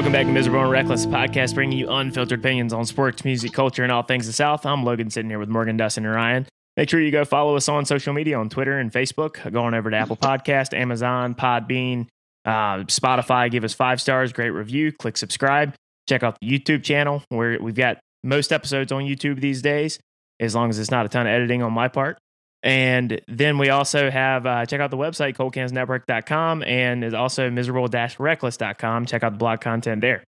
Welcome 0.00 0.14
back 0.14 0.24
to 0.24 0.32
Miserable 0.32 0.62
and 0.62 0.70
Reckless 0.70 1.04
podcast, 1.04 1.54
bringing 1.54 1.78
you 1.78 1.90
unfiltered 1.90 2.38
opinions 2.38 2.72
on 2.72 2.86
sports, 2.86 3.22
music, 3.22 3.52
culture, 3.52 3.82
and 3.82 3.92
all 3.92 4.02
things 4.02 4.26
the 4.26 4.32
South. 4.32 4.64
I'm 4.64 4.82
Logan, 4.82 5.10
sitting 5.10 5.28
here 5.28 5.38
with 5.38 5.50
Morgan, 5.50 5.76
Dustin, 5.76 6.06
and 6.06 6.14
Ryan. 6.14 6.46
Make 6.78 6.88
sure 6.88 7.02
you 7.02 7.10
go 7.10 7.26
follow 7.26 7.54
us 7.54 7.68
on 7.68 7.84
social 7.84 8.14
media 8.14 8.38
on 8.38 8.48
Twitter 8.48 8.78
and 8.78 8.90
Facebook. 8.90 9.52
Go 9.52 9.62
on 9.62 9.74
over 9.74 9.90
to 9.90 9.96
Apple 9.98 10.16
Podcast, 10.16 10.72
Amazon, 10.72 11.34
Podbean, 11.34 12.06
uh, 12.46 12.84
Spotify. 12.84 13.50
Give 13.50 13.62
us 13.62 13.74
five 13.74 14.00
stars, 14.00 14.32
great 14.32 14.52
review. 14.52 14.90
Click 14.90 15.18
subscribe. 15.18 15.74
Check 16.08 16.22
out 16.22 16.38
the 16.40 16.48
YouTube 16.48 16.82
channel 16.82 17.22
where 17.28 17.58
we've 17.60 17.74
got 17.74 17.98
most 18.24 18.54
episodes 18.54 18.92
on 18.92 19.02
YouTube 19.02 19.42
these 19.42 19.60
days, 19.60 19.98
as 20.40 20.54
long 20.54 20.70
as 20.70 20.78
it's 20.78 20.90
not 20.90 21.04
a 21.04 21.10
ton 21.10 21.26
of 21.26 21.30
editing 21.30 21.62
on 21.62 21.74
my 21.74 21.88
part. 21.88 22.16
And 22.62 23.20
then 23.26 23.56
we 23.56 23.70
also 23.70 24.10
have, 24.10 24.44
uh, 24.44 24.66
check 24.66 24.80
out 24.80 24.90
the 24.90 24.96
website, 24.96 25.36
coldcansnetwork.com, 25.36 26.62
and 26.64 27.02
is 27.02 27.14
also 27.14 27.50
miserable-reckless.com. 27.50 29.06
Check 29.06 29.22
out 29.22 29.32
the 29.32 29.38
blog 29.38 29.60
content 29.60 30.02
there. 30.02 30.22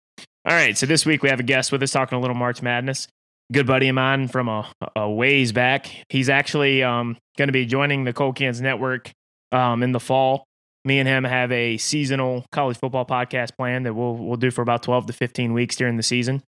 All 0.44 0.54
right, 0.54 0.76
so 0.78 0.86
this 0.86 1.04
week 1.04 1.22
we 1.22 1.28
have 1.28 1.40
a 1.40 1.44
guest 1.44 1.72
with 1.72 1.82
us 1.82 1.90
talking 1.90 2.16
a 2.16 2.20
little 2.20 2.36
March 2.36 2.62
Madness. 2.62 3.08
Good 3.52 3.66
buddy 3.66 3.88
of 3.88 3.96
mine 3.96 4.28
from 4.28 4.48
a, 4.48 4.70
a 4.94 5.10
ways 5.10 5.50
back. 5.52 5.90
He's 6.08 6.28
actually 6.28 6.84
um, 6.84 7.18
going 7.36 7.48
to 7.48 7.52
be 7.52 7.66
joining 7.66 8.04
the 8.04 8.12
Cold 8.12 8.36
Cans 8.36 8.60
Network 8.60 9.10
um, 9.50 9.82
in 9.82 9.92
the 9.92 10.00
fall. 10.00 10.44
Me 10.84 10.98
and 10.98 11.08
him 11.08 11.24
have 11.24 11.52
a 11.52 11.76
seasonal 11.76 12.46
college 12.52 12.78
football 12.78 13.04
podcast 13.04 13.56
plan 13.58 13.82
that 13.82 13.92
we'll 13.92 14.16
we'll 14.16 14.36
do 14.36 14.50
for 14.50 14.62
about 14.62 14.82
twelve 14.82 15.06
to 15.06 15.12
fifteen 15.12 15.52
weeks 15.52 15.76
during 15.76 15.96
the 15.98 16.02
season. 16.02 16.42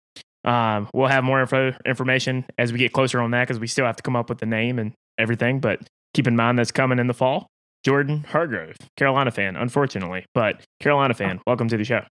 Um, 0.46 0.88
we'll 0.94 1.10
have 1.10 1.24
more 1.24 1.42
info 1.42 1.74
information 1.86 2.46
as 2.58 2.72
we 2.72 2.80
get 2.80 2.94
closer 2.94 3.20
on 3.20 3.32
that 3.32 3.48
because 3.48 3.60
we 3.60 3.68
still 3.68 3.86
have 3.86 3.98
to 3.98 4.04
come 4.04 4.16
up 4.16 4.30
with 4.30 4.38
the 4.38 4.46
name 4.46 4.80
and 4.80 4.94
everything. 5.22 5.60
But 5.60 5.88
keep 6.14 6.28
in 6.28 6.36
mind 6.36 6.60
that's 6.60 6.72
coming 6.72 7.00
in 7.00 7.08
the 7.08 7.14
fall. 7.14 7.48
Jordan 7.84 8.26
Hargrove, 8.30 8.78
Carolina 8.96 9.32
fan, 9.32 9.56
unfortunately, 9.56 10.26
but 10.36 10.64
Carolina 10.80 11.14
fan, 11.16 11.42
welcome 11.48 11.68
to 11.68 11.78
the 11.78 11.84
show. 11.84 12.04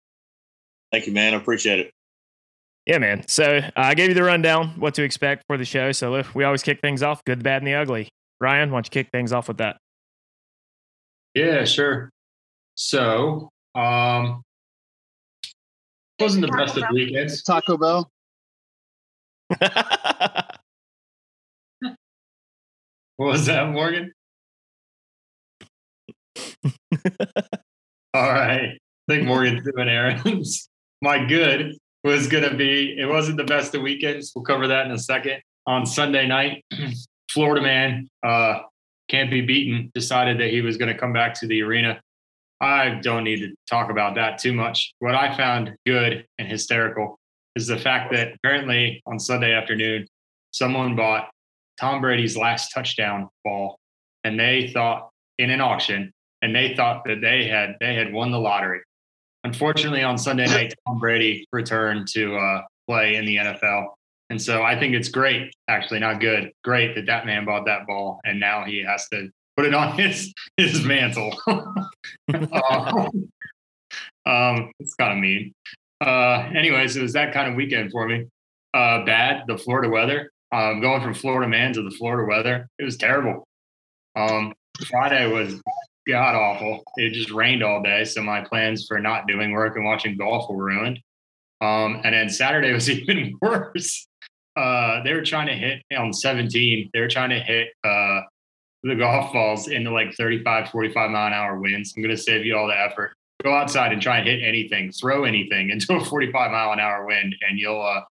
Thank 0.90 1.06
you, 1.06 1.12
man. 1.12 1.34
I 1.34 1.36
appreciate 1.36 1.78
it. 1.78 1.92
Yeah, 2.86 2.98
man. 2.98 3.26
So 3.28 3.58
uh, 3.58 3.70
I 3.76 3.94
gave 3.94 4.08
you 4.08 4.14
the 4.14 4.24
rundown, 4.24 4.70
what 4.80 4.94
to 4.94 5.04
expect 5.04 5.44
for 5.46 5.56
the 5.56 5.64
show. 5.64 5.92
So 5.92 6.10
look, 6.10 6.34
we 6.34 6.42
always 6.42 6.62
kick 6.62 6.80
things 6.80 7.02
off, 7.04 7.22
good, 7.24 7.38
the 7.38 7.44
bad, 7.44 7.62
and 7.62 7.66
the 7.66 7.74
ugly. 7.74 8.08
Ryan, 8.40 8.70
why 8.70 8.76
don't 8.76 8.86
you 8.86 8.90
kick 8.90 9.12
things 9.12 9.32
off 9.32 9.46
with 9.48 9.58
that? 9.58 9.76
Yeah, 11.34 11.64
sure. 11.64 12.10
So, 12.74 13.50
um, 13.76 14.42
wasn't 16.18 16.46
the 16.46 16.52
best 16.52 16.76
of 16.76 16.84
weekends. 16.92 17.42
Taco 17.42 17.76
Bell. 17.76 18.10
What 23.24 23.32
was 23.32 23.44
that, 23.46 23.68
Morgan? 23.68 24.14
All 28.14 28.32
right. 28.32 28.70
I 28.70 28.78
think 29.10 29.26
Morgan's 29.26 29.62
doing 29.62 29.90
errands. 29.90 30.70
My 31.02 31.26
good 31.26 31.76
was 32.02 32.28
going 32.28 32.48
to 32.48 32.56
be, 32.56 32.96
it 32.98 33.04
wasn't 33.04 33.36
the 33.36 33.44
best 33.44 33.74
of 33.74 33.82
weekends. 33.82 34.32
We'll 34.34 34.46
cover 34.46 34.66
that 34.68 34.86
in 34.86 34.92
a 34.92 34.98
second. 34.98 35.42
On 35.66 35.84
Sunday 35.84 36.26
night, 36.26 36.64
Florida 37.30 37.60
man 37.60 38.08
uh, 38.22 38.60
can't 39.08 39.30
be 39.30 39.42
beaten, 39.42 39.90
decided 39.94 40.40
that 40.40 40.48
he 40.48 40.62
was 40.62 40.78
going 40.78 40.90
to 40.90 40.98
come 40.98 41.12
back 41.12 41.34
to 41.40 41.46
the 41.46 41.60
arena. 41.60 42.00
I 42.62 43.00
don't 43.02 43.24
need 43.24 43.40
to 43.40 43.54
talk 43.68 43.90
about 43.90 44.14
that 44.14 44.38
too 44.38 44.54
much. 44.54 44.94
What 45.00 45.14
I 45.14 45.36
found 45.36 45.74
good 45.84 46.24
and 46.38 46.48
hysterical 46.48 47.18
is 47.54 47.66
the 47.66 47.76
fact 47.76 48.14
that 48.14 48.32
apparently 48.36 49.02
on 49.04 49.18
Sunday 49.18 49.52
afternoon, 49.52 50.06
someone 50.52 50.96
bought 50.96 51.28
Tom 51.80 52.02
Brady's 52.02 52.36
last 52.36 52.72
touchdown 52.72 53.28
ball, 53.42 53.78
and 54.22 54.38
they 54.38 54.70
thought 54.72 55.08
in 55.38 55.50
an 55.50 55.62
auction, 55.62 56.12
and 56.42 56.54
they 56.54 56.74
thought 56.76 57.04
that 57.06 57.22
they 57.22 57.46
had 57.46 57.76
they 57.80 57.94
had 57.94 58.12
won 58.12 58.30
the 58.30 58.38
lottery. 58.38 58.80
Unfortunately, 59.44 60.02
on 60.02 60.18
Sunday 60.18 60.46
night, 60.46 60.74
Tom 60.86 60.98
Brady 60.98 61.46
returned 61.52 62.06
to 62.08 62.36
uh, 62.36 62.62
play 62.86 63.16
in 63.16 63.24
the 63.24 63.36
NFL, 63.36 63.86
and 64.28 64.40
so 64.40 64.62
I 64.62 64.78
think 64.78 64.94
it's 64.94 65.08
great, 65.08 65.54
actually 65.68 66.00
not 66.00 66.20
good, 66.20 66.52
great 66.62 66.94
that 66.96 67.06
that 67.06 67.24
man 67.24 67.46
bought 67.46 67.64
that 67.64 67.86
ball, 67.86 68.20
and 68.24 68.38
now 68.38 68.64
he 68.64 68.84
has 68.84 69.08
to 69.08 69.30
put 69.56 69.64
it 69.64 69.74
on 69.74 69.98
his 69.98 70.34
his 70.58 70.84
mantle. 70.84 71.34
um, 71.46 71.88
um, 74.26 74.70
it's 74.78 74.94
kind 74.94 75.12
of 75.12 75.18
mean. 75.18 75.54
Uh, 76.02 76.50
anyways, 76.54 76.96
it 76.96 77.02
was 77.02 77.14
that 77.14 77.32
kind 77.32 77.48
of 77.48 77.54
weekend 77.54 77.90
for 77.90 78.06
me. 78.06 78.26
Uh, 78.74 79.04
bad, 79.04 79.44
the 79.48 79.56
Florida 79.56 79.88
weather 79.88 80.30
um, 80.52 80.80
going 80.80 81.00
from 81.00 81.14
Florida 81.14 81.48
man 81.48 81.72
to 81.74 81.82
the 81.82 81.90
Florida 81.90 82.26
weather, 82.28 82.68
it 82.78 82.84
was 82.84 82.96
terrible. 82.96 83.46
Um, 84.16 84.52
Friday 84.88 85.26
was 85.30 85.60
god 86.08 86.34
awful. 86.34 86.82
It 86.96 87.12
just 87.12 87.30
rained 87.30 87.62
all 87.62 87.82
day, 87.82 88.04
so 88.04 88.22
my 88.22 88.42
plans 88.42 88.86
for 88.86 88.98
not 88.98 89.26
doing 89.26 89.52
work 89.52 89.76
and 89.76 89.84
watching 89.84 90.16
golf 90.16 90.50
were 90.50 90.64
ruined. 90.64 90.98
Um, 91.60 92.00
and 92.04 92.14
then 92.14 92.28
Saturday 92.28 92.72
was 92.74 92.88
even 92.88 93.36
worse. 93.40 94.06
Uh, 94.56 95.02
they 95.04 95.12
were 95.12 95.22
trying 95.22 95.46
to 95.46 95.54
hit 95.54 95.82
on 95.96 96.12
17. 96.12 96.90
They 96.92 97.00
were 97.00 97.08
trying 97.08 97.30
to 97.30 97.38
hit 97.38 97.68
uh, 97.84 98.22
the 98.82 98.94
golf 98.94 99.32
balls 99.32 99.68
into 99.68 99.92
like 99.92 100.14
35, 100.14 100.70
45 100.70 101.10
mile 101.10 101.26
an 101.28 101.32
hour 101.32 101.60
winds. 101.60 101.94
I'm 101.96 102.02
going 102.02 102.14
to 102.14 102.20
save 102.20 102.44
you 102.44 102.56
all 102.56 102.66
the 102.66 102.78
effort. 102.78 103.12
Go 103.42 103.54
outside 103.54 103.92
and 103.92 104.02
try 104.02 104.18
and 104.18 104.28
hit 104.28 104.42
anything, 104.42 104.92
throw 104.92 105.24
anything 105.24 105.70
into 105.70 105.94
a 105.94 106.04
45 106.04 106.50
mile 106.50 106.72
an 106.72 106.80
hour 106.80 107.06
wind, 107.06 107.34
and 107.48 107.58
you'll 107.58 107.80
uh, 107.80 108.02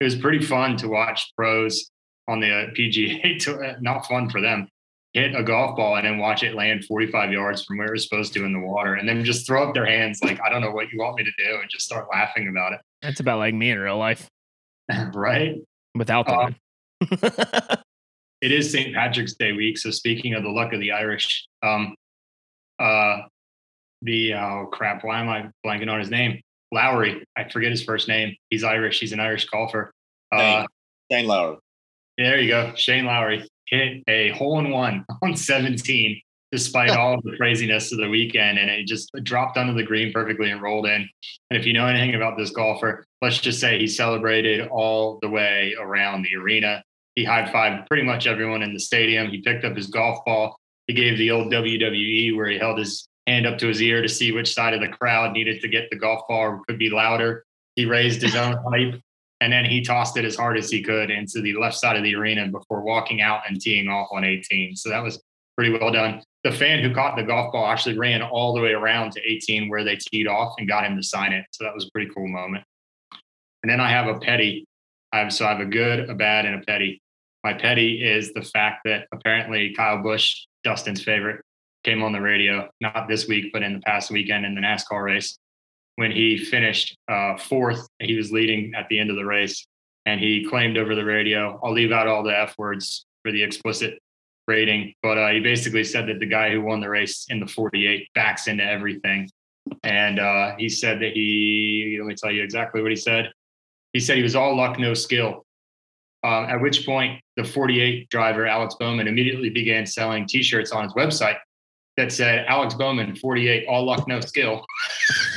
it 0.00 0.04
was 0.04 0.16
pretty 0.16 0.44
fun 0.44 0.76
to 0.78 0.88
watch 0.88 1.32
pros 1.36 1.90
on 2.26 2.40
the 2.40 2.50
uh, 2.50 2.66
PGA. 2.70 3.38
To, 3.44 3.56
uh, 3.56 3.74
not 3.80 4.06
fun 4.06 4.28
for 4.30 4.40
them. 4.40 4.68
Hit 5.12 5.34
a 5.34 5.42
golf 5.42 5.76
ball 5.76 5.96
and 5.96 6.06
then 6.06 6.18
watch 6.18 6.42
it 6.42 6.54
land 6.54 6.84
45 6.84 7.32
yards 7.32 7.64
from 7.64 7.78
where 7.78 7.88
it 7.88 7.92
was 7.92 8.04
supposed 8.04 8.32
to 8.34 8.44
in 8.44 8.52
the 8.52 8.60
water, 8.60 8.94
and 8.94 9.08
then 9.08 9.24
just 9.24 9.46
throw 9.46 9.66
up 9.66 9.74
their 9.74 9.86
hands 9.86 10.20
like 10.22 10.40
I 10.44 10.48
don't 10.48 10.60
know 10.60 10.70
what 10.70 10.92
you 10.92 10.98
want 10.98 11.16
me 11.16 11.24
to 11.24 11.32
do, 11.36 11.58
and 11.60 11.68
just 11.68 11.84
start 11.84 12.06
laughing 12.12 12.48
about 12.48 12.72
it. 12.72 12.80
That's 13.02 13.20
about 13.20 13.38
like 13.38 13.54
me 13.54 13.70
in 13.70 13.78
real 13.78 13.98
life, 13.98 14.28
right? 15.14 15.56
Without 15.96 16.26
that. 16.26 16.54
Uh, 17.10 17.76
it 18.40 18.52
is 18.52 18.70
St. 18.70 18.94
Patrick's 18.94 19.34
Day 19.34 19.52
week, 19.52 19.78
so 19.78 19.90
speaking 19.90 20.34
of 20.34 20.44
the 20.44 20.48
luck 20.48 20.72
of 20.72 20.78
the 20.78 20.92
Irish, 20.92 21.48
um, 21.64 21.96
uh, 22.78 23.22
the 24.02 24.34
oh 24.34 24.68
crap, 24.70 25.02
why 25.02 25.18
am 25.18 25.28
I 25.28 25.48
blanking 25.66 25.90
on 25.90 25.98
his 25.98 26.10
name? 26.10 26.40
Lowry. 26.72 27.24
I 27.36 27.48
forget 27.48 27.70
his 27.70 27.82
first 27.82 28.08
name. 28.08 28.34
He's 28.48 28.64
Irish. 28.64 29.00
He's 29.00 29.12
an 29.12 29.20
Irish 29.20 29.46
golfer. 29.46 29.92
Uh, 30.32 30.66
Shane 31.10 31.26
Lowry. 31.26 31.56
There 32.18 32.38
you 32.38 32.48
go. 32.48 32.72
Shane 32.76 33.06
Lowry 33.06 33.48
hit 33.66 34.02
a 34.08 34.30
hole 34.30 34.58
in 34.58 34.70
one 34.70 35.04
on 35.22 35.36
17, 35.36 36.20
despite 36.52 36.90
all 36.90 37.14
of 37.14 37.22
the 37.22 37.36
craziness 37.36 37.92
of 37.92 37.98
the 37.98 38.08
weekend. 38.08 38.58
And 38.58 38.70
it 38.70 38.86
just 38.86 39.10
dropped 39.22 39.56
under 39.56 39.72
the 39.72 39.82
green 39.82 40.12
perfectly 40.12 40.50
and 40.50 40.62
rolled 40.62 40.86
in. 40.86 41.08
And 41.50 41.58
if 41.58 41.66
you 41.66 41.72
know 41.72 41.86
anything 41.86 42.14
about 42.14 42.36
this 42.36 42.50
golfer, 42.50 43.04
let's 43.22 43.38
just 43.38 43.60
say 43.60 43.78
he 43.78 43.86
celebrated 43.86 44.68
all 44.68 45.18
the 45.22 45.28
way 45.28 45.74
around 45.80 46.22
the 46.22 46.36
arena. 46.36 46.82
He 47.14 47.24
high 47.24 47.50
fived 47.50 47.86
pretty 47.88 48.04
much 48.04 48.26
everyone 48.26 48.62
in 48.62 48.72
the 48.72 48.80
stadium. 48.80 49.30
He 49.30 49.42
picked 49.42 49.64
up 49.64 49.76
his 49.76 49.88
golf 49.88 50.24
ball. 50.24 50.56
He 50.86 50.94
gave 50.94 51.18
the 51.18 51.30
old 51.30 51.52
WWE 51.52 52.36
where 52.36 52.48
he 52.48 52.58
held 52.58 52.78
his 52.78 53.08
hand 53.26 53.46
up 53.46 53.58
to 53.58 53.68
his 53.68 53.80
ear 53.82 54.02
to 54.02 54.08
see 54.08 54.32
which 54.32 54.54
side 54.54 54.74
of 54.74 54.80
the 54.80 54.88
crowd 54.88 55.32
needed 55.32 55.60
to 55.60 55.68
get 55.68 55.88
the 55.90 55.96
golf 55.96 56.22
ball 56.28 56.40
or 56.40 56.62
could 56.66 56.78
be 56.78 56.90
louder. 56.90 57.44
He 57.76 57.86
raised 57.86 58.22
his 58.22 58.34
own 58.34 58.62
pipe 58.70 59.00
and 59.40 59.52
then 59.52 59.64
he 59.64 59.80
tossed 59.80 60.16
it 60.16 60.24
as 60.24 60.36
hard 60.36 60.58
as 60.58 60.70
he 60.70 60.82
could 60.82 61.10
into 61.10 61.40
the 61.40 61.54
left 61.54 61.76
side 61.76 61.96
of 61.96 62.02
the 62.02 62.14
arena 62.14 62.46
before 62.48 62.82
walking 62.82 63.22
out 63.22 63.42
and 63.48 63.60
teeing 63.60 63.88
off 63.88 64.08
on 64.12 64.24
18. 64.24 64.76
So 64.76 64.90
that 64.90 65.02
was 65.02 65.22
pretty 65.56 65.76
well 65.76 65.90
done. 65.90 66.22
The 66.44 66.52
fan 66.52 66.82
who 66.82 66.94
caught 66.94 67.16
the 67.16 67.22
golf 67.22 67.52
ball 67.52 67.66
actually 67.66 67.98
ran 67.98 68.22
all 68.22 68.54
the 68.54 68.60
way 68.60 68.72
around 68.72 69.12
to 69.12 69.20
18 69.20 69.68
where 69.68 69.84
they 69.84 69.96
teed 69.96 70.26
off 70.26 70.54
and 70.58 70.68
got 70.68 70.84
him 70.84 70.96
to 70.96 71.02
sign 71.02 71.32
it. 71.32 71.46
So 71.52 71.64
that 71.64 71.74
was 71.74 71.86
a 71.86 71.90
pretty 71.92 72.10
cool 72.14 72.28
moment. 72.28 72.64
And 73.62 73.70
then 73.70 73.80
I 73.80 73.90
have 73.90 74.08
a 74.08 74.18
petty. 74.18 74.66
I 75.12 75.18
have, 75.18 75.32
so 75.32 75.44
I 75.44 75.50
have 75.50 75.60
a 75.60 75.66
good, 75.66 76.08
a 76.08 76.14
bad, 76.14 76.46
and 76.46 76.62
a 76.62 76.64
petty. 76.64 77.02
My 77.42 77.52
petty 77.52 78.04
is 78.04 78.32
the 78.32 78.42
fact 78.42 78.82
that 78.84 79.06
apparently 79.12 79.74
Kyle 79.74 80.02
Busch, 80.02 80.46
Dustin's 80.64 81.02
favorite, 81.02 81.42
came 81.90 82.02
on 82.04 82.12
the 82.12 82.20
radio, 82.20 82.68
not 82.80 83.08
this 83.08 83.26
week, 83.26 83.52
but 83.52 83.64
in 83.64 83.72
the 83.72 83.80
past 83.80 84.12
weekend 84.12 84.46
in 84.46 84.54
the 84.54 84.60
NASCAR 84.60 85.02
race. 85.04 85.38
When 85.96 86.12
he 86.12 86.38
finished 86.38 86.96
uh, 87.08 87.36
fourth, 87.36 87.88
he 87.98 88.16
was 88.16 88.30
leading 88.30 88.72
at 88.76 88.88
the 88.88 88.98
end 89.00 89.10
of 89.10 89.16
the 89.16 89.24
race, 89.24 89.66
and 90.06 90.20
he 90.20 90.46
claimed 90.48 90.78
over 90.78 90.94
the 90.94 91.04
radio, 91.04 91.58
I'll 91.64 91.72
leave 91.72 91.90
out 91.90 92.06
all 92.06 92.22
the 92.22 92.36
F 92.36 92.56
words 92.58 93.06
for 93.22 93.32
the 93.32 93.42
explicit 93.42 93.98
rating, 94.46 94.94
but 95.02 95.18
uh, 95.18 95.30
he 95.30 95.40
basically 95.40 95.82
said 95.82 96.06
that 96.06 96.20
the 96.20 96.26
guy 96.26 96.50
who 96.50 96.60
won 96.60 96.80
the 96.80 96.88
race 96.88 97.26
in 97.28 97.40
the 97.40 97.46
48 97.46 98.06
backs 98.14 98.46
into 98.46 98.64
everything. 98.64 99.28
And 99.82 100.20
uh, 100.20 100.54
he 100.58 100.68
said 100.68 101.00
that 101.00 101.12
he, 101.12 101.96
let 102.00 102.06
me 102.06 102.14
tell 102.14 102.30
you 102.30 102.42
exactly 102.42 102.82
what 102.82 102.90
he 102.90 102.96
said. 102.96 103.32
He 103.92 104.00
said 104.00 104.16
he 104.16 104.22
was 104.22 104.36
all 104.36 104.56
luck, 104.56 104.78
no 104.78 104.94
skill. 104.94 105.44
Um, 106.22 106.44
at 106.44 106.60
which 106.60 106.86
point, 106.86 107.20
the 107.36 107.44
48 107.44 108.08
driver, 108.10 108.46
Alex 108.46 108.76
Bowman, 108.78 109.08
immediately 109.08 109.50
began 109.50 109.86
selling 109.86 110.26
t 110.26 110.42
shirts 110.42 110.70
on 110.70 110.84
his 110.84 110.92
website 110.94 111.36
that 112.00 112.10
said 112.12 112.46
Alex 112.48 112.74
Bowman, 112.74 113.14
48, 113.14 113.66
all 113.68 113.84
luck, 113.84 114.08
no 114.08 114.20
skill. 114.20 114.64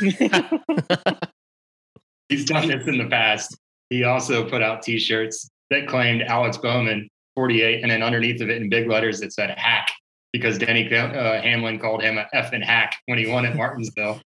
He's 2.29 2.45
done 2.45 2.69
this 2.69 2.87
in 2.87 2.97
the 2.97 3.07
past. 3.09 3.57
He 3.89 4.05
also 4.05 4.49
put 4.49 4.63
out 4.63 4.81
t 4.81 4.97
shirts 4.97 5.49
that 5.69 5.87
claimed 5.87 6.21
Alex 6.21 6.55
Bowman, 6.57 7.09
48, 7.35 7.81
and 7.81 7.91
then 7.91 8.01
underneath 8.01 8.41
of 8.41 8.49
it 8.49 8.61
in 8.61 8.69
big 8.69 8.87
letters 8.87 9.19
that 9.19 9.33
said 9.33 9.49
hack. 9.57 9.89
because 10.31 10.57
Denny 10.57 10.91
uh, 10.95 11.41
Hamlin 11.41 11.79
called 11.79 12.01
him 12.01 12.17
a 12.17 12.25
effing 12.33 12.63
hack 12.63 12.95
when 13.07 13.17
he 13.17 13.27
won 13.27 13.45
at 13.45 13.57
Martinsville. 13.57 14.21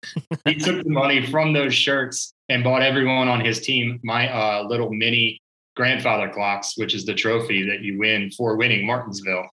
he 0.45 0.55
took 0.59 0.83
the 0.83 0.91
money 0.91 1.25
from 1.27 1.53
those 1.53 1.73
shirts 1.73 2.35
and 2.49 2.65
bought 2.65 2.83
everyone 2.83 3.29
on 3.29 3.45
his 3.45 3.61
team 3.61 4.01
my 4.03 4.29
uh, 4.29 4.65
little 4.65 4.93
mini 4.93 5.41
grandfather 5.77 6.29
clocks, 6.29 6.77
which 6.77 6.95
is 6.95 7.05
the 7.05 7.15
trophy 7.15 7.63
that 7.69 7.81
you 7.81 7.97
win 7.99 8.31
for 8.33 8.57
winning 8.57 8.87
Martinsville. 8.87 9.49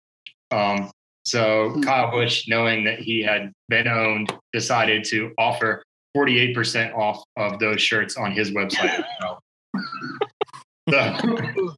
Um, 0.51 0.91
so 1.29 1.71
hmm. 1.71 1.83
Kyle 1.83 2.11
Busch, 2.11 2.49
knowing 2.49 2.85
that 2.85 3.01
he 3.01 3.23
had 3.23 3.53
been 3.69 3.87
owned, 3.87 4.33
decided 4.55 5.05
to 5.05 5.33
offer 5.37 5.83
48% 6.17 6.95
off 6.97 7.23
of 7.37 7.59
those 7.59 7.83
shirts 7.83 8.17
on 8.17 8.33
his 8.33 8.51
website. 8.51 9.05
so 10.91 11.75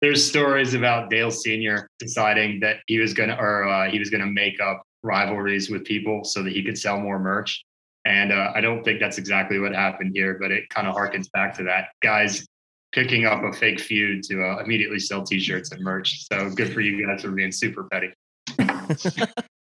there's 0.00 0.26
stories 0.26 0.72
about 0.72 1.10
Dale 1.10 1.30
Sr. 1.30 1.86
deciding 1.98 2.60
that 2.60 2.78
he 2.86 2.98
was 2.98 3.12
gonna 3.12 3.36
or 3.38 3.64
uh, 3.68 3.90
he 3.90 3.98
was 3.98 4.08
gonna 4.08 4.26
make 4.26 4.58
up 4.58 4.82
rivalries 5.02 5.68
with 5.68 5.84
people 5.84 6.24
so 6.24 6.42
that 6.42 6.52
he 6.52 6.64
could 6.64 6.78
sell 6.78 6.98
more 6.98 7.18
merch. 7.18 7.62
And 8.06 8.32
uh, 8.32 8.52
I 8.54 8.62
don't 8.62 8.82
think 8.82 9.00
that's 9.00 9.18
exactly 9.18 9.58
what 9.58 9.74
happened 9.74 10.12
here, 10.14 10.38
but 10.40 10.50
it 10.50 10.68
kind 10.70 10.88
of 10.88 10.96
harkens 10.96 11.30
back 11.30 11.54
to 11.58 11.62
that. 11.64 11.88
Guys 12.00 12.46
picking 12.92 13.26
up 13.26 13.42
a 13.42 13.52
fake 13.52 13.80
feud 13.80 14.22
to 14.24 14.42
uh, 14.42 14.62
immediately 14.64 14.98
sell 14.98 15.22
T-shirts 15.22 15.72
and 15.72 15.82
merch. 15.82 16.26
So 16.26 16.50
good 16.50 16.72
for 16.72 16.80
you 16.80 17.06
guys 17.06 17.22
for 17.22 17.30
being 17.30 17.52
super 17.52 17.84
petty. 17.84 18.12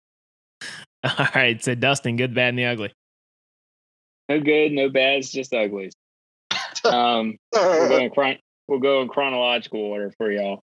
All 1.03 1.27
right, 1.33 1.63
so 1.63 1.73
Dustin, 1.73 2.15
good, 2.15 2.35
bad, 2.35 2.49
and 2.49 2.59
the 2.59 2.65
ugly. 2.65 2.93
No 4.29 4.39
good, 4.39 4.71
no 4.71 4.89
bads, 4.89 5.31
just 5.31 5.53
uglies. 5.53 5.93
Um, 6.85 7.37
we're 7.53 7.89
going 7.89 8.09
chron- 8.13 8.39
we'll 8.67 8.79
go 8.79 9.01
in 9.01 9.07
chronological 9.07 9.79
order 9.79 10.11
for 10.17 10.31
y'all. 10.31 10.61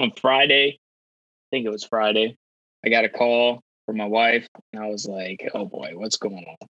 On 0.00 0.12
Friday, 0.20 0.78
I 0.78 1.46
think 1.50 1.66
it 1.66 1.70
was 1.70 1.84
Friday, 1.84 2.36
I 2.84 2.88
got 2.88 3.04
a 3.04 3.08
call 3.08 3.60
from 3.86 3.96
my 3.96 4.06
wife, 4.06 4.46
and 4.72 4.82
I 4.82 4.88
was 4.88 5.06
like, 5.06 5.48
"Oh 5.54 5.64
boy, 5.64 5.92
what's 5.94 6.18
going 6.18 6.44
on?" 6.44 6.68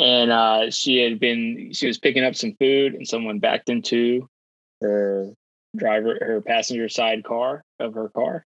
And 0.00 0.30
uh, 0.30 0.70
she 0.70 0.98
had 0.98 1.18
been 1.18 1.72
she 1.72 1.86
was 1.86 1.98
picking 1.98 2.24
up 2.24 2.34
some 2.34 2.54
food, 2.58 2.94
and 2.94 3.06
someone 3.06 3.40
backed 3.40 3.68
into 3.68 4.28
her 4.80 5.32
driver, 5.76 6.18
her 6.20 6.40
passenger 6.40 6.88
side 6.88 7.24
car 7.24 7.62
of 7.78 7.94
her 7.94 8.08
car, 8.10 8.44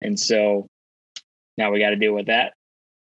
and 0.00 0.18
so 0.18 0.68
now 1.56 1.70
we 1.70 1.78
got 1.78 1.90
to 1.90 1.96
deal 1.96 2.14
with 2.14 2.26
that. 2.26 2.54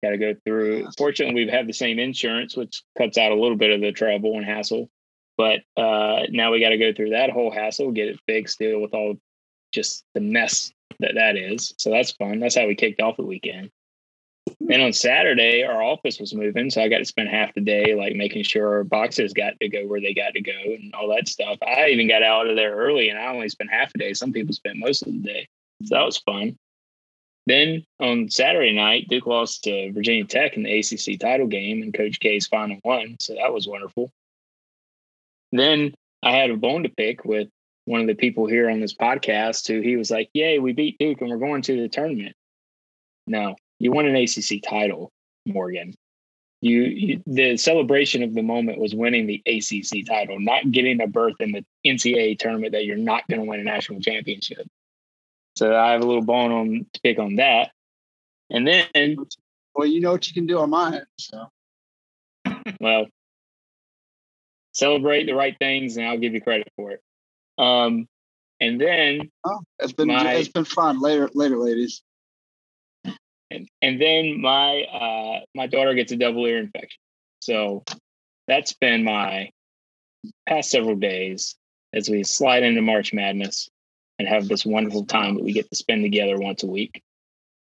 Got 0.03 0.11
to 0.11 0.19
go 0.19 0.35
through. 0.45 0.89
Fortunately, 0.99 1.35
we 1.35 1.43
have 1.43 1.55
had 1.55 1.67
the 1.67 1.73
same 1.73 1.99
insurance, 1.99 2.57
which 2.57 2.83
cuts 2.97 3.19
out 3.19 3.33
a 3.33 3.41
little 3.41 3.57
bit 3.57 3.71
of 3.71 3.81
the 3.81 3.93
trouble 3.93 4.37
and 4.37 4.45
hassle. 4.45 4.91
But 5.37 5.61
uh, 5.77 6.27
now 6.31 6.53
we 6.53 6.61
got 6.61 6.69
to 6.71 6.79
go 6.79 6.93
through 6.93 7.11
that 7.11 7.31
whole 7.31 7.51
hassle, 7.51 7.91
get 7.91 8.09
it 8.09 8.21
fixed, 8.27 8.59
deal 8.59 8.81
with 8.81 8.95
all 8.95 9.17
just 9.73 10.05
the 10.15 10.21
mess 10.21 10.73
that 11.01 11.17
that 11.17 11.37
is. 11.37 11.75
So 11.79 11.91
that's 11.91 12.13
fun. 12.13 12.39
That's 12.39 12.55
how 12.55 12.67
we 12.67 12.75
kicked 12.75 13.01
off 13.01 13.17
the 13.17 13.25
weekend. 13.25 13.71
And 14.71 14.83
on 14.83 14.93
Saturday, 14.93 15.65
our 15.65 15.83
office 15.83 16.21
was 16.21 16.35
moving, 16.35 16.71
so 16.71 16.83
I 16.83 16.89
got 16.89 16.99
to 16.99 17.05
spend 17.05 17.29
half 17.29 17.55
the 17.55 17.61
day 17.61 17.95
like 17.95 18.15
making 18.15 18.45
sure 18.45 18.77
our 18.77 18.85
boxes 18.85 19.33
got 19.33 19.55
to 19.61 19.69
go 19.69 19.87
where 19.87 20.01
they 20.01 20.15
got 20.15 20.35
to 20.35 20.41
go 20.41 20.53
and 20.53 20.95
all 20.95 21.09
that 21.09 21.29
stuff. 21.29 21.59
I 21.67 21.89
even 21.89 22.09
got 22.09 22.23
out 22.23 22.49
of 22.49 22.57
there 22.57 22.75
early, 22.77 23.09
and 23.09 23.19
I 23.19 23.27
only 23.27 23.49
spent 23.49 23.71
half 23.71 23.93
a 23.95 23.99
day. 23.99 24.13
Some 24.13 24.33
people 24.33 24.55
spent 24.55 24.79
most 24.79 25.03
of 25.03 25.13
the 25.13 25.19
day, 25.19 25.49
so 25.85 25.97
that 25.97 26.05
was 26.05 26.19
fun. 26.19 26.57
Then 27.47 27.85
on 28.01 28.31
Saturday 28.31 28.73
night, 28.73 29.09
Duke 29.09 29.27
lost 29.27 29.65
to 29.65 29.93
Virginia 29.93 30.25
Tech 30.25 30.57
in 30.57 30.63
the 30.63 30.79
ACC 30.79 31.21
title 31.21 31.47
game, 31.47 31.83
and 31.83 31.93
Coach 31.93 32.19
K's 32.21 32.47
final 32.47 32.79
one. 32.83 33.17
So 33.21 33.35
that 33.35 33.53
was 33.53 33.69
wonderful. 33.69 34.11
Then 35.53 35.95
I 36.23 36.33
had 36.33 36.51
a 36.51 36.57
bone 36.57 36.85
to 36.85 36.89
pick 36.89 37.25
with 37.25 37.49
one 37.85 38.01
of 38.01 38.07
the 38.07 38.15
people 38.15 38.47
here 38.47 38.71
on 38.71 38.81
this 38.81 38.95
podcast 38.95 39.69
who 39.69 39.81
he 39.81 39.97
was 39.97 40.11
like, 40.11 40.31
Yay, 40.33 40.59
we 40.59 40.73
beat 40.73 40.97
Duke 40.99 41.21
and 41.21 41.31
we're 41.31 41.37
going 41.37 41.63
to 41.63 41.81
the 41.81 41.89
tournament. 41.89 42.35
No, 43.27 43.57
you 43.79 43.93
won 43.93 44.07
an 44.07 44.17
ACC 44.17 44.63
title, 44.63 45.11
Morgan. 45.47 45.95
You, 46.63 46.83
you, 46.83 47.23
the 47.27 47.59
celebration 47.59 48.23
of 48.23 48.33
the 48.33 48.43
moment 48.43 48.81
was 48.81 48.95
winning 48.95 49.27
the 49.27 49.43
ACC 49.47 50.07
title, 50.07 50.41
not 50.41 50.71
getting 50.71 51.03
a 51.03 51.07
berth 51.07 51.37
in 51.41 51.53
the 51.53 51.65
NCAA 51.87 52.39
tournament 52.39 52.73
that 52.73 52.87
you're 52.87 52.97
not 52.97 53.29
going 53.29 53.43
to 53.43 53.47
win 53.47 53.61
a 53.61 53.65
national 53.65 54.01
championship. 54.01 54.67
So 55.57 55.75
I 55.75 55.93
have 55.93 56.03
a 56.03 56.07
little 56.07 56.25
bone 56.25 56.53
on 56.53 56.87
to 56.93 57.01
pick 57.01 57.19
on 57.19 57.37
that. 57.37 57.71
And 58.51 58.67
then, 58.67 59.17
well, 59.75 59.87
you 59.87 60.01
know 60.01 60.13
what 60.13 60.27
you 60.29 60.35
can 60.35 60.47
do 60.47 60.59
on 60.59 60.71
mine. 60.71 61.03
So, 61.19 61.49
well, 62.81 63.07
celebrate 64.73 65.27
the 65.27 65.35
right 65.35 65.57
things, 65.59 65.97
and 65.97 66.07
I'll 66.07 66.19
give 66.19 66.35
you 66.35 66.41
credit 66.41 66.69
for 66.77 66.93
it. 66.93 67.01
Um, 67.57 68.07
and 68.61 68.81
then, 68.81 69.31
oh, 69.45 69.61
it's 69.79 69.93
been 69.93 70.09
my, 70.09 70.35
it's 70.35 70.49
been 70.49 70.65
fun. 70.65 71.01
Later, 71.01 71.31
later, 71.35 71.57
ladies. 71.57 72.03
And 73.51 73.69
and 73.83 74.01
then 74.01 74.41
my 74.41 74.83
uh 74.83 75.41
my 75.55 75.67
daughter 75.67 75.95
gets 75.95 76.11
a 76.13 76.17
double 76.17 76.45
ear 76.47 76.59
infection, 76.59 76.99
so 77.41 77.85
that's 78.49 78.73
been 78.73 79.05
my 79.05 79.51
past 80.49 80.71
several 80.71 80.97
days 80.97 81.55
as 81.93 82.09
we 82.09 82.25
slide 82.25 82.63
into 82.63 82.83
March 82.83 83.13
Madness 83.13 83.69
and 84.19 84.29
have 84.29 84.49
this 84.49 84.65
wonderful 84.65 85.05
time 85.05 85.35
that 85.35 85.45
we 85.45 85.53
get 85.53 85.69
to 85.69 85.77
spend 85.77 86.03
together 86.03 86.39
once 86.39 86.63
a 86.63 86.67
week. 86.67 87.03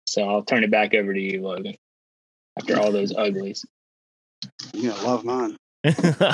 So 0.06 0.22
I'll 0.28 0.42
turn 0.42 0.64
it 0.64 0.70
back 0.70 0.94
over 0.94 1.12
to 1.12 1.20
you, 1.20 1.42
Logan, 1.42 1.76
after 2.58 2.78
all 2.78 2.92
those 2.92 3.14
uglies. 3.14 3.64
Yeah, 4.72 4.92
love 5.02 5.24
mine. 5.24 5.56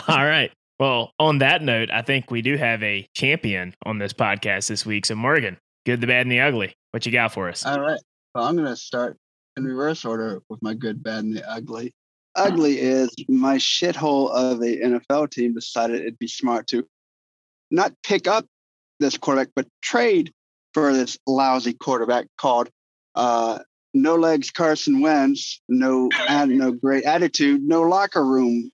all 0.09 0.25
right. 0.25 0.53
Well, 0.79 1.13
on 1.19 1.39
that 1.39 1.63
note, 1.63 1.91
I 1.91 2.03
think 2.03 2.31
we 2.31 2.43
do 2.43 2.57
have 2.57 2.83
a 2.83 3.07
champion 3.15 3.75
on 3.85 3.99
this 3.99 4.13
podcast 4.13 4.69
this 4.69 4.85
week. 4.85 5.07
So, 5.07 5.15
Morgan, 5.15 5.57
good, 5.87 6.01
the 6.01 6.07
bad, 6.07 6.23
and 6.23 6.33
the 6.33 6.41
ugly. 6.41 6.75
What 6.91 7.07
you 7.07 7.13
got 7.13 7.33
for 7.33 7.49
us? 7.49 7.65
All 7.65 7.81
right. 7.81 8.01
Well, 8.35 8.45
I'm 8.45 8.57
going 8.57 8.69
to 8.69 8.77
start 8.77 9.17
in 9.57 9.65
reverse 9.65 10.05
order 10.05 10.43
with 10.49 10.63
my 10.63 10.75
good, 10.75 11.03
bad, 11.03 11.25
and 11.25 11.37
the 11.37 11.49
ugly. 11.49 11.93
Ugly 12.35 12.81
is 12.81 13.15
my 13.29 13.57
shithole 13.57 14.31
of 14.31 14.61
a 14.61 14.79
NFL 14.79 15.31
team 15.31 15.55
decided 15.55 16.01
it'd 16.01 16.19
be 16.19 16.29
smart 16.29 16.67
to 16.69 16.87
not 17.71 17.93
pick 18.03 18.27
up 18.27 18.47
this 19.03 19.19
quarterback, 19.19 19.53
but 19.55 19.67
trade 19.83 20.33
for 20.75 20.93
this 20.93 21.19
lousy 21.27 21.75
quarterback 21.75 22.27
called 22.39 22.71
uh, 23.15 23.59
No 23.95 24.17
Legs 24.17 24.51
Carson 24.51 25.01
Wentz. 25.01 25.61
No, 25.69 26.09
no 26.29 26.73
great 26.73 27.05
attitude. 27.05 27.63
No 27.63 27.83
locker 27.83 28.25
room 28.25 28.71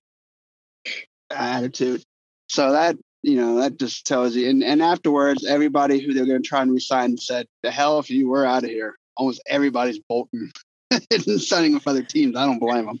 attitude. 1.29 2.03
So 2.47 2.71
that 2.71 2.97
you 3.21 3.35
know 3.35 3.55
that 3.59 3.77
just 3.77 4.05
tells 4.07 4.35
you. 4.35 4.49
And 4.49 4.63
and 4.63 4.81
afterwards, 4.81 5.45
everybody 5.45 5.99
who 5.99 6.13
they're 6.13 6.25
going 6.25 6.41
to 6.41 6.47
try 6.47 6.61
and 6.61 6.71
resign 6.71 7.17
said, 7.17 7.45
"The 7.63 7.71
hell 7.71 7.99
if 7.99 8.09
you 8.09 8.29
were 8.29 8.45
out 8.45 8.63
of 8.63 8.69
here." 8.69 8.95
Almost 9.17 9.41
everybody's 9.47 9.99
bolting 10.07 10.51
and 10.91 11.41
signing 11.41 11.73
with 11.73 11.87
other 11.87 12.03
teams. 12.03 12.37
I 12.37 12.45
don't 12.45 12.59
blame 12.59 12.85
them. 12.85 12.99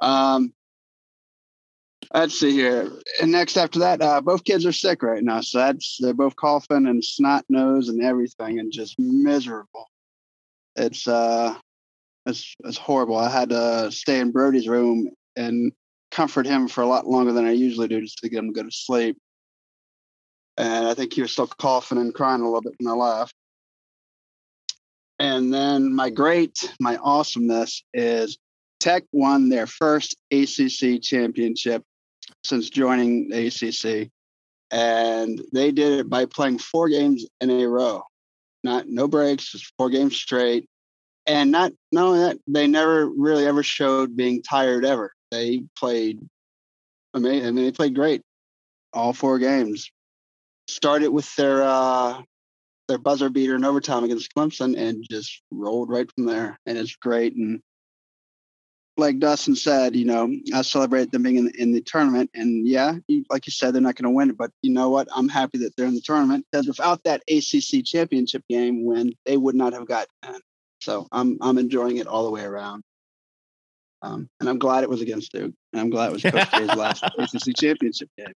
Um, 0.00 0.52
let's 2.12 2.38
see 2.38 2.52
here. 2.52 2.90
And 3.20 3.32
next 3.32 3.56
after 3.56 3.78
that, 3.80 4.02
uh, 4.02 4.20
both 4.20 4.44
kids 4.44 4.66
are 4.66 4.72
sick 4.72 5.02
right 5.02 5.22
now. 5.22 5.40
So 5.40 5.58
that's 5.58 5.98
they're 6.00 6.14
both 6.14 6.36
coughing 6.36 6.86
and 6.86 7.04
snot 7.04 7.44
nose 7.48 7.88
and 7.88 8.02
everything 8.02 8.58
and 8.58 8.72
just 8.72 8.98
miserable. 8.98 9.88
It's 10.76 11.06
uh 11.06 11.56
it's 12.26 12.54
it's 12.64 12.78
horrible. 12.78 13.16
I 13.16 13.30
had 13.30 13.50
to 13.50 13.90
stay 13.90 14.20
in 14.20 14.32
Brody's 14.32 14.68
room 14.68 15.10
and 15.36 15.72
comfort 16.10 16.46
him 16.46 16.68
for 16.68 16.82
a 16.82 16.86
lot 16.86 17.06
longer 17.06 17.32
than 17.32 17.46
I 17.46 17.52
usually 17.52 17.88
do 17.88 18.00
just 18.00 18.18
to 18.18 18.28
get 18.28 18.40
him 18.40 18.52
to 18.52 18.62
go 18.62 18.68
to 18.68 18.74
sleep. 18.74 19.16
And 20.56 20.86
I 20.86 20.94
think 20.94 21.12
he 21.12 21.22
was 21.22 21.32
still 21.32 21.46
coughing 21.46 21.98
and 21.98 22.12
crying 22.12 22.42
a 22.42 22.44
little 22.44 22.60
bit 22.60 22.74
when 22.78 22.92
I 22.92 22.96
left. 22.96 23.32
And 25.18 25.52
then 25.52 25.94
my 25.94 26.10
great, 26.10 26.74
my 26.80 26.96
awesomeness 26.96 27.84
is 27.94 28.38
Tech 28.80 29.04
won 29.12 29.50
their 29.50 29.66
first 29.66 30.16
ACC 30.32 31.02
championship 31.02 31.84
since 32.44 32.70
joining 32.70 33.28
the 33.28 33.46
ACC, 33.46 34.10
and 34.70 35.40
they 35.52 35.72
did 35.72 36.00
it 36.00 36.10
by 36.10 36.26
playing 36.26 36.58
four 36.58 36.88
games 36.88 37.26
in 37.40 37.50
a 37.50 37.66
row, 37.66 38.02
not 38.64 38.88
no 38.88 39.08
breaks, 39.08 39.52
just 39.52 39.72
four 39.76 39.90
games 39.90 40.16
straight. 40.16 40.66
And 41.26 41.50
not 41.50 41.72
not 41.92 42.12
that, 42.14 42.38
they 42.46 42.66
never 42.66 43.08
really 43.08 43.46
ever 43.46 43.62
showed 43.62 44.16
being 44.16 44.42
tired 44.42 44.84
ever. 44.84 45.12
They 45.30 45.62
played 45.78 46.20
amazing. 47.14 47.46
I 47.46 47.50
mean, 47.50 47.64
they 47.64 47.72
played 47.72 47.94
great 47.94 48.22
all 48.92 49.12
four 49.12 49.38
games. 49.38 49.90
Started 50.68 51.08
with 51.08 51.34
their 51.36 51.62
uh, 51.62 52.22
their 52.88 52.98
buzzer 52.98 53.28
beater 53.28 53.56
in 53.56 53.64
overtime 53.64 54.04
against 54.04 54.34
Clemson 54.34 54.76
and 54.76 55.04
just 55.10 55.42
rolled 55.50 55.90
right 55.90 56.10
from 56.12 56.26
there. 56.26 56.58
And 56.66 56.78
it's 56.78 56.96
great. 56.96 57.34
And 57.34 57.60
like 59.00 59.18
Dustin 59.18 59.56
said, 59.56 59.96
you 59.96 60.04
know, 60.04 60.32
I 60.54 60.62
celebrate 60.62 61.10
them 61.10 61.22
being 61.22 61.36
in, 61.36 61.50
in 61.58 61.72
the 61.72 61.80
tournament. 61.80 62.30
And 62.34 62.66
yeah, 62.68 62.94
you, 63.08 63.24
like 63.30 63.46
you 63.46 63.50
said, 63.50 63.74
they're 63.74 63.82
not 63.82 63.96
going 63.96 64.04
to 64.04 64.10
win 64.10 64.30
it. 64.30 64.36
But 64.36 64.52
you 64.62 64.72
know 64.72 64.90
what? 64.90 65.08
I'm 65.14 65.28
happy 65.28 65.58
that 65.58 65.74
they're 65.76 65.86
in 65.86 65.94
the 65.94 66.00
tournament 66.00 66.46
because 66.50 66.68
without 66.68 67.02
that 67.04 67.22
ACC 67.28 67.84
championship 67.84 68.44
game 68.48 68.84
win, 68.84 69.14
they 69.26 69.36
would 69.36 69.56
not 69.56 69.72
have 69.72 69.86
gotten 69.88 70.12
in. 70.28 70.40
So 70.80 71.08
I'm 71.12 71.36
I'm 71.40 71.58
enjoying 71.58 71.96
it 71.96 72.06
all 72.06 72.24
the 72.24 72.30
way 72.30 72.44
around. 72.44 72.82
Um, 74.02 74.28
and 74.40 74.48
I'm 74.48 74.58
glad 74.58 74.82
it 74.82 74.90
was 74.90 75.02
against 75.02 75.32
Duke. 75.32 75.52
And 75.72 75.80
I'm 75.80 75.90
glad 75.90 76.08
it 76.08 76.12
was 76.12 76.22
Coach 76.22 76.50
K's 76.52 76.68
last 76.76 77.04
ACC 77.18 77.54
championship 77.56 78.08
game. 78.16 78.32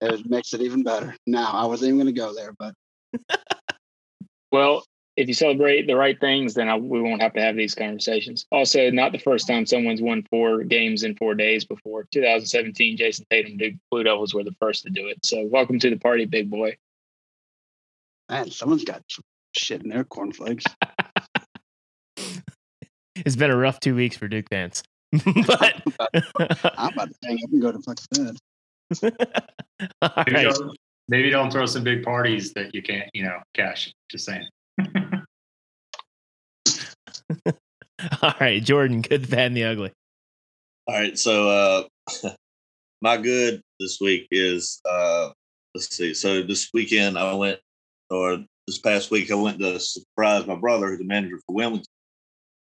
It 0.00 0.30
makes 0.30 0.54
it 0.54 0.62
even 0.62 0.82
better. 0.82 1.16
Now 1.26 1.50
I 1.52 1.66
wasn't 1.66 1.88
even 1.88 1.98
going 1.98 2.14
to 2.14 2.20
go 2.20 2.34
there, 2.34 2.54
but 2.58 2.74
well, 4.52 4.84
if 5.18 5.26
you 5.26 5.34
celebrate 5.34 5.88
the 5.88 5.96
right 5.96 6.18
things, 6.20 6.54
then 6.54 6.68
I, 6.68 6.76
we 6.76 7.02
won't 7.02 7.20
have 7.20 7.32
to 7.32 7.40
have 7.40 7.56
these 7.56 7.74
conversations. 7.74 8.46
Also, 8.52 8.88
not 8.92 9.10
the 9.10 9.18
first 9.18 9.48
time 9.48 9.66
someone's 9.66 10.00
won 10.00 10.24
four 10.30 10.62
games 10.62 11.02
in 11.02 11.16
four 11.16 11.34
days 11.34 11.64
before. 11.64 12.04
2017, 12.12 12.96
Jayson 12.96 13.26
Tatum 13.28 13.56
Duke 13.56 13.74
Blue 13.90 14.04
Devils 14.04 14.32
were 14.32 14.44
the 14.44 14.54
first 14.60 14.84
to 14.84 14.90
do 14.90 15.08
it. 15.08 15.18
So, 15.26 15.44
welcome 15.50 15.80
to 15.80 15.90
the 15.90 15.98
party, 15.98 16.24
big 16.24 16.48
boy. 16.48 16.76
Man, 18.30 18.48
someone's 18.52 18.84
got 18.84 19.02
some 19.10 19.24
shit 19.56 19.82
in 19.82 19.88
their 19.88 20.04
cornflakes. 20.04 20.64
it's 23.16 23.34
been 23.34 23.50
a 23.50 23.56
rough 23.56 23.80
two 23.80 23.96
weeks 23.96 24.16
for 24.16 24.28
Duke 24.28 24.48
fans. 24.48 24.84
but 25.12 25.82
I'm 26.76 26.92
about 26.92 27.08
to 27.08 27.16
hang 27.24 27.38
up 27.42 27.50
and 27.50 27.60
go 27.60 27.72
to 27.72 27.80
fuck 27.80 27.98
bed. 28.12 28.36
all 30.00 30.12
Maybe, 30.28 30.32
right. 30.32 30.54
don't, 30.54 30.78
maybe 31.08 31.30
don't 31.30 31.50
throw 31.50 31.66
some 31.66 31.82
big 31.82 32.04
parties 32.04 32.52
that 32.52 32.72
you 32.72 32.82
can't, 32.82 33.10
you 33.14 33.24
know, 33.24 33.40
cash. 33.54 33.92
Just 34.12 34.26
saying. 34.26 34.46
All 38.22 38.34
right, 38.40 38.62
Jordan, 38.62 39.02
good, 39.02 39.28
bad, 39.28 39.46
and 39.48 39.56
the 39.56 39.64
ugly. 39.64 39.92
All 40.88 40.94
right. 40.94 41.18
So 41.18 41.48
uh 41.50 42.30
my 43.02 43.18
good 43.18 43.60
this 43.78 43.98
week 44.00 44.26
is 44.30 44.80
uh 44.88 45.30
let's 45.74 45.94
see. 45.94 46.14
So 46.14 46.42
this 46.42 46.70
weekend 46.72 47.18
I 47.18 47.34
went 47.34 47.60
or 48.08 48.38
this 48.66 48.78
past 48.78 49.10
week 49.10 49.30
I 49.30 49.34
went 49.34 49.58
to 49.60 49.78
surprise 49.78 50.46
my 50.46 50.54
brother, 50.54 50.88
who's 50.88 50.98
the 50.98 51.04
manager 51.04 51.38
for 51.46 51.54
Wilmington, 51.54 51.92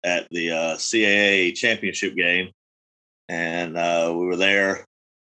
at 0.06 0.28
the 0.32 0.52
uh 0.52 0.76
CAA 0.78 1.54
championship 1.54 2.16
game. 2.16 2.52
And 3.28 3.78
uh 3.78 4.14
we 4.16 4.26
were 4.26 4.38
there. 4.38 4.86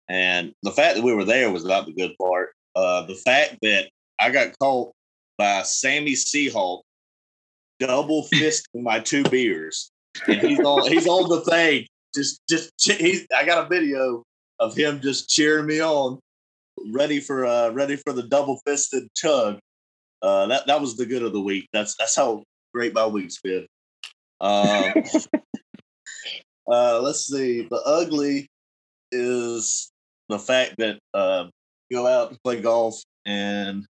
And 0.09 0.55
the 0.63 0.73
fact 0.73 0.97
that 0.97 1.05
we 1.05 1.13
were 1.13 1.27
there 1.27 1.51
was 1.51 1.67
not 1.67 1.85
the 1.85 1.93
good 1.93 2.17
part. 2.19 2.55
Uh 2.75 3.03
the 3.03 3.17
fact 3.17 3.59
that 3.61 3.91
I 4.19 4.31
got 4.31 4.59
caught 4.59 4.93
by 5.37 5.63
Sammy 5.63 6.15
C. 6.15 6.49
Hawk 6.49 6.85
double 7.81 8.27
fisting 8.33 8.83
my 8.83 9.01
two 9.01 9.23
beers. 9.25 9.91
And 10.27 10.41
he's 10.41 10.61
on 10.61 10.91
he's 10.91 11.07
on 11.07 11.29
the 11.29 11.41
thing 11.43 11.87
just 12.15 12.41
just 12.49 12.73
he's 12.81 13.27
I 13.37 13.45
got 13.45 13.67
a 13.67 13.69
video 13.69 14.25
of 14.59 14.77
him 14.77 15.01
just 15.01 15.29
cheering 15.29 15.67
me 15.67 15.81
on, 15.81 16.19
ready 16.93 17.21
for 17.21 17.47
uh 17.47 17.71
ready 17.71 17.97
for 17.97 18.13
the 18.13 18.25
double 18.25 18.61
fisted 18.67 19.09
chug. 19.15 19.59
Uh 20.23 20.47
that 20.47 20.67
that 20.67 20.81
was 20.81 20.97
the 20.97 21.07
good 21.07 21.23
of 21.23 21.33
the 21.33 21.41
week. 21.41 21.69
That's 21.73 21.95
that's 21.99 22.17
how 22.17 22.43
great 22.75 22.95
my 22.95 23.07
week's 23.07 23.41
been. 23.41 23.67
Um 24.41 24.93
uh 26.73 27.01
let's 27.01 27.27
see. 27.27 27.67
The 27.71 27.83
ugly 27.85 28.49
is 29.13 29.91
the 30.29 30.39
fact 30.39 30.75
that 30.79 30.99
uh 31.15 31.47
go 31.93 32.07
out 32.07 32.31
and 32.31 32.43
play 32.43 32.61
golf 32.61 33.01
and 33.25 33.87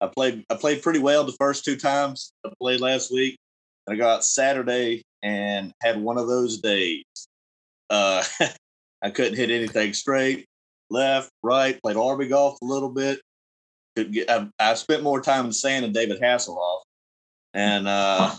I 0.00 0.06
played 0.06 0.44
I 0.50 0.54
played 0.54 0.82
pretty 0.82 1.00
well 1.00 1.24
the 1.24 1.32
first 1.32 1.64
two 1.64 1.76
times 1.76 2.32
I 2.44 2.50
played 2.60 2.80
last 2.80 3.12
week. 3.12 3.36
And 3.86 3.94
I 3.94 3.98
got 3.98 4.24
Saturday 4.24 5.02
and 5.22 5.72
had 5.82 6.00
one 6.00 6.18
of 6.18 6.28
those 6.28 6.58
days. 6.58 7.04
Uh, 7.90 8.22
I 9.02 9.10
couldn't 9.10 9.36
hit 9.36 9.50
anything 9.50 9.92
straight, 9.92 10.46
left, 10.90 11.30
right. 11.42 11.80
Played 11.82 11.96
Army 11.96 12.28
golf 12.28 12.58
a 12.62 12.64
little 12.64 12.90
bit. 12.90 13.20
Could 13.96 14.12
get. 14.12 14.30
I, 14.30 14.48
I 14.58 14.74
spent 14.74 15.02
more 15.02 15.20
time 15.20 15.46
in 15.46 15.52
sand 15.52 15.84
than 15.84 15.92
David 15.92 16.20
Hasselhoff, 16.20 16.80
and 17.54 17.88
uh, 17.88 18.34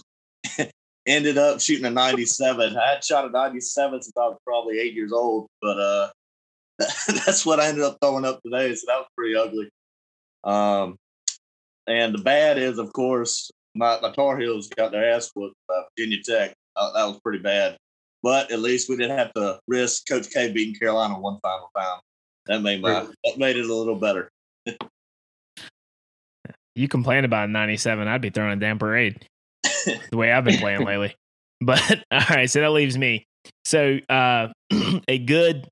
ended 1.08 1.38
up 1.38 1.60
shooting 1.60 1.86
a 1.86 1.89
97. 1.89 2.78
I 2.78 2.88
had 2.94 3.04
shot 3.04 3.25
a 3.25 3.30
97 3.30 4.01
since 4.01 4.13
I 4.16 4.28
was 4.28 4.38
probably 4.46 4.80
eight 4.80 4.94
years 4.94 5.12
old, 5.12 5.48
but 5.62 5.80
uh, 5.80 6.10
that's 6.80 7.46
what 7.46 7.60
I 7.60 7.68
ended 7.68 7.84
up 7.84 7.98
throwing 8.01 8.25
up 8.25 8.39
today. 8.44 8.74
So 8.75 8.86
that 8.88 9.00
was 9.00 9.08
pretty 9.18 9.36
ugly. 9.36 9.70
Um, 10.44 10.96
and 11.89 12.13
the 12.13 12.19
bad 12.19 12.58
is, 12.58 12.77
of 12.77 12.93
course, 12.93 13.51
my, 13.75 14.00
my 14.01 14.12
Tar 14.12 14.38
Heels 14.38 14.69
got 14.69 14.91
their 14.91 15.12
ass 15.12 15.31
whooped 15.36 15.55
by 15.67 15.81
Virginia 15.98 16.19
Tech. 16.24 16.53
Uh, 16.75 16.93
that 16.93 17.05
was 17.05 17.19
pretty 17.22 17.39
bad. 17.39 17.77
But 18.22 18.51
at 18.51 18.60
least 18.60 18.89
we 18.89 18.98
didn't 18.98 19.17
have 19.17 19.34
to 19.34 19.60
risk 19.67 20.08
Coach 20.08 20.29
K 20.29 20.51
beating 20.51 20.75
Carolina 20.75 21.19
one 21.19 21.39
final 21.41 21.69
time. 21.75 22.00
That 22.48 22.62
made 22.62 22.81
my 22.81 23.08
that 23.24 23.38
made 23.38 23.58
it 23.58 23.65
a 23.65 23.74
little 23.74 23.96
better. 23.96 24.29
You 26.75 26.88
complain 26.88 27.25
about 27.25 27.50
97, 27.50 28.08
I'd 28.08 28.22
be 28.22 28.29
throwing 28.29 28.53
a 28.53 28.55
damn 28.55 28.79
parade 28.79 29.27
the 30.12 30.15
way 30.15 30.31
I've 30.31 30.46
been 30.46 30.60
playing 30.60 30.86
lately. 30.86 31.13
But 31.60 31.81
all 32.12 32.22
right, 32.29 32.50
so 32.50 32.62
that 32.62 32.72
leaves 32.72 32.98
me. 32.98 33.25
So 33.65 34.00
uh 34.08 34.48
a 35.10 35.17
good 35.17 35.67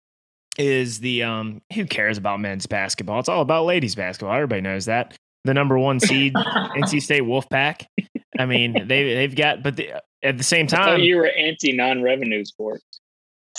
is 0.58 1.00
the 1.00 1.24
um 1.24 1.62
who 1.74 1.86
cares 1.86 2.18
about 2.18 2.42
men's 2.42 2.66
basketball? 2.66 3.22
It's 3.22 3.30
all 3.30 3.42
about 3.42 3.64
ladies 3.64 3.96
basketball. 3.96 4.36
Everybody 4.36 4.60
knows 4.60 4.86
that. 4.86 5.16
The 5.48 5.54
number 5.54 5.80
one 5.80 6.00
seed 6.02 6.34
NC 6.36 7.02
State 7.02 7.24
Wolfpack. 7.24 7.86
I 8.38 8.46
mean, 8.46 8.88
they 8.88 9.16
they've 9.16 9.36
got 9.36 9.64
but 9.64 9.78
the, 9.78 10.02
at 10.22 10.38
the 10.38 10.44
same 10.44 10.68
time 10.68 11.00
you 11.00 11.16
were 11.16 11.28
anti 11.28 11.72
non-revenue 11.72 12.44
sports. 12.44 12.84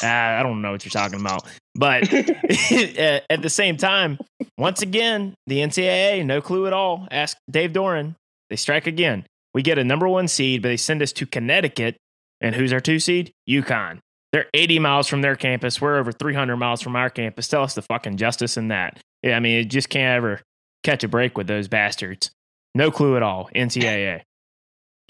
uh, 0.03 0.07
I 0.07 0.43
don't 0.43 0.61
know 0.61 0.73
what 0.73 0.85
you're 0.85 0.91
talking 0.91 1.19
about. 1.19 1.47
But 1.75 2.13
at 2.71 3.25
at 3.31 3.43
the 3.43 3.49
same 3.49 3.79
time, 3.79 4.19
once 4.59 4.83
again, 4.83 5.35
the 5.47 5.61
NCAA, 5.61 6.27
no 6.27 6.43
clue 6.43 6.67
at 6.67 6.75
all. 6.75 7.09
Ask 7.11 7.39
Dave 7.51 7.73
Doeren. 7.73 8.15
They 8.51 8.57
strike 8.57 8.87
again. 8.87 9.25
We 9.55 9.63
get 9.63 9.79
a 9.79 9.85
number 9.85 10.07
one 10.07 10.29
seed, 10.29 10.61
but 10.61 10.69
they 10.69 10.77
send 10.77 11.03
us 11.03 11.13
to 11.15 11.27
Connecticut. 11.27 11.97
And 12.41 12.55
who's 12.55 12.73
our 12.73 12.81
two 12.81 12.99
seed? 12.99 13.33
UConn. 13.49 13.99
They're 14.33 14.47
80 14.53 14.79
miles 14.79 15.09
from 15.09 15.23
their 15.23 15.37
campus. 15.37 15.81
We're 15.81 15.97
over 15.97 16.13
300 16.13 16.57
miles 16.57 16.83
from 16.83 16.97
our 16.97 17.09
campus. 17.09 17.49
Tell 17.49 17.63
us 17.63 17.75
the 17.75 17.83
fucking 17.83 18.19
justice 18.19 18.57
in 18.59 18.69
that. 18.69 19.01
Yeah, 19.23 19.37
I 19.37 19.41
mean, 19.41 19.59
it 19.59 19.65
just 19.65 19.89
can't 19.89 20.17
ever 20.17 20.41
catch 20.83 21.05
a 21.05 21.09
break 21.09 21.37
with 21.37 21.47
those 21.47 21.69
bastards. 21.69 22.31
No 22.75 22.91
clue 22.91 23.17
at 23.17 23.23
all. 23.23 23.51
NCAA. 23.55 24.23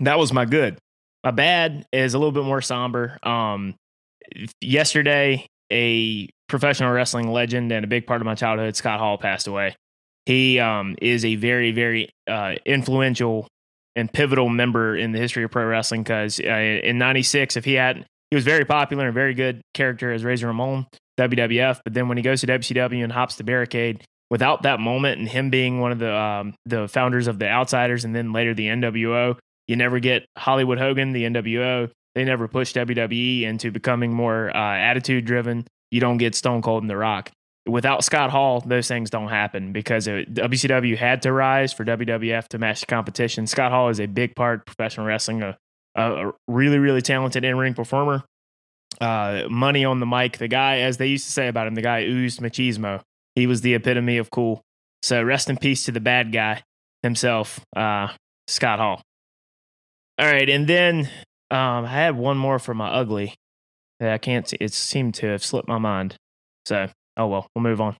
That 0.01 0.19
was 0.19 0.33
my 0.33 0.45
good. 0.45 0.79
My 1.25 1.33
bad 1.33 1.87
is 1.93 2.15
a 2.15 2.19
little 2.19 2.33
bit 2.33 2.45
more 2.45 2.63
somber. 2.63 3.19
Um, 3.23 3.75
yesterday, 4.61 5.47
a 5.73 6.29
professional 6.49 6.93
wrestling 6.93 7.31
legend 7.31 7.73
and 7.73 7.85
a 7.85 7.89
big 7.89 8.07
part 8.07 8.21
of 8.21 8.27
my 8.27 8.35
childhood, 8.35 8.77
Scott 8.77 9.01
Hall, 9.01 9.19
passed 9.19 9.47
away. 9.47 9.77
He 10.27 10.59
um, 10.61 10.97
is 11.01 11.25
a 11.25 11.37
very, 11.37 11.73
very 11.73 12.11
uh, 12.29 12.55
influential 12.65 13.49
and 13.97 14.13
pivotal 14.13 14.49
member 14.49 14.97
in 14.97 15.13
the 15.13 15.19
history 15.19 15.43
of 15.43 15.51
pro 15.51 15.65
wrestling 15.65 16.03
because 16.03 16.39
uh, 16.39 16.45
in 16.45 16.99
96, 16.99 17.57
if 17.57 17.65
he 17.65 17.75
had, 17.75 18.07
he 18.31 18.37
was 18.37 18.45
very 18.45 18.65
popular 18.65 19.07
and 19.07 19.15
very 19.15 19.35
good 19.35 19.63
character 19.75 20.13
as 20.13 20.23
Razor 20.25 20.47
Ramon, 20.47 20.87
WWF. 21.19 21.81
But 21.83 21.95
then 21.95 22.09
when 22.09 22.17
he 22.17 22.23
goes 22.23 22.43
to 22.43 22.47
WCW 22.47 23.03
and 23.03 23.13
hops 23.13 23.37
the 23.37 23.45
barricade, 23.45 24.05
without 24.30 24.62
that 24.62 24.80
moment 24.80 25.18
and 25.18 25.28
him 25.28 25.50
being 25.50 25.80
one 25.80 25.92
of 25.92 25.99
the 25.99 26.14
um, 26.14 26.54
the 26.66 26.88
founders 26.88 27.26
of 27.26 27.38
the 27.38 27.49
Outsiders 27.49 28.04
and 28.04 28.14
then 28.14 28.32
later 28.32 28.54
the 28.54 28.66
NWO, 28.66 29.38
you 29.66 29.76
never 29.76 30.00
get 30.00 30.26
Hollywood 30.37 30.78
Hogan, 30.78 31.12
the 31.12 31.25
NWO. 31.25 31.90
They 32.14 32.25
never 32.25 32.49
pushed 32.49 32.75
WWE 32.76 33.42
into 33.42 33.70
becoming 33.70 34.12
more 34.12 34.54
uh, 34.54 34.76
attitude 34.76 35.25
driven. 35.25 35.66
You 35.90 36.00
don't 36.00 36.18
get 36.18 36.35
Stone 36.35 36.62
Cold 36.62 36.82
and 36.82 36.90
The 36.90 36.97
Rock. 36.97 37.30
Without 37.66 38.02
Scott 38.02 38.30
Hall, 38.30 38.61
those 38.61 38.88
things 38.88 39.11
don't 39.11 39.28
happen 39.28 39.73
because 39.73 40.06
it, 40.06 40.32
WCW 40.35 40.97
had 40.97 41.23
to 41.23 41.32
rise 41.32 41.73
for 41.73 41.85
WWF 41.85 42.49
to 42.49 42.58
match 42.58 42.80
the 42.80 42.87
competition. 42.87 43.47
Scott 43.47 43.73
Hall 43.73 43.90
is 43.90 44.00
a 44.00 44.06
big 44.06 44.35
part 44.35 44.61
of 44.61 44.66
professional 44.66 45.06
wrestling, 45.06 45.42
a, 45.42 45.58
a 45.94 46.32
really, 46.49 46.78
really 46.78 47.02
talented 47.02 47.44
in 47.44 47.56
ring 47.58 47.75
performer. 47.75 48.25
Uh, 49.00 49.44
money 49.50 49.85
on 49.85 50.00
the 50.00 50.06
mic. 50.06 50.38
The 50.38 50.49
guy, 50.49 50.78
as 50.78 50.97
they 50.97 51.06
used 51.06 51.26
to 51.26 51.32
say 51.32 51.47
about 51.47 51.66
him, 51.66 51.75
the 51.75 51.82
guy 51.82 52.04
oozed 52.04 52.40
machismo. 52.40 53.02
He 53.38 53.47
was 53.47 53.61
the 53.61 53.75
epitome 53.75 54.18
of 54.18 54.30
cool. 54.30 54.62
So 55.02 55.23
rest 55.23 55.49
in 55.49 55.59
peace 55.59 55.85
to 55.85 55.92
the 55.92 56.00
bad 56.00 56.33
guy 56.33 56.64
himself, 57.04 57.61
uh, 57.76 58.09
Scott 58.49 58.80
Hall. 58.80 59.00
All 60.18 60.26
right, 60.26 60.50
and 60.50 60.66
then 60.66 61.09
um, 61.52 61.85
I 61.85 61.88
had 61.88 62.16
one 62.16 62.37
more 62.37 62.59
for 62.59 62.75
my 62.75 62.88
ugly 62.88 63.35
that 64.00 64.12
I 64.12 64.18
can't 64.18 64.49
see. 64.49 64.57
It 64.61 64.73
seemed 64.73 65.14
to 65.14 65.26
have 65.28 65.45
slipped 65.45 65.68
my 65.68 65.78
mind. 65.78 66.16
So, 66.66 66.88
oh 67.16 67.28
well, 67.28 67.47
we'll 67.54 67.62
move 67.62 67.80
on. 67.80 67.97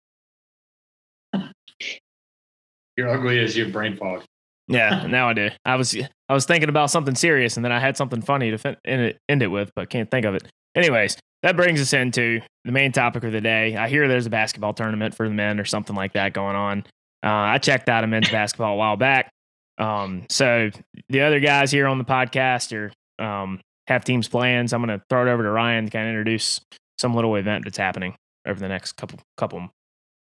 You're 2.97 3.09
ugly 3.09 3.39
as 3.39 3.57
your 3.57 3.69
brain 3.69 3.97
fog. 3.97 4.25
Yeah, 4.67 5.07
now 5.07 5.29
I 5.29 5.35
do. 5.35 5.51
I 5.65 5.77
was 5.77 5.97
I 6.29 6.35
was 6.35 6.45
thinking 6.45 6.69
about 6.69 6.91
something 6.91 7.15
serious, 7.15 7.57
and 7.57 7.65
then 7.65 7.73
I 7.73 7.81
had 7.81 7.97
something 7.97 8.21
funny 8.21 8.51
to 8.51 8.59
fin- 8.59 8.77
end 8.85 9.03
it, 9.03 9.19
end 9.29 9.43
it 9.43 9.49
with, 9.49 9.71
but 9.75 9.89
can't 9.89 10.11
think 10.11 10.27
of 10.27 10.35
it. 10.35 10.47
Anyways, 10.75 11.17
that 11.43 11.57
brings 11.57 11.81
us 11.81 11.93
into 11.93 12.41
the 12.65 12.73
main 12.73 12.93
topic 12.93 13.25
of 13.25 13.33
the 13.33 13.41
day. 13.41 13.77
I 13.77 13.89
hear 13.89 14.09
there's 14.09 14.27
a 14.27 14.31
basketball 14.31 14.75
tournament 14.75 15.15
for 15.15 15.29
the 15.29 15.35
men 15.35 15.59
or 15.59 15.65
something 15.65 15.97
like 15.97 16.13
that 16.13 16.33
going 16.33 16.57
on. 16.57 16.85
Uh, 17.25 17.29
I 17.29 17.59
checked 17.59 17.89
out 17.89 18.05
a 18.05 18.07
men's 18.07 18.31
basketball 18.31 18.75
a 18.75 18.77
while 18.77 18.97
back. 18.97 19.31
Um, 19.79 20.27
so 20.29 20.71
the 21.09 21.23
other 21.23 21.41
guys 21.41 21.71
here 21.71 21.87
on 21.87 21.99
the 21.99 22.05
podcast 22.05 22.73
are 22.77 23.25
um, 23.25 23.61
have 23.87 24.05
teams 24.05 24.29
plans. 24.29 24.73
I'm 24.73 24.85
going 24.85 24.99
to 24.99 25.05
throw 25.09 25.27
it 25.27 25.31
over 25.31 25.43
to 25.43 25.51
Ryan 25.51 25.87
to 25.87 25.91
kind 25.91 26.07
of 26.07 26.11
introduce 26.11 26.61
some 26.99 27.15
little 27.15 27.37
event 27.37 27.65
that's 27.65 27.79
happening 27.79 28.15
over 28.47 28.59
the 28.59 28.69
next 28.69 28.93
couple 28.93 29.21
couple 29.37 29.69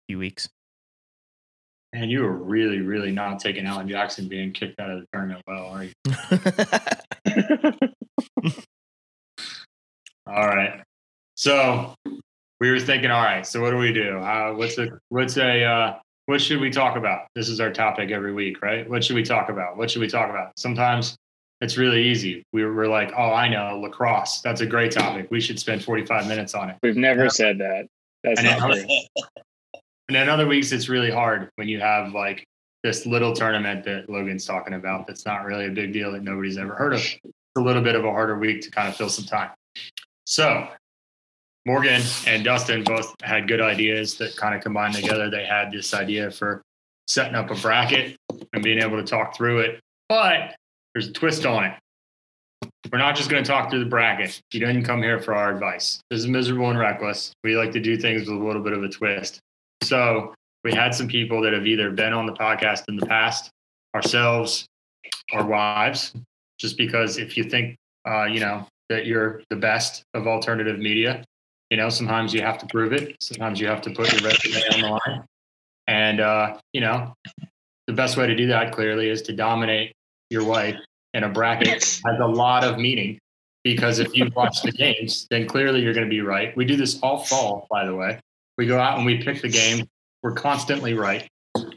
few 0.08 0.18
weeks. 0.18 0.49
And 1.95 2.11
you 2.11 2.23
were 2.23 2.33
really, 2.33 2.81
really 2.81 3.13
not 3.13 3.39
taking 3.39 3.67
Alan 3.67 3.89
Jackson 3.89 4.29
being 4.29 4.53
kicked 4.53 4.81
out 4.81 4.91
of 4.91 5.01
the 5.01 5.07
tournament 5.13 5.43
well, 5.47 5.67
are 5.67 5.85
you? 5.85 5.93
All 10.27 10.49
right. 10.49 10.83
So 11.37 11.95
we 12.61 12.71
were 12.71 12.81
thinking, 12.81 13.11
all 13.11 13.23
right. 13.23 13.47
So 13.47 13.61
what 13.61 13.71
do 13.71 13.77
we 13.77 13.93
do? 13.93 14.19
Uh, 14.19 14.55
what's 14.55 14.79
a 14.79 14.89
what's 15.11 15.37
a 15.37 15.65
uh, 15.65 15.99
what 16.27 16.41
should 16.41 16.61
we 16.61 16.71
talk 16.71 16.97
about? 16.97 17.27
This 17.35 17.49
is 17.49 17.61
our 17.61 17.71
topic 17.71 18.11
every 18.11 18.33
week, 18.33 18.63
right? 18.63 18.89
What 18.89 19.05
should 19.05 19.17
we 19.17 19.23
talk 19.23 19.49
about? 19.49 19.77
What 19.77 19.91
should 19.91 20.01
we 20.01 20.09
talk 20.09 20.31
about? 20.31 20.59
Sometimes 20.59 21.17
it's 21.61 21.77
really 21.77 22.03
easy. 22.03 22.43
We 22.53 22.65
were, 22.65 22.89
like, 22.89 23.13
oh, 23.17 23.33
I 23.33 23.49
know 23.49 23.79
lacrosse. 23.81 24.41
That's 24.41 24.61
a 24.61 24.67
great 24.67 24.93
topic. 24.93 25.31
We 25.31 25.41
should 25.41 25.59
spend 25.59 25.85
45 25.85 26.27
minutes 26.27 26.55
on 26.55 26.71
it. 26.71 26.77
We've 26.83 26.97
never 26.97 27.31
said 27.31 27.59
that. 27.59 27.87
That's 28.23 28.41
And 28.41 28.59
not 28.59 28.73
true. 28.73 28.85
And 30.08 30.16
then 30.16 30.28
other 30.28 30.46
weeks, 30.46 30.73
it's 30.73 30.88
really 30.88 31.11
hard 31.11 31.49
when 31.56 31.68
you 31.68 31.80
have 31.80 32.12
like 32.12 32.44
this 32.82 33.06
little 33.06 33.32
tournament 33.32 33.84
that 33.84 34.11
Logan's 34.11 34.44
talking 34.44 34.75
about. 34.75 35.06
That's 35.06 35.25
not 35.25 35.44
really 35.44 35.66
a 35.66 35.70
big 35.70 35.92
deal 35.92 36.12
that 36.12 36.23
nobody's 36.23 36.58
ever 36.58 36.75
heard 36.75 36.92
of. 36.92 37.00
It's 37.00 37.34
a 37.56 37.61
little 37.61 37.82
bit 37.82 37.94
of 37.94 38.04
a 38.04 38.11
harder 38.11 38.38
week 38.38 38.61
to 38.62 38.70
kind 38.70 38.88
of 38.88 38.96
fill 38.96 39.08
some 39.08 39.25
time. 39.25 39.50
So 40.26 40.68
Morgan 41.66 42.02
and 42.26 42.44
Dustin 42.44 42.84
both 42.84 43.14
had 43.23 43.49
good 43.49 43.62
ideas 43.62 44.16
that 44.18 44.37
kind 44.37 44.54
of 44.54 44.62
combined 44.62 44.94
together. 44.94 45.30
They 45.30 45.46
had 45.46 45.73
this 45.73 45.94
idea 45.94 46.30
for 46.30 46.61
setting 47.08 47.34
up 47.34 47.50
a 47.50 47.54
bracket 47.54 48.16
and 48.52 48.62
being 48.62 48.80
able 48.80 48.99
to 48.99 49.04
talk 49.04 49.37
through 49.37 49.61
it. 49.61 49.80
But 50.08 50.54
there's 50.92 51.08
a 51.08 51.12
twist 51.12 51.46
on 51.46 51.64
it. 51.64 51.75
We're 52.92 52.99
not 52.99 53.16
just 53.16 53.30
going 53.30 53.42
to 53.42 53.50
talk 53.50 53.70
through 53.70 53.80
the 53.80 53.90
bracket. 53.90 54.40
You 54.52 54.61
didn't 54.61 54.84
come 54.84 55.02
here 55.02 55.18
for 55.18 55.34
our 55.34 55.50
advice. 55.50 56.00
This 56.11 56.20
is 56.20 56.26
miserable 56.26 56.68
and 56.68 56.78
reckless. 56.78 57.32
We 57.42 57.56
like 57.56 57.73
to 57.73 57.80
do 57.80 57.96
things 57.96 58.28
with 58.28 58.38
a 58.38 58.44
little 58.44 58.62
bit 58.62 58.75
of 58.75 58.84
a 58.84 58.88
twist. 58.88 59.40
So 59.85 60.35
we 60.64 60.73
had 60.73 60.95
some 60.95 61.09
people 61.09 61.41
that 61.43 61.53
have 61.53 61.67
either 61.67 61.91
been 61.91 62.12
on 62.12 62.26
the 62.26 62.33
podcast 62.33 62.85
in 62.88 62.97
the 62.97 63.07
past, 63.07 63.50
ourselves, 63.95 64.67
our 65.33 65.47
wives, 65.47 66.12
just 66.59 66.76
because 66.76 67.19
if 67.19 67.37
you 67.37 67.45
think, 67.45 67.76
uh, 68.09 68.25
you 68.25 68.41
know, 68.41 68.67
that 68.88 69.07
you're 69.07 69.43
the 69.50 69.57
best 69.57 70.03
of 70.14 70.26
alternative 70.26 70.79
media, 70.79 71.25
you 71.71 71.76
know, 71.76 71.88
sometimes 71.88 72.33
you 72.33 72.43
have 72.43 72.59
to 72.59 72.67
prove 72.67 72.93
it. 72.93 73.17
Sometimes 73.21 73.61
you 73.61 73.67
have 73.67 73.81
to 73.83 73.91
put 73.91 74.12
your 74.12 74.31
resume 74.31 74.62
on 74.75 74.81
the 74.81 74.88
line. 74.88 75.25
And, 75.87 76.21
uh, 76.21 76.59
you 76.73 76.81
know, 76.81 77.12
the 77.87 77.93
best 77.93 78.17
way 78.17 78.26
to 78.26 78.35
do 78.35 78.47
that 78.49 78.73
clearly 78.73 79.09
is 79.09 79.23
to 79.23 79.33
dominate 79.33 79.93
your 80.31 80.45
wife 80.45 80.76
in 81.12 81.25
a 81.25 81.29
bracket 81.29 81.83
has 81.83 82.19
a 82.21 82.26
lot 82.26 82.64
of 82.64 82.79
meaning 82.79 83.19
because 83.62 83.99
if 83.99 84.14
you 84.14 84.31
watch 84.35 84.62
the 84.62 84.73
games, 84.73 85.26
then 85.31 85.47
clearly 85.47 85.81
you're 85.81 85.95
going 85.95 86.07
to 86.07 86.11
be 86.11 86.21
right. 86.21 86.57
We 86.57 86.64
do 86.64 86.76
this 86.76 87.00
all 87.00 87.19
fall, 87.19 87.67
by 87.71 87.87
the 87.87 87.95
way. 87.95 88.21
We 88.58 88.66
go 88.66 88.78
out 88.78 88.96
and 88.96 89.06
we 89.06 89.23
pick 89.23 89.42
the 89.42 89.49
game. 89.49 89.87
We're 90.23 90.32
constantly 90.32 90.94
right. 90.94 91.28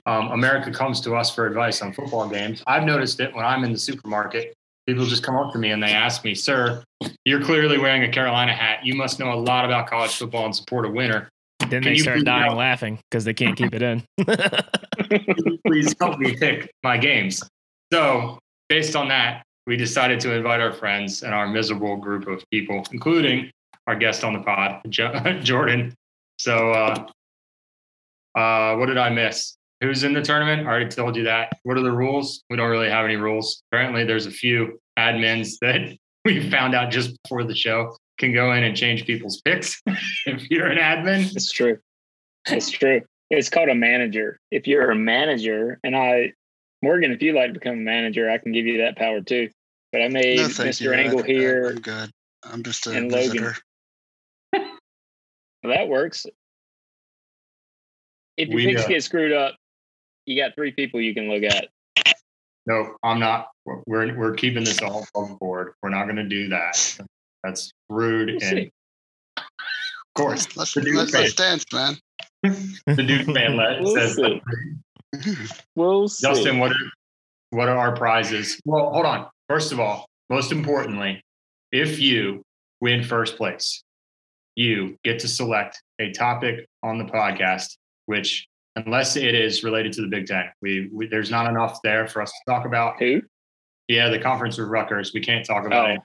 Um, 0.06 0.30
America 0.32 0.72
comes 0.72 1.02
to 1.02 1.16
us 1.16 1.34
for 1.34 1.46
advice 1.46 1.82
on 1.82 1.94
football 1.94 2.28
games. 2.30 2.64
I've 2.68 2.84
noticed 2.84 3.20
it 3.20 3.34
when 3.36 3.46
I'm 3.46 3.64
in 3.64 3.72
the 3.72 3.78
supermarket. 3.78 4.54
People 4.88 5.06
just 5.06 5.24
come 5.24 5.36
up 5.36 5.52
to 5.54 5.60
me 5.60 5.72
and 5.72 5.84
they 5.84 5.92
ask 5.92 6.24
me, 6.24 6.34
"Sir, 6.34 6.82
you're 7.26 7.44
clearly 7.44 7.78
wearing 7.78 8.04
a 8.04 8.10
Carolina 8.12 8.54
hat. 8.54 8.86
You 8.86 8.96
must 8.96 9.20
know 9.20 9.34
a 9.34 9.36
lot 9.36 9.66
about 9.66 9.88
college 9.88 10.16
football 10.16 10.46
and 10.46 10.56
support 10.56 10.86
a 10.86 10.90
winner. 10.90 11.30
Then 11.60 11.84
Can 11.84 11.94
they 11.94 11.98
start 11.98 12.24
dying 12.24 12.46
help? 12.46 12.58
laughing 12.58 13.00
because 13.12 13.26
they 13.26 13.34
can't 13.34 13.58
keep 13.58 13.74
it 13.76 13.82
in. 13.82 14.04
please 15.68 15.94
help 16.00 16.20
me 16.20 16.36
pick 16.38 16.72
my 16.84 16.98
games. 16.98 17.44
So, 17.92 18.40
based 18.70 18.96
on 18.96 19.08
that, 19.10 19.44
we 19.66 19.76
decided 19.76 20.20
to 20.22 20.34
invite 20.34 20.62
our 20.62 20.72
friends 20.72 21.24
and 21.24 21.34
our 21.34 21.48
miserable 21.48 21.98
group 21.98 22.28
of 22.28 22.44
people, 22.52 22.86
including 22.92 23.52
our 23.88 23.96
guest 23.96 24.24
on 24.24 24.34
the 24.34 24.40
pod, 24.40 24.82
Jo- 24.90 25.40
Jordan. 25.44 25.94
So, 26.38 26.72
uh, 26.72 27.08
uh, 28.38 28.76
what 28.78 28.86
did 28.88 28.98
I 28.98 29.10
miss? 29.10 29.56
Who's 29.82 30.04
in 30.04 30.14
the 30.14 30.22
tournament? 30.22 30.68
I 30.68 30.70
already 30.72 30.90
told 30.90 31.16
you 31.16 31.24
that. 31.26 31.58
What 31.64 31.78
are 31.78 31.82
the 31.84 31.92
rules? 31.92 32.44
We 32.50 32.58
don't 32.58 32.70
really 32.70 32.90
have 32.90 33.06
any 33.06 33.16
rules. 33.16 33.62
Apparently, 33.72 34.04
there's 34.06 34.26
a 34.26 34.32
few 34.32 34.80
admins 34.98 35.54
that 35.62 35.96
we 36.26 36.50
found 36.50 36.76
out 36.76 36.92
just 36.92 37.18
before 37.24 37.44
the 37.44 37.56
show 37.56 37.96
can 38.18 38.34
go 38.34 38.54
in 38.54 38.64
and 38.64 38.76
change 38.76 39.06
people's 39.06 39.42
picks 39.42 39.82
if 40.26 40.50
you're 40.50 40.68
an 40.68 40.78
admin. 40.80 41.36
It's 41.36 41.52
true. 41.52 41.78
It's 42.48 42.70
true. 42.72 43.02
It's 43.30 43.50
called 43.50 43.70
a 43.70 43.76
manager. 43.76 44.40
If 44.52 44.68
you're 44.68 44.90
a 44.90 44.96
manager, 44.96 45.80
and 45.84 45.96
I, 45.96 46.34
Morgan, 46.82 47.12
if 47.12 47.22
you'd 47.22 47.36
like 47.36 47.48
to 47.54 47.54
become 47.60 47.74
a 47.74 47.82
manager, 47.82 48.30
I 48.30 48.38
can 48.38 48.52
give 48.54 48.66
you 48.66 48.80
that 48.80 48.96
power 48.98 49.22
too. 49.22 49.50
But 49.92 50.02
I 50.02 50.08
made 50.08 50.38
No, 50.38 50.46
Mr. 50.48 50.82
you. 50.82 50.94
I- 50.94 50.96
Angle 50.98 51.24
I- 51.24 51.28
here. 51.28 51.70
I'm 51.70 51.82
good. 51.82 52.12
I'm 52.44 52.64
just 52.64 52.88
a 52.88 52.92
and 52.92 53.12
Logan. 53.12 53.32
visitor. 53.32 53.56
Well, 55.64 55.74
that 55.74 55.88
works. 55.88 56.26
If 58.38 58.50
your 58.50 58.56
We, 58.56 58.66
picks 58.68 58.86
uh, 58.86 58.88
get 58.88 59.04
screwed 59.04 59.32
up, 59.32 59.56
you 60.26 60.42
got 60.42 60.56
three 60.56 60.72
people 60.72 61.02
you 61.02 61.14
can 61.14 61.30
look 61.30 61.44
at. 61.44 61.70
No, 62.68 62.96
I'm 63.02 63.20
not. 63.20 63.50
We're 63.66 64.16
we're 64.16 64.34
keeping 64.34 64.64
this 64.64 64.82
all 64.82 65.06
above 65.16 65.40
board. 65.40 65.74
We're 65.82 65.90
not 65.90 66.04
going 66.04 66.18
to 66.18 66.28
do 66.28 66.50
that. 66.50 66.98
That's 67.44 67.72
rude. 67.90 68.28
We'll 68.28 68.36
and 68.36 68.44
see. 68.44 68.72
of 69.38 69.44
course, 70.16 70.48
Let's, 70.58 70.74
the 70.74 70.82
dude 70.82 70.96
let's, 70.96 71.14
let's 71.14 71.34
dance, 71.34 71.66
man. 71.74 71.98
the 72.44 73.04
dude 73.04 73.26
fan 73.26 73.56
let, 73.56 73.82
We'll 73.82 73.96
says. 73.96 74.16
see. 74.16 74.42
We'll 75.76 76.08
see. 76.10 76.28
Justin, 76.28 76.60
what 76.60 76.72
are 76.72 76.92
what 77.52 77.70
are 77.70 77.78
our 77.78 77.96
prizes? 77.96 78.60
Well, 78.66 78.92
hold 78.92 79.06
on. 79.06 79.28
First 79.48 79.72
of 79.72 79.80
all, 79.80 80.06
most 80.30 80.52
importantly, 80.52 81.22
if 81.72 82.00
you 82.00 82.44
win 82.82 83.02
first 83.04 83.38
place, 83.38 83.82
you 84.58 84.98
get 85.04 85.20
to 85.20 85.28
select 85.28 85.82
a 86.00 86.12
topic 86.12 86.68
on 86.84 86.98
the 86.98 87.06
podcast, 87.06 87.78
which 88.08 88.48
unless 88.76 89.16
it 89.16 89.36
is 89.36 89.64
related 89.64 89.94
to 89.94 90.02
the 90.02 90.08
Big 90.08 90.26
Ten, 90.26 90.46
we, 90.62 90.90
we 90.92 91.08
there's 91.08 91.30
not 91.32 91.48
enough 91.50 91.80
there 91.84 92.08
for 92.08 92.22
us 92.24 92.32
to 92.32 92.52
talk 92.52 92.66
about. 92.66 93.00
Who? 93.00 93.22
Yeah, 93.88 94.10
the 94.10 94.20
conference 94.20 94.58
with 94.58 94.68
Rutgers, 94.68 95.14
we 95.14 95.22
can't 95.22 95.46
talk 95.46 95.66
about 95.66 95.90
Oh. 95.92 95.94
it. 95.94 96.02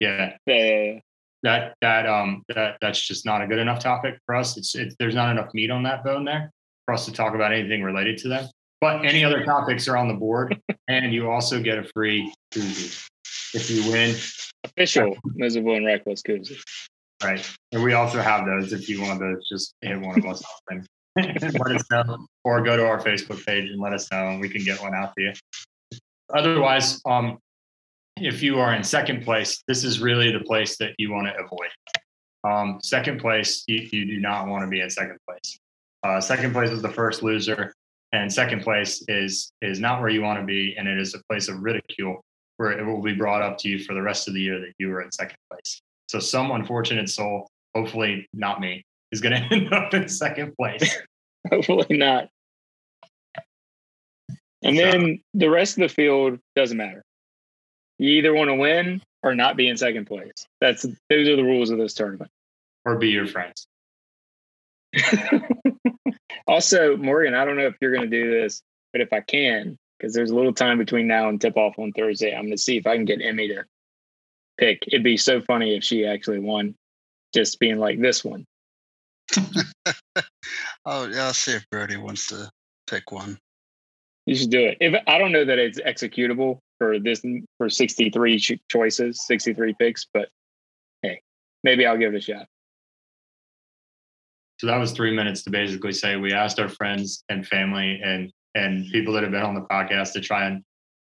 Yeah, 0.00 0.36
Uh, 0.48 1.00
that 1.42 1.74
that 1.80 2.06
um 2.06 2.44
that 2.54 2.76
that's 2.80 3.00
just 3.04 3.26
not 3.26 3.42
a 3.42 3.46
good 3.48 3.58
enough 3.58 3.80
topic 3.80 4.16
for 4.26 4.36
us. 4.36 4.56
It's 4.56 4.74
it, 4.76 4.94
there's 5.00 5.14
not 5.16 5.30
enough 5.30 5.52
meat 5.52 5.70
on 5.70 5.82
that 5.82 6.04
bone 6.04 6.24
there 6.24 6.50
for 6.86 6.94
us 6.94 7.04
to 7.06 7.12
talk 7.12 7.34
about 7.34 7.52
anything 7.52 7.82
related 7.82 8.16
to 8.18 8.28
them. 8.28 8.48
But 8.80 9.04
any 9.04 9.24
other 9.24 9.44
topics 9.44 9.86
are 9.88 9.96
on 9.96 10.06
the 10.08 10.14
board, 10.14 10.60
and 10.88 11.12
you 11.12 11.30
also 11.30 11.60
get 11.60 11.78
a 11.78 11.84
free 11.94 12.32
koozie 12.52 13.08
if 13.54 13.70
you 13.70 13.90
win. 13.90 14.14
official 14.64 15.16
miserable 15.34 15.74
and 15.76 15.84
reckless 15.86 16.22
koozie. 16.22 16.58
Right, 17.24 17.48
and 17.72 17.82
we 17.82 17.92
also 17.92 18.20
have 18.20 18.46
those 18.46 18.72
if 18.72 18.88
you 18.88 19.00
want 19.00 19.20
to 19.20 19.36
just 19.48 19.74
hit 19.80 20.00
one 20.00 20.18
of 20.18 20.26
us 20.26 20.42
up 20.42 20.60
and 20.70 20.86
let 21.16 21.76
us 21.76 21.84
know, 21.90 22.26
or 22.44 22.62
go 22.62 22.76
to 22.76 22.86
our 22.86 23.00
Facebook 23.00 23.44
page 23.44 23.70
and 23.70 23.80
let 23.80 23.92
us 23.92 24.10
know, 24.10 24.28
and 24.28 24.40
we 24.40 24.48
can 24.48 24.64
get 24.64 24.80
one 24.82 24.94
out 24.94 25.12
to 25.16 25.22
you. 25.22 25.32
Otherwise, 26.34 27.00
um, 27.04 27.38
if 28.16 28.42
you 28.42 28.58
are 28.58 28.74
in 28.74 28.82
second 28.82 29.24
place, 29.24 29.62
this 29.68 29.84
is 29.84 30.00
really 30.00 30.32
the 30.32 30.44
place 30.44 30.76
that 30.78 30.94
you 30.98 31.12
want 31.12 31.26
to 31.26 31.34
avoid. 31.44 31.68
Um, 32.44 32.80
second 32.82 33.20
place, 33.20 33.64
you, 33.66 33.88
you 33.92 34.04
do 34.04 34.20
not 34.20 34.48
want 34.48 34.64
to 34.64 34.68
be 34.68 34.80
in 34.80 34.90
second 34.90 35.18
place. 35.28 35.58
Uh, 36.02 36.20
second 36.20 36.52
place 36.52 36.70
is 36.70 36.82
the 36.82 36.88
first 36.88 37.22
loser, 37.22 37.72
and 38.12 38.32
second 38.32 38.62
place 38.62 39.04
is 39.08 39.52
is 39.62 39.78
not 39.78 40.00
where 40.00 40.10
you 40.10 40.22
want 40.22 40.40
to 40.40 40.44
be, 40.44 40.74
and 40.76 40.88
it 40.88 40.98
is 40.98 41.14
a 41.14 41.22
place 41.30 41.48
of 41.48 41.62
ridicule 41.62 42.20
where 42.56 42.72
it 42.72 42.84
will 42.84 43.00
be 43.00 43.14
brought 43.14 43.42
up 43.42 43.58
to 43.58 43.68
you 43.68 43.78
for 43.78 43.94
the 43.94 44.02
rest 44.02 44.28
of 44.28 44.34
the 44.34 44.40
year 44.40 44.60
that 44.60 44.72
you 44.78 44.88
were 44.88 45.02
in 45.02 45.12
second 45.12 45.36
place. 45.50 45.80
So 46.12 46.18
some 46.18 46.50
unfortunate 46.50 47.08
soul, 47.08 47.48
hopefully 47.74 48.28
not 48.34 48.60
me, 48.60 48.84
is 49.12 49.22
going 49.22 49.32
to 49.48 49.54
end 49.54 49.72
up 49.72 49.94
in 49.94 50.06
second 50.10 50.54
place. 50.58 50.98
Hopefully 51.50 51.96
not. 51.96 52.28
And 54.62 54.76
So- 54.76 54.82
then 54.82 55.22
the 55.32 55.48
rest 55.48 55.78
of 55.78 55.88
the 55.88 55.88
field 55.88 56.38
doesn't 56.54 56.76
matter. 56.76 57.02
You 57.98 58.10
either 58.10 58.34
want 58.34 58.48
to 58.48 58.54
win 58.56 59.00
or 59.22 59.34
not 59.34 59.56
be 59.56 59.68
in 59.68 59.78
second 59.78 60.04
place. 60.04 60.46
That's 60.60 60.82
those 60.82 61.28
are 61.28 61.36
the 61.36 61.44
rules 61.44 61.70
of 61.70 61.78
this 61.78 61.94
tournament. 61.94 62.30
or 62.84 62.96
be 62.98 63.08
your 63.08 63.26
friends. 63.26 63.66
also, 66.46 66.98
Morgan, 66.98 67.32
I 67.34 67.46
don't 67.46 67.56
know 67.56 67.68
if 67.68 67.76
you're 67.80 67.94
going 67.94 68.10
to 68.10 68.22
do 68.24 68.30
this, 68.30 68.60
but 68.92 69.00
if 69.00 69.14
I 69.14 69.20
can, 69.20 69.78
because 69.98 70.12
there's 70.12 70.30
a 70.30 70.34
little 70.36 70.52
time 70.52 70.76
between 70.76 71.06
now 71.06 71.30
and 71.30 71.40
tip 71.40 71.56
off 71.56 71.78
on 71.78 71.90
Thursday, 71.92 72.34
I'm 72.34 72.42
going 72.42 72.50
to 72.56 72.58
see 72.58 72.76
if 72.76 72.86
I 72.86 72.96
can 72.96 73.06
get 73.06 73.22
Emmy 73.22 73.48
to 73.48 73.64
pick. 74.58 74.82
It'd 74.86 75.04
be 75.04 75.16
so 75.16 75.40
funny 75.40 75.76
if 75.76 75.84
she 75.84 76.06
actually 76.06 76.40
won, 76.40 76.74
just 77.34 77.58
being 77.58 77.78
like 77.78 78.00
this 78.00 78.24
one. 78.24 78.44
Oh 80.84 81.06
yeah, 81.06 81.26
I'll 81.26 81.34
see 81.34 81.52
if 81.52 81.68
Brody 81.70 81.96
wants 81.96 82.26
to 82.28 82.50
pick 82.88 83.12
one. 83.12 83.38
You 84.26 84.34
should 84.34 84.50
do 84.50 84.60
it. 84.60 84.78
If 84.80 85.00
I 85.06 85.18
don't 85.18 85.32
know 85.32 85.44
that 85.44 85.58
it's 85.58 85.80
executable 85.80 86.58
for 86.78 86.98
this 86.98 87.22
for 87.58 87.68
63 87.68 88.38
ch- 88.38 88.60
choices, 88.68 89.24
63 89.26 89.74
picks, 89.78 90.06
but 90.12 90.28
hey, 91.02 91.20
maybe 91.62 91.86
I'll 91.86 91.96
give 91.96 92.14
it 92.14 92.18
a 92.18 92.20
shot. 92.20 92.46
So 94.60 94.66
that 94.68 94.76
was 94.76 94.92
three 94.92 95.14
minutes 95.14 95.42
to 95.44 95.50
basically 95.50 95.92
say 95.92 96.16
we 96.16 96.32
asked 96.32 96.60
our 96.60 96.68
friends 96.68 97.24
and 97.28 97.46
family 97.46 98.00
and 98.02 98.32
and 98.54 98.90
people 98.92 99.14
that 99.14 99.22
have 99.22 99.32
been 99.32 99.42
on 99.42 99.54
the 99.54 99.62
podcast 99.62 100.12
to 100.12 100.20
try 100.20 100.46
and 100.46 100.62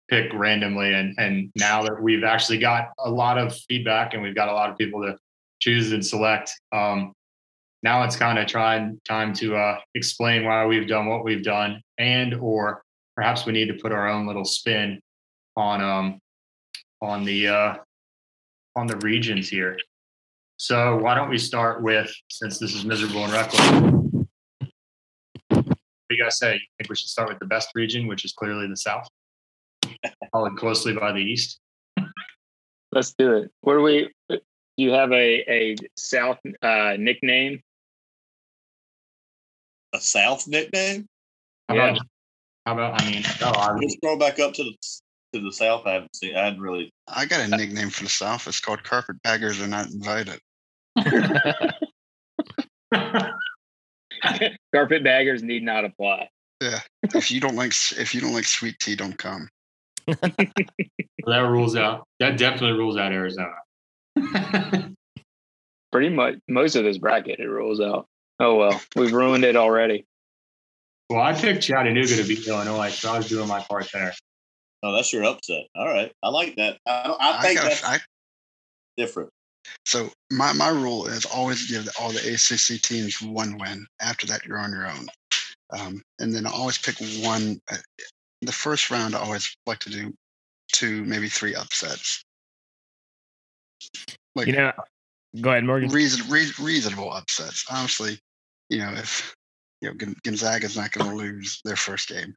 pick 0.10 0.34
randomly. 0.34 0.94
And 0.94 1.16
and 1.18 1.52
now 1.56 1.84
that 1.84 2.02
we've 2.02 2.24
actually 2.24 2.58
got 2.58 2.92
a 3.00 3.10
lot 3.10 3.38
of 3.38 3.56
feedback 3.68 4.14
and 4.14 4.24
we've 4.24 4.36
got 4.36 4.50
a 4.50 4.54
lot 4.54 4.70
of 4.70 4.78
people 4.78 5.02
to 5.04 5.18
choose 5.60 5.92
and 5.92 6.06
select, 6.06 6.52
um, 6.72 7.14
now 7.84 8.04
it's 8.04 8.16
kind 8.16 8.40
of 8.40 8.48
trying 8.48 9.00
time 9.08 9.34
to 9.36 9.56
uh, 9.56 9.80
explain 9.96 10.46
why 10.46 10.66
we've 10.66 10.88
done 10.88 11.06
what 11.08 11.24
we've 11.24 11.44
done, 11.44 11.82
and 11.98 12.34
or 12.36 12.82
perhaps 13.16 13.46
we 13.46 13.54
need 13.54 13.68
to 13.68 13.76
put 13.76 13.92
our 13.92 14.08
own 14.10 14.28
little 14.28 14.46
spin 14.46 15.00
on 15.56 15.82
um 15.82 16.20
on 17.02 17.24
the 17.24 17.48
uh, 17.48 17.76
on 18.76 18.88
the 18.88 18.98
regions 18.98 19.50
here. 19.50 19.78
So 20.58 20.98
why 20.98 21.16
don't 21.16 21.30
we 21.30 21.38
start 21.38 21.82
with, 21.82 22.14
since 22.30 22.60
this 22.60 22.76
is 22.76 22.84
miserable 22.84 23.24
and 23.24 23.32
reckless, 23.32 23.66
what 25.50 25.66
do 26.10 26.16
you 26.16 26.22
guys 26.22 26.38
say? 26.38 26.56
You 26.56 26.60
think 26.78 26.90
we 26.90 26.98
should 26.98 27.08
start 27.08 27.30
with 27.30 27.40
the 27.40 27.46
best 27.46 27.70
region, 27.76 28.08
which 28.08 28.26
is 28.26 28.34
clearly 28.34 28.68
the 28.68 28.76
South, 28.76 29.08
followed 30.32 30.58
closely 30.58 30.94
by 30.94 31.12
the 31.12 31.20
East? 31.20 31.60
Let's 32.92 33.14
do 33.18 33.34
it. 33.34 33.52
What 33.62 33.74
do 33.76 33.82
we? 33.82 34.10
Do 34.30 34.40
you 34.78 34.92
have 34.92 35.12
a 35.12 35.52
a 35.52 35.76
South 35.98 36.40
uh, 36.62 36.96
nickname? 36.98 37.62
A 39.94 40.00
South 40.00 40.48
nickname? 40.48 41.08
How 41.68 41.76
Yeah. 41.76 41.90
about? 41.92 42.08
How 42.66 42.74
about? 42.74 43.02
I 43.02 43.06
mean, 43.12 43.24
oh, 43.42 43.52
I 43.52 43.74
Let's 43.76 43.94
scroll 43.96 44.18
back 44.18 44.40
up 44.40 44.54
to 44.54 44.64
the 44.64 44.74
to 45.34 45.42
the 45.44 45.52
South. 45.52 45.86
I 45.86 45.94
haven't 45.94 46.16
seen. 46.16 46.36
I 46.36 46.46
hadn't 46.46 46.62
really. 46.62 46.92
I 47.08 47.26
got 47.26 47.42
a 47.42 47.48
nickname 47.56 47.90
for 47.90 48.04
the 48.04 48.10
South. 48.10 48.48
It's 48.48 48.60
called 48.60 48.84
Carpetbaggers 48.84 49.62
Are 49.62 49.68
Not 49.68 49.88
Invited. 49.88 50.40
Carpetbaggers 54.74 55.44
need 55.44 55.64
not 55.64 55.86
apply. 55.86 56.30
Yeah. 56.62 56.80
if 57.16 57.32
you 57.32 57.40
don't 57.40 57.56
like 57.56 57.72
if 57.98 58.14
you 58.14 58.22
don't 58.22 58.34
like 58.34 58.46
sweet 58.46 58.80
tea, 58.80 58.96
don't 58.96 59.18
come. 59.18 59.48
that 61.26 61.38
rules 61.40 61.76
out. 61.76 62.06
That 62.20 62.38
definitely 62.38 62.78
rules 62.78 62.98
out 62.98 63.12
Arizona. 63.12 63.56
Pretty 65.92 66.10
much 66.10 66.36
most 66.48 66.76
of 66.76 66.84
this 66.84 66.98
bracket 66.98 67.40
it 67.40 67.48
rolls 67.48 67.82
out. 67.82 68.06
Oh 68.40 68.56
well, 68.56 68.80
we've 68.96 69.12
ruined 69.14 69.44
it 69.44 69.56
already. 69.56 70.06
well, 71.10 71.22
I 71.22 71.34
picked 71.34 71.64
Chattanooga 71.64 72.16
to 72.18 72.24
beat 72.24 72.48
Illinois, 72.48 72.90
so 72.90 73.14
I 73.14 73.18
was 73.18 73.28
doing 73.28 73.48
my 73.48 73.60
part 73.62 73.90
there. 73.94 74.14
Oh, 74.84 74.94
that's 74.96 75.12
your 75.12 75.26
upset. 75.26 75.66
All 75.76 75.88
right, 75.88 76.12
I 76.24 76.30
like 76.30 76.56
that. 76.58 76.78
I, 76.86 77.04
don't- 77.08 77.22
I 77.22 77.42
think 77.42 77.60
got 77.60 77.66
that's 77.70 77.84
I, 77.84 77.98
different. 78.98 79.30
so 79.86 80.10
my, 80.32 80.54
my 80.54 80.70
rule 80.70 81.08
is 81.08 81.26
always 81.26 81.70
give 81.70 81.88
all 82.00 82.12
the 82.12 82.20
ACC 82.20 82.82
teams 82.82 83.22
one 83.22 83.58
win. 83.58 83.86
After 84.00 84.28
that, 84.28 84.46
you're 84.46 84.60
on 84.60 84.72
your 84.72 84.88
own. 84.88 85.08
Um, 85.78 86.02
and 86.20 86.34
then 86.34 86.46
I 86.48 86.52
always 86.52 86.78
pick 86.78 86.96
one. 87.26 87.60
The 88.42 88.52
first 88.52 88.90
round, 88.90 89.16
I 89.16 89.20
always 89.20 89.54
like 89.66 89.80
to 89.80 89.90
do 89.90 90.14
two, 90.72 91.04
maybe 91.06 91.28
three 91.28 91.56
upsets. 91.56 92.24
Like 94.36 94.48
You 94.48 94.54
know, 94.54 94.72
go 95.42 95.52
ahead, 95.52 95.64
Morgan. 95.66 95.90
reason, 95.90 96.30
rea- 96.30 96.52
reasonable 96.60 97.12
upsets. 97.12 97.66
Honestly, 97.70 98.18
you 98.70 98.80
know, 98.80 98.92
if 98.94 99.34
you 99.82 99.90
know 99.90 99.96
Gon- 99.96 100.16
Gonzaga's 100.24 100.78
not 100.78 100.92
going 100.92 101.10
to 101.10 101.16
lose 101.16 101.60
their 101.66 101.76
first 101.76 102.10
game, 102.10 102.36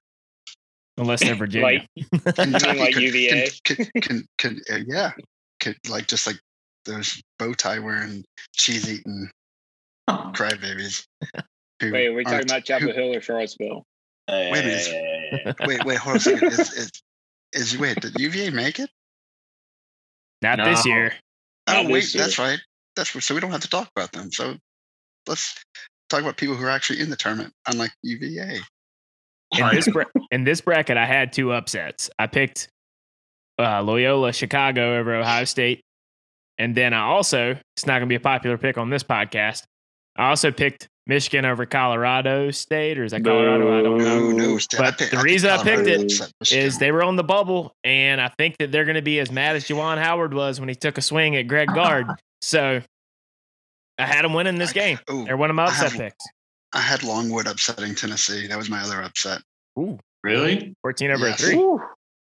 Unless 0.98 1.20
they're 1.20 1.34
Virginia. 1.36 1.86
Like 1.96 2.34
Kentucky 2.36 2.78
like 2.78 2.94
could- 2.94 3.02
UVA? 3.02 3.48
Can, 3.64 3.86
can, 4.00 4.24
can, 4.38 4.60
uh, 4.72 4.78
yeah, 4.86 5.12
could 5.60 5.76
like 5.88 6.06
just 6.08 6.26
like 6.26 6.38
those 6.84 7.20
bow 7.38 7.52
tie 7.54 7.78
wearing, 7.78 8.24
cheese 8.54 8.90
eating 8.90 9.30
crybabies. 10.10 11.04
who 11.80 11.92
Wait, 11.92 12.08
are 12.08 12.12
we 12.14 12.24
talking 12.24 12.36
aren't- 12.38 12.50
about 12.50 12.64
Chapel 12.64 12.88
who- 12.88 12.94
Hill 12.94 13.14
or 13.14 13.20
Charlottesville? 13.20 13.84
Hey, 14.26 14.50
Wait 14.52 14.60
a 14.64 14.66
minute. 14.66 14.86
Wait, 15.66 15.84
wait, 15.84 15.98
hold 15.98 16.12
on 16.12 16.16
a 16.16 16.20
second. 16.20 16.48
Is, 16.52 16.72
is, 16.72 16.90
is 17.52 17.78
wait, 17.78 18.00
did 18.00 18.18
UVA 18.18 18.50
make 18.50 18.78
it? 18.78 18.90
Not 20.42 20.58
this 20.58 20.84
year. 20.84 21.12
Oh, 21.68 21.82
Not 21.82 21.86
wait, 21.86 22.00
this 22.00 22.14
year. 22.14 22.24
that's 22.24 22.38
right. 22.38 22.58
That's 22.96 23.24
so 23.24 23.34
we 23.34 23.40
don't 23.40 23.52
have 23.52 23.60
to 23.62 23.70
talk 23.70 23.88
about 23.96 24.12
them. 24.12 24.32
So 24.32 24.56
let's 25.28 25.54
talk 26.10 26.20
about 26.20 26.36
people 26.36 26.56
who 26.56 26.64
are 26.64 26.70
actually 26.70 27.00
in 27.00 27.10
the 27.10 27.16
tournament, 27.16 27.52
unlike 27.66 27.92
UVA. 28.02 28.58
In 29.52 29.68
this 29.74 29.88
bra- 29.88 30.04
in 30.30 30.44
this 30.44 30.60
bracket, 30.60 30.96
I 30.96 31.06
had 31.06 31.32
two 31.32 31.52
upsets. 31.52 32.10
I 32.18 32.26
picked 32.26 32.68
uh, 33.58 33.82
Loyola 33.82 34.32
Chicago 34.32 34.98
over 34.98 35.14
Ohio 35.14 35.44
State, 35.44 35.80
and 36.58 36.74
then 36.74 36.92
I 36.92 37.02
also 37.02 37.56
it's 37.76 37.86
not 37.86 37.94
going 37.94 38.02
to 38.02 38.06
be 38.08 38.16
a 38.16 38.20
popular 38.20 38.58
pick 38.58 38.78
on 38.78 38.90
this 38.90 39.02
podcast. 39.02 39.62
I 40.16 40.28
also 40.28 40.50
picked 40.50 40.88
Michigan 41.06 41.44
over 41.44 41.66
Colorado 41.66 42.50
State, 42.52 42.98
or 42.98 43.04
is 43.04 43.10
that 43.12 43.24
Colorado? 43.24 43.78
I 43.78 43.82
don't 43.82 43.98
know. 43.98 44.30
No, 44.30 44.52
no. 44.54 44.58
But 44.78 44.98
picked- 44.98 45.10
the 45.10 45.16
picked 45.16 45.22
reason 45.24 45.50
I 45.50 45.56
picked 45.56 45.66
Colorado 45.84 45.90
it 45.90 46.02
upset 46.04 46.32
Michigan. 46.40 46.64
Is 46.66 46.78
they 46.78 46.92
were 46.92 47.02
on 47.02 47.16
the 47.16 47.24
bubble, 47.24 47.74
and 47.82 48.20
I 48.20 48.28
think 48.38 48.56
that 48.58 48.70
they're 48.70 48.84
going 48.84 48.94
to 48.96 49.02
be 49.02 49.18
as 49.18 49.30
mad 49.32 49.56
as 49.56 49.64
Juwan 49.64 49.98
Howard 49.98 50.32
was 50.34 50.60
when 50.60 50.68
he 50.68 50.74
took 50.76 50.98
a 50.98 51.02
swing 51.02 51.36
at 51.36 51.48
Greg 51.48 51.68
Gard. 51.74 52.06
So 52.44 52.82
I 53.98 54.04
had 54.06 54.24
him 54.24 54.32
winning 54.34 54.58
this 54.58 54.72
game. 54.72 54.98
Ooh, 55.08 55.24
They're 55.24 55.36
one 55.36 55.48
of 55.50 55.54
my 55.54 55.64
I 55.64 55.68
upset 55.68 55.92
have- 55.92 56.00
picks. 56.00 56.24
I 56.72 56.80
had 56.80 57.04
Longwood 57.04 57.46
upsetting 57.46 57.94
Tennessee. 57.94 58.48
That 58.48 58.58
was 58.58 58.68
my 58.68 58.80
other 58.80 59.00
upset. 59.02 59.42
Ooh, 59.78 59.98
Really? 60.24 60.74
14 60.82 61.10
over 61.12 61.28
Yes. 61.28 61.40
a 61.40 61.46
three. 61.46 61.56
Woo. 61.56 61.80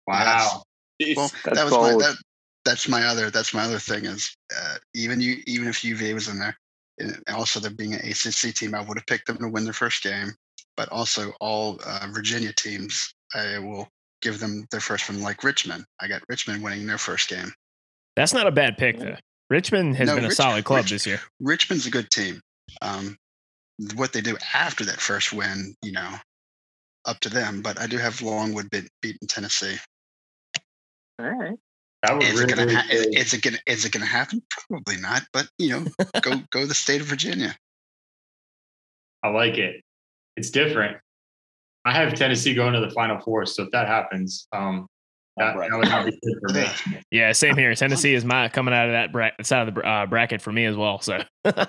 Wow. 0.08 0.62
Jeez. 1.00 1.16
Well, 1.16 1.30
That's 1.44 1.58
that 1.58 1.64
was 1.64 1.72
bold. 1.74 2.00
my 2.00 2.06
that, 2.08 2.16
that's 2.64 2.88
my 2.88 3.04
other 3.04 3.30
that's 3.30 3.54
my 3.54 3.62
other 3.62 3.78
thing 3.78 4.04
is 4.06 4.34
uh, 4.56 4.76
even 4.94 5.20
you 5.20 5.36
even 5.46 5.68
if 5.68 5.84
UVA 5.84 6.12
was 6.14 6.26
in 6.28 6.38
there, 6.38 6.56
and 7.00 7.22
also 7.34 7.58
there 7.60 7.70
being 7.70 7.94
an 7.94 8.00
ACC 8.00 8.54
team, 8.54 8.74
I 8.74 8.82
would 8.82 8.98
have 8.98 9.06
picked 9.06 9.26
them 9.26 9.38
to 9.38 9.48
win 9.48 9.64
their 9.64 9.72
first 9.72 10.02
game. 10.02 10.32
But 10.76 10.88
also 10.90 11.32
all 11.40 11.78
uh, 11.84 12.06
Virginia 12.12 12.52
teams, 12.52 13.12
I 13.34 13.58
will 13.58 13.88
give 14.22 14.38
them 14.40 14.66
their 14.70 14.80
first 14.80 15.08
one. 15.08 15.20
Like 15.20 15.42
Richmond, 15.44 15.84
I 16.00 16.08
got 16.08 16.22
Richmond 16.28 16.62
winning 16.62 16.86
their 16.86 16.98
first 16.98 17.28
game. 17.28 17.52
That's 18.16 18.32
not 18.32 18.46
a 18.46 18.50
bad 18.52 18.76
pick, 18.78 18.98
though. 18.98 19.16
Richmond 19.50 19.96
has 19.96 20.06
No, 20.08 20.14
been 20.14 20.24
a 20.24 20.28
Rich- 20.28 20.36
solid 20.36 20.64
club 20.64 20.82
Rich- 20.84 20.90
this 20.90 21.06
year. 21.06 21.20
Richmond's 21.40 21.86
a 21.86 21.90
good 21.90 22.10
team. 22.10 22.40
Um, 22.82 23.16
what 23.96 24.12
they 24.12 24.20
do 24.20 24.36
after 24.54 24.84
that 24.84 25.00
first 25.00 25.32
win, 25.32 25.74
you 25.82 25.92
know, 25.92 26.14
up 27.06 27.18
to 27.20 27.28
them. 27.28 27.62
But 27.62 27.80
I 27.80 27.86
do 27.86 27.96
have 27.98 28.20
Longwood 28.22 28.70
beat, 28.70 28.88
beating 29.02 29.26
Tennessee. 29.28 29.76
All 31.18 31.26
right. 31.30 31.58
That 32.02 32.14
would 32.14 32.22
Is 32.22 32.40
it 32.40 32.48
gonna 32.48 32.72
ha- 32.74 32.86
be- 32.90 33.16
is 33.16 33.34
it 33.34 33.42
gonna 33.42 33.58
is 33.66 33.84
it 33.84 33.92
gonna 33.92 34.06
happen? 34.06 34.42
Probably 34.68 34.96
not. 34.96 35.22
But 35.32 35.48
you 35.58 35.70
know, 35.70 35.84
go 36.22 36.40
go 36.50 36.64
the 36.66 36.74
state 36.74 37.00
of 37.00 37.06
Virginia. 37.06 37.54
I 39.22 39.28
like 39.28 39.58
it. 39.58 39.82
It's 40.36 40.50
different. 40.50 40.96
I 41.84 41.92
have 41.92 42.14
Tennessee 42.14 42.54
going 42.54 42.72
to 42.74 42.80
the 42.80 42.90
Final 42.90 43.20
Four, 43.20 43.44
so 43.46 43.64
if 43.64 43.70
that 43.72 43.86
happens, 43.86 44.46
um, 44.52 44.86
that, 45.36 45.56
Right. 45.56 45.70
that 45.70 45.76
would 45.78 45.88
not 45.88 46.06
be 46.06 46.18
good 46.22 46.38
for 46.40 46.54
me. 46.90 47.00
Yeah, 47.10 47.32
same 47.32 47.56
here. 47.56 47.74
Tennessee 47.74 48.14
is 48.14 48.24
my 48.24 48.48
coming 48.48 48.72
out 48.74 48.86
of 48.86 48.92
that 48.92 49.12
bra- 49.12 49.30
side 49.42 49.66
of 49.68 49.74
the 49.74 49.80
uh, 49.86 50.06
bracket 50.06 50.40
for 50.42 50.52
me 50.52 50.64
as 50.66 50.76
well. 50.76 51.00
So 51.00 51.18
I 51.44 51.66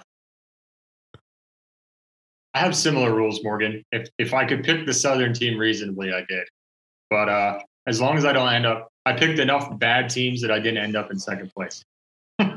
have 2.60 2.76
similar 2.76 3.14
rules, 3.14 3.44
Morgan. 3.44 3.84
If 3.92 4.10
if 4.18 4.34
I 4.34 4.46
could 4.46 4.64
pick 4.64 4.86
the 4.86 4.94
Southern 4.94 5.34
team 5.34 5.58
reasonably, 5.58 6.12
I 6.14 6.24
did. 6.28 6.48
But 7.10 7.30
uh, 7.30 7.60
as 7.88 8.00
long 8.02 8.18
as 8.18 8.26
I 8.26 8.34
don't 8.34 8.52
end 8.52 8.66
up, 8.66 8.90
I 9.06 9.14
picked 9.14 9.40
enough 9.40 9.78
bad 9.80 10.10
teams 10.10 10.42
that 10.42 10.52
I 10.52 10.60
didn't 10.60 10.84
end 10.84 10.96
up 10.96 11.12
in 11.12 11.20
second 11.20 11.52
place. 11.54 11.84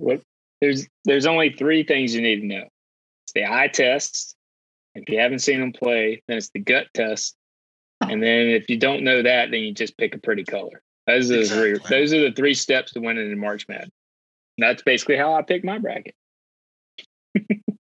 What? 0.00 0.22
There's 0.60 0.86
there's 1.04 1.26
only 1.26 1.52
three 1.52 1.84
things 1.84 2.14
you 2.14 2.22
need 2.22 2.40
to 2.40 2.46
know. 2.46 2.64
It's 3.24 3.32
the 3.34 3.44
eye 3.44 3.68
test. 3.68 4.34
If 4.94 5.08
you 5.08 5.20
haven't 5.20 5.40
seen 5.40 5.60
them 5.60 5.72
play, 5.72 6.22
then 6.26 6.38
it's 6.38 6.50
the 6.50 6.60
gut 6.60 6.86
test. 6.94 7.36
And 8.00 8.22
then 8.22 8.48
if 8.48 8.68
you 8.70 8.78
don't 8.78 9.04
know 9.04 9.22
that, 9.22 9.50
then 9.50 9.60
you 9.60 9.74
just 9.74 9.96
pick 9.98 10.14
a 10.14 10.18
pretty 10.18 10.44
color. 10.44 10.80
Those 11.06 11.30
are 11.30 11.36
the 11.36 11.44
three. 11.44 11.78
Those 11.88 12.12
are 12.12 12.20
the 12.20 12.32
three 12.32 12.54
steps 12.54 12.92
to 12.92 13.00
winning 13.00 13.30
in 13.30 13.38
March 13.38 13.66
Madness. 13.68 13.90
That's 14.58 14.82
basically 14.82 15.16
how 15.16 15.34
I 15.34 15.42
pick 15.42 15.64
my 15.64 15.78
bracket. 15.78 16.14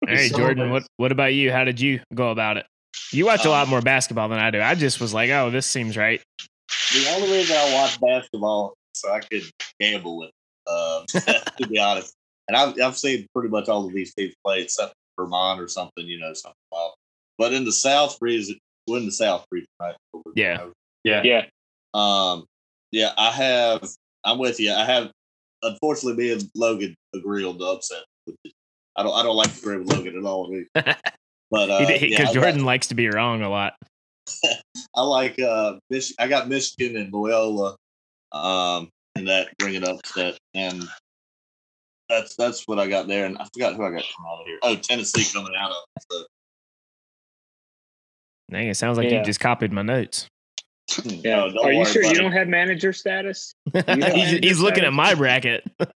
Hey, 0.06 0.28
Jordan, 0.28 0.70
what 0.70 0.86
what 0.96 1.12
about 1.12 1.34
you? 1.34 1.52
How 1.52 1.64
did 1.64 1.80
you 1.80 2.00
go 2.14 2.30
about 2.30 2.56
it? 2.56 2.66
You 3.12 3.26
watch 3.26 3.44
a 3.44 3.50
lot 3.50 3.68
more 3.68 3.80
basketball 3.80 4.28
than 4.28 4.38
I 4.38 4.50
do. 4.50 4.60
I 4.60 4.74
just 4.74 5.00
was 5.00 5.14
like, 5.14 5.30
oh, 5.30 5.50
this 5.50 5.66
seems 5.66 5.96
right. 5.96 6.20
The 6.92 7.08
only 7.10 7.30
reason 7.30 7.56
I 7.56 7.74
watch 7.74 8.00
basketball 8.00 8.74
so 8.92 9.12
I 9.12 9.20
could 9.20 9.42
gamble 9.80 10.18
with, 10.18 10.30
um, 10.66 11.04
to 11.58 11.68
be 11.68 11.78
honest. 11.78 12.14
And 12.48 12.56
I've 12.56 12.80
I've 12.80 12.96
seen 12.96 13.26
pretty 13.34 13.48
much 13.48 13.68
all 13.68 13.86
of 13.86 13.92
these 13.92 14.14
teams 14.14 14.34
play, 14.44 14.62
except 14.62 14.94
Vermont 15.18 15.60
or 15.60 15.68
something, 15.68 16.06
you 16.06 16.18
know, 16.18 16.32
something 16.32 16.54
wild. 16.70 16.94
But 17.38 17.52
in 17.52 17.64
the 17.64 17.72
South 17.72 18.18
region, 18.20 18.58
we're 18.86 18.98
in 18.98 19.06
the 19.06 19.12
South 19.12 19.44
region, 19.50 19.68
right? 19.80 19.94
Yeah. 20.34 20.68
Yeah. 21.04 21.22
Yeah. 21.22 21.44
Um, 21.94 22.46
yeah, 22.92 23.12
I 23.16 23.30
have. 23.30 23.88
I'm 24.24 24.38
with 24.38 24.60
you. 24.60 24.72
I 24.72 24.84
have. 24.84 25.10
Unfortunately, 25.62 26.24
me 26.24 26.32
and 26.32 26.50
Logan 26.54 26.94
agree 27.14 27.44
on 27.44 27.58
the 27.58 27.64
upset. 27.64 28.04
I 28.96 29.02
don't. 29.02 29.14
I 29.14 29.22
don't 29.22 29.36
like 29.36 29.52
to 29.52 29.58
agree 29.58 29.78
with 29.78 29.92
Logan 29.92 30.18
at 30.18 30.24
all. 30.24 30.52
But 31.50 31.70
uh, 31.70 31.78
Because 31.86 32.02
yeah, 32.02 32.22
I 32.22 32.24
got- 32.24 32.34
Jordan 32.34 32.64
likes 32.64 32.88
to 32.88 32.94
be 32.94 33.08
wrong 33.08 33.42
a 33.42 33.48
lot. 33.48 33.74
I 34.96 35.02
like 35.02 35.38
uh 35.38 35.74
Mich- 35.90 36.14
I 36.18 36.26
got 36.26 36.48
Michigan 36.48 36.96
and 36.96 37.12
Loyola 37.12 37.76
um 38.32 38.88
in 39.14 39.26
that 39.26 39.48
bring 39.58 39.74
it 39.74 39.84
up 39.84 40.04
set, 40.04 40.36
and 40.54 40.82
that's 42.08 42.34
that's 42.36 42.64
what 42.66 42.78
I 42.80 42.88
got 42.88 43.06
there 43.06 43.26
and 43.26 43.38
I 43.38 43.46
forgot 43.54 43.76
who 43.76 43.84
I 43.84 43.90
got 43.90 44.02
coming 44.16 44.30
out 44.30 44.40
of 44.40 44.46
here. 44.46 44.58
Oh, 44.62 44.74
Tennessee 44.76 45.24
coming 45.32 45.52
out 45.58 45.70
of 45.70 45.76
it. 45.96 46.02
So, 46.10 46.24
Dang, 48.50 48.68
it 48.68 48.76
sounds 48.76 48.96
like 48.98 49.10
Yeah. 49.10 49.18
you 49.18 49.24
just 49.24 49.40
copied 49.40 49.72
my 49.72 49.82
notes. 49.82 50.26
Yeah. 51.04 51.50
no, 51.52 51.62
Are 51.62 51.72
you 51.72 51.80
worry 51.80 51.92
sure 51.92 52.04
you 52.04 52.10
it. 52.10 52.14
don't 52.14 52.32
have 52.32 52.46
manager 52.48 52.92
status? 52.92 53.52
he's, 53.72 53.86
manager 53.86 54.38
he's 54.40 54.60
looking 54.60 54.84
at 54.84 54.92
my 54.92 55.14
bracket. 55.14 55.64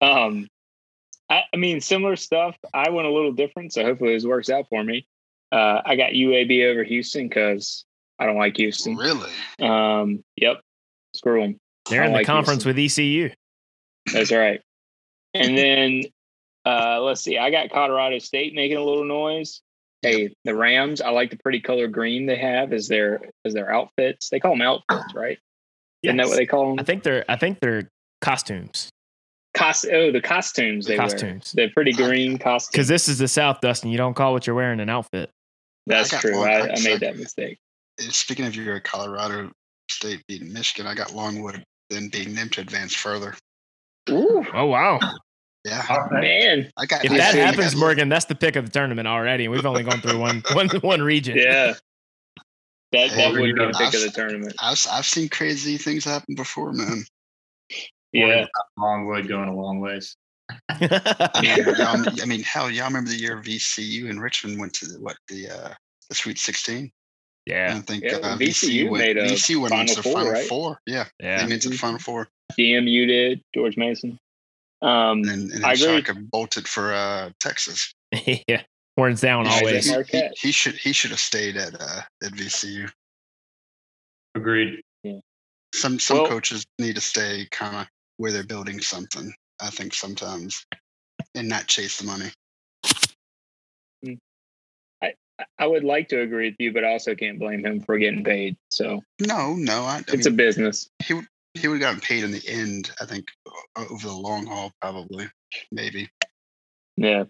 um, 0.00 0.46
I, 1.30 1.42
I 1.52 1.56
mean, 1.56 1.80
similar 1.80 2.16
stuff. 2.16 2.56
I 2.72 2.90
went 2.90 3.06
a 3.06 3.12
little 3.12 3.32
different, 3.32 3.72
so 3.72 3.82
hopefully 3.82 4.14
this 4.14 4.24
works 4.24 4.50
out 4.50 4.68
for 4.68 4.82
me. 4.82 5.06
Uh, 5.50 5.80
I 5.84 5.96
got 5.96 6.10
UAB 6.10 6.70
over 6.70 6.82
Houston 6.82 7.28
because 7.28 7.84
I 8.18 8.26
don't 8.26 8.36
like 8.36 8.56
Houston. 8.56 8.96
Really? 8.96 9.30
Um, 9.60 10.22
yep, 10.36 10.60
screw 11.14 11.40
them. 11.40 11.58
They're 11.88 12.02
in 12.02 12.12
the 12.12 12.18
like 12.18 12.26
conference 12.26 12.64
with 12.64 12.78
E 12.78 12.86
ECU. 12.86 13.30
That's 14.12 14.32
right. 14.32 14.60
And 15.34 15.56
then 15.56 16.02
uh, 16.64 17.00
let's 17.00 17.20
see. 17.20 17.38
I 17.38 17.50
got 17.50 17.70
Colorado 17.70 18.18
State 18.18 18.54
making 18.54 18.76
a 18.76 18.84
little 18.84 19.04
noise. 19.04 19.60
Hey, 20.02 20.34
the 20.44 20.54
Rams. 20.54 21.00
I 21.00 21.10
like 21.10 21.30
the 21.30 21.38
pretty 21.38 21.60
color 21.60 21.88
green 21.88 22.26
they 22.26 22.36
have 22.36 22.72
as 22.72 22.88
their 22.88 23.30
as 23.44 23.54
their 23.54 23.72
outfits. 23.72 24.28
They 24.28 24.40
call 24.40 24.52
them 24.52 24.62
outfits, 24.62 25.14
right? 25.14 25.38
Isn't 26.02 26.18
that 26.18 26.26
what 26.26 26.36
they 26.36 26.46
call 26.46 26.70
them? 26.70 26.78
I 26.78 26.82
think 26.82 27.02
they're 27.02 27.24
I 27.28 27.36
think 27.36 27.60
they're 27.60 27.88
costumes 28.20 28.90
Cos- 29.54 29.86
oh, 29.90 30.10
the 30.10 30.20
costumes 30.20 30.86
they 30.86 30.96
Costumes. 30.96 31.54
wear. 31.56 31.66
The 31.68 31.72
pretty 31.72 31.92
oh, 31.94 31.96
green 32.08 32.38
costumes. 32.38 32.70
because 32.72 32.88
this 32.88 33.08
is 33.08 33.18
the 33.18 33.28
South, 33.28 33.60
Dustin. 33.60 33.90
You 33.90 33.96
don't 33.98 34.14
call 34.14 34.32
what 34.32 34.46
you're 34.46 34.56
wearing 34.56 34.80
an 34.80 34.88
outfit. 34.88 35.30
That's 35.86 36.12
I 36.12 36.18
true. 36.20 36.42
I, 36.42 36.50
I 36.50 36.60
I 36.72 36.80
made 36.82 37.00
that 37.00 37.16
mistake. 37.16 37.58
Speaking 38.00 38.46
of 38.46 38.56
your 38.56 38.80
Colorado 38.80 39.50
State 39.90 40.22
beating 40.26 40.52
Michigan, 40.52 40.86
I 40.90 40.94
got 40.94 41.12
Longwood 41.14 41.62
then 41.90 42.08
beating 42.08 42.34
them 42.34 42.48
to 42.50 42.60
advance 42.62 42.94
further. 42.94 43.34
Ooh, 44.10 44.44
Oh 44.52 44.66
wow! 44.66 44.98
Yeah, 45.64 45.84
All 45.88 45.98
right. 46.10 46.20
man. 46.22 46.70
I 46.76 46.86
got. 46.86 47.04
If 47.04 47.12
I 47.12 47.16
that 47.18 47.34
happens, 47.34 47.74
got- 47.74 47.80
Morgan, 47.80 48.08
that's 48.08 48.24
the 48.24 48.34
pick 48.34 48.56
of 48.56 48.64
the 48.64 48.70
tournament 48.72 49.06
already, 49.06 49.46
we've 49.48 49.64
only 49.66 49.82
gone 49.84 50.00
through 50.00 50.18
one 50.18 50.42
one 50.52 50.68
one 50.80 51.00
region. 51.02 51.36
Yeah. 51.38 51.74
That, 52.92 53.10
Hey, 53.10 53.16
that 53.16 53.32
would 53.32 53.42
be 53.42 53.52
the 53.52 53.64
I've- 53.66 53.78
pick 53.84 53.94
of 53.94 54.00
the 54.02 54.10
tournament. 54.10 54.54
I've 54.60 54.84
I've 54.90 55.06
seen 55.06 55.28
crazy 55.28 55.76
things 55.78 56.04
happen 56.04 56.34
before, 56.34 56.72
man. 56.72 57.04
Yeah. 58.14 58.46
Longwood 58.78 59.28
going 59.28 59.48
a 59.48 59.54
long 59.54 59.80
ways. 59.80 60.16
I 60.68 61.40
mean, 62.06 62.20
I 62.22 62.26
mean, 62.26 62.42
hell, 62.42 62.70
y'all 62.70 62.86
remember 62.86 63.10
the 63.10 63.16
year 63.16 63.40
VCU 63.42 64.10
and 64.10 64.22
Richmond 64.22 64.58
went 64.60 64.74
to 64.74 64.86
the, 64.86 65.00
what 65.00 65.16
the 65.28 65.48
uh, 65.48 65.74
the 66.08 66.14
Sweet 66.14 66.38
Sixteen? 66.38 66.92
Yeah, 67.46 67.72
don't 67.74 67.86
think 67.86 68.04
Yeah, 68.04 68.16
uh, 68.22 68.36
VCU 68.36 68.48
VCU 68.86 68.90
went, 68.90 69.04
made 69.04 69.16
a 69.18 69.26
VCU 69.26 69.60
went 69.60 69.70
Final 69.70 69.80
into 69.82 69.94
the 69.96 70.02
Four, 70.02 70.12
Final 70.14 70.32
right? 70.32 70.46
Four. 70.46 70.78
Yeah, 70.86 71.04
yeah. 71.20 71.38
they 71.38 71.44
made 71.48 71.56
it 71.56 71.62
to 71.62 71.68
the 71.70 71.78
Final 71.78 71.98
Four, 71.98 72.28
GMU 72.58 73.06
did, 73.06 73.42
George 73.54 73.76
Mason. 73.76 74.18
Um, 74.82 74.90
and 74.90 75.24
then, 75.24 75.38
and 75.40 75.50
then 75.52 75.64
I 75.64 75.72
agree. 75.72 76.02
Shaka 76.02 76.14
bolted 76.14 76.68
for 76.68 76.92
uh, 76.92 77.30
Texas. 77.40 77.92
yeah. 78.48 78.62
Horns 78.96 79.20
down 79.22 79.46
He 79.46 79.50
should- 79.50 79.66
always. 79.66 80.08
He, 80.10 80.18
he, 80.18 80.28
he 80.36 80.52
should 80.52 80.74
he 80.74 80.92
should 80.92 81.10
have 81.10 81.20
stayed 81.20 81.56
at 81.56 81.74
uh, 81.80 82.00
at 82.22 82.32
VCU. 82.32 82.90
Agreed. 84.34 84.82
Yeah. 85.02 85.20
Some 85.74 85.98
some 85.98 86.18
Well- 86.18 86.28
coaches 86.28 86.64
need 86.78 86.94
to 86.96 87.00
stay 87.00 87.46
kind 87.50 87.76
of 87.76 87.86
where 88.16 88.32
they're 88.32 88.44
building 88.44 88.80
something. 88.80 89.32
I 89.60 89.70
think 89.70 89.94
sometimes, 89.94 90.64
and 91.34 91.48
not 91.48 91.66
chase 91.66 91.98
the 91.98 92.06
money. 92.06 92.30
I- 95.02 95.14
I 95.58 95.66
would 95.66 95.82
like 95.84 96.08
to 96.10 96.20
agree 96.20 96.50
with 96.50 96.56
you, 96.60 96.72
but 96.72 96.84
I 96.84 96.92
also 96.92 97.14
can't 97.16 97.38
blame 97.40 97.64
him 97.64 97.80
for 97.80 97.98
getting 97.98 98.22
paid. 98.22 98.56
So 98.68 99.00
No, 99.20 99.54
no, 99.56 99.82
I, 99.82 99.96
I 99.98 100.02
it's 100.08 100.26
a 100.26 100.30
business. 100.30 100.88
he 101.04 101.14
would 101.14 101.26
he 101.54 101.68
would 101.68 101.80
have 101.80 101.92
gotten 101.94 102.00
paid 102.00 102.24
in 102.24 102.30
the 102.32 102.42
end. 102.48 102.90
I 103.00 103.04
think 103.06 103.26
over 103.76 104.06
the 104.06 104.12
long 104.12 104.46
haul, 104.46 104.72
probably, 104.80 105.26
maybe. 105.72 106.08
Yeah. 106.96 107.24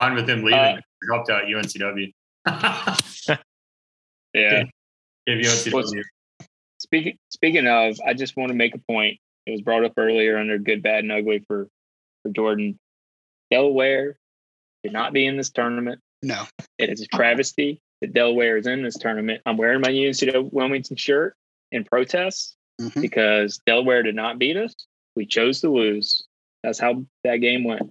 Fine 0.00 0.14
with 0.14 0.28
him 0.28 0.42
leaving. 0.44 0.58
Uh, 0.58 0.80
helped 1.10 1.30
out 1.30 1.44
UNCW. 1.44 2.12
Yeah. 4.34 4.64
Give 5.26 5.38
UNCW. 5.38 6.02
Speaking 6.78 7.18
speaking 7.30 7.66
of, 7.66 7.98
I 8.06 8.14
just 8.14 8.36
want 8.36 8.50
to 8.50 8.54
make 8.54 8.74
a 8.74 8.78
point. 8.78 9.18
It 9.48 9.52
was 9.52 9.62
brought 9.62 9.84
up 9.84 9.94
earlier 9.96 10.36
under 10.36 10.58
good, 10.58 10.82
bad, 10.82 11.04
and 11.04 11.12
ugly 11.12 11.42
for 11.48 11.68
for 12.22 12.30
Jordan. 12.32 12.78
Delaware 13.50 14.18
should 14.84 14.92
not 14.92 15.12
be 15.14 15.26
in 15.26 15.36
this 15.38 15.50
tournament. 15.50 16.00
No, 16.22 16.44
It 16.78 16.90
is 16.90 17.00
a 17.00 17.06
travesty 17.06 17.80
that 18.02 18.12
Delaware 18.12 18.58
is 18.58 18.66
in 18.66 18.82
this 18.82 18.96
tournament. 18.98 19.40
I'm 19.46 19.56
wearing 19.56 19.80
my 19.80 19.88
UNCW 19.90 20.52
Wilmington 20.52 20.96
shirt 20.96 21.34
in 21.72 21.84
protest 21.84 22.56
Mhm. 22.80 23.00
because 23.00 23.58
Delaware 23.66 24.02
did 24.02 24.14
not 24.14 24.38
beat 24.38 24.56
us. 24.56 24.74
We 25.16 25.24
chose 25.26 25.60
to 25.62 25.70
lose. 25.72 26.22
That's 26.62 26.78
how 26.78 27.06
that 27.24 27.36
game 27.36 27.64
went. 27.64 27.90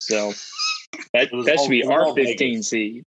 So 0.00 0.32
that 1.14 1.28
It 1.28 1.32
was 1.32 1.46
that 1.46 1.60
should 1.60 1.70
be 1.70 1.84
our 1.84 2.14
15 2.14 2.36
Vegas. 2.38 2.68
seed. 2.68 3.04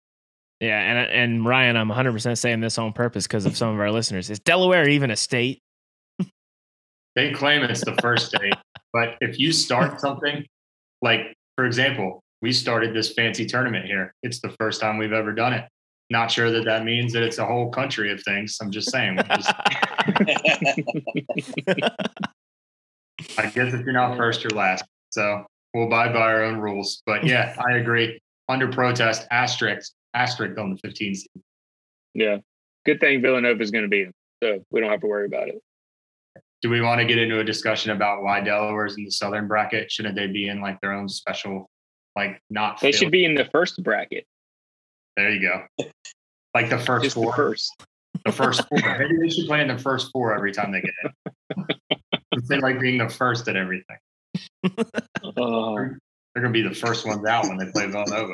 Yeah, 0.61 0.79
and 0.79 1.11
and 1.11 1.45
Ryan, 1.45 1.75
I'm 1.75 1.89
100 1.89 2.11
percent 2.13 2.37
saying 2.37 2.61
this 2.61 2.77
on 2.77 2.93
purpose 2.93 3.27
because 3.27 3.45
of 3.45 3.55
some 3.57 3.73
of 3.73 3.79
our 3.79 3.91
listeners. 3.91 4.29
Is 4.29 4.39
Delaware 4.39 4.87
even 4.89 5.11
a 5.11 5.15
state? 5.15 5.61
They 7.15 7.31
claim 7.33 7.63
it's 7.63 7.83
the 7.83 7.95
first 8.01 8.27
state, 8.27 8.53
but 8.93 9.15
if 9.21 9.37
you 9.39 9.51
start 9.51 9.99
something, 9.99 10.45
like 11.01 11.33
for 11.55 11.65
example, 11.65 12.21
we 12.41 12.51
started 12.53 12.95
this 12.95 13.13
fancy 13.13 13.45
tournament 13.45 13.85
here. 13.85 14.13
It's 14.23 14.39
the 14.39 14.49
first 14.59 14.79
time 14.81 14.97
we've 14.97 15.11
ever 15.13 15.33
done 15.33 15.53
it. 15.53 15.65
Not 16.09 16.31
sure 16.31 16.51
that 16.51 16.65
that 16.65 16.83
means 16.83 17.13
that 17.13 17.23
it's 17.23 17.37
a 17.37 17.45
whole 17.45 17.69
country 17.69 18.11
of 18.11 18.21
things. 18.23 18.57
I'm 18.61 18.71
just 18.71 18.91
saying. 18.91 19.17
just- 19.29 19.53
I 23.37 23.45
guess 23.47 23.73
if 23.73 23.81
you're 23.81 23.93
not 23.93 24.17
first, 24.17 24.43
you're 24.43 24.51
last. 24.51 24.83
So 25.11 25.45
we'll 25.73 25.85
abide 25.87 26.13
by 26.13 26.21
our 26.21 26.43
own 26.43 26.57
rules. 26.59 27.01
But 27.05 27.23
yeah, 27.25 27.55
I 27.69 27.77
agree. 27.77 28.19
Under 28.49 28.67
protest, 28.71 29.27
asterisk, 29.31 29.91
asterisk 30.13 30.57
on 30.59 30.71
the 30.71 30.77
15 30.77 31.15
seed. 31.15 31.27
Yeah. 32.13 32.37
Good 32.85 32.99
thing 32.99 33.21
Villanova 33.21 33.61
is 33.61 33.71
going 33.71 33.83
to 33.83 33.89
beat 33.89 34.05
them. 34.05 34.13
So 34.43 34.65
we 34.71 34.81
don't 34.81 34.89
have 34.89 35.01
to 35.01 35.07
worry 35.07 35.27
about 35.27 35.47
it. 35.49 35.61
Do 36.61 36.69
we 36.69 36.81
want 36.81 36.99
to 36.99 37.05
get 37.05 37.17
into 37.17 37.39
a 37.39 37.43
discussion 37.43 37.91
about 37.91 38.21
why 38.21 38.39
Delaware's 38.41 38.95
in 38.97 39.03
the 39.03 39.11
southern 39.11 39.47
bracket? 39.47 39.91
Shouldn't 39.91 40.15
they 40.15 40.27
be 40.27 40.47
in 40.47 40.61
like 40.61 40.79
their 40.81 40.93
own 40.93 41.09
special, 41.09 41.69
like 42.15 42.39
not? 42.49 42.79
They 42.79 42.91
Philly? 42.91 42.99
should 43.05 43.11
be 43.11 43.25
in 43.25 43.33
the 43.35 43.45
first 43.45 43.81
bracket. 43.83 44.25
There 45.17 45.29
you 45.31 45.41
go. 45.41 45.85
Like 46.53 46.69
the 46.69 46.77
first 46.77 47.03
Just 47.03 47.15
the 47.15 47.23
four. 47.23 47.35
first. 47.35 47.83
The 48.25 48.31
first 48.31 48.67
four. 48.69 48.79
Maybe 48.99 49.17
they 49.17 49.29
should 49.29 49.47
play 49.47 49.61
in 49.61 49.67
the 49.69 49.77
first 49.77 50.11
four 50.11 50.35
every 50.35 50.51
time 50.51 50.71
they 50.71 50.81
get 50.81 50.93
in. 51.57 51.65
they 52.47 52.59
like 52.59 52.79
being 52.79 52.97
the 52.99 53.09
first 53.09 53.47
at 53.47 53.55
everything. 53.55 53.97
Oh, 55.37 55.75
They're 55.75 56.43
gonna 56.43 56.51
be 56.51 56.61
the 56.61 56.75
first 56.75 57.05
ones 57.07 57.25
out 57.25 57.47
when 57.47 57.57
they 57.57 57.71
play 57.71 57.87
Villanova. 57.87 58.33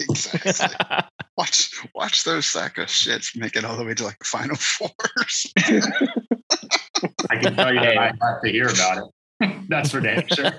exactly. 0.00 0.68
watch 1.38 1.72
watch 1.94 2.24
those 2.24 2.46
sack 2.46 2.76
of 2.78 2.86
shits 2.88 3.36
make 3.36 3.56
it 3.56 3.64
all 3.64 3.76
the 3.76 3.84
way 3.84 3.94
to 3.94 4.04
like 4.04 4.18
the 4.18 4.24
final 4.26 4.56
fours. 4.56 5.52
I 7.30 7.36
can 7.36 7.54
tell 7.56 7.72
you 7.74 7.80
that 7.80 7.96
I 7.98 8.06
have 8.22 8.42
to 8.42 8.50
hear 8.50 8.68
about 8.68 8.98
it. 8.98 9.04
That's 9.68 9.90
for 9.90 10.00
damn 10.00 10.26
sure. 10.28 10.50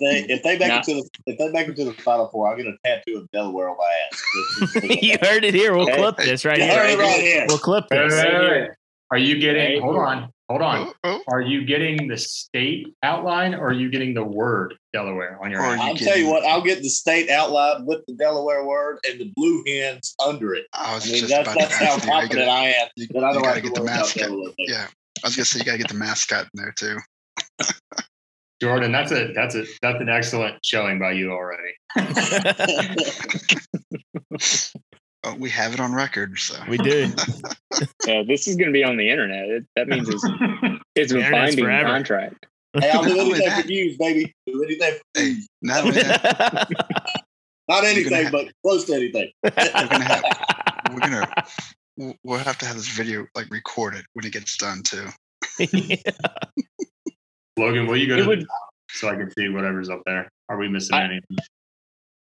they, 0.00 0.24
if 0.28 0.42
they 0.42 0.58
make 0.58 0.68
Nah. 0.68 0.78
it 0.78 0.84
to 0.84 0.94
the 0.94 1.08
if 1.26 1.38
they 1.38 1.48
make 1.52 1.68
it 1.68 1.76
to 1.76 1.84
the 1.84 1.92
final 1.92 2.28
four, 2.28 2.48
I'll 2.48 2.56
get 2.56 2.66
a 2.66 2.74
tattoo 2.84 3.18
of 3.18 3.30
Delaware 3.30 3.68
on 3.70 3.76
my 3.76 3.92
ass. 4.10 4.82
you 5.02 5.16
heard 5.22 5.44
it 5.44 5.54
here. 5.54 5.76
We'll 5.76 5.86
Hey. 5.86 5.96
clip 5.98 6.16
this 6.16 6.44
right 6.44 6.58
You 6.58 6.64
here. 6.64 6.74
heard 6.74 6.90
it 6.90 6.98
right 6.98 7.20
here. 7.20 7.44
We'll 7.48 7.58
clip 7.58 7.84
Wait, 7.90 7.98
this. 7.98 8.12
wait, 8.14 8.32
wait, 8.34 8.50
wait. 8.62 8.68
Are 9.12 9.18
you 9.18 9.38
getting? 9.40 9.82
Hold 9.82 9.96
on, 9.96 10.28
hold 10.48 10.62
on. 10.62 10.86
Oh, 10.88 10.94
oh, 11.04 11.22
Are 11.28 11.40
you 11.40 11.64
getting 11.64 12.06
the 12.06 12.16
state 12.16 12.86
outline, 13.02 13.54
or 13.54 13.68
are 13.68 13.72
you 13.72 13.90
getting 13.90 14.14
the 14.14 14.22
word 14.24 14.74
Delaware 14.92 15.36
on 15.42 15.50
your? 15.50 15.60
Or 15.64 15.74
you 15.74 15.82
I'll 15.82 15.96
tell 15.96 16.16
you 16.16 16.28
what, 16.28 16.44
I'll 16.44 16.62
get 16.62 16.80
the 16.82 16.88
state 16.88 17.28
outline 17.28 17.86
with 17.86 18.06
the 18.06 18.14
Delaware 18.14 18.64
word 18.64 18.98
and 19.08 19.20
the 19.20 19.32
blue 19.34 19.64
hens 19.66 20.14
under 20.24 20.54
it. 20.54 20.66
I 20.72 20.94
was 20.94 21.08
I 21.08 21.12
mean, 21.12 21.20
just 21.22 21.30
that's, 21.32 21.48
about 21.48 21.58
that's 21.58 21.78
to 21.78 21.84
how 21.86 21.94
ask 21.94 22.04
you, 22.06 22.12
I 22.12 22.20
confident 22.20 22.46
gotta- 22.46 22.60
I 22.60 22.64
am 22.68 22.88
you, 22.96 23.06
that 23.12 23.24
I 23.24 23.32
don't 23.32 23.42
gotta 23.42 23.46
have 23.48 23.54
to 23.56 23.60
get 23.62 23.74
the 23.74 23.80
worry 23.82 23.90
about 23.90 24.16
mascot. 24.16 24.54
Yeah, 24.58 24.86
I 25.22 25.28
was 25.28 25.36
gonna 25.36 25.44
say 25.44 25.58
you 25.60 25.64
gotta 25.64 25.78
get 25.78 25.88
the 25.88 25.94
mascot 25.94 26.44
in 26.44 26.50
there 26.54 26.72
too. 26.76 26.96
Jordan, 28.62 28.92
that's 28.92 29.12
a 29.12 29.32
that's 29.34 29.54
a 29.54 29.64
that's 29.82 30.00
an 30.00 30.08
excellent 30.08 30.64
showing 30.64 30.98
by 30.98 31.12
you 31.12 31.30
already. 31.32 31.74
Oh, 35.22 35.34
we 35.34 35.50
have 35.50 35.74
it 35.74 35.80
on 35.80 35.92
record, 35.92 36.38
so 36.38 36.54
we 36.66 36.78
do. 36.78 37.12
yeah, 38.06 38.22
this 38.26 38.48
is 38.48 38.56
going 38.56 38.68
to 38.68 38.72
be 38.72 38.82
on 38.82 38.96
the 38.96 39.10
internet. 39.10 39.50
It, 39.50 39.66
that 39.76 39.86
means 39.86 40.08
it's, 40.08 40.24
it's 40.94 41.12
The 41.12 41.18
a 41.18 41.20
internet's 41.20 41.56
binding 41.56 41.64
forever. 41.66 41.88
contract. 41.88 42.46
hey, 42.80 42.90
I'll 42.90 43.02
do 43.04 43.14
Not 43.14 43.26
anything 43.26 43.50
for 43.50 43.62
views, 43.68 43.96
baby. 43.98 44.34
Do 44.46 44.64
anything 44.64 44.92
for 44.94 45.20
Hey, 45.20 45.34
not 45.60 45.84
Not 47.68 47.84
anything, 47.84 48.08
gonna 48.10 48.22
have- 48.22 48.32
but 48.32 48.46
close 48.64 48.86
to 48.86 48.94
anything. 48.94 49.30
gonna 49.44 50.04
have- 50.04 50.24
we're 50.90 51.00
gonna 51.00 51.30
we'll- 52.00 52.16
we'll 52.24 52.38
have 52.38 52.58
to 52.58 52.66
have 52.66 52.76
this 52.76 52.88
video 52.88 53.26
like 53.34 53.50
recorded 53.50 54.04
when 54.14 54.24
it 54.24 54.32
gets 54.32 54.56
done 54.56 54.82
too. 54.82 55.06
Logan, 57.58 57.86
will 57.86 57.96
you 57.96 58.06
go 58.06 58.14
It 58.14 58.16
to 58.18 58.22
the 58.22 58.28
would- 58.28 58.40
top 58.40 58.70
so 58.90 59.08
I 59.08 59.16
can 59.16 59.30
see 59.38 59.48
whatever's 59.48 59.88
up 59.90 60.02
there? 60.06 60.28
Are 60.48 60.56
we 60.58 60.68
missing 60.68 60.96
I- 60.96 61.04
anything? 61.04 61.36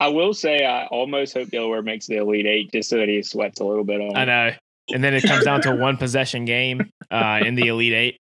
I 0.02 0.08
will 0.08 0.34
say 0.34 0.66
I 0.66 0.86
almost 0.88 1.34
hope 1.34 1.50
Delaware 1.50 1.82
makes 1.82 2.08
the 2.08 2.16
Elite 2.18 2.46
Eight 2.46 2.72
just 2.72 2.90
so 2.90 2.98
that 2.98 3.10
he 3.10 3.22
sweats 3.22 3.60
a 3.60 3.66
little 3.66 3.84
bit 3.84 4.00
on 4.00 4.16
I 4.16 4.24
know. 4.26 4.52
And 4.94 5.04
then 5.04 5.14
it 5.14 5.24
comes 5.24 5.44
down 5.44 5.62
to 5.64 5.76
one 5.76 5.98
possession 5.98 6.46
game 6.46 6.90
uh, 7.12 7.42
in 7.46 7.56
the 7.56 7.68
Elite 7.68 7.94
Eight 7.94 8.18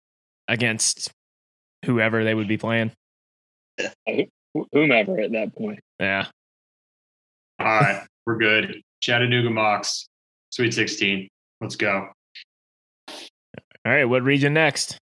against 0.48 1.12
whoever 1.86 2.24
they 2.24 2.34
would 2.34 2.48
be 2.48 2.58
playing. 2.58 2.92
Whomever 4.74 5.20
at 5.20 5.32
that 5.34 5.56
point. 5.56 5.80
Yeah. 6.00 6.26
All 7.60 7.66
right, 7.66 8.08
we're 8.26 8.38
good. 8.38 8.82
Chattanooga 9.02 9.50
Mocs, 9.50 10.06
Sweet 10.52 10.74
16. 10.74 11.28
Let's 11.62 11.76
go. 11.76 12.10
All 13.10 13.14
right. 13.86 14.06
What 14.06 14.24
region 14.24 14.54
next? 14.54 14.98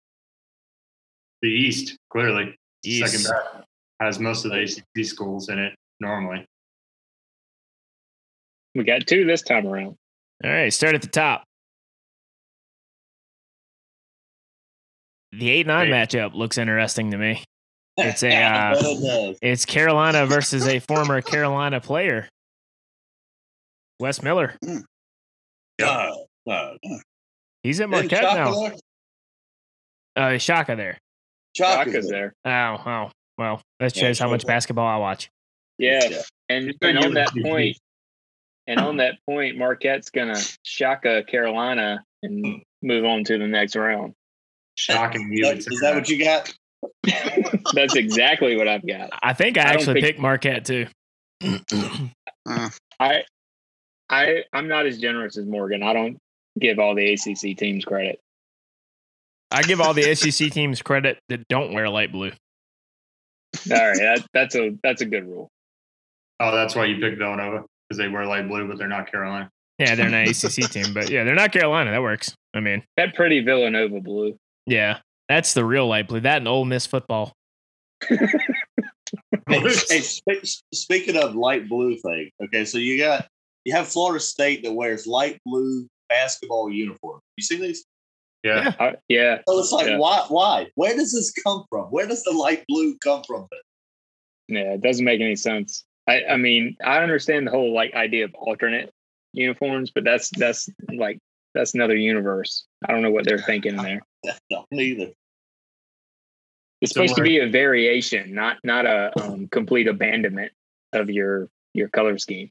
The 1.42 1.48
East, 1.48 1.96
clearly. 2.10 2.54
East. 2.84 3.10
Second 3.12 3.24
best. 3.30 3.66
Has 4.00 4.18
most 4.18 4.44
of 4.44 4.50
the 4.50 4.62
ACC 4.62 5.04
schools 5.06 5.48
in 5.48 5.58
it 5.58 5.74
normally. 6.00 6.44
We 8.74 8.84
got 8.84 9.06
two 9.06 9.24
this 9.24 9.42
time 9.42 9.66
around. 9.66 9.96
All 10.44 10.50
right. 10.50 10.72
Start 10.72 10.94
at 10.94 11.02
the 11.02 11.08
top. 11.08 11.44
The 15.32 15.48
8 15.50 15.66
9 15.66 15.86
Hey. 15.86 15.92
matchup 15.92 16.34
looks 16.34 16.58
interesting 16.58 17.10
to 17.12 17.16
me. 17.18 17.42
It's 17.96 18.22
a, 18.22 18.34
uh, 18.42 18.74
But 18.74 18.84
it 18.84 19.00
does. 19.02 19.38
It's 19.40 19.64
Carolina 19.64 20.26
versus 20.26 20.66
a 20.66 20.78
former 20.80 21.22
Carolina 21.22 21.80
player, 21.80 22.28
Wes 23.98 24.22
Miller. 24.22 24.56
No, 26.46 26.76
no. 26.84 26.98
He's 27.62 27.80
at 27.80 27.88
Marquette 27.88 28.22
now. 28.22 28.52
Chopper 28.52 28.76
there? 30.16 30.34
Uh, 30.34 30.38
Shaka 30.38 30.76
there. 30.76 30.98
Chaka's 31.54 31.92
Shaka's 31.92 32.08
there. 32.08 32.32
Oh, 32.44 32.76
oh. 32.84 33.10
Well, 33.38 33.62
that 33.80 33.96
Yeah, 33.96 34.02
shows 34.02 34.18
how 34.18 34.28
much 34.28 34.46
basketball 34.46 34.86
I 34.86 34.96
watch. 34.96 35.30
Yeah. 35.78 36.04
Yeah. 36.08 36.22
And, 36.48 36.74
and 36.82 36.98
on 36.98 37.14
that 37.14 37.30
point, 37.42 37.78
and 38.66 38.78
on 38.80 38.98
that 38.98 39.14
point, 39.28 39.56
Marquette's 39.56 40.10
gonna 40.10 40.38
shaka 40.64 41.24
Carolina 41.24 42.04
and 42.22 42.62
move 42.82 43.04
on 43.04 43.24
to 43.24 43.38
the 43.38 43.46
next 43.46 43.74
round. 43.74 44.12
Shocking 44.76 45.32
you. 45.32 45.46
Is 45.48 45.64
that, 45.64 45.72
is 45.72 45.80
that 45.80 45.94
what 45.94 46.08
you 46.08 46.22
got? 46.24 46.52
That's 47.74 47.94
exactly 47.96 48.56
what 48.56 48.68
I've 48.68 48.86
got. 48.86 49.10
I 49.22 49.32
think 49.32 49.56
I, 49.58 49.62
I 49.62 49.64
actually 49.72 49.94
think- 49.94 50.06
picked 50.06 50.18
Marquette 50.20 50.64
too. 50.64 50.86
Uh, 52.46 52.68
I 53.00 53.24
I 54.08 54.44
I'm 54.52 54.68
not 54.68 54.86
as 54.86 54.98
generous 54.98 55.36
as 55.38 55.46
Morgan. 55.46 55.82
I 55.82 55.92
don't 55.92 56.18
give 56.58 56.78
all 56.78 56.94
the 56.94 57.12
ACC 57.12 57.56
teams 57.56 57.84
credit. 57.84 58.18
I 59.50 59.62
give 59.62 59.80
all 59.80 59.94
the 59.94 60.14
SEC 60.14 60.50
teams 60.52 60.80
credit 60.82 61.18
that 61.28 61.46
don't 61.48 61.72
wear 61.72 61.88
light 61.88 62.10
blue. 62.12 62.32
All 63.70 63.76
right, 63.76 63.98
that, 63.98 64.24
that's 64.32 64.54
a 64.54 64.76
that's 64.82 65.02
a 65.02 65.06
good 65.06 65.26
rule. 65.26 65.50
Oh, 66.40 66.54
that's 66.54 66.74
why 66.74 66.86
you 66.86 66.98
picked 67.00 67.18
Villanova 67.18 67.64
because 67.88 67.98
they 67.98 68.08
wear 68.08 68.24
light 68.26 68.48
blue, 68.48 68.66
but 68.66 68.78
they're 68.78 68.88
not 68.88 69.10
Carolina. 69.10 69.50
Yeah, 69.78 69.94
they're 69.94 70.06
an 70.06 70.14
ACC 70.28 70.70
team, 70.70 70.94
but 70.94 71.10
yeah, 71.10 71.24
they're 71.24 71.34
not 71.34 71.52
Carolina. 71.52 71.90
That 71.90 72.02
works. 72.02 72.34
I 72.54 72.60
mean, 72.60 72.82
That 72.96 73.14
pretty 73.14 73.40
Villanova 73.40 74.00
blue. 74.00 74.36
yeah, 74.66 74.98
that's 75.28 75.52
the 75.54 75.64
real 75.64 75.86
light 75.86 76.08
blue. 76.08 76.20
That 76.20 76.38
and 76.38 76.48
Ole 76.48 76.64
Miss 76.64 76.86
football. 76.86 77.32
Hey, 79.48 79.60
hey, 79.90 80.40
speaking 80.72 81.16
of 81.16 81.34
light 81.34 81.68
blue 81.68 81.96
thing, 81.98 82.30
okay, 82.44 82.64
so 82.64 82.78
you 82.78 82.96
got 82.98 83.26
you 83.64 83.74
have 83.74 83.86
Florida 83.88 84.20
State 84.20 84.62
that 84.62 84.72
wears 84.72 85.06
light 85.06 85.38
blue 85.44 85.86
basketball 86.12 86.70
uniform. 86.70 87.20
You 87.36 87.44
see 87.44 87.56
these? 87.60 87.84
Yeah. 88.42 88.72
Uh, 88.78 88.92
yeah, 89.08 89.38
So 89.48 89.58
it's 89.60 89.72
like, 89.72 89.86
Yeah. 89.86 89.98
why? 89.98 90.24
Why? 90.28 90.66
Where 90.74 90.96
does 90.96 91.12
this 91.12 91.32
come 91.44 91.64
from? 91.70 91.86
Where 91.86 92.06
does 92.06 92.22
the 92.24 92.32
light 92.32 92.64
blue 92.68 92.96
come 92.98 93.22
from? 93.26 93.46
yeah, 94.48 94.74
it 94.74 94.80
doesn't 94.82 95.04
make 95.04 95.20
any 95.20 95.36
sense. 95.36 95.84
I 96.08 96.24
I 96.30 96.36
mean, 96.36 96.76
I 96.84 96.98
understand 96.98 97.46
the 97.46 97.52
whole 97.52 97.72
like 97.72 97.94
idea 97.94 98.24
of 98.24 98.34
alternate 98.34 98.92
uniforms, 99.32 99.92
but 99.94 100.02
that's 100.04 100.28
that's 100.30 100.68
like 100.92 101.18
that's 101.54 101.74
another 101.74 101.94
universe. 101.96 102.66
I 102.86 102.92
don't 102.92 103.02
know 103.02 103.10
what 103.12 103.24
they're 103.24 103.38
thinking 103.38 103.76
there. 103.76 104.02
No, 104.50 104.64
neither. 104.70 105.10
It's 106.80 106.92
supposed 106.92 107.16
to 107.16 107.22
be 107.22 107.38
a 107.38 107.48
variation, 107.48 108.34
not 108.34 108.58
not 108.62 108.86
a 108.86 109.10
um, 109.20 109.48
complete 109.48 109.88
abandonment 109.88 110.52
of 110.92 111.10
your 111.10 111.48
your 111.74 111.88
color 111.88 112.18
scheme. 112.18 112.50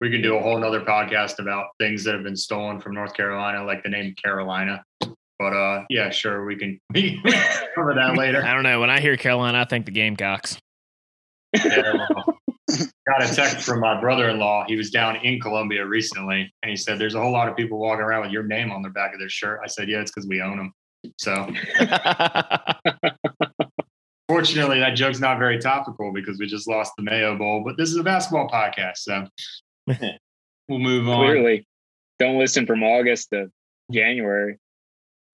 We 0.00 0.10
can 0.10 0.22
do 0.22 0.36
a 0.36 0.40
whole 0.40 0.58
nother 0.58 0.80
podcast 0.80 1.40
about 1.40 1.66
things 1.78 2.04
that 2.04 2.14
have 2.14 2.22
been 2.22 2.36
stolen 2.36 2.80
from 2.80 2.94
North 2.94 3.14
Carolina, 3.14 3.64
like 3.64 3.82
the 3.82 3.88
name 3.88 4.14
Carolina. 4.14 4.84
But 5.38 5.52
uh, 5.52 5.84
yeah, 5.88 6.10
sure, 6.10 6.44
we 6.44 6.56
can 6.56 6.80
we 6.94 7.20
can 7.22 7.68
cover 7.74 7.94
that 7.94 8.16
later. 8.16 8.44
I 8.44 8.54
don't 8.54 8.62
know. 8.64 8.80
When 8.80 8.90
I 8.90 9.00
hear 9.00 9.16
Carolina, 9.16 9.60
I 9.60 9.64
think 9.64 9.86
the 9.86 9.92
Gamecocks. 9.92 10.58
Yeah, 11.54 12.06
got 13.08 13.22
a 13.22 13.34
text 13.34 13.64
from 13.64 13.80
my 13.80 14.00
brother-in-law. 14.00 14.64
He 14.66 14.76
was 14.76 14.90
down 14.90 15.16
in 15.16 15.40
Columbia 15.40 15.86
recently, 15.86 16.52
and 16.62 16.70
he 16.70 16.76
said, 16.76 16.98
"There's 16.98 17.14
a 17.14 17.20
whole 17.20 17.32
lot 17.32 17.48
of 17.48 17.56
people 17.56 17.78
walking 17.78 18.04
around 18.04 18.22
with 18.22 18.32
your 18.32 18.42
name 18.42 18.70
on 18.70 18.82
their 18.82 18.92
back 18.92 19.14
of 19.14 19.20
their 19.20 19.28
shirt." 19.28 19.60
I 19.62 19.68
said, 19.68 19.88
"Yeah, 19.88 20.00
it's 20.00 20.10
because 20.10 20.28
we 20.28 20.42
own 20.42 20.58
them." 20.58 20.72
So 21.16 21.48
fortunately, 24.28 24.80
that 24.80 24.94
joke's 24.94 25.20
not 25.20 25.38
very 25.38 25.58
topical 25.58 26.12
because 26.12 26.38
we 26.38 26.46
just 26.46 26.68
lost 26.68 26.92
the 26.96 27.04
Mayo 27.04 27.36
Bowl. 27.36 27.62
But 27.64 27.76
this 27.76 27.90
is 27.90 27.96
a 27.96 28.02
basketball 28.02 28.48
podcast, 28.48 28.98
so 28.98 29.26
we'll 30.68 30.78
move 30.78 31.08
on. 31.08 31.26
Clearly, 31.26 31.66
don't 32.18 32.38
listen 32.38 32.66
from 32.66 32.82
August 32.82 33.30
to 33.30 33.50
January. 33.92 34.58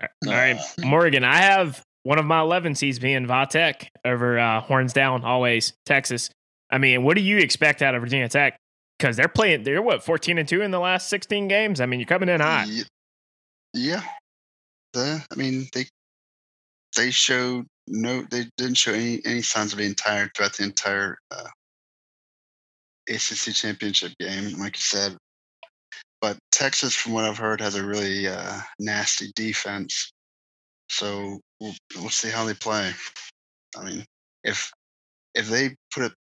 All 0.00 0.08
right, 0.32 0.58
Morgan. 0.78 1.24
I 1.24 1.36
have 1.36 1.82
one 2.02 2.18
of 2.18 2.24
my 2.24 2.40
11 2.40 2.74
seeds 2.74 2.98
being 2.98 3.26
Va 3.26 3.46
Tech 3.48 3.90
over 4.04 4.38
uh, 4.38 4.60
Horns 4.60 4.92
Down, 4.92 5.24
always 5.24 5.72
Texas. 5.86 6.30
I 6.70 6.78
mean, 6.78 7.04
what 7.04 7.16
do 7.16 7.22
you 7.22 7.38
expect 7.38 7.82
out 7.82 7.94
of 7.94 8.02
Virginia 8.02 8.28
Tech? 8.28 8.58
Because 8.98 9.16
they're 9.16 9.28
playing, 9.28 9.64
they're 9.64 9.82
what 9.82 10.04
14 10.04 10.38
and 10.38 10.48
two 10.48 10.62
in 10.62 10.70
the 10.70 10.78
last 10.78 11.08
16 11.08 11.48
games. 11.48 11.80
I 11.80 11.86
mean, 11.86 12.00
you're 12.00 12.06
coming 12.06 12.28
in 12.28 12.40
hot. 12.40 12.68
Yeah. 13.72 14.02
The, 14.92 15.24
I 15.30 15.34
mean, 15.34 15.66
they 15.72 15.86
they 16.96 17.10
showed 17.10 17.66
no, 17.88 18.22
they 18.30 18.46
didn't 18.56 18.76
show 18.76 18.92
any 18.92 19.20
any 19.24 19.42
signs 19.42 19.72
of 19.72 19.78
being 19.78 19.94
tired 19.94 20.30
throughout 20.34 20.54
the 20.54 20.64
entire 20.64 21.18
uh, 21.30 21.48
ACC 23.08 23.54
championship 23.54 24.12
game, 24.18 24.58
like 24.58 24.76
you 24.76 24.82
said. 24.82 25.16
But 26.20 26.38
Texas, 26.52 26.94
from 26.94 27.12
what 27.12 27.24
I've 27.24 27.38
heard, 27.38 27.60
has 27.60 27.74
a 27.74 27.84
really 27.84 28.28
uh, 28.28 28.60
nasty 28.78 29.30
defense. 29.34 30.12
So 30.88 31.40
we'll, 31.60 31.74
we'll 31.96 32.10
see 32.10 32.30
how 32.30 32.44
they 32.44 32.54
play. 32.54 32.92
I 33.76 33.84
mean, 33.84 34.04
if 34.42 34.70
if 35.34 35.48
they 35.48 35.74
put 35.92 36.04
it 36.04 36.12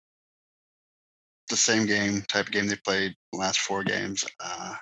the 1.51 1.57
same 1.57 1.87
game 1.87 2.23
type 2.23 2.47
of 2.47 2.53
game 2.53 2.67
they 2.67 2.77
played 2.77 3.15
the 3.33 3.39
last 3.39 3.61
four 3.61 3.85
games, 3.85 4.25
uh, 4.41 4.75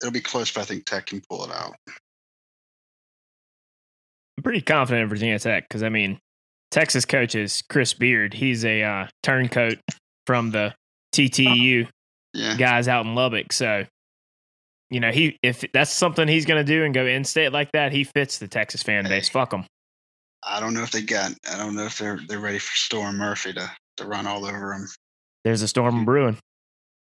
it'll 0.00 0.12
be 0.12 0.20
close, 0.20 0.52
but 0.52 0.60
I 0.60 0.64
think 0.64 0.84
Tech 0.84 1.06
can 1.06 1.20
pull 1.28 1.44
it 1.44 1.50
out. 1.50 1.74
I'm 4.36 4.42
pretty 4.42 4.60
confident 4.60 5.02
in 5.02 5.08
Virginia 5.08 5.38
Tech 5.38 5.68
because 5.68 5.82
I 5.82 5.88
mean, 5.88 6.20
Texas 6.70 7.04
coach 7.04 7.34
is 7.34 7.62
Chris 7.68 7.92
Beard. 7.94 8.34
He's 8.34 8.64
a 8.64 8.82
uh, 8.82 9.08
turncoat 9.22 9.78
from 10.26 10.50
the 10.50 10.74
TTU 11.12 11.88
Yeah, 12.34 12.56
guys 12.56 12.88
out 12.88 13.06
in 13.06 13.14
Lubbock. 13.14 13.52
So, 13.52 13.84
you 14.90 15.00
know, 15.00 15.10
he 15.10 15.38
if 15.42 15.64
that's 15.72 15.92
something 15.92 16.28
he's 16.28 16.46
going 16.46 16.64
to 16.64 16.72
do 16.72 16.84
and 16.84 16.94
go 16.94 17.06
in 17.06 17.24
state 17.24 17.52
like 17.52 17.72
that, 17.72 17.92
he 17.92 18.04
fits 18.04 18.38
the 18.38 18.48
Texas 18.48 18.82
fan 18.82 19.04
base. 19.04 19.28
Fuck 19.28 19.52
him. 19.52 19.64
I 20.42 20.60
don't 20.60 20.74
know 20.74 20.82
if 20.82 20.90
they 20.90 21.02
got. 21.02 21.32
I 21.50 21.56
don't 21.56 21.74
know 21.74 21.84
if 21.84 21.98
they're 21.98 22.20
they're 22.28 22.38
ready 22.38 22.58
for 22.58 22.74
Storm 22.74 23.16
Murphy 23.16 23.52
to 23.54 23.70
to 23.98 24.06
run 24.06 24.26
all 24.26 24.44
over 24.44 24.72
them. 24.72 24.86
There's 25.44 25.62
a 25.62 25.68
storm 25.68 26.04
brewing. 26.04 26.38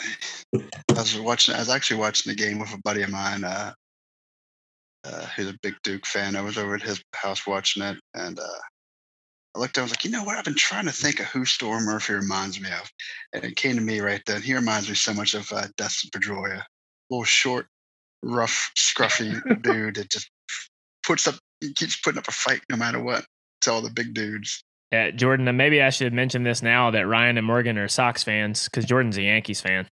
I 0.03 0.61
was 0.91 1.19
watching. 1.19 1.55
I 1.55 1.59
was 1.59 1.69
actually 1.69 2.01
watching 2.01 2.31
the 2.31 2.37
game 2.37 2.59
with 2.59 2.73
a 2.73 2.81
buddy 2.85 3.03
of 3.03 3.11
mine, 3.11 3.45
uh, 3.45 3.73
uh, 5.05 5.27
who's 5.37 5.49
a 5.49 5.59
big 5.63 5.75
Duke 5.83 6.07
fan. 6.07 6.37
I 6.37 6.41
was 6.41 6.59
over 6.59 6.75
at 6.75 6.83
his 6.83 7.03
house 7.15 7.47
watching 7.47 7.83
it, 7.83 7.99
and 8.15 8.39
uh, 8.39 8.59
I 9.55 9.59
looked. 9.59 9.77
I 9.79 9.83
was 9.83 9.91
like, 9.91 10.05
you 10.05 10.11
know 10.11 10.25
what? 10.25 10.37
I've 10.39 10.45
been 10.45 10.55
trying 10.55 10.87
to 10.87 10.93
think 10.93 11.21
of 11.21 11.27
who 11.27 11.45
Storm 11.45 11.85
Murphy 11.85 12.15
reminds 12.15 12.61
me 12.61 12.69
of, 12.71 12.91
and 13.33 13.45
it 13.45 13.57
came 13.57 13.75
to 13.77 13.83
me 13.83 14.01
right 14.01 14.23
then. 14.27 14.41
He 14.43 14.55
reminds 14.55 14.89
me 14.89 14.95
so 14.95 15.13
much 15.13 15.35
of 15.35 15.51
uh, 15.53 15.67
Dustin 15.77 16.11
Pedroia, 16.11 16.63
little 17.11 17.25
short, 17.25 17.67
rough, 18.23 18.71
scruffy 18.79 19.35
dude 19.63 19.97
that 19.97 20.11
just 20.11 20.31
puts 21.07 21.27
up. 21.29 21.35
He 21.61 21.73
keeps 21.75 22.01
putting 22.01 22.19
up 22.19 22.29
a 22.29 22.33
fight 22.33 22.61
no 22.71 22.77
matter 22.77 23.01
what. 23.03 23.25
To 23.63 23.71
all 23.73 23.81
the 23.83 23.91
big 23.91 24.13
dudes. 24.15 24.65
Yeah, 24.91 25.11
Jordan. 25.13 25.47
uh, 25.47 25.53
Maybe 25.53 25.81
I 25.81 25.91
should 25.91 26.13
mention 26.13 26.43
this 26.43 26.63
now 26.63 26.91
that 26.91 27.07
Ryan 27.07 27.39
and 27.39 27.47
Morgan 27.47 27.79
are 27.79 27.87
Sox 27.87 28.25
fans 28.25 28.65
because 28.65 28.85
Jordan's 28.85 29.17
a 29.19 29.23
Yankees 29.23 29.61
fan, 29.61 29.87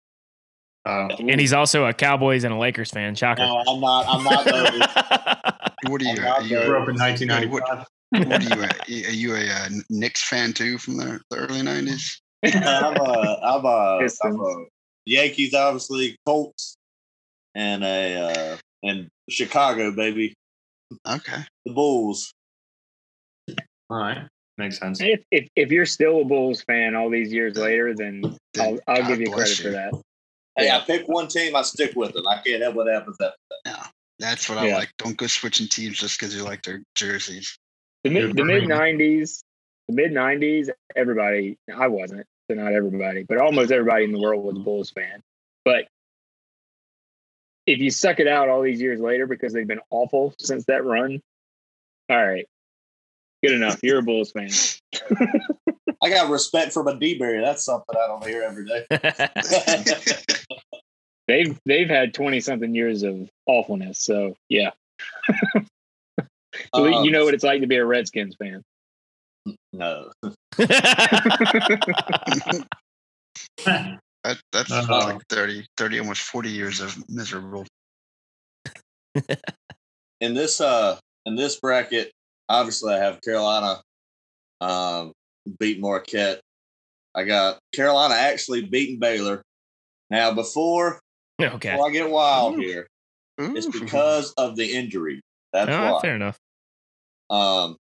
Uh, 0.85 1.09
and 1.19 1.41
he's 1.41 1.53
also 1.53 1.85
a 1.87 1.93
Cowboys 1.93 2.45
and 2.45 2.55
a 2.55 2.57
Lakers 2.57 2.93
fan. 2.93 3.15
Shocker. 3.17 3.43
No, 3.43 3.65
I'm 3.67 3.81
not. 3.81 4.05
I'm 4.09 4.23
not. 4.23 5.73
What 5.89 6.01
are 6.01 6.05
you? 6.05 6.11
I'm 6.13 6.17
not 6.17 6.45
you, 6.45 6.65
grew 6.65 6.81
up 6.83 6.89
in 6.89 6.97
1995. 6.97 7.51
what 7.51 7.87
are 8.15 8.43
you? 8.43 8.63
A, 8.89 9.07
are 9.07 9.13
you 9.13 9.35
a, 9.35 9.49
uh 9.49 9.69
Knicks 9.91 10.23
fan 10.23 10.53
too 10.53 10.79
from 10.79 10.97
the, 10.97 11.21
the 11.31 11.37
early 11.37 11.61
'90s? 11.61 12.21
I'm 12.45 12.97
a. 13.01 13.41
I'm 13.43 13.65
a. 13.65 14.09
I'm 14.23 14.41
a 14.41 14.65
Yankees, 15.07 15.55
obviously, 15.55 16.17
Colts, 16.27 16.77
and 17.55 17.85
a 17.85 18.15
uh, 18.17 18.57
and 18.83 19.09
Chicago, 19.29 19.93
baby, 19.93 20.35
Okay. 21.09 21.43
the 21.65 21.73
Bulls. 21.73 22.33
All 23.89 23.99
right, 23.99 24.27
makes 24.59 24.79
sense. 24.79 25.01
If, 25.01 25.21
if 25.31 25.49
if 25.55 25.71
you're 25.71 25.87
still 25.87 26.23
a 26.23 26.25
Bulls 26.25 26.63
fan 26.63 26.97
all 26.97 27.09
these 27.09 27.33
years 27.33 27.57
later, 27.57 27.95
then 27.95 28.37
I'll 28.59 28.79
I'll 28.89 29.07
give 29.07 29.21
you 29.21 29.31
credit 29.31 29.59
you. 29.59 29.65
for 29.65 29.71
that. 29.73 29.95
Hey, 30.57 30.71
I 30.71 30.81
pick 30.81 31.07
one 31.07 31.29
team, 31.29 31.55
I 31.55 31.63
stick 31.63 31.93
with 31.95 32.17
it. 32.17 32.25
I 32.29 32.41
can't 32.43 32.63
help 32.63 32.77
what 32.77 32.89
happens 32.89 33.17
after 33.21 33.37
that. 33.65 33.91
That's 34.19 34.49
what 34.49 34.59
I 34.59 34.67
Yeah. 34.67 34.77
like. 34.77 34.93
Don't 34.97 35.17
go 35.17 35.27
switching 35.27 35.69
teams 35.69 35.99
just 35.99 36.19
because 36.19 36.35
you 36.35 36.43
like 36.43 36.63
their 36.63 36.83
jerseys. 36.95 37.59
The 38.07 38.15
mid 38.15 38.37
the 38.37 38.45
mid 38.45 38.69
nineties, 38.69 39.43
the 39.89 39.95
mid 39.95 40.13
'90s, 40.13 40.71
everybody. 40.95 41.59
I 41.75 41.89
wasn't, 41.89 42.27
so 42.49 42.55
not 42.55 42.73
everybody, 42.73 43.25
but 43.25 43.39
almost 43.39 43.73
everybody 43.73 44.05
in 44.05 44.13
the 44.13 44.21
world 44.21 44.45
was 44.45 44.57
a 44.57 44.61
Bulls 44.61 44.91
fan. 44.91 45.23
But 45.65 45.87
if 47.67 47.81
you 47.81 47.91
suck 47.91 48.21
it 48.21 48.29
out 48.29 48.49
all 48.49 48.63
these 48.63 48.81
years 48.81 49.01
later 49.01 49.27
because 49.27 49.53
they've 49.53 49.67
been 49.67 49.81
awful 49.91 50.35
since 50.39 50.67
that 50.67 50.85
run, 50.85 51.21
all 52.09 52.25
right, 52.25 52.47
good 53.43 53.55
enough. 53.55 53.81
You're 53.83 53.99
a 53.99 54.03
Bulls 54.03 54.31
fan. 54.31 54.51
I 56.03 56.11
got 56.11 56.31
respect 56.31 56.73
for 56.73 56.85
my 56.85 56.95
D-Berry. 56.95 57.41
That's 57.41 57.65
something 57.65 57.97
I 57.97 58.07
don't 58.07 58.25
hear 58.25 58.43
every 58.43 58.67
day. 58.67 58.87
They've 61.29 61.59
they've 61.67 61.89
had 61.89 62.15
twenty 62.15 62.39
something 62.39 62.73
years 62.73 63.03
of 63.03 63.29
awfulness. 63.47 63.99
So 63.99 64.37
yeah, 64.49 64.71
So 66.75 67.03
you 67.03 67.11
know 67.11 67.25
what 67.25 67.35
it's 67.35 67.45
like 67.45 67.61
to 67.61 67.67
be 67.67 67.77
a 67.77 67.85
Redskins 67.85 68.37
fan. 68.39 68.63
No. 69.73 70.11
That, 74.25 74.39
that's 74.51 74.73
Uh, 74.73 74.85
like 74.89 75.23
30, 75.29 75.65
30, 75.77 76.01
almost 76.01 76.23
40 76.23 76.51
years 76.51 76.81
of 76.81 76.97
miserable. 77.09 77.65
In 80.21 80.35
this 80.35 80.61
uh 80.61 80.99
in 81.27 81.37
this 81.37 81.61
bracket, 81.61 82.11
obviously 82.49 82.93
I 82.95 82.99
have 82.99 83.21
Carolina 83.21 83.83
um, 84.61 85.13
beat 85.61 85.79
Marquette. 85.81 86.41
I 87.15 87.23
got 87.25 87.59
Carolina 87.75 88.15
actually 88.15 88.65
beating 88.65 88.99
Baylor. 88.99 89.43
Now, 90.11 90.33
before, 90.33 90.99
Okay. 91.41 91.71
before 91.71 91.89
I 91.89 91.93
get 91.93 92.11
wild 92.11 92.55
Ooh. 92.55 92.61
here, 92.61 92.87
it's 93.39 93.67
because 93.67 94.33
of 94.39 94.57
the 94.57 94.73
injury. 94.73 95.21
That's 95.53 95.71
All 95.71 95.79
right, 95.79 95.93
why. 95.93 96.01
fair 96.01 96.17
enough. 96.17 96.39
Um, 97.31 97.77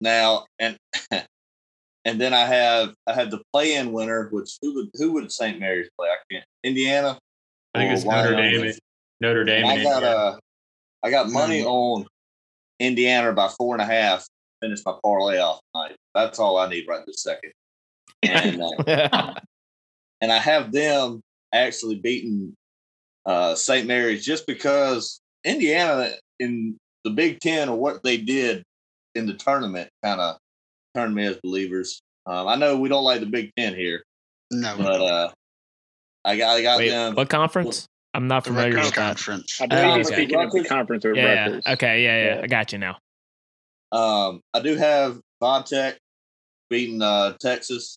now 0.00 0.46
and 0.58 0.76
and 2.04 2.20
then 2.20 2.32
I 2.34 2.44
have 2.46 2.94
I 3.06 3.12
have 3.14 3.30
the 3.30 3.42
play-in 3.52 3.92
winner, 3.92 4.28
which 4.30 4.58
who 4.62 4.74
would 4.74 4.88
who 4.94 5.12
would 5.12 5.30
St. 5.32 5.58
Mary's 5.58 5.88
play? 5.98 6.08
I 6.08 6.16
can't. 6.32 6.44
Indiana. 6.64 7.18
I 7.74 7.78
think 7.80 7.92
it's 7.92 8.04
Notre 8.04 8.34
Wyoming? 8.34 8.62
Dame. 8.62 8.74
Notre 9.20 9.44
Dame. 9.44 9.64
I 9.66 9.68
got 9.82 9.96
Indiana. 9.96 10.06
uh, 10.06 10.38
I 11.02 11.10
got 11.10 11.30
money 11.30 11.62
Mm. 11.62 11.66
on 11.66 12.06
Indiana 12.80 13.32
by 13.32 13.48
four 13.48 13.74
and 13.74 13.82
a 13.82 13.86
half. 13.86 14.26
Finish 14.60 14.80
my 14.84 14.94
parlay 15.02 15.38
off 15.38 15.60
tonight. 15.74 15.96
That's 16.14 16.38
all 16.38 16.58
I 16.58 16.68
need 16.68 16.86
right 16.88 17.04
this 17.06 17.22
second. 17.22 17.52
And 18.22 18.60
uh, 18.62 19.34
and 20.20 20.32
I 20.32 20.38
have 20.38 20.72
them 20.72 21.20
actually 21.52 21.96
beating 21.96 22.54
uh, 23.26 23.54
St. 23.54 23.86
Mary's 23.86 24.24
just 24.24 24.46
because 24.46 25.20
Indiana 25.44 26.10
in 26.38 26.76
the 27.04 27.10
Big 27.10 27.40
Ten 27.40 27.68
or 27.68 27.76
what 27.78 28.02
they 28.02 28.16
did 28.16 28.62
in 29.14 29.26
the 29.26 29.34
tournament 29.34 29.88
kind 30.04 30.20
of 30.20 30.36
turned 30.94 31.14
me 31.14 31.26
as 31.26 31.38
believers. 31.42 32.00
Um, 32.26 32.46
I 32.48 32.56
know 32.56 32.76
we 32.78 32.88
don't 32.88 33.04
like 33.04 33.20
the 33.20 33.26
Big 33.26 33.50
Ten 33.56 33.74
here, 33.74 34.02
no, 34.50 34.74
but 34.76 35.00
uh, 35.00 35.30
I 36.24 36.36
got 36.36 36.56
I 36.56 36.62
got 36.62 36.78
Wait, 36.78 36.90
them. 36.90 37.14
what 37.14 37.28
conference? 37.30 37.86
I'm 38.12 38.26
not 38.26 38.44
the 38.44 38.50
familiar 38.50 38.72
Rutgers 38.74 38.86
with 38.86 38.94
that. 38.96 39.06
conference. 39.16 39.60
I 39.60 39.66
believe 39.66 39.84
Oh, 39.84 39.96
he's 39.96 40.06
okay. 40.08 40.16
speaking 40.16 40.40
of 40.40 40.50
the 40.50 40.64
conference 40.64 41.04
with 41.04 41.16
Yeah. 41.16 41.44
Rutgers. 41.44 41.64
Okay. 41.66 42.02
Yeah, 42.04 42.24
yeah. 42.24 42.34
Yeah. 42.36 42.40
I 42.42 42.46
got 42.48 42.72
you 42.72 42.78
now. 42.78 42.98
Um, 43.92 44.40
I 44.52 44.60
do 44.60 44.76
have 44.76 45.20
Va 45.40 45.64
Tech 45.66 45.96
beating 46.68 47.02
uh, 47.02 47.34
Texas, 47.40 47.96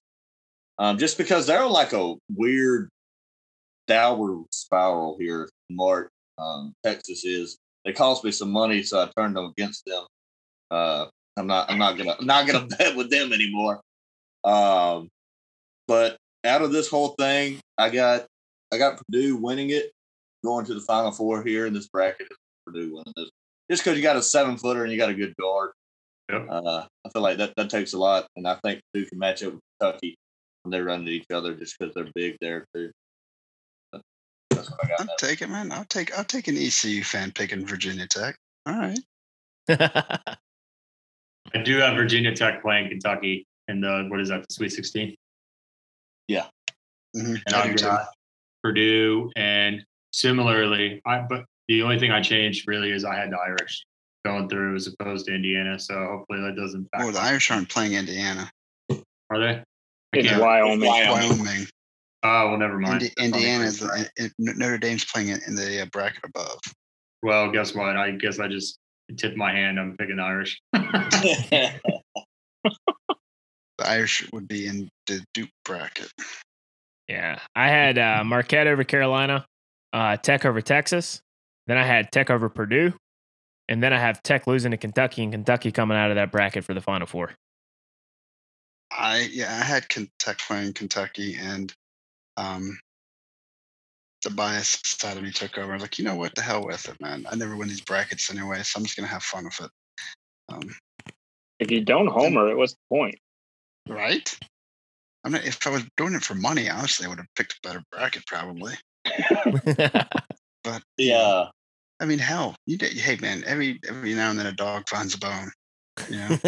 um, 0.79 0.97
just 0.97 1.17
because 1.17 1.45
they're 1.47 1.65
like 1.67 1.93
a 1.93 2.15
weird 2.35 2.89
downward 3.87 4.45
spiral 4.51 5.17
here. 5.19 5.49
Mark, 5.69 6.09
um, 6.37 6.73
Texas 6.85 7.23
is. 7.25 7.57
They 7.85 7.93
cost 7.93 8.23
me 8.23 8.31
some 8.31 8.51
money, 8.51 8.83
so 8.83 9.01
I 9.01 9.09
turned 9.17 9.35
them 9.35 9.53
against 9.57 9.83
them. 9.85 10.05
Uh, 10.71 11.05
I'm 11.37 11.47
not. 11.47 11.69
I'm 11.69 11.77
not 11.77 11.97
gonna. 11.97 12.15
I'm 12.19 12.25
not 12.25 12.47
gonna 12.47 12.67
bet 12.77 12.95
with 12.95 13.09
them 13.09 13.33
anymore. 13.33 13.81
Um, 14.43 15.09
but 15.87 16.17
out 16.45 16.61
of 16.61 16.71
this 16.71 16.87
whole 16.87 17.09
thing, 17.19 17.59
I 17.77 17.89
got. 17.89 18.25
I 18.71 18.77
got 18.79 18.99
Purdue 19.05 19.35
winning 19.35 19.69
it, 19.69 19.91
going 20.43 20.65
to 20.65 20.73
the 20.73 20.81
Final 20.81 21.11
Four 21.11 21.43
here 21.43 21.67
in 21.67 21.73
this 21.73 21.87
bracket. 21.87 22.27
Purdue 22.65 22.95
winning 22.95 23.13
this, 23.15 23.29
just 23.69 23.83
because 23.83 23.97
you 23.97 24.03
got 24.03 24.15
a 24.15 24.21
seven 24.21 24.57
footer 24.57 24.83
and 24.83 24.91
you 24.91 24.97
got 24.97 25.09
a 25.09 25.13
good 25.13 25.35
guard. 25.39 25.71
Yep. 26.31 26.47
Uh, 26.49 26.85
I 27.05 27.09
feel 27.09 27.21
like 27.21 27.37
that, 27.37 27.53
that 27.57 27.69
takes 27.69 27.93
a 27.93 27.99
lot, 27.99 28.27
and 28.35 28.47
I 28.47 28.57
think 28.63 28.81
Duke 28.93 29.09
can 29.09 29.19
match 29.19 29.43
up 29.43 29.53
with 29.53 29.61
Kentucky 29.79 30.15
when 30.63 30.71
they 30.71 30.81
run 30.81 31.01
into 31.01 31.11
each 31.11 31.25
other 31.31 31.53
just 31.53 31.77
because 31.77 31.93
they're 31.93 32.09
big 32.15 32.37
there 32.41 32.65
too. 32.73 32.91
But 34.69 34.69
that's 34.69 34.71
what 34.71 34.85
I 34.85 34.87
got. 34.87 34.99
I'll 34.99 35.05
now. 35.05 35.13
take 35.17 35.41
it, 35.41 35.49
man. 35.49 35.71
I'll 35.71 35.85
take 35.85 36.17
I'll 36.17 36.23
take 36.23 36.47
an 36.47 36.57
ECU 36.57 37.03
fan 37.03 37.31
picking 37.31 37.65
Virginia 37.65 38.07
Tech. 38.07 38.35
All 38.65 38.75
right. 38.75 38.99
I 39.69 41.61
do 41.63 41.77
have 41.77 41.95
Virginia 41.95 42.35
Tech 42.35 42.61
playing 42.61 42.89
Kentucky 42.89 43.45
in 43.67 43.81
the 43.81 44.07
what 44.09 44.19
is 44.19 44.29
that, 44.29 44.47
the 44.47 44.53
Sweet 44.53 44.71
16? 44.71 45.15
Mhm, 47.15 47.41
And 47.45 47.55
I 47.55 47.63
I've 47.63 47.77
got 47.77 48.07
Purdue, 48.63 49.31
and 49.35 49.85
similarly, 50.11 51.01
I 51.05 51.19
but 51.19 51.45
the 51.67 51.83
only 51.83 51.99
thing 51.99 52.11
I 52.11 52.21
changed 52.21 52.67
really 52.67 52.91
is 52.91 53.05
I 53.05 53.15
had 53.15 53.31
the 53.31 53.37
Irish 53.37 53.85
going 54.25 54.49
through 54.49 54.75
as 54.75 54.87
opposed 54.87 55.27
to 55.27 55.35
Indiana. 55.35 55.77
So 55.77 55.93
hopefully 55.93 56.41
that 56.41 56.55
doesn't. 56.55 56.87
Oh, 56.95 57.11
the 57.11 57.19
Irish 57.19 57.51
aren't 57.51 57.69
playing 57.69 57.93
Indiana. 57.93 58.51
Are 59.29 59.39
they? 59.39 59.49
I 59.49 59.63
It's 60.13 60.39
Wyoming. 60.39 60.89
Wyoming. 60.89 61.67
Wyoming. 62.23 62.45
Oh 62.45 62.49
well, 62.49 62.57
never 62.57 62.79
mind. 62.79 63.03
Indi- 63.03 63.13
Indiana 63.19 63.63
is 63.65 63.79
the, 63.79 64.09
in- 64.17 64.25
in- 64.25 64.57
Notre 64.57 64.77
Dame's 64.77 65.05
playing 65.05 65.29
it 65.29 65.41
in 65.47 65.55
the 65.55 65.81
uh, 65.81 65.85
bracket 65.91 66.23
above. 66.25 66.59
Well, 67.21 67.51
guess 67.51 67.73
what? 67.75 67.95
I 67.97 68.11
guess 68.11 68.39
I 68.39 68.47
just 68.47 68.77
tipped 69.17 69.37
my 69.37 69.51
hand. 69.51 69.79
I'm 69.79 69.95
picking 69.97 70.19
Irish. 70.19 70.59
The 73.79 73.89
Irish 73.89 74.29
would 74.31 74.47
be 74.47 74.67
in 74.67 74.87
the 75.07 75.25
Duke 75.33 75.49
bracket. 75.65 76.11
yeah. 77.07 77.39
I 77.55 77.69
had 77.69 77.97
uh, 77.97 78.23
Marquette 78.23 78.67
over 78.67 78.83
Carolina, 78.83 79.47
uh, 79.93 80.15
Tech 80.17 80.45
over 80.45 80.61
Texas. 80.61 81.21
Then 81.65 81.77
I 81.79 81.83
had 81.83 82.11
Tech 82.11 82.29
over 82.29 82.49
Purdue. 82.49 82.93
And 83.67 83.81
then 83.81 83.91
I 83.91 83.97
have 83.99 84.21
Tech 84.21 84.45
losing 84.45 84.71
to 84.71 84.77
Kentucky 84.77 85.23
and 85.23 85.31
Kentucky 85.31 85.71
coming 85.71 85.97
out 85.97 86.11
of 86.11 86.15
that 86.17 86.31
bracket 86.31 86.63
for 86.65 86.75
the 86.75 86.81
Final 86.81 87.07
Four. 87.07 87.31
I 88.91 89.27
yeah, 89.31 89.51
I 89.59 89.63
had 89.63 89.87
Tech 90.19 90.37
playing 90.37 90.73
Kentucky, 90.73 91.35
and 91.41 91.73
um, 92.37 92.77
the 94.23 94.29
bias 94.29 94.79
side 94.83 95.17
of 95.17 95.23
me 95.23 95.31
took 95.31 95.57
over. 95.57 95.71
I 95.71 95.75
was 95.75 95.81
like, 95.81 95.99
you 95.99 96.05
know 96.05 96.15
what, 96.15 96.35
the 96.35 96.41
hell 96.41 96.65
with 96.65 96.87
it, 96.87 96.99
man. 97.01 97.25
I 97.29 97.35
never 97.35 97.55
win 97.55 97.67
these 97.67 97.81
brackets 97.81 98.31
anyway, 98.31 98.61
so 98.63 98.79
I'm 98.79 98.85
just 98.85 98.95
gonna 98.95 99.07
have 99.07 99.23
fun 99.23 99.45
with 99.45 99.59
it. 99.61 99.71
Um, 100.49 100.75
If 101.59 101.71
you 101.71 101.81
don't 101.81 102.07
homer 102.07 102.49
it, 102.49 102.57
was 102.57 102.73
the 102.73 102.79
point? 102.89 103.15
right? 103.87 104.39
I'm 105.23 105.31
not. 105.31 105.45
If 105.45 105.65
I 105.65 105.69
was 105.69 105.83
doing 105.97 106.13
it 106.13 106.23
for 106.23 106.35
money, 106.35 106.69
honestly, 106.69 107.05
I 107.05 107.09
would 107.09 107.17
have 107.17 107.27
picked 107.35 107.53
a 107.53 107.67
better 107.67 107.83
bracket 107.91 108.25
probably. 108.25 108.73
But 110.63 110.83
yeah, 110.97 111.45
I 111.99 112.05
mean, 112.05 112.19
hell, 112.19 112.55
you 112.65 112.77
did. 112.77 112.93
Hey, 112.93 113.17
man, 113.21 113.43
every 113.45 113.79
every 113.87 114.13
now 114.13 114.29
and 114.29 114.39
then 114.39 114.47
a 114.47 114.53
dog 114.53 114.87
finds 114.89 115.15
a 115.15 115.17
bone. 115.17 115.51
You 116.09 116.17
know, 116.17 116.37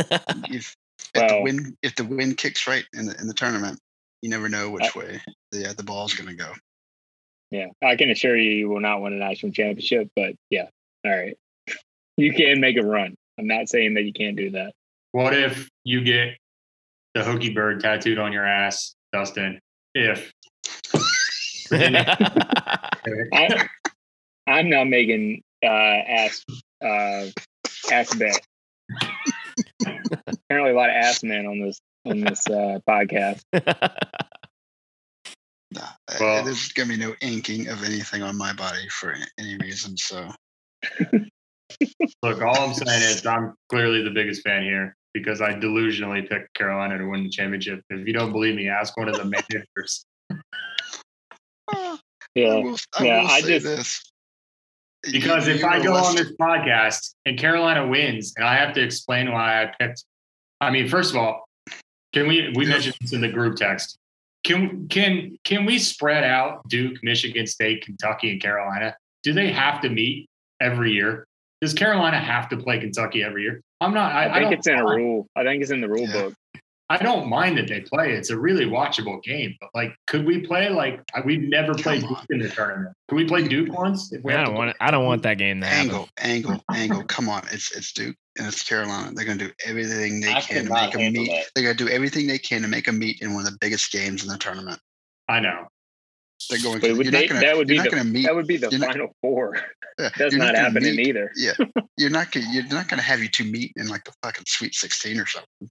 if, 0.50 0.76
if 1.14 1.28
the 1.30 1.40
wind 1.42 1.78
if 1.82 1.96
the 1.96 2.04
wind 2.04 2.38
kicks 2.38 2.68
right 2.68 2.86
in 2.94 3.06
the 3.06 3.20
in 3.20 3.28
the 3.28 3.34
tournament, 3.34 3.80
you 4.22 4.30
never 4.30 4.50
know 4.50 4.70
which 4.72 4.96
I- 4.96 5.00
way 5.00 5.22
the 5.52 5.70
uh, 5.70 5.74
the 5.74 5.84
ball's 5.84 6.14
gonna 6.14 6.34
go. 6.36 6.52
Yeah, 7.52 7.68
I 7.84 7.96
can 7.96 8.10
assure 8.10 8.36
you, 8.36 8.52
you 8.52 8.70
will 8.70 8.80
not 8.80 9.02
win 9.02 9.14
a 9.14 9.18
national 9.18 9.52
championship. 9.52 10.10
But 10.16 10.34
yeah, 10.50 10.68
all 11.06 11.12
right, 11.12 11.38
you 12.18 12.34
can 12.34 12.60
make 12.60 12.78
a 12.78 12.84
run. 12.86 13.16
I'm 13.40 13.48
not 13.48 13.70
saying 13.70 13.94
that 13.96 14.04
you 14.04 14.14
can't 14.14 14.36
do 14.36 14.52
that. 14.52 14.74
What 15.12 15.34
if 15.34 15.70
you 15.84 16.04
get 16.04 16.38
the 17.14 17.24
hooky 17.24 17.54
bird 17.54 17.82
tattooed 17.82 18.18
on 18.18 18.34
your 18.34 18.46
ass, 18.46 18.96
Dustin? 19.14 19.60
If 19.94 20.34
I, 21.72 23.68
I'm 24.48 24.70
not 24.70 24.88
making 24.88 25.42
uh, 25.64 25.68
ass 25.68 26.44
uh, 26.84 27.28
ass 27.92 28.16
bet. 28.16 28.40
Apparently, 30.28 30.72
a 30.72 30.76
lot 30.76 30.90
of 30.90 30.96
ass 30.96 31.24
men 31.24 31.46
on 31.46 31.60
this 31.60 31.80
on 32.06 32.20
this 32.22 32.48
uh, 32.48 32.80
podcast. 32.88 33.44
Nah, 35.72 35.82
Well- 36.22 36.46
there's 36.46 36.70
gonna 36.72 36.90
be 36.90 36.98
no 36.98 37.14
inking 37.22 37.68
of 37.68 37.84
anything 37.84 38.22
on 38.24 38.38
my 38.38 38.54
body 38.54 38.88
for 38.90 39.14
any 39.38 39.58
reason. 39.58 39.98
So 39.98 40.30
look, 42.24 42.42
all 42.42 42.58
I'm 42.70 42.74
saying 42.74 43.02
is 43.02 43.26
I'm 43.26 43.54
clearly 43.68 44.02
the 44.02 44.12
biggest 44.12 44.42
fan 44.44 44.64
here 44.64 44.96
because 45.14 45.42
I 45.42 45.52
delusionally 45.54 46.30
picked 46.30 46.54
Carolina 46.54 46.98
to 46.98 47.06
win 47.10 47.24
the 47.24 47.30
championship. 47.30 47.82
If 47.90 48.08
you 48.08 48.14
don't 48.14 48.32
believe 48.32 48.56
me, 48.56 48.70
ask 48.70 48.96
one 48.96 49.10
of 49.10 49.16
the 49.18 49.26
managers. 49.26 50.06
I 51.70 51.98
Yeah, 52.36 52.54
will, 52.56 52.78
I 52.98 53.04
Yeah, 53.06 53.22
will 53.22 53.28
I 53.32 53.42
say 53.42 53.60
just- 53.60 53.66
this. 53.66 54.12
You- 55.08 55.20
Because 55.20 55.48
if 55.48 55.60
you 55.60 55.68
I 55.68 55.78
were 55.80 55.84
go 55.84 55.94
on 55.96 56.16
this 56.16 56.32
podcast 56.40 57.16
and 57.26 57.38
Carolina 57.38 57.86
wins, 57.88 58.34
and 58.38 58.46
I 58.46 58.56
have 58.56 58.74
to 58.76 58.82
explain 58.82 59.32
why 59.32 59.64
I 59.64 59.72
picked, 59.80 60.04
I 60.62 60.72
mean, 60.72 60.88
first 60.88 61.12
of 61.12 61.18
all, 61.18 61.45
can 62.16 62.28
we 62.28 62.52
we 62.56 62.66
mentioned 62.66 62.96
this 63.02 63.12
in 63.12 63.20
the 63.20 63.28
group 63.28 63.58
text? 63.58 63.98
Can 64.46 64.88
can 64.88 65.38
can 65.44 65.66
we 65.66 65.78
spread 65.78 66.24
out 66.24 66.68
Duke, 66.70 67.04
Michigan 67.04 67.46
State, 67.46 67.84
Kentucky, 67.86 68.32
and 68.32 68.42
Carolina? 68.42 68.96
Do 69.24 69.34
they 69.34 69.52
have 69.52 69.82
to 69.82 69.90
meet 69.90 70.30
every 70.62 70.94
year? 70.94 71.28
Does 71.62 71.74
Carolina 71.74 72.18
have 72.18 72.48
to 72.50 72.58
play 72.58 72.80
Kentucky 72.80 73.22
every 73.22 73.42
year? 73.44 73.62
I'm 73.82 73.94
not. 73.94 74.14
I, 74.14 74.24
I 74.24 74.30
I 74.30 74.34
think 74.40 74.44
don't 74.44 74.54
it's 74.54 74.68
in 74.68 74.76
a 74.80 74.86
rule. 74.86 75.28
I 75.36 75.44
think 75.44 75.62
it's 75.62 75.72
in 75.72 75.82
the 75.82 75.90
rule 75.90 76.08
Yeah. 76.08 76.14
book. 76.14 76.34
I 76.88 76.98
don't 76.98 77.28
mind 77.28 77.58
that 77.58 77.68
they 77.68 77.82
play. 77.82 78.14
It's 78.14 78.30
a 78.30 78.38
really 78.38 78.66
watchable 78.66 79.22
game. 79.24 79.56
But 79.60 79.72
like, 79.74 79.96
could 80.08 80.24
we 80.26 80.40
play 80.46 80.70
like 80.70 81.02
we've 81.26 81.42
never 81.42 81.74
played 81.74 82.02
Come 82.04 82.10
Duke 82.12 82.26
in 82.30 82.40
the 82.40 82.48
tournament? 82.50 82.96
Could 83.10 83.16
we 83.16 83.26
play 83.26 83.48
Duke 83.48 83.74
once? 83.76 84.14
If 84.14 84.24
we 84.24 84.32
I 84.34 84.38
have 84.38 84.46
don't 84.46 84.54
to 84.54 84.58
want 84.60 84.70
it. 84.70 84.76
I 84.80 84.92
don't 84.92 85.06
want 85.06 85.24
that 85.24 85.38
game 85.40 85.60
to 85.62 85.68
happen. 85.68 85.90
angle, 85.90 86.10
angle, 86.20 86.64
angle. 86.72 87.04
Come 87.06 87.28
on, 87.28 87.44
it's 87.52 87.76
it's 87.76 87.92
Duke 87.92 88.16
and 88.38 88.48
it's 88.48 88.64
Carolina. 88.64 89.12
They're 89.14 89.26
gonna 89.26 89.38
do 89.48 89.52
everything 89.66 90.20
they 90.22 90.34
I 90.34 90.42
can 90.42 90.66
to 90.66 90.72
make 90.74 90.94
a 90.96 90.98
meet. 91.12 91.30
that. 91.30 91.46
They're 91.56 91.64
gonna 91.64 91.76
do 91.76 91.90
everything 91.94 92.28
they 92.28 92.38
can 92.38 92.62
to 92.62 92.68
make 92.68 92.88
a 92.88 92.92
meet 92.92 93.22
in 93.22 93.34
one 93.34 93.46
of 93.46 93.52
the 93.52 93.58
biggest 93.60 93.92
games 93.92 94.24
in 94.24 94.30
the 94.30 94.38
tournament. 94.38 94.80
I 95.30 95.40
know. 95.40 95.68
They're 96.50 96.60
going. 96.62 96.80
But 96.80 96.88
To, 96.88 96.94
would 96.96 97.06
you're 97.06 97.12
they- 97.12 97.22
not 97.22 97.30
gonna. 97.30 97.42
that 97.42 97.58
would 97.58 97.68
be 97.68 97.76
you're 97.76 97.84
not 97.86 97.92
the- 97.94 98.04
meet. 98.04 98.26
That 98.26 98.36
would 98.36 98.48
be 98.48 98.58
the 98.58 98.70
you're 98.70 98.80
not- 98.80 98.92
final 98.92 99.16
four. 99.22 99.56
yeah, 100.00 100.10
That's 100.18 100.34
you're 100.36 100.44
not 100.44 100.56
happening 100.56 100.96
meet- 100.98 101.08
either. 101.08 101.32
Yeah, 101.36 101.54
you're 101.98 102.10
not 102.10 102.32
gonna. 102.32 102.46
You're 102.52 102.66
not 102.68 102.88
gonna 102.90 103.02
have 103.02 103.22
you 103.22 103.30
two 103.30 103.46
meet 103.46 103.72
in 103.78 103.88
like 103.88 104.04
the 104.04 104.14
fucking 104.22 104.44
Sweet 104.48 104.76
Sixteen 104.76 105.20
or 105.20 105.26
something. 105.26 105.70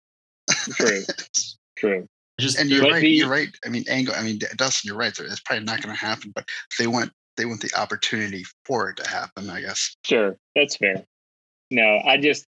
True. 0.74 1.00
True. 1.76 2.08
Just 2.40 2.58
And 2.58 2.68
you're 2.70 2.82
right. 2.82 3.00
the- 3.00 3.08
you're 3.10 3.28
right. 3.28 3.48
I 3.64 3.68
mean, 3.68 3.84
angle. 3.88 4.14
I 4.16 4.22
mean, 4.22 4.40
Dustin, 4.56 4.88
you're 4.88 4.96
right. 4.96 5.14
There, 5.14 5.26
it's 5.26 5.40
probably 5.40 5.64
not 5.64 5.80
going 5.82 5.94
to 5.94 6.00
happen. 6.00 6.32
But 6.34 6.48
they 6.78 6.86
want 6.88 7.12
they 7.36 7.44
want 7.44 7.60
the 7.60 7.70
opportunity 7.76 8.44
for 8.64 8.88
it 8.90 8.96
to 8.96 9.08
happen. 9.08 9.50
I 9.50 9.60
guess. 9.60 9.94
Sure. 10.04 10.36
That's 10.56 10.76
fair. 10.76 11.04
no, 11.70 12.00
I 12.04 12.16
just 12.16 12.46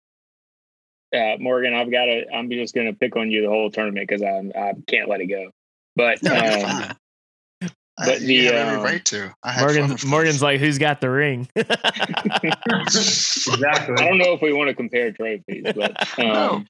uh, 1.15 1.37
Morgan, 1.39 1.75
I've 1.75 1.91
got 1.91 2.07
to. 2.07 2.25
I'm 2.33 2.51
just 2.51 2.75
going 2.75 2.87
to 2.87 2.93
pick 2.93 3.17
on 3.17 3.31
you 3.31 3.43
the 3.43 3.49
whole 3.49 3.71
tournament 3.71 4.09
because 4.09 4.23
I 4.23 4.51
I 4.59 4.75
can't 4.87 5.09
let 5.09 5.21
it 5.21 5.27
go. 5.27 5.51
But 5.97 6.23
No, 6.23 6.35
you're 6.35 6.53
um, 6.53 6.61
fine. 6.61 6.97
I- 7.99 8.07
but 8.07 8.21
you 8.23 8.43
the, 8.43 8.47
have 8.47 8.55
every 8.55 8.77
um, 8.79 8.83
right 8.83 9.05
to. 9.07 9.35
I 9.43 9.61
Morgan, 9.61 9.97
Morgan's 10.07 10.41
like, 10.41 10.59
who's 10.59 10.79
got 10.79 11.03
the 11.03 11.11
ring? 11.11 11.47
exactly. 11.57 11.75
I 13.95 14.09
don't 14.09 14.17
know 14.17 14.33
if 14.33 14.41
we 14.41 14.55
want 14.55 14.69
to 14.69 14.75
compare 14.75 15.13
trophies, 15.13 15.65
but 15.65 16.09
um, 16.19 16.27
No. 16.27 16.65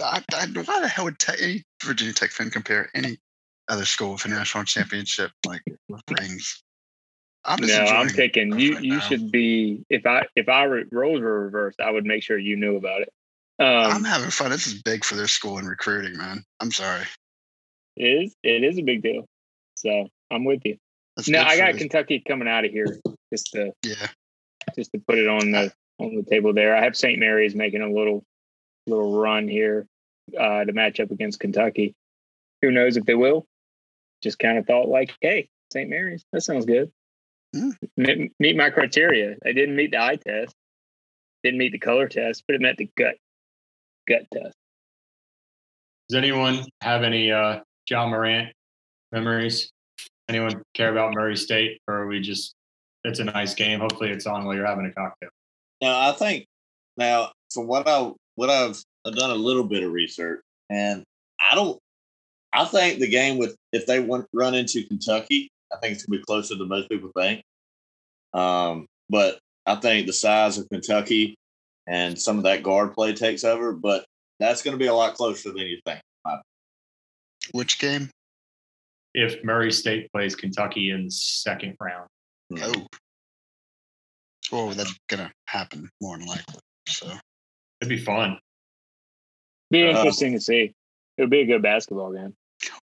I, 0.00 0.22
I, 0.32 0.46
why 0.64 0.80
the 0.80 0.86
hell 0.86 1.06
would 1.06 1.18
te- 1.18 1.42
any 1.42 1.64
Virginia 1.82 2.14
Tech 2.14 2.30
fan 2.30 2.50
compare 2.50 2.88
any 2.94 3.18
other 3.68 3.84
school 3.84 4.12
with 4.12 4.24
a 4.26 4.28
national 4.28 4.62
championship 4.64 5.32
like 5.44 5.62
with 5.88 6.02
rings? 6.16 6.62
I'm 7.44 7.58
just 7.58 7.76
no, 7.76 7.84
I'm 7.84 8.08
enjoying 8.08 8.16
picking 8.16 8.58
you. 8.58 8.74
right 8.74 8.84
you 8.84 8.94
now. 8.94 9.00
should 9.00 9.32
be. 9.32 9.84
If 9.90 10.06
I 10.06 10.26
if 10.36 10.48
I 10.48 10.68
were, 10.68 10.84
roles 10.92 11.20
were 11.20 11.40
reversed, 11.40 11.80
I 11.80 11.90
would 11.90 12.04
make 12.04 12.22
sure 12.22 12.38
you 12.38 12.56
knew 12.56 12.76
about 12.76 13.02
it. 13.02 13.12
I'm 13.58 13.96
Um, 13.96 14.04
having 14.04 14.30
fun. 14.30 14.50
This 14.50 14.66
is 14.66 14.82
big 14.82 15.04
for 15.04 15.16
their 15.16 15.26
school 15.28 15.58
and 15.58 15.68
recruiting, 15.68 16.16
man. 16.16 16.44
I'm 16.60 16.70
sorry. 16.70 17.04
it 17.96 18.04
is 18.04 18.36
it 18.44 18.62
is 18.62 18.78
a 18.78 18.82
big 18.82 19.02
deal. 19.02 19.26
So 19.76 20.08
I'm 20.30 20.44
with 20.44 20.60
you. 20.64 20.76
That's 21.16 21.28
No, 21.28 21.42
I 21.42 21.56
got 21.56 21.72
the- 21.72 21.78
Kentucky 21.80 22.20
coming 22.26 22.46
out 22.48 22.64
of 22.64 22.70
here 22.70 22.98
just 23.32 23.50
to 23.54 23.72
Yeah, 23.84 24.06
just 24.76 24.92
to 24.92 25.00
put 25.00 25.18
it 25.18 25.26
on 25.28 25.50
the 25.50 25.72
on 25.98 26.14
the 26.14 26.22
table 26.22 26.52
there. 26.52 26.76
I 26.76 26.84
have 26.84 26.96
St. 26.96 27.18
Mary's 27.18 27.54
making 27.56 27.82
a 27.82 27.90
little 27.90 28.22
little 28.86 29.18
run 29.18 29.48
here 29.48 29.86
uh, 30.38 30.64
to 30.64 30.72
match 30.72 31.00
up 31.00 31.10
against 31.10 31.40
Kentucky. 31.40 31.94
Who 32.62 32.70
knows 32.70 32.96
if 32.96 33.04
they 33.04 33.14
will? 33.14 33.44
Just 34.22 34.38
kind 34.38 34.58
of 34.58 34.66
thought 34.66 34.88
like, 34.88 35.12
hey, 35.20 35.48
St. 35.72 35.88
Mary's, 35.90 36.24
that 36.32 36.42
sounds 36.42 36.64
good. 36.66 36.90
Hmm. 37.54 37.70
Meet, 37.96 38.32
meet 38.38 38.56
my 38.56 38.70
criteria. 38.70 39.36
I 39.44 39.52
didn't 39.52 39.74
meet 39.76 39.90
the 39.92 40.00
eye 40.02 40.16
test, 40.16 40.54
didn't 41.42 41.58
meet 41.58 41.72
the 41.72 41.78
color 41.78 42.08
test, 42.08 42.44
but 42.46 42.54
it 42.54 42.60
met 42.60 42.76
the 42.76 42.90
gut 42.96 43.16
gut 44.08 44.26
test. 44.32 44.54
Does 46.08 46.16
anyone 46.16 46.64
have 46.80 47.02
any 47.02 47.30
uh, 47.30 47.60
John 47.86 48.10
Morant 48.10 48.52
memories? 49.12 49.70
Anyone 50.28 50.62
care 50.74 50.90
about 50.90 51.14
Murray 51.14 51.36
State, 51.36 51.78
or 51.86 51.94
are 52.02 52.06
we 52.06 52.20
just? 52.20 52.54
It's 53.04 53.18
a 53.18 53.24
nice 53.24 53.54
game. 53.54 53.80
Hopefully, 53.80 54.10
it's 54.10 54.26
on 54.26 54.44
while 54.44 54.54
you're 54.54 54.66
having 54.66 54.86
a 54.86 54.92
cocktail. 54.92 55.30
Now 55.80 56.08
I 56.08 56.12
think 56.12 56.46
now 56.96 57.30
from 57.52 57.66
what 57.66 57.88
I 57.88 58.10
what 58.34 58.50
I've, 58.50 58.82
I've 59.06 59.14
done 59.14 59.30
a 59.30 59.34
little 59.34 59.64
bit 59.64 59.82
of 59.82 59.92
research, 59.92 60.40
and 60.70 61.02
I 61.50 61.54
don't. 61.54 61.78
I 62.52 62.64
think 62.64 62.98
the 62.98 63.08
game 63.08 63.38
with 63.38 63.54
if 63.72 63.86
they 63.86 64.00
want 64.00 64.26
run 64.32 64.54
into 64.54 64.84
Kentucky, 64.86 65.50
I 65.72 65.76
think 65.78 65.94
it's 65.94 66.04
gonna 66.04 66.18
be 66.18 66.24
closer 66.24 66.56
than 66.56 66.68
most 66.68 66.88
people 66.88 67.10
think. 67.16 67.42
Um, 68.34 68.86
but 69.08 69.38
I 69.66 69.76
think 69.76 70.06
the 70.06 70.12
size 70.12 70.58
of 70.58 70.68
Kentucky 70.68 71.36
and 71.88 72.18
some 72.20 72.36
of 72.38 72.44
that 72.44 72.62
guard 72.62 72.92
play 72.94 73.12
takes 73.14 73.44
over, 73.44 73.72
but 73.72 74.04
that's 74.40 74.62
going 74.62 74.72
to 74.76 74.78
be 74.78 74.86
a 74.88 74.94
lot 74.94 75.14
closer 75.14 75.50
than 75.50 75.62
you 75.66 75.78
think. 75.84 76.00
which 77.52 77.78
game? 77.78 78.10
If 79.14 79.42
Murray 79.42 79.72
State 79.72 80.12
plays 80.12 80.36
Kentucky 80.36 80.90
in 80.90 81.06
the 81.06 81.10
second 81.10 81.76
round, 81.80 82.08
Oh, 82.60 82.86
oh, 84.52 84.72
that's 84.74 84.94
gonna 85.08 85.30
happen 85.46 85.88
more 86.00 86.18
than 86.18 86.26
likely. 86.26 86.60
So 86.88 87.06
it'd 87.80 87.88
be 87.88 87.98
fun. 88.02 88.38
Be 89.70 89.84
Uh, 89.84 89.90
interesting 89.96 90.32
to 90.34 90.40
see. 90.40 90.74
It 91.16 91.22
would 91.22 91.30
be 91.30 91.40
a 91.40 91.46
good 91.46 91.62
basketball 91.62 92.12
game. 92.12 92.34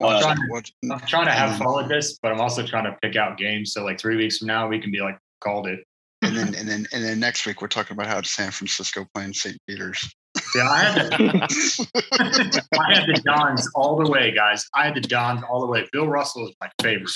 I'm 0.00 0.06
Uh, 0.06 0.20
trying, 0.22 0.48
watch- 0.48 0.72
I'm 0.90 1.00
trying 1.00 1.26
to 1.26 1.32
have 1.32 1.58
fun 1.58 1.76
with 1.76 1.88
this, 1.88 2.18
but 2.20 2.32
I'm 2.32 2.40
also 2.40 2.64
trying 2.66 2.84
to 2.84 2.96
pick 3.02 3.16
out 3.16 3.38
games. 3.38 3.72
So, 3.72 3.84
like 3.84 3.98
three 4.00 4.16
weeks 4.16 4.38
from 4.38 4.48
now, 4.48 4.66
we 4.68 4.80
can 4.80 4.90
be 4.90 5.00
like 5.00 5.18
called 5.40 5.66
it. 5.68 5.84
And 6.24 6.36
then 6.36 6.54
and 6.54 6.68
then 6.68 6.86
and 6.92 7.04
then 7.04 7.20
next 7.20 7.46
week 7.46 7.60
we're 7.60 7.68
talking 7.68 7.94
about 7.94 8.06
how 8.06 8.18
it's 8.18 8.30
San 8.30 8.50
Francisco 8.50 9.06
playing 9.14 9.32
St. 9.32 9.56
Peter's. 9.66 10.14
Yeah, 10.54 10.68
I 10.68 10.78
had 10.78 11.10
the, 11.10 12.62
I 12.78 12.94
had 12.94 13.06
the 13.06 13.22
Dons 13.24 13.70
all 13.74 13.96
the 13.96 14.10
way, 14.10 14.32
guys. 14.32 14.66
I 14.74 14.84
had 14.84 14.94
the 14.94 15.00
Dons 15.00 15.42
all 15.48 15.60
the 15.60 15.66
way. 15.66 15.86
Bill 15.92 16.08
Russell 16.08 16.48
is 16.48 16.54
my 16.60 16.68
favorite. 16.82 17.12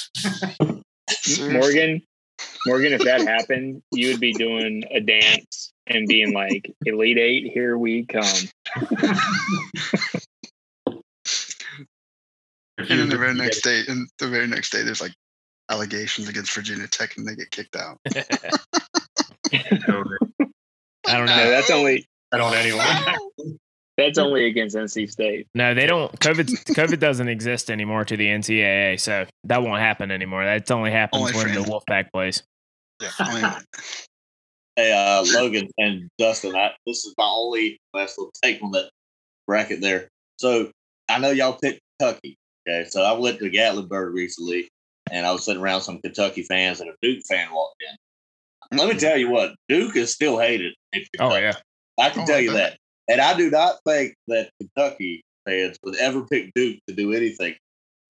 Morgan, 1.52 2.02
Morgan, 2.66 2.92
if 2.92 3.02
that 3.04 3.22
happened, 3.22 3.82
you 3.92 4.08
would 4.08 4.20
be 4.20 4.32
doing 4.32 4.84
a 4.90 5.00
dance 5.00 5.72
and 5.86 6.06
being 6.06 6.32
like, 6.32 6.70
"Elite 6.86 7.18
Eight, 7.18 7.50
here 7.52 7.76
we 7.76 8.06
come." 8.06 8.24
And 12.78 13.00
then 13.00 13.08
the 13.08 13.18
very 13.18 13.34
next 13.34 13.62
day, 13.62 13.82
and 13.88 14.08
the 14.18 14.28
very 14.28 14.46
next 14.46 14.70
day, 14.70 14.82
there's 14.82 15.00
like 15.00 15.12
allegations 15.68 16.28
against 16.28 16.52
Virginia 16.52 16.86
Tech, 16.86 17.16
and 17.16 17.26
they 17.26 17.34
get 17.34 17.50
kicked 17.50 17.76
out. 17.76 17.98
over 19.88 20.18
I 21.06 21.16
don't 21.16 21.26
No, 21.26 21.36
know. 21.36 21.50
that's 21.50 21.70
only 21.70 22.06
that 22.32 22.40
on 22.40 22.54
anyone. 22.54 22.86
that's 23.96 24.18
only 24.18 24.46
against 24.46 24.76
NC 24.76 25.10
State. 25.10 25.46
No, 25.54 25.74
they 25.74 25.86
don't. 25.86 26.12
COVID 26.20 26.46
COVID 26.74 26.98
doesn't 26.98 27.28
exist 27.28 27.70
anymore 27.70 28.04
to 28.04 28.16
the 28.16 28.26
NCAA, 28.26 29.00
so 29.00 29.24
that 29.44 29.62
won't 29.62 29.80
happen 29.80 30.10
anymore. 30.10 30.44
That 30.44 30.70
only 30.70 30.90
happens 30.90 31.22
Only 31.22 31.32
when 31.34 31.48
for- 31.54 31.60
the 31.60 31.66
Wolfpack 31.90 32.10
plays. 32.12 32.42
Yeah, 33.00 33.58
Hey, 34.76 34.92
uh, 34.92 35.24
Logan 35.34 35.68
and 35.78 36.08
Dustin, 36.18 36.54
I, 36.54 36.70
this 36.86 37.04
is 37.04 37.12
my 37.18 37.24
only 37.24 37.80
last 37.94 38.16
little 38.16 38.32
take 38.42 38.62
on 38.62 38.70
that 38.72 38.90
bracket 39.46 39.80
there. 39.80 40.08
So 40.38 40.70
I 41.08 41.18
know 41.18 41.30
y'all 41.30 41.54
picked 41.60 41.80
Kentucky. 41.98 42.36
Okay, 42.68 42.88
so 42.88 43.02
I 43.02 43.12
went 43.18 43.38
to 43.40 43.50
Gatlinburg 43.50 44.12
recently, 44.12 44.68
and 45.10 45.26
I 45.26 45.32
was 45.32 45.44
sitting 45.44 45.60
around 45.62 45.80
some 45.80 46.00
Kentucky 46.00 46.42
fans, 46.44 46.80
and 46.80 46.90
a 46.90 46.94
Duke 47.02 47.24
fan 47.28 47.48
walked 47.52 47.82
in. 47.90 47.96
Let 48.72 48.88
me 48.88 48.98
tell 48.98 49.16
you 49.16 49.30
what, 49.30 49.54
Duke 49.68 49.96
is 49.96 50.12
still 50.12 50.38
hated. 50.38 50.74
in 50.92 51.02
Oh 51.18 51.30
Kentucky. 51.30 51.42
yeah, 51.42 52.04
I 52.04 52.10
can 52.10 52.22
Oh, 52.22 52.26
tell 52.26 52.40
you 52.40 52.52
bet. 52.52 52.72
that. 52.72 52.78
And 53.12 53.20
I 53.20 53.34
do 53.36 53.50
not 53.50 53.76
think 53.86 54.14
that 54.28 54.50
Kentucky 54.60 55.22
fans 55.46 55.78
would 55.82 55.96
ever 55.96 56.22
pick 56.26 56.52
Duke 56.54 56.78
to 56.88 56.94
do 56.94 57.12
anything. 57.14 57.54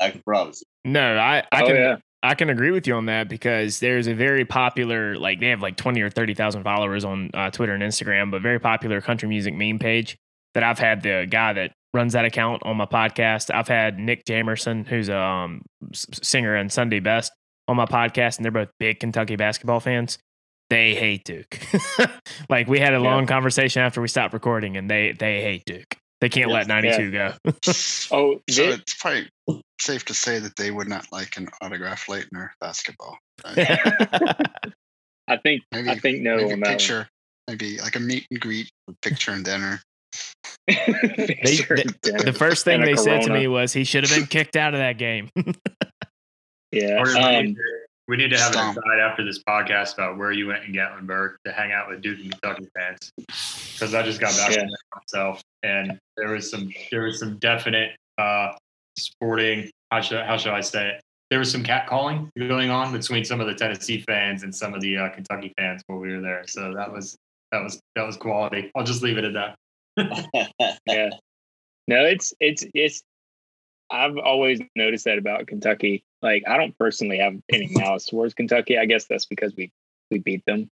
I 0.01 0.11
can 0.11 0.23
promise 0.27 0.63
you. 0.85 0.91
no, 0.93 1.17
I 1.17 1.45
I 1.53 1.63
oh 1.63 1.67
can 1.67 1.77
yeah, 1.77 1.97
I 2.23 2.35
can 2.35 2.51
agree 2.51 2.73
with 2.73 2.87
you 2.89 2.95
on 2.95 3.07
that 3.07 3.29
because 3.29 3.79
there's 3.79 4.09
a 4.09 4.15
very 4.15 4.45
popular, 4.45 5.17
like 5.17 5.39
they 5.41 5.49
have 5.49 5.63
like 5.63 5.77
20 5.77 6.01
or 6.03 6.11
30,000 6.11 6.65
followers 6.65 7.05
on 7.05 7.31
uh, 7.35 7.51
Twitter 7.51 7.75
and 7.75 7.83
Instagram, 7.83 8.31
but 8.33 8.43
very 8.43 8.59
popular 8.59 9.01
country 9.01 9.29
music 9.29 9.55
meme 9.55 9.79
page 9.79 10.17
that 10.55 10.65
I've 10.65 10.79
had 10.81 11.03
the 11.03 11.27
guy 11.31 11.53
that 11.53 11.73
runs 11.95 12.15
that 12.15 12.25
account 12.25 12.63
on 12.65 12.77
my 12.77 12.87
podcast. 12.87 13.55
I've 13.55 13.69
had 13.69 13.99
Nick 14.01 14.25
Jamerson, 14.25 14.87
who's 14.87 15.09
a 15.09 15.17
um, 15.19 15.63
singer 15.95 16.57
and 16.57 16.71
Sunday 16.73 16.99
Best 16.99 17.33
on 17.69 17.77
my 17.77 17.87
podcast, 17.87 18.37
and 18.39 18.45
they're 18.45 18.51
both 18.53 18.71
big 18.81 18.99
Kentucky 18.99 19.37
basketball 19.37 19.79
fans. 19.81 20.19
They 20.71 20.95
hate 20.95 21.25
Duke. 21.25 21.59
like 22.51 22.69
we 22.69 22.79
had 22.79 22.93
a 22.93 22.99
Yeah. 22.99 23.03
long 23.03 23.27
conversation 23.27 23.83
after 23.83 24.01
we 24.03 24.09
stopped 24.09 24.35
recording, 24.35 24.77
and 24.77 24.91
they 24.91 25.13
they 25.13 25.41
hate 25.43 25.65
Duke. 25.65 25.97
They 26.21 26.29
can't 26.29 26.51
let 26.51 26.67
92 26.67 27.11
go. 27.13 27.33
oh, 28.11 28.41
so 28.51 28.67
thi- 28.67 28.73
it's 28.73 28.95
probably 28.95 29.29
safe 29.81 30.05
to 30.07 30.15
say 30.15 30.41
that 30.41 30.57
they 30.57 30.71
would 30.71 30.89
not 30.89 31.07
like 31.13 31.37
an 31.37 31.49
autograph 31.63 32.07
Laettner 32.07 32.49
basketball. 32.61 33.17
right? 33.47 33.57
I 35.29 35.37
think 35.37 35.63
Maybe, 35.73 35.89
I 35.91 35.99
think 35.99 36.23
no 36.23 36.37
maybe 36.39 36.53
on 36.55 36.61
that 36.61 36.71
picture, 36.79 37.09
maybe 37.47 37.79
like 37.79 37.95
a 37.97 38.01
meet 38.01 38.27
and 38.31 38.41
greet, 38.41 38.69
with 38.89 39.01
picture 39.01 39.31
and 39.31 39.45
dinner. 39.45 39.81
they- 40.67 40.77
dinner. 42.03 42.23
the 42.25 42.35
first 42.37 42.65
thing 42.65 42.81
And 42.81 42.85
a 42.85 42.87
they 42.89 42.97
said 42.97 43.23
to 43.23 43.33
me 43.33 43.47
was 43.47 43.73
he 43.73 43.85
should 43.85 44.05
have 44.07 44.17
been 44.19 44.27
kicked 44.27 44.57
out 44.57 44.75
of 44.75 44.81
that 44.81 44.99
game. 44.99 45.31
yeah, 46.73 47.01
um, 47.01 47.45
need 47.45 47.55
to, 47.55 47.63
we 48.09 48.17
need 48.17 48.31
to 48.31 48.39
have 48.39 48.49
an 48.49 48.53
Stomp. 48.55 48.79
aside 48.79 49.01
after 49.01 49.25
this 49.25 49.43
podcast 49.45 49.95
about 49.95 50.17
where 50.19 50.33
you 50.33 50.47
went 50.49 50.65
in 50.65 50.73
Gatlinburg 50.73 51.35
to 51.47 51.53
hang 51.53 51.73
out 51.73 51.89
with 51.89 52.01
Duke 52.01 52.19
and 52.21 52.31
Kentucky 52.33 52.67
fans, 52.75 53.13
because 53.17 53.95
I 53.95 54.03
just 54.03 54.19
got 54.21 54.35
back 54.37 54.51
Yeah. 54.51 54.61
from 54.63 54.69
there 54.69 54.79
myself, 54.97 55.43
and 55.63 55.99
there 56.17 56.31
was 56.33 56.51
some 56.51 56.73
there 56.91 57.03
was 57.05 57.19
some 57.21 57.39
definite 57.39 57.93
uh, 58.19 58.53
sporting 58.99 59.71
how 59.91 60.01
should 60.01 60.25
how 60.25 60.37
should 60.37 60.53
I 60.53 60.61
say 60.61 60.89
it? 60.89 61.01
There 61.31 61.39
was 61.39 61.51
some 61.53 61.63
catcalling 61.63 62.31
going 62.39 62.71
on 62.71 62.93
between 62.93 63.25
some 63.25 63.41
of 63.41 63.47
the 63.47 63.55
Tennessee 63.55 64.01
fans 64.09 64.43
and 64.43 64.55
some 64.55 64.73
of 64.75 64.81
the 64.81 64.97
uh, 64.97 65.09
Kentucky 65.11 65.53
fans 65.59 65.83
while 65.87 65.99
we 65.99 66.15
were 66.15 66.21
there. 66.23 66.45
So 66.47 66.73
that 66.75 66.91
was 66.93 67.17
that 67.53 67.63
was 67.63 67.81
that 67.97 68.07
was 68.07 68.17
quality. 68.17 68.71
I'll 68.75 68.85
just 68.85 69.03
leave 69.03 69.19
it 69.19 69.25
at 69.25 69.35
that. 69.35 69.57
yeah. 70.87 71.11
No, 71.87 72.05
it's 72.05 72.33
it's 72.41 72.65
it's. 72.75 73.03
I've 73.91 74.17
always 74.19 74.61
noticed 74.77 75.05
that 75.07 75.17
about 75.19 75.47
Kentucky. 75.47 76.03
Like, 76.23 76.45
I 76.47 76.57
don't 76.57 76.77
personally 76.77 77.19
have 77.19 77.37
any 77.51 77.69
malice 77.71 78.07
towards 78.07 78.35
Kentucky. 78.35 78.79
I 78.79 78.87
guess 78.87 79.07
that's 79.07 79.27
because 79.27 79.55
we 79.57 79.71
we 80.11 80.19
beat 80.19 80.45
them, 80.47 80.71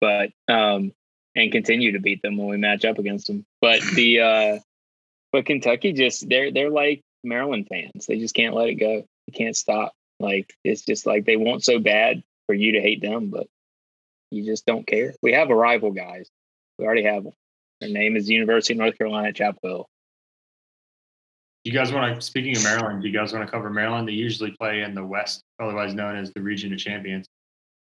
but 0.00 0.30
um, 0.48 0.92
and 1.34 1.52
continue 1.52 1.92
to 1.92 2.00
beat 2.00 2.22
them 2.22 2.36
when 2.36 2.48
we 2.48 2.56
match 2.56 2.84
up 2.84 2.98
against 2.98 3.26
them. 3.26 3.44
But 3.60 3.80
the 3.94 4.20
uh, 4.20 4.58
but 5.32 5.46
Kentucky 5.46 5.92
just 5.92 6.28
they're 6.28 6.52
they're 6.52 6.70
like 6.70 7.02
Maryland 7.24 7.68
fans. 7.68 8.06
They 8.06 8.18
just 8.18 8.34
can't 8.34 8.54
let 8.54 8.68
it 8.68 8.74
go. 8.74 9.04
They 9.26 9.32
can't 9.32 9.56
stop. 9.56 9.92
Like 10.20 10.52
it's 10.64 10.82
just 10.82 11.06
like 11.06 11.24
they 11.24 11.36
want 11.36 11.64
so 11.64 11.78
bad 11.78 12.22
for 12.46 12.54
you 12.54 12.72
to 12.72 12.80
hate 12.80 13.00
them, 13.00 13.30
but 13.30 13.46
you 14.30 14.44
just 14.44 14.66
don't 14.66 14.86
care. 14.86 15.14
We 15.22 15.32
have 15.32 15.50
a 15.50 15.54
rival, 15.54 15.92
guys. 15.92 16.28
We 16.78 16.86
already 16.86 17.04
have 17.04 17.24
them. 17.24 17.32
Their 17.80 17.90
name 17.90 18.16
is 18.16 18.28
University 18.28 18.74
of 18.74 18.78
North 18.78 18.96
Carolina 18.96 19.28
at 19.28 19.36
Chapel 19.36 19.60
Hill. 19.62 19.88
You 21.64 21.72
guys 21.72 21.92
want 21.92 22.14
to, 22.14 22.20
speaking 22.20 22.56
of 22.56 22.64
Maryland, 22.64 23.02
do 23.02 23.08
you 23.08 23.14
guys 23.16 23.32
want 23.32 23.46
to 23.46 23.50
cover 23.50 23.70
Maryland? 23.70 24.08
They 24.08 24.12
usually 24.12 24.50
play 24.50 24.82
in 24.82 24.94
the 24.94 25.04
West, 25.04 25.42
otherwise 25.60 25.94
known 25.94 26.16
as 26.16 26.32
the 26.32 26.42
Region 26.42 26.72
of 26.72 26.78
Champions. 26.78 27.26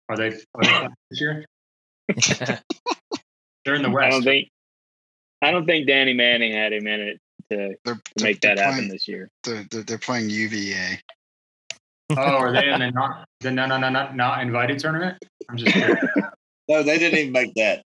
Are 0.09 0.17
they, 0.17 0.29
are 0.29 0.63
they 0.63 0.89
this 1.11 1.21
year? 1.21 1.45
They're 3.65 3.75
in 3.75 3.83
the 3.83 3.91
West. 3.91 4.05
I 4.05 4.09
West. 4.09 4.13
don't 4.13 4.23
think 4.25 4.49
I 5.43 5.51
don't 5.51 5.67
think 5.67 5.87
Danny 5.87 6.13
Manning 6.13 6.53
had 6.53 6.73
a 6.73 6.81
minute 6.81 7.19
to, 7.51 7.75
to 7.87 8.01
make 8.23 8.41
they're 8.41 8.57
that 8.57 8.63
happen 8.63 8.89
this 8.89 9.09
year. 9.09 9.29
They're, 9.45 9.65
they're, 9.71 9.83
they're 9.83 9.99
playing 9.99 10.29
UVA. 10.29 11.01
Oh, 12.11 12.17
are 12.17 12.53
they 12.53 12.69
in 12.69 12.81
the 12.81 12.91
not 12.95 13.25
the 13.41 13.51
no 13.51 13.67
no 13.67 13.79
no 13.79 13.89
not 13.89 14.17
not 14.17 14.43
invited 14.43 14.79
tournament? 14.79 15.17
I'm 15.49 15.57
just 15.57 15.73
curious. 15.73 15.99
No, 16.69 16.85
they 16.85 16.99
didn't 17.01 17.19
even 17.19 17.33
make 17.33 17.53
that. 17.55 17.83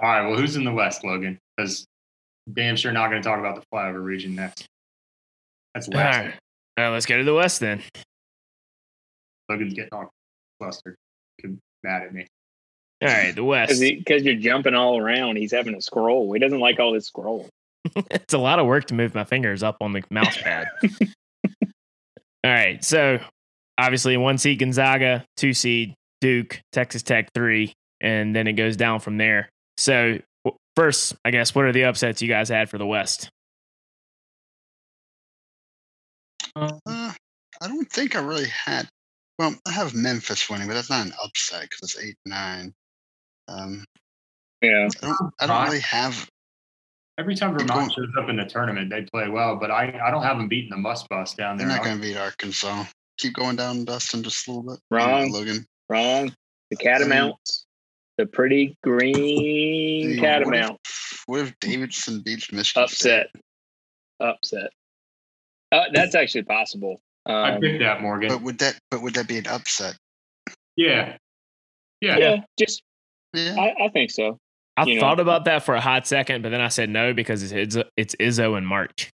All 0.00 0.08
right. 0.08 0.28
Well, 0.28 0.36
who's 0.36 0.56
in 0.56 0.64
the 0.64 0.72
West, 0.72 1.04
Logan? 1.04 1.38
Because 1.56 1.86
damn 2.52 2.76
sure 2.76 2.92
not 2.92 3.10
going 3.10 3.22
to 3.22 3.28
talk 3.28 3.38
about 3.38 3.56
the 3.56 3.62
flyover 3.72 4.02
region 4.02 4.34
next. 4.34 4.66
That's 5.74 5.88
All 5.88 5.94
West. 5.94 6.18
right. 6.18 6.34
All 6.78 6.84
right, 6.84 6.90
let's 6.90 7.06
go 7.06 7.18
to 7.18 7.24
the 7.24 7.34
West 7.34 7.60
then. 7.60 7.82
Logan's 9.50 9.74
getting 9.74 9.90
all 9.92 10.10
flustered. 10.60 10.96
Mad 11.84 12.02
at 12.02 12.12
me. 12.12 12.26
All 13.02 13.08
right, 13.08 13.34
the 13.34 13.44
West. 13.44 13.80
Because 13.80 14.24
you're 14.24 14.34
jumping 14.34 14.74
all 14.74 14.98
around. 14.98 15.36
He's 15.36 15.52
having 15.52 15.74
to 15.74 15.80
scroll. 15.80 16.32
He 16.32 16.40
doesn't 16.40 16.58
like 16.58 16.80
all 16.80 16.92
this 16.92 17.06
scroll. 17.06 17.48
it's 18.10 18.34
a 18.34 18.38
lot 18.38 18.58
of 18.58 18.66
work 18.66 18.86
to 18.86 18.94
move 18.94 19.14
my 19.14 19.24
fingers 19.24 19.62
up 19.62 19.76
on 19.80 19.92
the 19.92 20.02
mouse 20.10 20.36
pad. 20.36 20.66
All 22.44 22.52
right, 22.52 22.84
so 22.84 23.18
obviously 23.78 24.16
one 24.16 24.38
seed 24.38 24.58
Gonzaga, 24.58 25.24
two 25.36 25.52
seed 25.52 25.94
Duke, 26.20 26.60
Texas 26.72 27.02
Tech 27.02 27.28
three, 27.34 27.72
and 28.00 28.34
then 28.34 28.46
it 28.46 28.52
goes 28.54 28.76
down 28.76 29.00
from 29.00 29.16
there. 29.18 29.48
So 29.76 30.12
w- 30.12 30.22
first, 30.76 31.14
I 31.24 31.30
guess, 31.30 31.54
what 31.54 31.64
are 31.64 31.72
the 31.72 31.84
upsets 31.84 32.22
you 32.22 32.28
guys 32.28 32.48
had 32.48 32.68
for 32.70 32.78
the 32.78 32.86
West? 32.86 33.30
Uh, 36.56 36.72
I 36.86 37.14
don't 37.68 37.90
think 37.90 38.16
I 38.16 38.20
really 38.20 38.48
had. 38.48 38.88
Well, 39.38 39.54
I 39.66 39.70
have 39.72 39.94
Memphis 39.94 40.48
winning, 40.50 40.66
but 40.66 40.74
that's 40.74 40.90
not 40.90 41.06
an 41.06 41.12
upset 41.22 41.62
because 41.62 41.78
it's 41.82 42.04
eight 42.04 42.16
nine. 42.26 42.72
Um, 43.46 43.84
Yeah. 44.62 44.88
I 45.02 45.06
don't. 45.06 45.34
I 45.40 45.46
don't 45.46 45.64
really 45.66 45.80
have. 45.80 46.28
Every 47.18 47.34
time 47.34 47.56
Vermont 47.56 47.92
shows 47.92 48.08
up 48.16 48.28
in 48.28 48.36
the 48.36 48.44
tournament, 48.44 48.90
they 48.90 49.02
play 49.02 49.28
well, 49.28 49.56
but 49.56 49.70
I, 49.72 49.98
I 50.04 50.10
don't 50.10 50.22
have 50.22 50.36
them 50.36 50.46
beating 50.48 50.70
the 50.70 50.76
must 50.76 51.08
bus 51.08 51.34
down 51.34 51.56
They're 51.56 51.66
there. 51.66 51.76
not 51.76 51.84
going 51.84 51.96
to 51.96 52.02
beat 52.02 52.16
Arkansas. 52.16 52.84
Keep 53.18 53.34
going 53.34 53.56
down, 53.56 53.84
Dustin, 53.84 54.22
just 54.22 54.46
a 54.46 54.52
little 54.52 54.70
bit. 54.74 54.80
Wrong. 54.92 55.32
Logan. 55.32 55.66
Wrong. 55.88 56.32
The 56.70 56.76
catamounts. 56.76 57.66
The 58.18 58.26
pretty 58.26 58.76
green 58.82 59.14
Hey, 59.14 60.06
what 60.08 60.12
if- 60.14 60.20
catamount. 60.20 60.80
What 61.26 61.40
if 61.40 61.54
Davidson 61.60 62.20
beats 62.22 62.50
Michigan? 62.52 62.82
Upset. 62.84 63.28
Upset. 64.20 64.70
Uh, 65.70 65.84
that's 65.92 66.14
actually 66.14 66.42
possible. 66.44 67.00
I 67.26 67.52
Um, 67.52 67.60
picked 67.60 67.78
that, 67.80 68.00
Morgan. 68.00 68.28
But 68.30 68.42
would 68.42 68.58
that? 68.58 68.78
But 68.90 69.02
would 69.02 69.14
that 69.14 69.28
be 69.28 69.38
an 69.38 69.46
upset? 69.46 69.96
yeah. 70.76 71.16
Yeah. 72.00 72.16
yeah, 72.18 72.36
just 72.58 72.82
Yeah. 73.34 73.56
I, 73.58 73.86
I 73.86 73.88
think 73.88 74.10
so. 74.12 74.38
I 74.76 74.84
You 74.84 74.94
know- 74.94 75.00
thought 75.00 75.18
about 75.20 75.44
that 75.46 75.64
for 75.64 75.74
a 75.74 75.80
hot 75.80 76.06
second, 76.06 76.42
but 76.42 76.50
then 76.50 76.60
I 76.60 76.68
said 76.68 76.88
no 76.90 77.12
because 77.12 77.42
it's 77.42 77.52
Izzo, 77.52 77.84
it's 77.96 78.14
Izzo 78.16 78.56
in 78.56 78.64
March. 78.64 79.10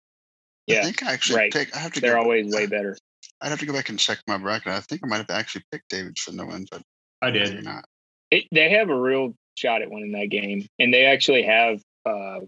Yeah, 0.67 0.77
I 0.77 0.79
Yeah, 0.79 0.85
think 0.87 1.03
I 1.05 1.13
actually 1.13 1.37
right. 1.39 1.53
pick. 1.53 1.75
I 1.77 1.79
have 1.81 1.93
to. 1.93 2.01
they're 2.01 2.15
go, 2.15 2.23
always 2.23 2.53
way 2.55 2.67
better. 2.67 2.97
I'd 3.41 3.49
have 3.51 3.61
to 3.61 3.67
go 3.67 3.73
back 3.73 3.89
and 3.89 3.99
check 3.99 4.19
my 4.27 4.37
bracket. 4.39 4.73
I 4.73 4.81
think 4.81 5.01
I 5.05 5.07
might 5.09 5.19
have 5.19 5.31
actually 5.31 5.65
picked 5.73 5.89
Davidson 5.89 6.37
to 6.39 6.47
win, 6.47 6.67
but 6.71 6.83
I 7.23 7.31
maybe 7.31 7.45
did. 7.47 7.65
not. 7.65 7.85
It, 8.33 8.45
they 8.51 8.71
have 8.71 8.89
a 8.89 8.99
real 8.99 9.35
shot 9.57 9.83
at 9.83 9.91
winning 9.91 10.13
that 10.13 10.31
game, 10.31 10.67
and 10.79 10.93
they 10.93 11.05
actually 11.05 11.43
have 11.43 11.83
uh, 12.07 12.41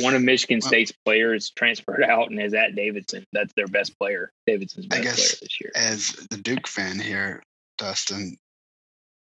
one 0.00 0.16
of 0.16 0.22
Michigan 0.22 0.58
Well- 0.60 0.68
State's 0.68 0.92
players 1.04 1.50
transferred 1.50 2.02
out 2.02 2.30
and 2.30 2.40
is 2.42 2.54
at 2.54 2.74
Davidson. 2.74 3.24
That's 3.32 3.52
their 3.54 3.68
best 3.68 3.96
player. 4.00 4.32
Davidson's 4.48 4.86
I 4.90 4.96
best 4.96 5.02
guess 5.04 5.16
player 5.16 5.38
this 5.42 5.60
year. 5.60 5.70
As 5.76 6.08
the 6.30 6.38
Duke 6.38 6.66
fan 6.66 6.98
here, 6.98 7.40
Dustin, 7.78 8.36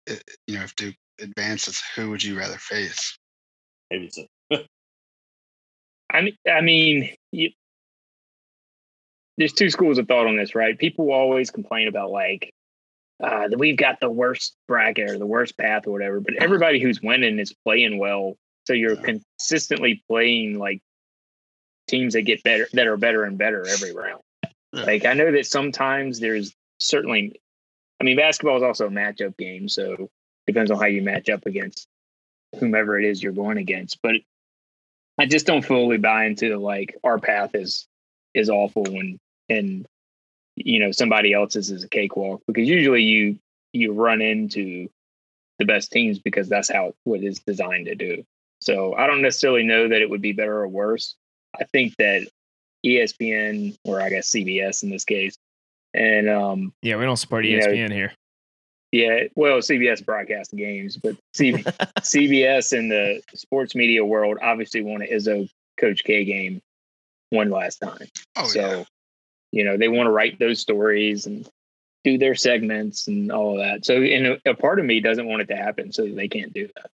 i 0.07 0.17
you 0.47 0.55
know, 0.55 0.63
if 0.63 0.73
Duke 0.77 0.95
advances, 1.19 1.81
who 1.97 2.09
would 2.11 2.23
you 2.23 2.39
rather 2.39 2.57
face? 2.57 3.17
Maybe 3.91 4.09
so. 4.09 4.25
I 6.11 6.21
mean, 6.21 6.37
I 6.49 6.61
mean, 6.61 7.09
you, 7.33 7.51
there's 9.37 9.51
two 9.51 9.69
schools 9.69 9.97
of 9.97 10.07
thought 10.07 10.27
on 10.27 10.37
this, 10.37 10.55
right? 10.55 10.77
People 10.77 11.11
always 11.11 11.51
complain 11.51 11.89
about 11.89 12.09
like 12.09 12.51
uh, 13.21 13.47
that 13.47 13.59
we've 13.59 13.77
got 13.77 13.99
the 13.99 14.09
worst 14.09 14.55
bracket 14.67 15.09
or 15.09 15.17
the 15.17 15.25
worst 15.25 15.57
path 15.57 15.87
or 15.87 15.91
whatever, 15.91 16.19
but 16.19 16.35
everybody 16.35 16.79
who's 16.79 17.01
winning 17.01 17.39
is 17.39 17.53
playing 17.65 17.97
well, 17.97 18.37
so 18.65 18.73
you're 18.73 18.95
consistently 18.95 20.03
playing 20.07 20.57
like 20.57 20.81
teams 21.87 22.13
that 22.13 22.21
get 22.21 22.43
better, 22.43 22.67
that 22.73 22.87
are 22.87 22.97
better 22.97 23.23
and 23.23 23.37
better 23.37 23.67
every 23.67 23.93
round. 23.93 24.21
Like 24.71 25.05
I 25.05 25.13
know 25.13 25.31
that 25.31 25.45
sometimes 25.45 26.19
there's 26.19 26.53
certainly, 26.79 27.39
I 27.99 28.03
mean, 28.03 28.17
basketball 28.17 28.57
is 28.57 28.63
also 28.63 28.87
a 28.87 28.91
matchup 28.91 29.37
game, 29.37 29.67
so 29.67 30.09
depends 30.47 30.71
on 30.71 30.79
how 30.79 30.85
you 30.85 31.01
match 31.01 31.29
up 31.29 31.45
against 31.45 31.87
whomever 32.59 32.99
it 32.99 33.05
is 33.05 33.21
you're 33.21 33.31
going 33.31 33.57
against, 33.57 33.99
but. 34.01 34.15
I 35.21 35.25
just 35.25 35.45
don't 35.45 35.65
fully 35.65 35.97
buy 35.97 36.27
into 36.27 36.57
like 36.57 36.95
our 37.03 37.19
path 37.19 37.53
is 37.53 37.85
is 38.33 38.49
awful 38.49 38.83
when 38.83 39.19
and 39.49 39.85
you 40.65 40.79
know 40.79 40.91
somebody 40.91 41.33
else's 41.33 41.71
is 41.71 41.83
a 41.83 41.89
cakewalk 41.89 42.41
because 42.47 42.67
usually 42.67 43.03
you 43.03 43.39
you 43.73 43.93
run 43.93 44.21
into 44.21 44.89
the 45.57 45.65
best 45.65 45.91
teams 45.91 46.19
because 46.19 46.49
that's 46.49 46.71
how 46.71 46.93
what 47.03 47.23
is 47.23 47.39
designed 47.39 47.85
to 47.85 47.95
do. 47.95 48.23
So 48.61 48.93
I 48.95 49.07
don't 49.07 49.21
necessarily 49.21 49.63
know 49.63 49.87
that 49.87 50.01
it 50.01 50.09
would 50.09 50.21
be 50.21 50.33
better 50.33 50.57
or 50.57 50.67
worse. 50.67 51.15
I 51.59 51.63
think 51.65 51.95
that 51.97 52.27
ESPN 52.85 53.77
or 53.83 54.01
I 54.01 54.09
guess 54.09 54.29
CBS 54.29 54.83
in 54.83 54.89
this 54.89 55.05
case 55.05 55.37
and 55.93 56.29
um 56.29 56.73
Yeah, 56.81 56.97
we 56.97 57.05
don't 57.05 57.17
support 57.17 57.45
E 57.45 57.51
You 57.51 57.59
know, 57.59 57.67
ESPN 57.67 57.91
here. 57.91 58.13
yeah, 58.91 59.23
well, 59.35 59.57
CBS 59.57 60.03
broadcast 60.03 60.55
games, 60.55 60.97
but 60.97 61.15
C- 61.33 61.53
CBS 62.01 62.73
and 62.77 62.91
the 62.91 63.21
sports 63.33 63.75
media 63.75 64.05
world 64.05 64.37
obviously 64.41 64.81
won 64.81 65.01
an 65.01 65.09
Izzo 65.11 65.49
Coach 65.79 66.03
K 66.03 66.25
game 66.25 66.61
one 67.29 67.49
last 67.49 67.77
time. 67.77 68.07
Oh 68.37 68.47
so, 68.47 68.59
yeah, 68.59 68.83
you 69.51 69.63
know, 69.63 69.77
they 69.77 69.87
want 69.87 70.07
to 70.07 70.11
write 70.11 70.39
those 70.39 70.59
stories 70.59 71.25
and 71.25 71.47
do 72.03 72.17
their 72.17 72.35
segments 72.35 73.07
and 73.07 73.31
all 73.31 73.59
of 73.59 73.65
that. 73.65 73.85
So, 73.85 73.95
and 73.95 74.27
a, 74.27 74.51
a 74.51 74.55
part 74.55 74.79
of 74.79 74.85
me 74.85 74.99
doesn't 74.99 75.27
want 75.27 75.41
it 75.41 75.47
to 75.47 75.55
happen, 75.55 75.91
so 75.91 76.07
they 76.07 76.27
can't 76.27 76.53
do 76.53 76.69
that. 76.75 76.89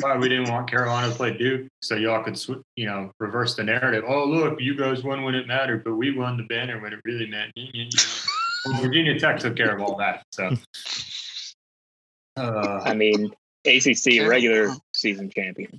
Why 0.00 0.16
we 0.16 0.28
didn't 0.28 0.50
want 0.50 0.70
Carolina 0.70 1.08
to 1.08 1.14
play 1.14 1.36
Duke, 1.36 1.68
so 1.82 1.94
y'all 1.94 2.22
could, 2.22 2.38
sw- 2.38 2.62
you 2.76 2.86
know, 2.86 3.12
reverse 3.18 3.56
the 3.56 3.64
narrative. 3.64 4.04
Oh, 4.06 4.24
look, 4.24 4.60
you 4.60 4.76
guys 4.76 5.02
won 5.02 5.22
when 5.24 5.34
it 5.34 5.46
mattered, 5.46 5.84
but 5.84 5.94
we 5.94 6.16
won 6.16 6.36
the 6.36 6.44
banner 6.44 6.80
when 6.80 6.92
it 6.92 7.00
really 7.04 7.26
meant. 7.26 7.52
Well, 8.66 8.80
Virginia 8.80 9.18
Tech 9.18 9.38
took 9.38 9.56
care 9.56 9.74
of 9.74 9.82
all 9.82 9.96
that. 9.96 10.22
So, 10.32 10.54
uh, 12.36 12.80
I 12.84 12.94
mean, 12.94 13.30
ACC 13.64 14.26
regular 14.28 14.72
season 14.92 15.30
champion. 15.30 15.78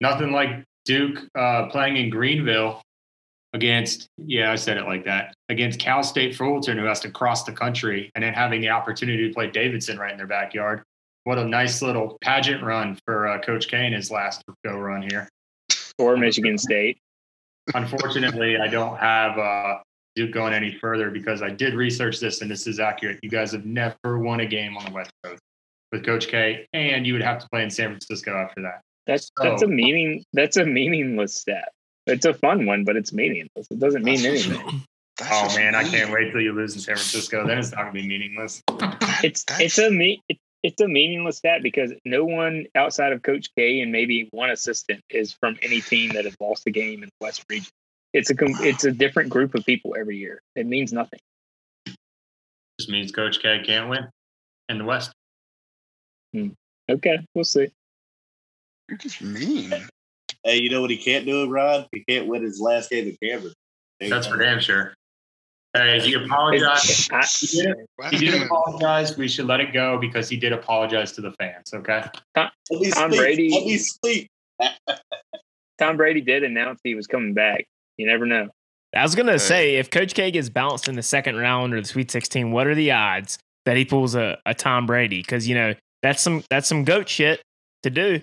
nothing 0.00 0.32
like 0.32 0.64
Duke 0.84 1.18
uh, 1.34 1.66
playing 1.66 1.96
in 1.96 2.10
Greenville 2.10 2.82
against, 3.52 4.08
yeah, 4.16 4.52
I 4.52 4.56
said 4.56 4.76
it 4.76 4.84
like 4.84 5.04
that, 5.04 5.34
against 5.48 5.80
Cal 5.80 6.02
State 6.02 6.34
Fullerton, 6.36 6.78
who 6.78 6.84
has 6.84 7.00
to 7.00 7.10
cross 7.10 7.44
the 7.44 7.52
country, 7.52 8.10
and 8.14 8.22
then 8.24 8.32
having 8.32 8.60
the 8.60 8.68
opportunity 8.68 9.26
to 9.26 9.34
play 9.34 9.50
Davidson 9.50 9.98
right 9.98 10.12
in 10.12 10.18
their 10.18 10.26
backyard. 10.26 10.82
What 11.24 11.38
a 11.38 11.44
nice 11.44 11.82
little 11.82 12.16
pageant 12.22 12.62
run 12.62 12.98
for 13.04 13.28
uh, 13.28 13.40
Coach 13.40 13.68
K 13.68 13.86
in 13.86 13.92
his 13.92 14.10
last 14.10 14.42
go 14.64 14.76
run 14.76 15.02
here. 15.02 15.28
Or 15.98 16.16
Michigan 16.16 16.56
State. 16.56 16.98
Unfortunately, 17.74 18.56
I 18.56 18.68
don't 18.68 18.96
have 18.96 19.38
uh, 19.38 19.78
Duke 20.16 20.32
going 20.32 20.54
any 20.54 20.78
further 20.78 21.10
because 21.10 21.42
I 21.42 21.50
did 21.50 21.74
research 21.74 22.20
this 22.20 22.40
and 22.40 22.50
this 22.50 22.66
is 22.66 22.80
accurate. 22.80 23.18
You 23.22 23.28
guys 23.28 23.52
have 23.52 23.66
never 23.66 24.18
won 24.18 24.40
a 24.40 24.46
game 24.46 24.76
on 24.76 24.84
the 24.86 24.92
West 24.92 25.10
Coast 25.22 25.42
with 25.92 26.04
Coach 26.04 26.28
K, 26.28 26.66
and 26.72 27.06
you 27.06 27.12
would 27.12 27.22
have 27.22 27.38
to 27.40 27.48
play 27.50 27.62
in 27.62 27.70
San 27.70 27.88
Francisco 27.88 28.34
after 28.34 28.62
that. 28.62 28.80
That's 29.06 29.30
that's 29.42 29.62
a 29.62 29.66
meaning. 29.66 30.24
That's 30.32 30.56
a 30.56 30.64
meaningless 30.64 31.34
stat. 31.34 31.72
It's 32.10 32.26
a 32.26 32.34
fun 32.34 32.66
one, 32.66 32.84
but 32.84 32.96
it's 32.96 33.12
meaningless. 33.12 33.66
It 33.70 33.78
doesn't 33.78 34.02
mean 34.04 34.22
That's 34.22 34.26
anything. 34.46 34.52
just- 34.52 34.64
oh, 34.74 34.80
that's 35.18 35.30
Oh 35.32 35.42
just 35.44 35.56
man, 35.58 35.74
I 35.74 35.84
can't 35.84 36.10
wait 36.12 36.30
till 36.32 36.40
you 36.40 36.52
lose 36.52 36.74
in 36.74 36.80
San 36.80 36.96
Francisco. 36.96 37.46
Then 37.46 37.58
it's 37.58 37.70
not 37.72 37.78
gonna 37.78 37.92
be 37.92 38.06
meaningless. 38.06 38.62
It's 39.22 39.44
That's- 39.44 39.60
it's 39.60 39.78
a 39.78 39.90
me 39.90 40.22
it, 40.28 40.38
it's 40.62 40.80
a 40.80 40.88
meaningless 40.88 41.38
stat 41.38 41.62
because 41.62 41.92
no 42.04 42.24
one 42.24 42.66
outside 42.74 43.12
of 43.12 43.22
Coach 43.22 43.48
K 43.56 43.80
and 43.80 43.92
maybe 43.92 44.28
one 44.30 44.50
assistant 44.50 45.02
is 45.10 45.32
from 45.32 45.56
any 45.62 45.80
team 45.80 46.12
that 46.14 46.24
has 46.24 46.34
lost 46.40 46.66
a 46.66 46.70
game 46.70 47.02
in 47.02 47.08
the 47.08 47.24
West 47.24 47.44
region. 47.50 47.68
It's 48.12 48.30
a 48.30 48.34
com- 48.34 48.54
it's 48.60 48.84
a 48.84 48.90
different 48.92 49.28
group 49.30 49.54
of 49.54 49.64
people 49.64 49.94
every 49.98 50.16
year. 50.18 50.40
It 50.56 50.66
means 50.66 50.92
nothing. 50.92 51.20
Just 52.78 52.90
means 52.90 53.12
Coach 53.12 53.40
K 53.40 53.62
can't 53.64 53.88
win 53.90 54.08
in 54.68 54.78
the 54.78 54.84
West. 54.84 55.12
Hmm. 56.34 56.48
Okay, 56.90 57.18
we'll 57.34 57.44
see. 57.44 57.68
You're 58.88 58.98
just 58.98 59.20
mean. 59.22 59.72
Hey, 60.44 60.58
you 60.58 60.70
know 60.70 60.80
what 60.80 60.90
he 60.90 60.96
can't 60.96 61.26
do, 61.26 61.48
Rod? 61.48 61.86
He 61.92 62.02
can't 62.08 62.26
win 62.26 62.42
his 62.42 62.60
last 62.60 62.90
game 62.90 63.08
in 63.08 63.16
Cameron. 63.22 63.52
That's 64.00 64.26
for 64.26 64.38
damn 64.38 64.60
sure. 64.60 64.94
Hey, 65.74 66.00
he 66.00 66.14
apologized. 66.14 67.10
He 67.40 67.62
did, 67.62 67.76
he 68.10 68.18
did 68.18 68.42
apologize. 68.42 69.16
We 69.16 69.28
should 69.28 69.46
let 69.46 69.60
it 69.60 69.72
go 69.72 69.98
because 69.98 70.28
he 70.28 70.36
did 70.36 70.52
apologize 70.52 71.12
to 71.12 71.20
the 71.20 71.30
fans. 71.32 71.72
Okay. 71.72 72.04
Let 72.36 72.50
me 72.70 72.90
Tom 72.90 73.10
speak. 73.10 73.20
Brady- 73.20 73.50
Let 73.52 73.64
me 73.66 73.76
speak. 73.78 74.28
Tom 75.78 75.96
Brady 75.96 76.20
did 76.20 76.42
announce 76.44 76.80
he 76.82 76.94
was 76.94 77.06
coming 77.06 77.34
back. 77.34 77.66
You 77.96 78.06
never 78.06 78.26
know. 78.26 78.48
I 78.94 79.02
was 79.02 79.14
gonna 79.14 79.38
say 79.38 79.76
if 79.76 79.90
Coach 79.90 80.14
K 80.14 80.30
gets 80.32 80.48
bounced 80.48 80.88
in 80.88 80.96
the 80.96 81.02
second 81.02 81.36
round 81.36 81.72
or 81.74 81.80
the 81.80 81.86
Sweet 81.86 82.10
16, 82.10 82.50
what 82.50 82.66
are 82.66 82.74
the 82.74 82.90
odds 82.90 83.38
that 83.64 83.76
he 83.76 83.84
pulls 83.84 84.16
a, 84.16 84.38
a 84.46 84.54
Tom 84.54 84.86
Brady? 84.86 85.20
Because 85.22 85.46
you 85.46 85.54
know 85.54 85.74
that's 86.02 86.20
some 86.22 86.42
that's 86.50 86.66
some 86.68 86.82
goat 86.84 87.08
shit 87.08 87.40
to 87.84 87.90
do. 87.90 88.20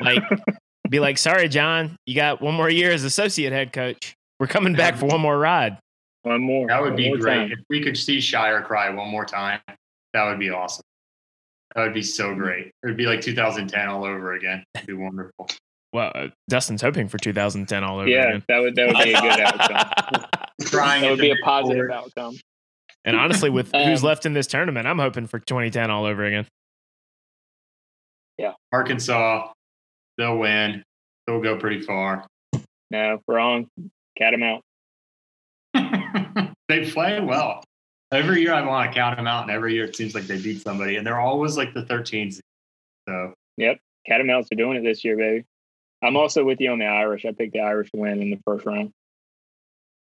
Like, 0.00 0.22
be 0.90 1.00
like, 1.00 1.18
sorry, 1.18 1.48
John, 1.48 1.96
you 2.06 2.14
got 2.14 2.40
one 2.40 2.54
more 2.54 2.68
year 2.70 2.90
as 2.92 3.04
associate 3.04 3.52
head 3.52 3.72
coach. 3.72 4.14
We're 4.38 4.46
coming 4.46 4.74
back 4.74 4.96
for 4.96 5.06
one 5.06 5.20
more 5.20 5.38
ride. 5.38 5.78
One 6.22 6.42
more. 6.42 6.66
That 6.68 6.82
would 6.82 6.96
be 6.96 7.10
great. 7.16 7.34
time. 7.34 7.52
If 7.52 7.60
we 7.70 7.82
could 7.82 7.96
see 7.96 8.18
Scheyer 8.18 8.64
cry 8.64 8.90
one 8.90 9.08
more 9.08 9.24
time, 9.24 9.60
that 10.12 10.24
would 10.24 10.38
be 10.38 10.50
awesome. 10.50 10.82
That 11.74 11.82
would 11.84 11.94
be 11.94 12.02
so 12.02 12.34
great. 12.34 12.66
It 12.66 12.72
would 12.86 12.96
be 12.96 13.06
like 13.06 13.20
2010 13.20 13.88
all 13.88 14.04
over 14.04 14.34
again. 14.34 14.64
It'd 14.74 14.86
be 14.86 14.92
wonderful. 14.94 15.48
Well, 15.92 16.10
uh, 16.14 16.28
Dustin's 16.48 16.82
hoping 16.82 17.08
for 17.08 17.18
2010 17.18 17.84
all 17.84 17.96
over 17.98 18.06
again. 18.06 18.16
Yeah, 18.18 18.28
again. 18.28 18.44
that 18.48 18.58
would 18.60 18.74
that 18.76 18.86
would 18.88 19.04
be 19.04 19.12
a 19.12 19.20
good 19.20 19.40
outcome. 19.40 20.24
Trying 20.62 21.02
That 21.02 21.10
would 21.10 21.20
be 21.20 21.30
a 21.30 21.36
positive 21.44 21.88
board. 21.88 21.92
outcome. 21.92 22.34
and 23.04 23.14
honestly, 23.16 23.50
with 23.50 23.70
who's 23.72 24.02
Um, 24.02 24.06
left 24.08 24.26
in 24.26 24.32
this 24.32 24.46
tournament, 24.46 24.86
I'm 24.86 24.98
hoping 24.98 25.26
for 25.26 25.38
2010 25.38 25.90
all 25.90 26.04
over 26.06 26.24
again. 26.24 26.46
Yeah, 28.38 28.52
Arkansas, 28.72 29.52
they'll 30.18 30.38
win. 30.38 30.82
They'll 31.26 31.40
go 31.40 31.56
pretty 31.56 31.82
far. 31.82 32.26
No, 32.90 33.20
wrong. 33.26 33.68
Cat 34.16 34.34
him 34.34 34.42
out. 34.42 34.62
they 36.68 36.90
play 36.90 37.20
well. 37.20 37.62
Every 38.12 38.40
year 38.40 38.54
I 38.54 38.62
want 38.62 38.90
to 38.90 38.94
count 38.96 39.16
them 39.16 39.26
out, 39.26 39.42
and 39.42 39.50
every 39.50 39.74
year 39.74 39.84
it 39.84 39.96
seems 39.96 40.14
like 40.14 40.24
they 40.24 40.40
beat 40.40 40.62
somebody, 40.62 40.96
and 40.96 41.06
they're 41.06 41.20
always 41.20 41.56
like 41.56 41.74
the 41.74 41.82
13th. 41.82 42.38
So 43.08 43.34
yep, 43.56 43.78
Catamounts 44.06 44.48
are 44.52 44.56
doing 44.56 44.76
it 44.76 44.82
this 44.82 45.04
year, 45.04 45.16
baby. 45.16 45.44
I'm 46.02 46.16
also 46.16 46.44
with 46.44 46.60
you 46.60 46.70
on 46.70 46.78
the 46.78 46.86
Irish. 46.86 47.24
I 47.24 47.32
picked 47.32 47.54
the 47.54 47.60
Irish 47.60 47.90
to 47.90 47.96
win 47.98 48.22
in 48.22 48.30
the 48.30 48.38
first 48.44 48.64
round. 48.64 48.92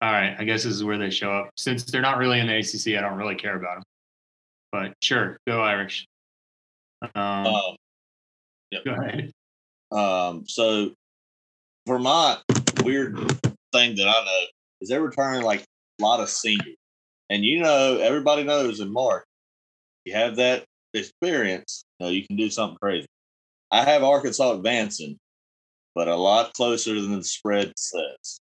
All 0.01 0.11
right, 0.11 0.35
I 0.37 0.43
guess 0.43 0.63
this 0.63 0.73
is 0.73 0.83
where 0.83 0.97
they 0.97 1.09
show 1.09 1.31
up. 1.31 1.49
Since 1.55 1.85
they're 1.85 2.01
not 2.01 2.17
really 2.17 2.39
in 2.39 2.47
the 2.47 2.57
ACC, 2.57 2.97
I 2.97 3.01
don't 3.01 3.17
really 3.17 3.35
care 3.35 3.55
about 3.55 3.75
them. 3.77 3.83
But 4.71 4.93
sure, 5.01 5.37
go 5.47 5.61
Irish. 5.61 6.05
Um, 7.15 7.47
Um, 7.47 7.75
go 8.85 8.91
ahead. 8.93 9.31
Um, 9.91 10.43
so 10.47 10.91
Vermont, 11.87 12.41
weird 12.83 13.17
thing 13.71 13.95
that 13.95 14.07
I 14.07 14.25
know 14.25 14.45
is 14.81 14.89
they're 14.89 15.01
returning 15.01 15.43
like 15.43 15.63
a 15.99 16.03
lot 16.03 16.19
of 16.19 16.29
seniors. 16.29 16.75
And 17.29 17.43
you 17.43 17.61
know, 17.61 17.97
everybody 17.97 18.43
knows 18.43 18.79
in 18.79 18.91
March, 18.91 19.25
you 20.05 20.13
have 20.13 20.37
that 20.37 20.65
experience, 20.93 21.83
you 21.99 22.05
know, 22.05 22.11
you 22.11 22.25
can 22.25 22.37
do 22.37 22.49
something 22.49 22.77
crazy. 22.81 23.07
I 23.71 23.83
have 23.83 24.03
Arkansas 24.03 24.53
advancing, 24.53 25.17
but 25.93 26.07
a 26.07 26.15
lot 26.15 26.53
closer 26.53 26.99
than 26.99 27.17
the 27.17 27.23
spread 27.23 27.73
says. 27.77 28.39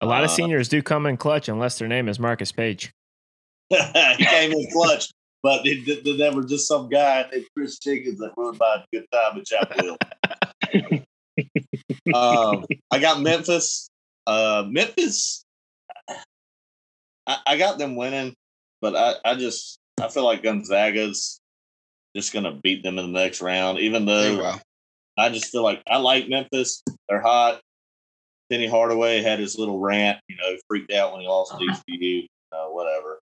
A 0.00 0.06
lot 0.06 0.24
of 0.24 0.30
Uh, 0.30 0.34
seniors 0.34 0.68
do 0.68 0.82
come 0.82 1.06
in 1.06 1.16
clutch 1.16 1.48
unless 1.48 1.78
their 1.78 1.88
name 1.88 2.08
is 2.08 2.18
Marcus 2.18 2.50
Paige. 2.50 2.92
he 3.70 4.24
came 4.26 4.52
in 4.52 4.70
clutch, 4.72 5.08
but 5.44 5.66
it, 5.66 5.84
th- 5.84 6.02
th- 6.02 6.16
there 6.16 6.32
was 6.32 6.46
just 6.46 6.66
some 6.66 6.88
guy 6.88 7.26
named 7.30 7.44
Kris 7.54 7.78
Jenkins 7.78 8.18
that 8.18 8.32
rode 8.34 8.56
by 8.58 8.76
a 8.76 8.96
good 8.96 9.04
time 9.12 9.38
at 9.38 9.44
Chapel 9.44 9.96
Hill. 10.72 11.04
um, 12.14 12.64
I 12.90 12.98
got 12.98 13.20
Memphis. 13.20 13.90
Uh, 14.26 14.64
Memphis, 14.66 15.44
I, 17.26 17.36
I 17.46 17.58
got 17.58 17.76
them 17.76 17.94
winning, 17.94 18.34
but 18.80 18.96
I, 18.96 19.16
I 19.22 19.34
just 19.34 19.78
I 20.00 20.08
feel 20.08 20.24
like 20.24 20.42
Gonzaga's 20.42 21.38
just 22.16 22.32
gonna 22.32 22.58
beat 22.62 22.82
them 22.82 22.98
in 22.98 23.12
the 23.12 23.20
next 23.20 23.42
round. 23.42 23.80
Even 23.80 24.06
They 24.06 24.12
though 24.34 24.38
will. 24.38 24.60
I 25.18 25.28
just 25.28 25.52
feel 25.52 25.62
like 25.62 25.82
I 25.86 25.98
like 25.98 26.26
Memphis. 26.26 26.82
They're 27.06 27.20
hot. 27.20 27.60
Penny 28.50 28.66
Hardaway 28.66 29.20
had 29.20 29.40
his 29.40 29.58
little 29.58 29.78
rant, 29.78 30.20
you 30.26 30.36
know, 30.36 30.56
freaked 30.68 30.90
out 30.90 31.12
when 31.12 31.20
he 31.20 31.28
lost 31.28 31.52
to 31.52 31.70
ECU, 31.70 32.26
uh, 32.50 32.68
whatever. 32.68 33.20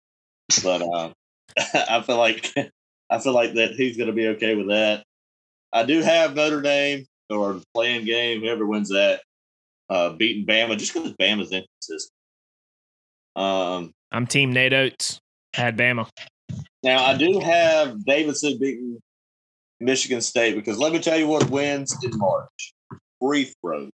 But 0.64 0.82
um, 0.82 1.14
I 1.90 2.02
feel 2.02 2.18
like 2.18 2.54
I 3.10 3.20
feel 3.20 3.34
like 3.34 3.54
that 3.54 3.72
he's 3.72 3.98
going 3.98 4.08
to 4.08 4.14
be 4.14 4.28
okay 4.30 4.56
with 4.56 4.68
that. 4.68 5.04
I 5.72 5.84
do 5.86 6.02
have 6.02 6.36
Notre 6.36 6.62
Dame 6.62 7.06
or 7.30 7.62
playing 7.74 8.06
game, 8.06 8.42
whoever 8.42 8.66
wins 8.66 8.90
that, 8.90 9.22
uh, 9.90 10.12
beating 10.12 10.46
Bama 10.46 10.78
just 10.78 10.94
because 10.94 11.14
Bama's 11.14 11.52
inconsistent. 11.52 12.12
Um, 13.36 13.92
I'm 14.12 14.26
Team 14.28 14.52
Nate 14.54 14.74
Oats. 14.74 15.20
Had 15.54 15.78
Bama. 15.78 16.08
now 16.84 17.04
I 17.04 17.16
do 17.18 17.40
have 17.40 18.04
Davidson 18.06 18.58
beating 18.60 19.00
Michigan 19.80 20.22
State 20.22 20.56
because 20.56 20.78
let 20.78 20.92
me 20.94 21.00
tell 21.00 21.18
you 21.18 21.28
what 21.28 21.50
wins 21.50 21.96
in 22.04 22.12
March: 22.18 22.74
free 23.22 23.52
throws, 23.62 23.92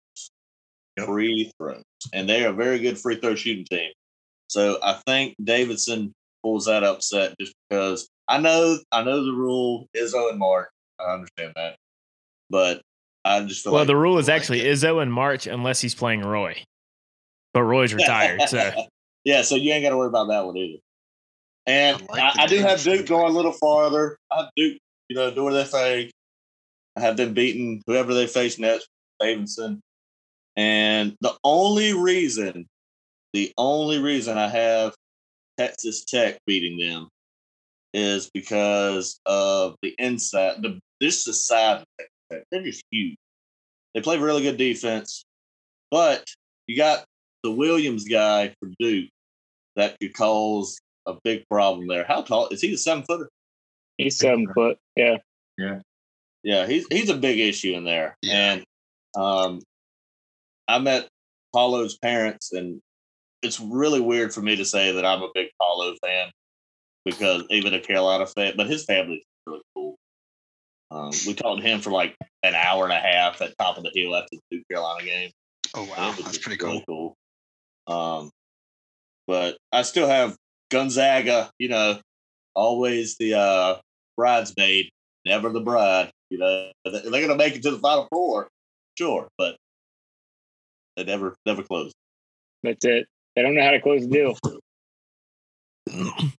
Yep. 0.97 1.05
free 1.07 1.51
throws, 1.57 1.83
and 2.13 2.27
they 2.29 2.43
are 2.45 2.49
a 2.49 2.53
very 2.53 2.79
good 2.79 2.97
free 2.99 3.15
throw 3.17 3.35
shooting 3.35 3.65
team. 3.65 3.91
So 4.47 4.79
I 4.83 4.99
think 5.05 5.35
Davidson 5.43 6.13
pulls 6.43 6.65
that 6.65 6.83
upset 6.83 7.35
just 7.39 7.53
because 7.69 8.07
I 8.27 8.39
know 8.39 8.77
I 8.91 9.03
know 9.03 9.25
the 9.25 9.31
rule 9.31 9.87
is 9.93 10.13
Owen 10.13 10.37
Mark. 10.37 10.69
I 10.99 11.13
understand 11.13 11.53
that, 11.55 11.77
but 12.49 12.81
I 13.25 13.43
just 13.43 13.63
feel 13.63 13.73
Well, 13.73 13.81
like 13.81 13.87
the 13.87 13.95
rule 13.95 14.17
is 14.17 14.27
like 14.27 14.37
actually 14.37 14.61
it. 14.61 14.73
Izzo 14.73 15.01
in 15.01 15.11
March 15.11 15.47
unless 15.47 15.81
he's 15.81 15.95
playing 15.95 16.21
Roy. 16.21 16.63
But 17.53 17.63
Roy's 17.63 17.93
retired, 17.93 18.41
so 18.47 18.71
yeah, 19.25 19.41
so 19.41 19.55
you 19.55 19.73
ain't 19.73 19.83
got 19.83 19.89
to 19.89 19.97
worry 19.97 20.07
about 20.07 20.29
that 20.29 20.45
one 20.45 20.55
either. 20.55 20.79
And 21.65 22.01
I 22.09 22.13
like 22.13 22.39
I, 22.39 22.43
I 22.43 22.47
do 22.47 22.59
have 22.59 22.81
Duke 22.81 22.99
Duke 22.99 23.07
going 23.07 23.31
a 23.33 23.35
little 23.35 23.51
farther. 23.51 24.17
I 24.31 24.43
have 24.43 24.49
Duke, 24.55 24.77
you 25.09 25.15
know, 25.15 25.31
doing 25.31 25.53
their 25.53 25.65
thing. 25.65 26.11
I 26.95 27.01
have 27.01 27.17
them 27.17 27.33
beating 27.33 27.81
whoever 27.87 28.13
they 28.13 28.27
face 28.27 28.57
next, 28.57 28.87
Davidson. 29.19 29.81
And 30.55 31.15
the 31.21 31.33
only 31.43 31.93
reason, 31.93 32.67
the 33.33 33.51
only 33.57 33.99
reason 33.99 34.37
I 34.37 34.47
have 34.47 34.93
Texas 35.61 36.03
Tech 36.05 36.39
beating 36.47 36.77
them 36.77 37.07
is 37.93 38.31
because 38.33 39.19
of 39.25 39.75
the 39.83 39.93
inside. 39.99 40.61
The 40.61 40.79
this 40.99 41.27
is 41.27 41.45
side 41.45 41.81
of 41.81 41.85
Texas 41.99 42.15
Tech. 42.31 42.43
They're 42.51 42.63
just 42.63 42.83
huge. 42.89 43.15
They 43.93 44.01
play 44.01 44.17
really 44.17 44.41
good 44.41 44.57
defense, 44.57 45.23
but 45.91 46.25
you 46.67 46.77
got 46.77 47.05
the 47.43 47.51
Williams 47.51 48.05
guy 48.05 48.55
for 48.59 48.69
Duke 48.79 49.09
that 49.75 49.97
could 49.99 50.13
cause 50.13 50.79
a 51.05 51.15
big 51.23 51.43
problem 51.49 51.87
there. 51.87 52.05
How 52.05 52.21
tall 52.21 52.47
is 52.49 52.61
he? 52.61 52.73
A 52.73 52.77
seven 52.77 53.03
footer? 53.03 53.29
He's 53.97 54.17
seven 54.17 54.47
foot. 54.53 54.77
Yeah. 54.95 55.17
Yeah. 55.57 55.79
Yeah, 56.43 56.65
he's 56.65 56.87
he's 56.89 57.09
a 57.09 57.17
big 57.17 57.39
issue 57.39 57.73
in 57.73 57.83
there. 57.83 58.17
Yeah. 58.23 58.53
And 58.53 58.63
um, 59.15 59.61
I 60.67 60.79
met 60.79 61.07
Paolo's 61.53 61.97
parents, 61.97 62.51
and 62.51 62.81
it's 63.41 63.59
really 63.59 63.99
weird 63.99 64.33
for 64.33 64.41
me 64.41 64.55
to 64.55 64.65
say 64.65 64.91
that 64.91 65.05
I'm 65.05 65.21
a 65.21 65.29
big 65.33 65.47
Paolo 65.59 65.95
fan 66.03 66.31
because 67.05 67.43
even 67.49 67.73
a 67.73 67.79
Carolina 67.79 68.25
fan, 68.27 68.53
but 68.55 68.67
his 68.67 68.85
family's 68.85 69.23
really 69.47 69.61
cool. 69.75 69.95
Um, 70.91 71.11
we 71.25 71.33
talked 71.33 71.61
to 71.61 71.67
him 71.67 71.79
for 71.79 71.91
like 71.91 72.15
an 72.43 72.53
hour 72.53 72.83
and 72.83 72.93
a 72.93 72.99
half 72.99 73.41
at 73.41 73.57
top 73.57 73.77
of 73.77 73.83
the 73.83 73.91
hill 73.93 74.15
after 74.15 74.29
the 74.31 74.57
Duke 74.57 74.65
Carolina 74.69 75.05
game. 75.05 75.31
Oh 75.73 75.85
wow, 75.85 76.09
was 76.09 76.25
that's 76.25 76.37
pretty 76.37 76.63
really 76.63 76.83
cool. 76.87 77.15
cool. 77.87 77.95
Um, 77.95 78.31
but 79.25 79.57
I 79.71 79.83
still 79.83 80.07
have 80.07 80.35
Gonzaga. 80.69 81.49
You 81.59 81.69
know, 81.69 81.99
always 82.53 83.15
the 83.17 83.35
uh, 83.35 83.75
bridesmaid, 84.17 84.89
never 85.25 85.49
the 85.49 85.61
bride. 85.61 86.11
You 86.29 86.39
know, 86.39 86.71
they're 86.85 87.01
going 87.09 87.29
to 87.29 87.35
make 87.35 87.55
it 87.55 87.63
to 87.63 87.71
the 87.71 87.79
final 87.79 88.07
four, 88.11 88.49
sure, 88.97 89.29
but 89.37 89.55
they 90.97 91.05
never 91.05 91.35
never 91.45 91.63
close. 91.63 91.93
That's 92.63 92.85
it. 92.85 93.07
They 93.35 93.41
don't 93.41 93.55
know 93.55 93.63
how 93.63 93.71
to 93.71 93.81
close 93.81 94.07
the 94.07 94.07
deal. 94.07 94.37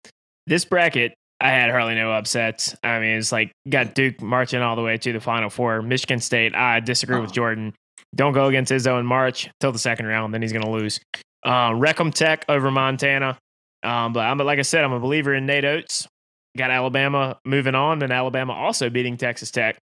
this 0.47 0.65
bracket, 0.65 1.13
I 1.41 1.49
had 1.49 1.71
hardly 1.71 1.95
no 1.95 2.11
upsets. 2.11 2.75
I 2.83 2.99
mean, 2.99 3.17
it's 3.17 3.31
like 3.31 3.51
got 3.67 3.95
Duke 3.95 4.21
marching 4.21 4.61
all 4.61 4.75
the 4.75 4.81
way 4.81 4.97
to 4.97 5.13
the 5.13 5.19
Final 5.19 5.49
Four. 5.49 5.81
Michigan 5.81 6.19
State, 6.19 6.55
I 6.55 6.79
disagree 6.79 7.19
with 7.19 7.33
Jordan. 7.33 7.73
Don't 8.15 8.33
go 8.33 8.45
against 8.47 8.71
Izzo 8.71 8.99
in 8.99 9.05
March 9.05 9.49
till 9.59 9.71
the 9.71 9.79
second 9.79 10.05
round, 10.05 10.33
then 10.33 10.41
he's 10.41 10.53
going 10.53 10.63
to 10.63 10.71
lose. 10.71 10.99
Uh, 11.43 11.73
Wreck 11.75 11.99
'Em 11.99 12.11
Tech 12.11 12.45
over 12.47 12.71
Montana. 12.71 13.37
Um, 13.83 14.13
but 14.13 14.21
I'm 14.21 14.37
like 14.37 14.59
I 14.59 14.61
said, 14.61 14.83
I'm 14.83 14.93
a 14.93 14.99
believer 14.99 15.33
in 15.33 15.45
Nate 15.45 15.65
Oats. 15.65 16.07
Got 16.55 16.71
Alabama 16.71 17.37
moving 17.43 17.75
on, 17.75 18.01
and 18.03 18.13
Alabama 18.13 18.53
also 18.53 18.89
beating 18.89 19.17
Texas 19.17 19.51
Tech. 19.51 19.77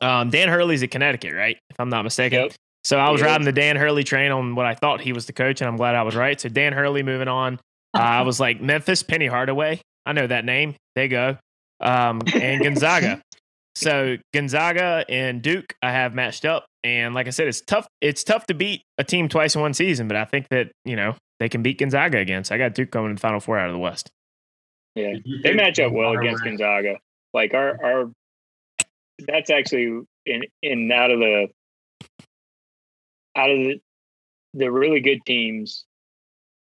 Um, 0.00 0.30
Dan 0.30 0.48
Hurley's 0.48 0.82
at 0.82 0.90
Connecticut, 0.90 1.32
right? 1.32 1.56
If 1.70 1.76
I'm 1.78 1.88
not 1.88 2.02
mistaken. 2.02 2.40
Yep. 2.40 2.52
So 2.86 2.98
I 3.00 3.10
was 3.10 3.20
Yeah. 3.20 3.26
riding 3.26 3.44
the 3.44 3.50
Dan 3.50 3.74
Hurley 3.74 4.04
train 4.04 4.30
on 4.30 4.54
what 4.54 4.64
I 4.64 4.74
thought 4.76 5.00
he 5.00 5.12
was 5.12 5.26
the 5.26 5.32
coach, 5.32 5.60
and 5.60 5.66
I'm 5.66 5.76
glad 5.76 5.96
I 5.96 6.04
was 6.04 6.14
right. 6.14 6.40
So 6.40 6.48
Dan 6.48 6.72
Hurley 6.72 7.02
moving 7.02 7.26
on. 7.26 7.54
Uh, 7.92 7.98
I 7.98 8.22
was 8.22 8.38
like 8.38 8.60
Memphis, 8.60 9.02
Penny 9.02 9.26
Hardaway. 9.26 9.80
I 10.06 10.12
know 10.12 10.24
that 10.28 10.44
name. 10.44 10.76
There 10.94 11.02
you 11.02 11.10
go. 11.10 11.36
Um, 11.80 12.20
and 12.32 12.62
Gonzaga. 12.62 13.20
so 13.74 14.18
Gonzaga 14.32 15.04
and 15.08 15.42
Duke, 15.42 15.74
I 15.82 15.90
have 15.90 16.14
matched 16.14 16.44
up, 16.44 16.66
and 16.84 17.12
like 17.12 17.26
I 17.26 17.30
said, 17.30 17.48
it's 17.48 17.60
tough. 17.60 17.88
It's 18.00 18.22
tough 18.22 18.46
to 18.46 18.54
beat 18.54 18.82
a 18.98 19.02
team 19.02 19.28
twice 19.28 19.56
in 19.56 19.62
one 19.62 19.74
season, 19.74 20.06
but 20.06 20.16
I 20.16 20.24
think 20.24 20.46
that 20.50 20.70
you 20.84 20.94
know 20.94 21.16
they 21.40 21.48
can 21.48 21.64
beat 21.64 21.78
Gonzaga 21.80 22.18
again. 22.18 22.44
So 22.44 22.54
I 22.54 22.58
got 22.58 22.74
Duke 22.74 22.92
coming 22.92 23.10
in 23.10 23.16
the 23.16 23.20
Final 23.20 23.40
Four 23.40 23.58
out 23.58 23.66
of 23.66 23.72
the 23.72 23.80
West. 23.80 24.10
Yeah. 24.94 25.14
They 25.42 25.54
match 25.54 25.80
up 25.80 25.90
well 25.90 26.12
against 26.16 26.44
Gonzaga. 26.44 26.98
Like 27.34 27.52
our 27.52 27.84
our 27.84 28.12
that's 29.26 29.50
actually 29.50 30.02
in 30.24 30.42
in 30.62 30.92
out 30.92 31.10
of 31.10 31.18
the 31.18 31.48
out 33.36 33.50
of 33.50 33.58
the 33.58 33.80
the 34.54 34.72
really 34.72 35.00
good 35.00 35.20
teams, 35.26 35.84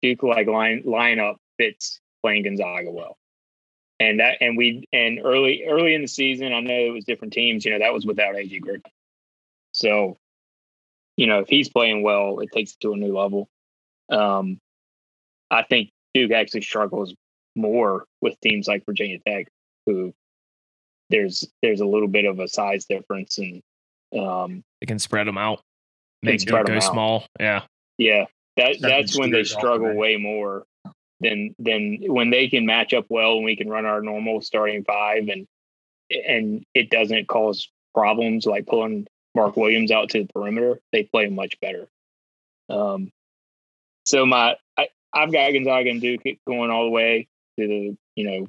Duke 0.01 0.23
like 0.23 0.47
line 0.47 0.83
lineup 0.85 1.37
fits 1.57 1.99
playing 2.21 2.43
Gonzaga 2.43 2.91
well. 2.91 3.17
and 3.99 4.19
that 4.19 4.37
and 4.41 4.57
we 4.57 4.87
and 4.93 5.19
early 5.23 5.65
early 5.67 5.93
in 5.93 6.01
the 6.01 6.07
season, 6.07 6.53
I 6.53 6.61
know 6.61 6.73
it 6.73 6.93
was 6.93 7.05
different 7.05 7.33
teams. 7.33 7.65
You 7.65 7.71
know 7.71 7.79
that 7.79 7.93
was 7.93 8.05
without 8.05 8.35
AJ 8.35 8.61
Griffin. 8.61 8.91
So, 9.71 10.17
you 11.17 11.27
know, 11.27 11.39
if 11.39 11.49
he's 11.49 11.69
playing 11.69 12.03
well, 12.03 12.39
it 12.39 12.49
takes 12.51 12.73
it 12.73 12.79
to 12.81 12.93
a 12.93 12.97
new 12.97 13.15
level. 13.15 13.49
Um, 14.09 14.59
I 15.51 15.63
think 15.63 15.91
Duke 16.13 16.31
actually 16.31 16.61
struggles 16.61 17.13
more 17.55 18.05
with 18.21 18.39
teams 18.41 18.67
like 18.67 18.85
Virginia 18.85 19.19
Tech, 19.25 19.47
who 19.85 20.13
there's 21.09 21.47
there's 21.61 21.81
a 21.81 21.85
little 21.85 22.07
bit 22.07 22.25
of 22.25 22.39
a 22.39 22.47
size 22.47 22.85
difference, 22.85 23.37
and 23.37 23.61
um, 24.17 24.63
They 24.81 24.87
can 24.87 24.99
spread 24.99 25.27
them 25.27 25.37
out. 25.37 25.61
Make 26.21 26.41
spread 26.41 26.65
Duke 26.65 26.75
'em 26.75 26.79
go 26.79 26.91
small. 26.91 27.25
Yeah. 27.39 27.63
yeah, 27.97 28.25
that 28.57 28.75
Second 28.75 28.89
that's 28.89 29.17
when 29.17 29.31
they 29.31 29.43
struggle 29.43 29.95
way 29.95 30.17
more 30.17 30.65
than 31.21 31.55
than 31.59 31.99
when 32.07 32.29
they 32.29 32.47
can 32.47 32.65
match 32.65 32.93
up 32.93 33.05
well 33.09 33.35
and 33.35 33.45
we 33.45 33.55
can 33.55 33.69
run 33.69 33.85
our 33.85 34.01
normal 34.01 34.41
starting 34.41 34.83
five 34.83 35.27
and 35.27 35.47
and 36.11 36.65
it 36.73 36.89
doesn't 36.89 37.27
cause 37.27 37.69
problems 37.93 38.45
like 38.45 38.65
pulling 38.65 39.05
Mark 39.35 39.57
Williams 39.57 39.91
out 39.91 40.09
to 40.09 40.23
the 40.23 40.33
perimeter. 40.33 40.79
They 40.91 41.03
play 41.03 41.27
much 41.27 41.59
better. 41.59 41.87
Um, 42.69 43.11
so 44.05 44.25
my 44.25 44.55
I, 44.77 44.87
I've 45.13 45.31
got 45.31 45.51
Gonzaga 45.51 45.89
and 45.89 46.01
Duke 46.01 46.23
going 46.47 46.71
all 46.71 46.85
the 46.85 46.91
way 46.91 47.27
to 47.59 47.67
the 47.67 47.97
you 48.15 48.29
know 48.29 48.47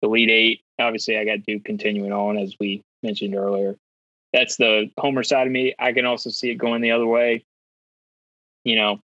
the 0.00 0.08
lead 0.08 0.30
eight. 0.30 0.60
Obviously, 0.78 1.18
I 1.18 1.24
got 1.24 1.44
Duke 1.46 1.64
continuing 1.64 2.12
on 2.12 2.38
as 2.38 2.56
we 2.58 2.82
mentioned 3.02 3.34
earlier. 3.34 3.76
That's 4.32 4.56
the 4.56 4.90
homer 4.98 5.22
side 5.22 5.46
of 5.46 5.52
me. 5.52 5.74
I 5.78 5.92
can 5.92 6.06
also 6.06 6.30
see 6.30 6.50
it 6.50 6.56
going 6.56 6.80
the 6.80 6.92
other 6.92 7.06
way. 7.06 7.44
You 8.64 8.76
know, 8.76 9.00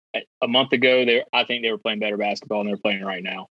a- 0.43 0.49
month 0.49 0.73
ago, 0.73 1.05
they 1.05 1.25
I 1.33 1.45
think 1.45 1.63
they 1.63 1.71
were 1.71 1.79
playing 1.79 2.01
better 2.01 2.17
basketball 2.17 2.61
than 2.61 2.69
they're 2.69 2.77
playing 2.77 3.05
right 3.05 3.23
now. 3.23 3.49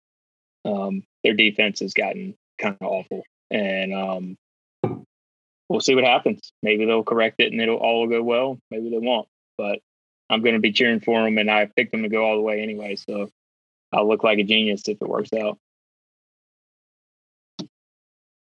Um, 0.65 1.03
their 1.23 1.35
defense 1.35 1.81
has 1.81 1.95
gotten 1.95 2.35
kind 2.59 2.77
of 2.81 2.87
awful, 2.87 3.23
and 3.51 3.95
um, 3.95 4.37
we'll 5.69 5.81
see 5.81 5.95
what 5.95 6.05
happens. 6.05 6.53
Maybe 6.63 6.85
they'll 6.87 7.05
correct 7.05 7.37
it 7.39 7.53
and 7.53 7.61
it'll 7.61 7.77
all 7.77 8.07
go 8.07 8.23
well. 8.23 8.59
Maybe 8.71 8.91
they 8.91 8.99
won't, 8.99 9.29
but 9.57 9.81
I'm 10.31 10.43
going 10.43 10.55
to 10.55 10.61
be 10.61 10.73
cheering 10.73 11.01
for 11.01 11.23
them, 11.23 11.39
and 11.39 11.51
I 11.51 11.67
picked 11.67 11.93
them 11.93 12.03
to 12.03 12.09
go 12.09 12.25
all 12.25 12.37
the 12.37 12.43
way 12.43 12.63
anyway. 12.63 12.97
So 12.97 13.31
I'll 13.93 14.09
look 14.09 14.25
like 14.25 14.39
a 14.39 14.45
genius 14.45 14.89
if 14.89 15.01
it 15.01 15.09
works 15.09 15.33
out. 15.33 15.59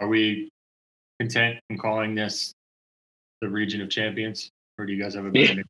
Are 0.00 0.08
we 0.08 0.50
content 1.20 1.60
in 1.70 1.78
calling 1.78 2.14
this 2.14 2.52
the 3.42 3.48
region 3.48 3.82
of 3.82 3.90
champions, 3.90 4.50
or 4.78 4.86
do 4.86 4.92
you 4.94 5.02
guys 5.02 5.14
have 5.14 5.26
a 5.26 5.30
better 5.30 5.44
Yeah. 5.44 5.54
name? 5.54 5.64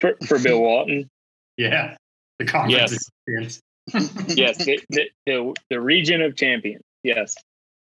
For, 0.00 0.14
for 0.26 0.38
Bill 0.38 0.60
Walton, 0.60 1.08
Yeah, 1.56 1.96
the 2.38 2.44
conference 2.44 2.92
Yes. 2.92 2.92
of 2.92 3.12
champions. 3.26 3.60
yes, 4.36 4.64
the, 4.64 4.80
the, 4.90 5.10
the, 5.26 5.54
the 5.70 5.80
region 5.80 6.22
of 6.22 6.36
champions. 6.36 6.82
Yes, 7.02 7.34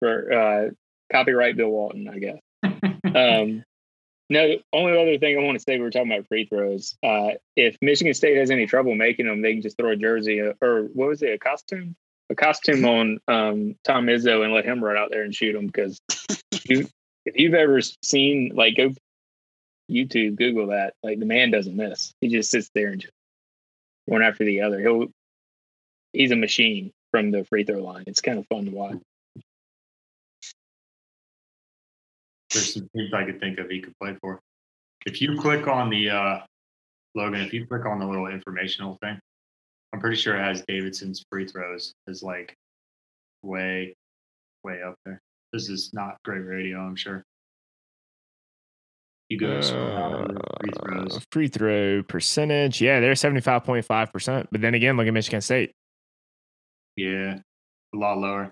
for 0.01 0.33
uh, 0.33 0.71
copyright 1.13 1.57
Bill 1.57 1.69
Walton, 1.69 2.09
I 2.09 2.19
guess. 2.19 2.39
Um, 3.15 3.63
no, 4.29 4.49
the 4.49 4.61
only 4.73 4.93
other 4.99 5.19
thing 5.19 5.39
I 5.39 5.43
want 5.43 5.57
to 5.59 5.63
say, 5.67 5.77
we 5.79 5.85
were 5.85 5.91
talking 5.91 6.11
about 6.13 6.27
free 6.29 6.47
throws. 6.47 6.97
Uh, 7.03 7.31
if 7.55 7.77
Michigan 7.81 8.13
State 8.15 8.37
has 8.37 8.51
any 8.51 8.67
trouble 8.67 8.95
making 8.95 9.27
them, 9.27 9.41
they 9.43 9.53
can 9.53 9.63
just 9.63 9.77
throw 9.77 9.91
a 9.93 9.97
jersey 9.97 10.43
uh, 10.43 10.53
or 10.61 10.83
what 10.95 11.09
was 11.09 11.23
it, 11.23 11.33
a 11.33 11.39
costume? 11.39 11.95
A 12.29 12.35
costume 12.35 12.85
on 12.85 13.19
um, 13.29 13.77
Tom 13.85 14.07
Izzo 14.07 14.43
and 14.45 14.53
let 14.53 14.65
him 14.65 14.83
run 14.83 14.97
out 14.97 15.11
there 15.11 15.23
and 15.23 15.35
shoot 15.35 15.53
them. 15.53 15.67
Because 15.67 16.01
if 16.69 16.91
you've 17.35 17.55
ever 17.55 17.81
seen, 18.03 18.53
like, 18.55 18.77
go 18.77 18.93
YouTube, 19.91 20.37
Google 20.37 20.69
that. 20.69 20.95
Like, 21.03 21.19
the 21.19 21.27
man 21.27 21.51
doesn't 21.51 21.77
miss. 21.77 22.13
He 22.21 22.29
just 22.29 22.51
sits 22.51 22.71
there 22.75 22.89
and 22.89 23.01
just 23.01 23.13
one 24.07 24.23
after 24.23 24.45
the 24.45 24.63
other. 24.63 24.81
He'll 24.81 25.07
he's 26.13 26.31
a 26.31 26.37
machine 26.37 26.93
from 27.11 27.31
the 27.31 27.45
free 27.45 27.65
throw 27.65 27.83
line. 27.83 28.05
It's 28.07 28.21
kind 28.21 28.39
of 28.39 28.47
fun 28.47 28.65
to 28.67 28.71
watch. 28.71 28.97
There's 32.53 32.75
some 32.75 32.89
teams 32.97 33.13
I 33.13 33.25
could 33.25 33.41
think 33.41 33.59
of 33.59 33.69
he 33.69 33.81
could 33.81 33.95
play 34.01 34.17
for. 34.21 34.41
If 35.05 35.21
you 35.21 35.39
click 35.39 35.69
on 35.69 35.91
the 35.91 36.11
uh, 36.11 36.39
Logan, 37.15 37.41
if 37.41 37.53
you 37.53 37.67
click 37.67 37.85
on 37.87 37.99
the 37.99 38.07
little 38.07 38.27
informational 38.27 38.99
thing, 39.03 39.19
I'm 39.93 40.01
pretty 40.01 40.17
sure 40.17 40.37
it 40.37 40.43
has 40.43 40.63
Davidson's 40.67 41.25
free 41.31 41.47
throws 41.47 41.95
is 42.07 42.23
like 42.23 42.55
way, 43.43 43.95
way 44.65 44.83
up 44.83 44.95
there. 45.05 45.21
This 45.53 45.69
is 45.69 45.91
not 45.93 46.17
great 46.25 46.41
radio, 46.41 46.79
I'm 46.81 46.97
sure. 46.97 47.25
You 49.29 49.39
go 49.39 49.61
scroll 49.61 49.89
down 49.89 50.29
to 50.29 50.35
the 50.35 50.41
free 50.61 50.71
Uh, 50.73 50.83
throws. 50.85 51.27
free 51.33 51.49
throw 51.49 52.03
percentage. 52.05 52.81
Yeah, 52.81 53.01
they're 53.01 53.13
75.5%. 53.15 54.47
But 54.53 54.61
then 54.61 54.75
again, 54.75 54.97
look 54.97 55.07
at 55.07 55.13
Michigan 55.15 55.41
State. 55.41 55.73
Yeah, 56.97 57.39
a 57.95 57.97
lot 57.99 58.19
lower. 58.19 58.51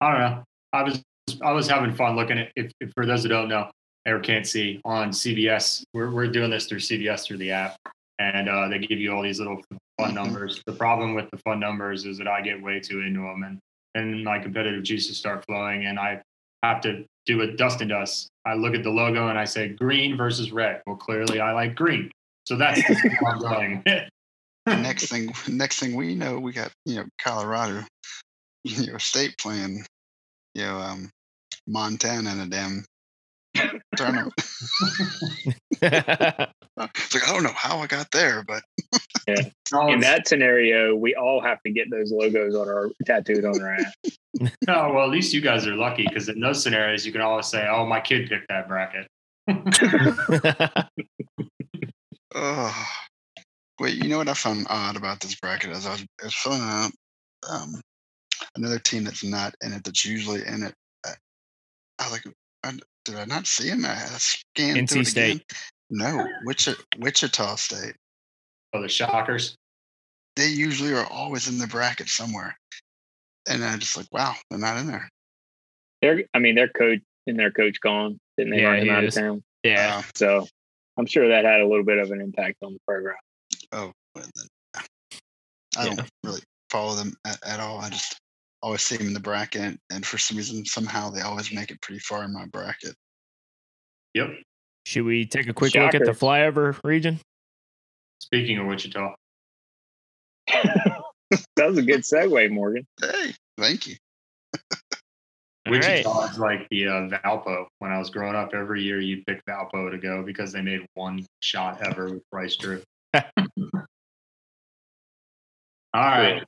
I 0.00 0.10
don't 0.10 0.20
know. 0.20 0.44
I 0.72 0.82
was 0.82 1.02
I 1.42 1.52
was 1.52 1.68
having 1.68 1.92
fun 1.94 2.16
looking 2.16 2.38
at 2.38 2.50
if, 2.56 2.72
if 2.80 2.90
for 2.92 3.06
those 3.06 3.22
who 3.22 3.28
don't 3.28 3.48
know 3.48 3.70
or 4.06 4.18
can't 4.18 4.46
see 4.46 4.80
on 4.84 5.10
CBS, 5.10 5.82
we're 5.94 6.10
we're 6.10 6.26
doing 6.26 6.50
this 6.50 6.66
through 6.66 6.80
CBS 6.80 7.24
through 7.24 7.38
the 7.38 7.52
app, 7.52 7.76
and 8.18 8.48
uh, 8.48 8.68
they 8.68 8.80
give 8.80 8.98
you 8.98 9.12
all 9.14 9.22
these 9.22 9.38
little 9.38 9.62
fun 9.98 10.12
numbers. 10.20 10.60
The 10.66 10.72
problem 10.72 11.14
with 11.14 11.30
the 11.30 11.38
fun 11.38 11.60
numbers 11.60 12.04
is 12.04 12.18
that 12.18 12.26
I 12.26 12.42
get 12.42 12.60
way 12.60 12.80
too 12.80 13.00
into 13.02 13.20
them, 13.20 13.44
and 13.44 13.58
and 13.94 14.24
my 14.24 14.40
competitive 14.40 14.82
juices 14.82 15.16
start 15.16 15.44
flowing, 15.46 15.86
and 15.86 15.98
I 15.98 16.20
have 16.62 16.80
to 16.82 17.04
do 17.26 17.38
what 17.38 17.56
Dustin 17.56 17.88
does. 17.88 18.28
I 18.44 18.54
look 18.54 18.74
at 18.74 18.82
the 18.82 18.90
logo 18.90 19.28
and 19.28 19.38
I 19.38 19.44
say 19.44 19.68
green 19.68 20.16
versus 20.16 20.52
red. 20.52 20.82
Well, 20.86 20.96
clearly 20.96 21.40
I 21.40 21.52
like 21.52 21.74
green, 21.74 22.10
so 22.46 22.56
that's 22.56 22.80
where 22.88 23.18
I'm 23.26 23.38
going. 23.38 23.84
next 24.66 25.08
thing, 25.08 25.32
next 25.48 25.78
thing 25.78 25.94
we 25.94 26.14
know, 26.14 26.38
we 26.38 26.52
got 26.52 26.72
you 26.84 26.96
know 26.96 27.04
Colorado, 27.20 27.84
you 28.64 28.92
know, 28.92 28.98
state 28.98 29.36
playing, 29.38 29.84
you 30.54 30.62
know, 30.62 30.76
um, 30.76 31.10
Montana 31.66 32.32
in 32.32 32.40
a 32.40 32.46
damn 32.46 32.84
tournament. 33.96 34.32
It's 36.78 37.14
like 37.14 37.28
I 37.28 37.32
don't 37.32 37.42
know 37.42 37.52
how 37.54 37.78
I 37.78 37.86
got 37.86 38.10
there, 38.12 38.42
but 38.46 38.62
No, 39.72 39.88
In 39.88 40.00
that 40.00 40.26
scenario, 40.26 40.94
we 40.94 41.14
all 41.14 41.40
have 41.40 41.62
to 41.62 41.72
get 41.72 41.90
those 41.90 42.10
logos 42.12 42.54
on 42.54 42.68
our 42.68 42.90
tattooed 43.06 43.44
on 43.44 43.60
our 43.60 43.74
ass. 43.74 43.94
No, 44.66 44.92
well, 44.94 45.04
at 45.04 45.10
least 45.10 45.32
you 45.32 45.40
guys 45.40 45.66
are 45.66 45.74
lucky 45.74 46.04
because 46.06 46.28
in 46.28 46.40
those 46.40 46.62
scenarios, 46.62 47.06
you 47.06 47.12
can 47.12 47.20
always 47.20 47.46
say, 47.46 47.66
"Oh, 47.68 47.86
my 47.86 48.00
kid 48.00 48.28
picked 48.28 48.48
that 48.48 48.68
bracket." 48.68 49.06
oh, 52.34 52.86
wait, 53.78 54.02
you 54.02 54.08
know 54.08 54.18
what 54.18 54.28
I 54.28 54.34
found 54.34 54.66
odd 54.68 54.96
about 54.96 55.20
this 55.20 55.36
bracket 55.36 55.70
as 55.70 55.86
I 55.86 55.92
was, 55.92 56.04
I 56.20 56.24
was 56.24 56.34
filling 56.34 56.60
out 56.62 56.90
um, 57.50 57.80
another 58.56 58.78
team 58.78 59.04
that's 59.04 59.24
not 59.24 59.54
in 59.62 59.72
it 59.72 59.84
that's 59.84 60.04
usually 60.04 60.40
in 60.46 60.64
it. 60.64 60.74
I, 61.06 61.10
I 61.98 62.04
was 62.04 62.12
like, 62.12 62.34
I, 62.64 62.72
did 63.04 63.16
I 63.16 63.24
not 63.24 63.46
see 63.46 63.68
him? 63.68 63.84
I 63.84 63.94
had 63.94 64.08
to 64.10 64.20
scan 64.20 64.76
NC 64.76 64.88
through 64.88 65.00
it 65.00 65.06
State. 65.06 65.30
again. 65.30 65.40
No, 65.90 66.26
Wichita, 66.44 66.80
Wichita 66.98 67.56
State. 67.56 67.94
Oh, 68.72 68.80
the 68.80 68.88
Shockers. 68.88 69.56
They 70.36 70.48
usually 70.48 70.94
are 70.94 71.06
always 71.10 71.48
in 71.48 71.58
the 71.58 71.66
bracket 71.66 72.08
somewhere, 72.08 72.56
and 73.48 73.62
I 73.62 73.76
just 73.76 73.96
like, 73.96 74.06
wow, 74.12 74.34
they're 74.48 74.58
not 74.58 74.78
in 74.78 74.86
there. 74.86 75.08
They're, 76.00 76.24
I 76.32 76.38
mean, 76.38 76.54
their 76.54 76.68
coach 76.68 77.00
and 77.26 77.38
their 77.38 77.50
coach 77.50 77.78
gone. 77.80 78.18
Didn't 78.38 78.52
they 78.52 78.62
Yeah, 78.62 78.70
run 78.70 78.78
him 78.80 78.90
out 78.90 79.04
is. 79.04 79.16
of 79.16 79.22
town? 79.22 79.42
yeah. 79.62 79.98
Uh, 79.98 80.02
So 80.14 80.48
I'm 80.96 81.06
sure 81.06 81.28
that 81.28 81.44
had 81.44 81.60
a 81.60 81.66
little 81.66 81.84
bit 81.84 81.98
of 81.98 82.10
an 82.10 82.20
impact 82.22 82.56
on 82.62 82.72
the 82.72 82.78
program. 82.88 83.16
oh, 83.72 83.92
well, 84.14 84.24
then, 84.34 84.84
I 85.76 85.84
Yeah. 85.86 85.94
don't 85.96 86.08
really 86.24 86.40
follow 86.70 86.94
them 86.94 87.14
at, 87.26 87.38
at 87.46 87.60
all. 87.60 87.78
I 87.80 87.90
just 87.90 88.18
always 88.62 88.82
see 88.82 88.96
them 88.96 89.08
in 89.08 89.14
the 89.14 89.20
bracket, 89.20 89.78
and 89.90 90.06
for 90.06 90.18
some 90.18 90.36
reason, 90.36 90.64
somehow 90.64 91.10
they 91.10 91.20
always 91.20 91.52
make 91.52 91.70
it 91.70 91.80
pretty 91.82 91.98
far 91.98 92.24
in 92.24 92.32
my 92.32 92.46
bracket. 92.46 92.94
Yep. 94.14 94.28
Should 94.86 95.04
we 95.04 95.26
take 95.26 95.48
a 95.48 95.52
quick 95.52 95.74
look 95.74 95.94
at 95.94 96.04
the 96.04 96.12
flyover 96.12 96.78
region? 96.84 97.20
Speaking 98.20 98.58
of 98.58 98.66
Wichita, 98.66 99.14
that 101.56 101.66
was 101.66 101.78
a 101.78 101.82
good 101.82 102.00
segue, 102.00 102.50
Morgan. 102.50 102.86
Hey, 103.00 103.32
thank 103.58 103.86
you. 103.86 103.96
All 105.66 105.72
right. 105.74 106.04
Wichita 106.04 106.24
is 106.24 106.38
like 106.38 106.68
the 106.70 106.88
uh, 106.88 107.08
Valpo. 107.08 107.66
When 107.78 107.92
I 107.92 107.98
was 107.98 108.10
growing 108.10 108.34
up, 108.34 108.52
every 108.52 108.82
year 108.82 109.00
you'd 109.00 109.24
pick 109.26 109.44
Valpo 109.46 109.90
to 109.90 109.98
go 109.98 110.22
because 110.22 110.52
they 110.52 110.60
made 110.60 110.84
one 110.94 111.24
shot 111.40 111.80
ever 111.86 112.10
with 112.10 112.22
Bryce 112.30 112.56
Drew. 112.56 112.82
All 113.14 113.22
right, 115.94 116.42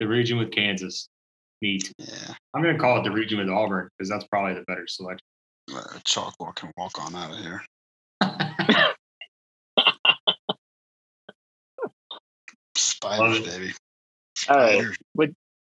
the 0.00 0.08
region 0.08 0.36
with 0.36 0.50
Kansas. 0.50 1.08
Neat. 1.64 1.90
Yeah, 1.96 2.34
I'm 2.52 2.62
going 2.62 2.74
to 2.74 2.80
call 2.80 2.98
it 3.00 3.04
the 3.04 3.10
region 3.10 3.38
with 3.38 3.48
Auburn 3.48 3.88
because 3.96 4.10
that's 4.10 4.26
probably 4.26 4.52
the 4.52 4.64
better 4.66 4.86
selection. 4.86 5.24
uh, 5.74 5.80
Chalkwell 6.06 6.54
can 6.54 6.70
walk 6.76 6.92
on 7.02 7.14
out 7.14 7.30
of 7.32 7.38
here. 7.38 7.62
Spiders, 12.76 13.38
it. 13.38 13.44
baby. 13.46 13.72
All 14.48 14.56
right. 14.56 14.74
Spiders. 14.74 14.96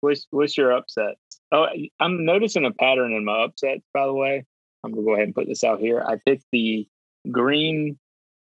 What's 0.02 0.28
what's 0.30 0.56
your 0.58 0.72
upset? 0.74 1.16
Oh, 1.52 1.64
I- 1.64 1.89
I'm 2.00 2.26
noticing 2.26 2.66
a 2.66 2.72
pattern 2.72 3.14
in 3.14 3.26
my 3.26 3.45
upsets. 3.45 3.82
By 3.93 4.06
the 4.06 4.14
way, 4.14 4.45
I'm 4.84 4.91
gonna 4.91 5.04
go 5.04 5.14
ahead 5.14 5.26
and 5.26 5.34
put 5.36 5.48
this 5.48 5.64
out 5.64 5.80
here. 5.80 6.04
I 6.08 6.18
picked 6.24 6.45
the 6.52 6.88
green 7.32 7.98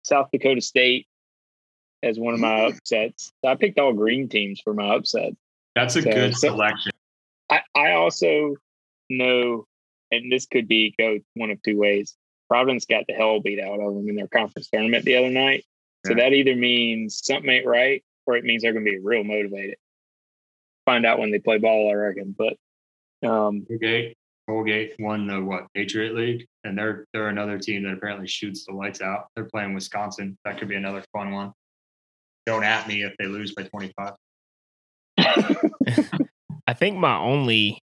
South 0.03 0.27
Dakota 0.33 0.59
State 0.61 1.07
as 2.03 2.19
one 2.19 2.33
of 2.33 2.41
my 2.41 2.65
upsets. 2.65 3.31
I 3.45 3.55
picked 3.55 3.79
all 3.79 3.93
green 3.93 4.27
teams 4.27 4.59
for 4.59 4.73
my 4.73 4.95
upset. 4.95 5.33
That's 5.75 5.95
a 5.95 6.01
So- 6.01 6.11
good 6.11 6.35
selection. 6.35 6.91
I, 7.79 7.89
I 7.89 7.93
also 7.95 8.55
know, 9.09 9.65
and 10.11 10.31
this 10.31 10.45
could 10.45 10.67
be 10.67 10.93
go 10.97 11.19
one 11.35 11.51
of 11.51 11.61
two 11.63 11.77
ways. 11.77 12.15
Providence 12.47 12.85
got 12.85 13.05
the 13.07 13.13
hell 13.13 13.41
beat 13.41 13.59
out 13.59 13.79
of 13.79 13.93
them 13.93 14.09
in 14.09 14.15
their 14.15 14.27
conference 14.27 14.69
tournament 14.69 15.05
the 15.05 15.15
other 15.17 15.29
night. 15.29 15.65
So 16.05 16.13
Yeah. 16.13 16.23
that 16.23 16.33
either 16.33 16.55
means 16.55 17.21
something 17.23 17.49
ain't 17.49 17.65
right 17.65 18.03
or 18.25 18.35
it 18.37 18.43
means 18.43 18.63
they're 18.63 18.73
going 18.73 18.85
to 18.85 18.91
be 18.91 18.99
real 18.99 19.23
motivated. 19.23 19.77
Find 20.85 21.05
out 21.05 21.19
when 21.19 21.31
they 21.31 21.39
play 21.39 21.57
ball, 21.57 21.91
I 21.91 21.93
reckon. 21.93 22.35
But 22.37 22.57
um, 23.27 23.65
Colgate, 23.67 24.17
Colgate 24.47 24.95
won 24.99 25.27
the 25.27 25.43
what 25.43 25.67
Patriot 25.73 26.15
League, 26.15 26.47
and 26.63 26.77
they're 26.77 27.05
they're 27.13 27.27
another 27.27 27.59
team 27.59 27.83
that 27.83 27.93
apparently 27.93 28.27
shoots 28.27 28.65
the 28.65 28.73
lights 28.73 29.01
out. 29.01 29.27
They're 29.35 29.45
playing 29.45 29.73
Wisconsin. 29.75 30.37
That 30.45 30.57
could 30.57 30.69
be 30.69 30.75
another 30.75 31.03
fun 31.13 31.31
one. 31.31 31.53
Don't 32.45 32.63
at 32.63 32.87
me 32.87 33.03
if 33.03 33.13
they 33.19 33.25
lose 33.25 33.53
by 33.53 33.63
25. 33.63 34.13
I 36.69 36.73
think 36.73 36.97
my 36.97 37.17
only 37.17 37.81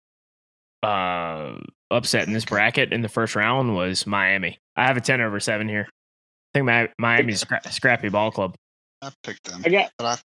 uh, 0.83 1.53
upset 1.91 2.27
in 2.27 2.33
this 2.33 2.47
bracket 2.47 2.95
in 2.95 3.03
the 3.03 3.11
first 3.11 3.37
round 3.37 3.77
was 3.77 4.07
Miami. 4.07 4.59
I 4.75 4.87
have 4.87 4.97
a 4.97 5.03
10 5.03 5.21
over 5.21 5.39
7 5.39 5.69
here. 5.69 5.87
I 5.87 6.59
think 6.59 6.65
Mi- 6.67 6.95
Miami's 6.99 7.43
a 7.43 7.47
scra- 7.47 7.71
scrappy 7.71 8.09
ball 8.09 8.31
club. 8.31 8.55
I 9.03 9.11
picked 9.23 9.51
them, 9.51 9.61
I 9.67 9.69
got, 9.69 9.91
but 9.99 10.07
I 10.07 10.19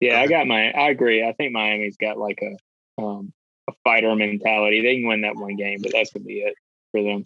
yeah, 0.00 0.18
I 0.18 0.28
got 0.28 0.46
my, 0.46 0.70
I 0.70 0.88
agree. 0.88 1.22
I 1.22 1.34
think 1.34 1.52
Miami's 1.52 1.98
got 1.98 2.16
like 2.16 2.42
a, 2.42 3.02
um, 3.02 3.34
a 3.68 3.72
fighter 3.84 4.14
mentality. 4.16 4.80
They 4.80 4.94
can 4.94 5.08
win 5.08 5.20
that 5.20 5.36
one 5.36 5.56
game, 5.56 5.80
but 5.82 5.92
that's 5.92 6.10
going 6.10 6.22
to 6.22 6.26
be 6.26 6.40
it 6.40 6.54
for 6.92 7.02
them. 7.02 7.22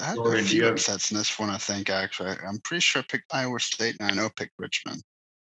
I 0.00 0.04
had 0.04 0.18
a 0.18 0.42
few 0.42 0.62
you 0.64 0.68
upsets 0.68 1.12
in 1.12 1.18
this 1.18 1.38
one. 1.38 1.50
I 1.50 1.58
think 1.58 1.88
actually, 1.88 2.30
I'm 2.30 2.58
pretty 2.64 2.80
sure 2.80 3.02
I 3.02 3.04
picked 3.08 3.32
Iowa 3.32 3.60
State, 3.60 3.96
and 4.00 4.10
I 4.10 4.14
know 4.14 4.26
I 4.26 4.30
picked 4.34 4.54
Richmond. 4.58 5.04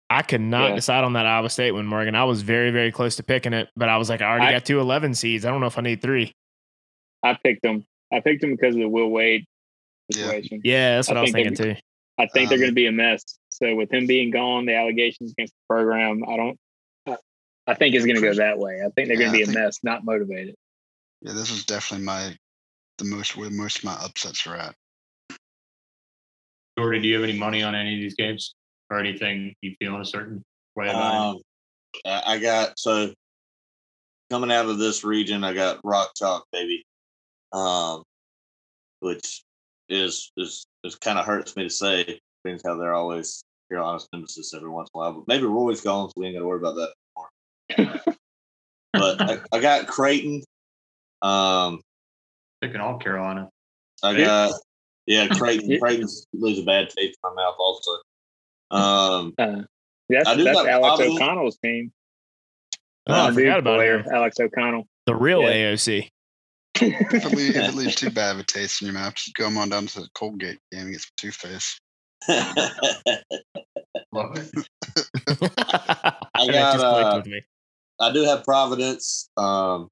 I 0.10 0.22
could 0.22 0.41
not 0.41 0.70
Yeah. 0.70 0.76
decide 0.76 1.03
on 1.03 1.14
that 1.14 1.26
Iowa 1.26 1.49
State 1.49 1.72
one, 1.72 1.86
Morgan. 1.88 2.16
I 2.16 2.24
was 2.26 2.41
very, 2.43 2.72
very 2.72 2.91
close 2.91 3.16
to 3.16 3.24
picking 3.24 3.53
it, 3.53 3.70
but 3.76 3.89
I 3.89 3.97
was 3.97 4.10
like, 4.10 4.22
I 4.22 4.26
already 4.30 4.47
I- 4.47 4.51
got 4.51 4.66
two 4.66 4.80
11 4.80 5.16
seeds. 5.16 5.45
I 5.45 5.49
don't 5.51 5.62
know 5.62 5.68
if 5.68 5.78
I 5.78 5.82
need 5.82 6.01
three. 6.01 6.32
I 7.24 7.34
picked 7.43 7.64
them. 7.64 7.86
I 8.14 8.20
picked 8.20 8.41
them 8.41 8.51
because 8.56 8.76
of 8.76 8.82
the 8.82 8.88
Will 8.89 9.10
Wade 9.10 9.45
Yeah. 10.10 10.26
situation. 10.28 10.62
Yeah, 10.64 10.95
that's 10.97 11.08
what 11.08 11.18
I, 11.18 11.22
was 11.22 11.32
think 11.32 11.47
thinking 11.58 11.76
too. 11.76 11.82
I 12.20 12.28
think 12.28 12.49
they're 12.49 12.58
Um, 12.58 12.62
going 12.62 12.72
to 12.72 12.76
be 12.76 12.86
a 12.86 12.91
mess. 12.91 13.24
So 13.49 13.76
with 13.76 13.91
him 13.91 14.06
being 14.06 14.30
gone, 14.30 14.66
the 14.66 14.76
allegations 14.76 15.32
against 15.32 15.53
the 15.53 15.74
program, 15.74 16.24
I 16.28 16.38
don't. 16.38 16.60
I, 17.08 17.18
I 17.68 17.74
think 17.74 17.95
it's 17.95 18.06
going 18.06 18.16
to 18.16 18.22
go 18.22 18.34
that 18.36 18.60
way. 18.60 18.82
I 18.86 18.89
think 18.91 19.08
they're 19.08 19.14
Yeah, 19.14 19.32
going 19.32 19.32
to 19.32 19.38
be 19.38 19.39
I 19.39 19.43
a 19.43 19.45
think- 19.47 19.58
mess, 19.58 19.80
not 19.84 20.06
motivated. 20.06 20.56
Yeah, 21.22 21.34
this 21.34 21.49
is 21.49 21.66
definitely 21.66 22.06
my 22.06 22.38
the 22.99 23.06
most 23.06 23.36
where 23.36 23.49
most 23.49 23.80
of 23.80 23.84
my 23.86 23.93
upsets 23.95 24.45
are 24.45 24.56
at. 24.56 24.76
Jordan, 26.78 27.01
do 27.01 27.08
you 27.08 27.16
have 27.16 27.24
any 27.24 27.38
money 27.38 27.64
on 27.64 27.74
any 27.74 27.95
of 27.95 27.99
these 28.01 28.16
games 28.16 28.53
or 28.90 29.00
anything 29.00 29.54
you 29.62 29.76
feel 29.80 29.96
in 29.96 30.02
a 30.02 30.06
certain 30.06 30.44
way 30.76 30.90
about 30.90 31.14
it? 31.14 31.18
Um, 31.18 31.42
I 32.06 32.34
I 32.34 32.40
got 32.40 32.78
so 32.80 33.14
coming 34.30 34.52
out 34.52 34.66
of 34.68 34.78
this 34.78 35.04
region, 35.04 35.44
I 35.44 35.54
got 35.54 35.80
Rock 35.84 36.12
Chalk, 36.16 36.46
baby, 36.52 36.86
um, 37.54 38.04
which 39.00 39.44
is 39.90 40.32
is 40.38 40.66
is 40.84 40.96
kind 40.96 41.20
of 41.20 41.26
hurts 41.26 41.56
me 41.56 41.64
to 41.64 41.70
say, 41.70 42.20
being 42.44 42.60
how 42.66 42.76
they're 42.76 42.94
always 42.94 43.44
your 43.70 43.82
honest 43.82 44.08
nemesis 44.14 44.54
every 44.54 44.70
once 44.70 44.90
in 44.94 45.00
a 45.00 45.04
while. 45.04 45.14
But 45.14 45.28
maybe 45.28 45.46
Roy's 45.46 45.82
gone, 45.82 46.10
so 46.10 46.14
we 46.18 46.28
ain't 46.28 46.36
got 46.36 46.42
to 46.42 46.48
worry 46.48 46.60
about 46.60 46.76
that 46.76 46.94
anymore. 47.78 48.02
but 48.94 49.22
I, 49.22 49.40
I 49.52 49.60
got 49.60 49.88
Creighton. 49.88 50.44
Um, 51.22 51.82
Picking 52.62 52.82
all 52.82 52.98
Carolina. 52.98 53.50
I 54.04 54.18
got 54.18 54.54
yeah, 55.06 55.28
Creighton. 55.32 55.80
Creighton's 55.80 56.26
leaves 56.34 56.60
a 56.60 56.64
bad 56.64 56.90
taste 56.90 57.18
in 57.24 57.30
my 57.30 57.44
mouth 57.44 57.56
also. 57.60 57.92
Um, 58.76 59.34
Uh, 59.38 59.62
that's 60.10 60.28
I 60.28 60.36
do 60.36 60.48
Alex 60.48 60.64
Providence. 60.68 61.16
O'Connell's 61.16 61.58
team. 61.58 61.92
Oh, 63.08 63.14
I 63.14 63.18
Uh, 63.18 63.34
forgot 63.34 63.36
dude, 63.36 63.58
about 63.60 63.76
player, 63.78 64.00
him. 64.00 64.06
Alex 64.14 64.40
O'Connell. 64.40 64.88
The 65.06 65.16
real 65.16 65.42
Yeah. 65.44 65.72
AOC. 65.72 66.12
If 66.82 67.12
it, 67.14 67.32
leaves, 67.34 67.56
if 67.56 67.70
it 67.70 67.76
leaves 67.76 67.96
too 67.96 68.10
bad 68.12 68.34
of 68.36 68.40
a 68.40 68.44
taste 68.44 68.82
in 68.82 68.88
your 68.88 68.96
mouth, 68.96 69.16
just 69.16 69.34
go 69.36 69.46
on 69.48 69.70
down 69.70 69.86
to 69.88 70.02
the 70.02 70.10
Colgate 70.14 70.60
game 70.72 70.82
and 70.82 70.92
get 70.92 71.02
some 71.02 71.12
Two 71.18 71.32
Face. 71.32 71.80
Love 74.12 74.38
it. 74.38 74.50
I 76.36 76.48
got, 76.52 76.74
just 76.74 76.84
uh. 76.84 77.22
I 78.00 78.12
do 78.12 78.24
have 78.24 78.44
Providence. 78.44 79.30
Um, 79.38 79.90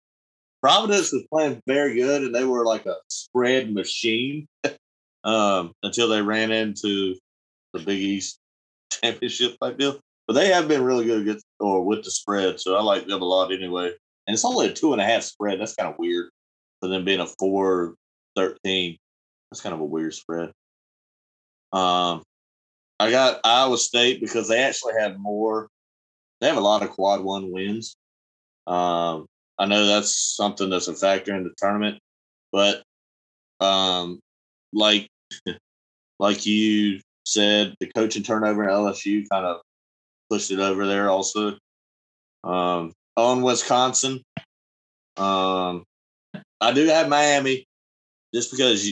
Providence 0.62 1.12
was 1.14 1.24
playing 1.32 1.62
very 1.68 1.94
good, 1.96 2.24
and 2.24 2.36
they 2.36 2.44
were 2.44 2.66
like 2.66 2.86
a 2.86 2.96
spread 3.10 3.74
machine 3.74 4.48
um, 5.24 5.74
until 5.84 6.10
they 6.10 6.22
ran 6.22 6.52
into 6.52 7.16
the 7.74 7.80
Big 7.80 8.00
East 8.00 8.40
championship 9.02 9.58
type 9.62 9.78
deal. 9.78 10.00
But 10.28 10.34
they 10.34 10.48
have 10.48 10.68
been 10.68 10.84
really 10.84 11.06
good 11.06 11.22
against 11.22 11.46
or 11.60 11.84
with 11.84 12.04
the 12.04 12.12
spread, 12.12 12.60
so 12.60 12.76
I 12.76 12.82
like 12.82 13.08
them 13.08 13.22
a 13.22 13.26
lot 13.26 13.52
anyway. 13.52 13.88
And 14.28 14.34
it's 14.34 14.46
only 14.46 14.68
a 14.68 14.74
two 14.74 14.94
and 14.94 15.02
a 15.02 15.06
half 15.06 15.24
spread. 15.24 15.60
That's 15.60 15.76
kind 15.76 15.92
of 15.92 16.00
weird 16.00 16.30
for 16.80 16.88
them 16.88 17.04
being 17.04 17.20
a 17.20 17.28
four 17.28 17.96
thirteen. 18.36 18.98
That's 19.52 19.62
kind 19.62 19.76
of 19.76 19.82
a 19.82 19.86
weird 19.86 20.14
spread. 20.14 20.52
Um, 21.74 22.24
I 23.00 23.12
got 23.12 23.42
Iowa 23.44 23.78
State 23.78 24.22
because 24.22 24.48
they 24.48 24.62
actually 24.62 24.94
have 25.00 25.20
more. 25.20 25.68
They 26.40 26.48
have 26.48 26.58
a 26.58 26.62
lot 26.62 26.84
of 26.84 26.92
quad 26.92 27.22
one 27.22 27.52
wins. 27.52 27.96
Um, 28.66 29.26
I 29.60 29.66
know 29.66 29.86
that's 29.86 30.16
something 30.36 30.70
that's 30.70 30.88
a 30.88 30.96
factor 30.96 31.36
in 31.36 31.44
the 31.44 31.54
tournament, 31.58 32.00
but 32.52 32.84
um, 33.60 34.20
like 34.72 35.10
like 36.20 36.46
you 36.46 37.02
said, 37.26 37.76
the 37.80 37.92
coaching 37.94 38.24
turnover 38.24 38.64
in 38.64 38.70
LSU 38.70 39.28
kind 39.30 39.46
of 39.46 39.62
pushed 40.30 40.52
it 40.52 40.60
over 40.60 40.86
there. 40.88 41.10
Also, 41.10 41.58
um, 42.44 42.94
on 43.16 43.42
Wisconsin, 43.42 44.22
um, 45.18 45.84
I 46.60 46.74
do 46.74 46.86
have 46.88 47.10
Miami, 47.10 47.66
just 48.34 48.52
because 48.52 48.92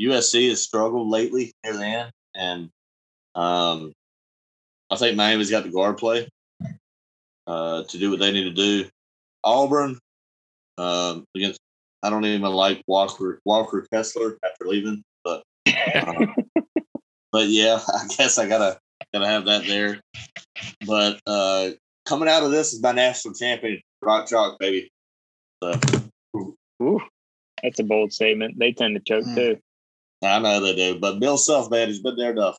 USC 0.00 0.48
has 0.48 0.62
struggled 0.62 1.08
lately 1.08 1.52
near 1.64 1.76
the 1.76 1.84
end, 1.84 2.10
and 2.34 2.70
um, 3.34 3.92
I 4.90 4.96
think 4.96 5.16
Miami's 5.16 5.50
got 5.50 5.64
the 5.64 5.70
guard 5.70 5.98
play 5.98 6.28
uh, 7.46 7.82
to 7.84 7.98
do 7.98 8.10
what 8.10 8.20
they 8.20 8.32
need 8.32 8.44
to 8.44 8.52
do. 8.52 8.88
Auburn 9.44 9.98
um, 10.78 11.24
against 11.34 11.58
I 12.02 12.10
don't 12.10 12.24
even 12.24 12.42
like 12.52 12.82
Walker 12.86 13.40
Walker 13.44 13.86
Kessler 13.92 14.38
after 14.44 14.66
leaving, 14.66 15.02
but 15.24 15.42
um, 16.06 16.34
but 17.32 17.48
yeah, 17.48 17.78
I 17.88 18.06
guess 18.16 18.38
I 18.38 18.48
gotta 18.48 18.78
gotta 19.12 19.26
have 19.26 19.44
that 19.46 19.66
there. 19.66 20.00
But 20.86 21.20
uh, 21.26 21.70
coming 22.06 22.28
out 22.28 22.42
of 22.42 22.50
this 22.50 22.72
is 22.72 22.82
my 22.82 22.92
national 22.92 23.34
champion, 23.34 23.80
Rock 24.02 24.28
Chalk, 24.28 24.58
baby. 24.58 24.90
So 25.62 25.72
Ooh, 26.82 27.00
that's 27.62 27.78
a 27.80 27.84
bold 27.84 28.12
statement. 28.12 28.58
They 28.58 28.72
tend 28.72 28.94
to 28.96 29.00
choke 29.00 29.24
Hmm. 29.24 29.34
too. 29.34 29.58
I 30.22 30.38
know 30.40 30.60
they 30.60 30.74
do, 30.74 30.98
but 30.98 31.20
Bill 31.20 31.38
Self, 31.38 31.70
man, 31.70 31.88
he's 31.88 32.00
been 32.02 32.16
there 32.16 32.32
enough. 32.32 32.56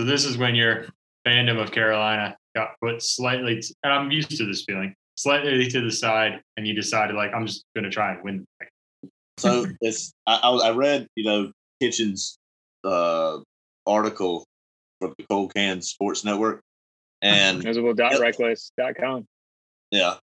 So 0.00 0.06
this 0.06 0.24
is 0.24 0.38
when 0.38 0.54
your 0.54 0.86
fandom 1.26 1.60
of 1.62 1.70
Carolina 1.70 2.34
got 2.54 2.70
put 2.82 3.02
slightly, 3.02 3.60
t- 3.60 3.74
and 3.82 3.92
I'm 3.92 4.10
used 4.10 4.30
to 4.38 4.46
this 4.46 4.64
feeling, 4.64 4.94
slightly 5.16 5.66
to 5.68 5.80
the 5.82 5.90
side, 5.90 6.40
and 6.56 6.66
you 6.66 6.74
decided 6.74 7.14
like 7.14 7.32
I'm 7.34 7.46
just 7.46 7.64
going 7.74 7.84
to 7.84 7.90
try 7.90 8.14
and 8.14 8.24
win. 8.24 8.46
So 9.38 9.66
it's 9.82 10.12
I, 10.26 10.36
I, 10.36 10.50
I 10.68 10.70
read 10.70 11.06
you 11.14 11.24
know 11.24 11.52
Kitchen's 11.80 12.38
uh, 12.84 13.38
article 13.86 14.44
for 15.00 15.12
the 15.16 15.24
Cold 15.28 15.54
Can 15.54 15.80
Sports 15.82 16.24
Network, 16.24 16.62
and 17.22 17.62
Miserable.reckless.com. 17.62 19.26
yeah, 19.90 20.16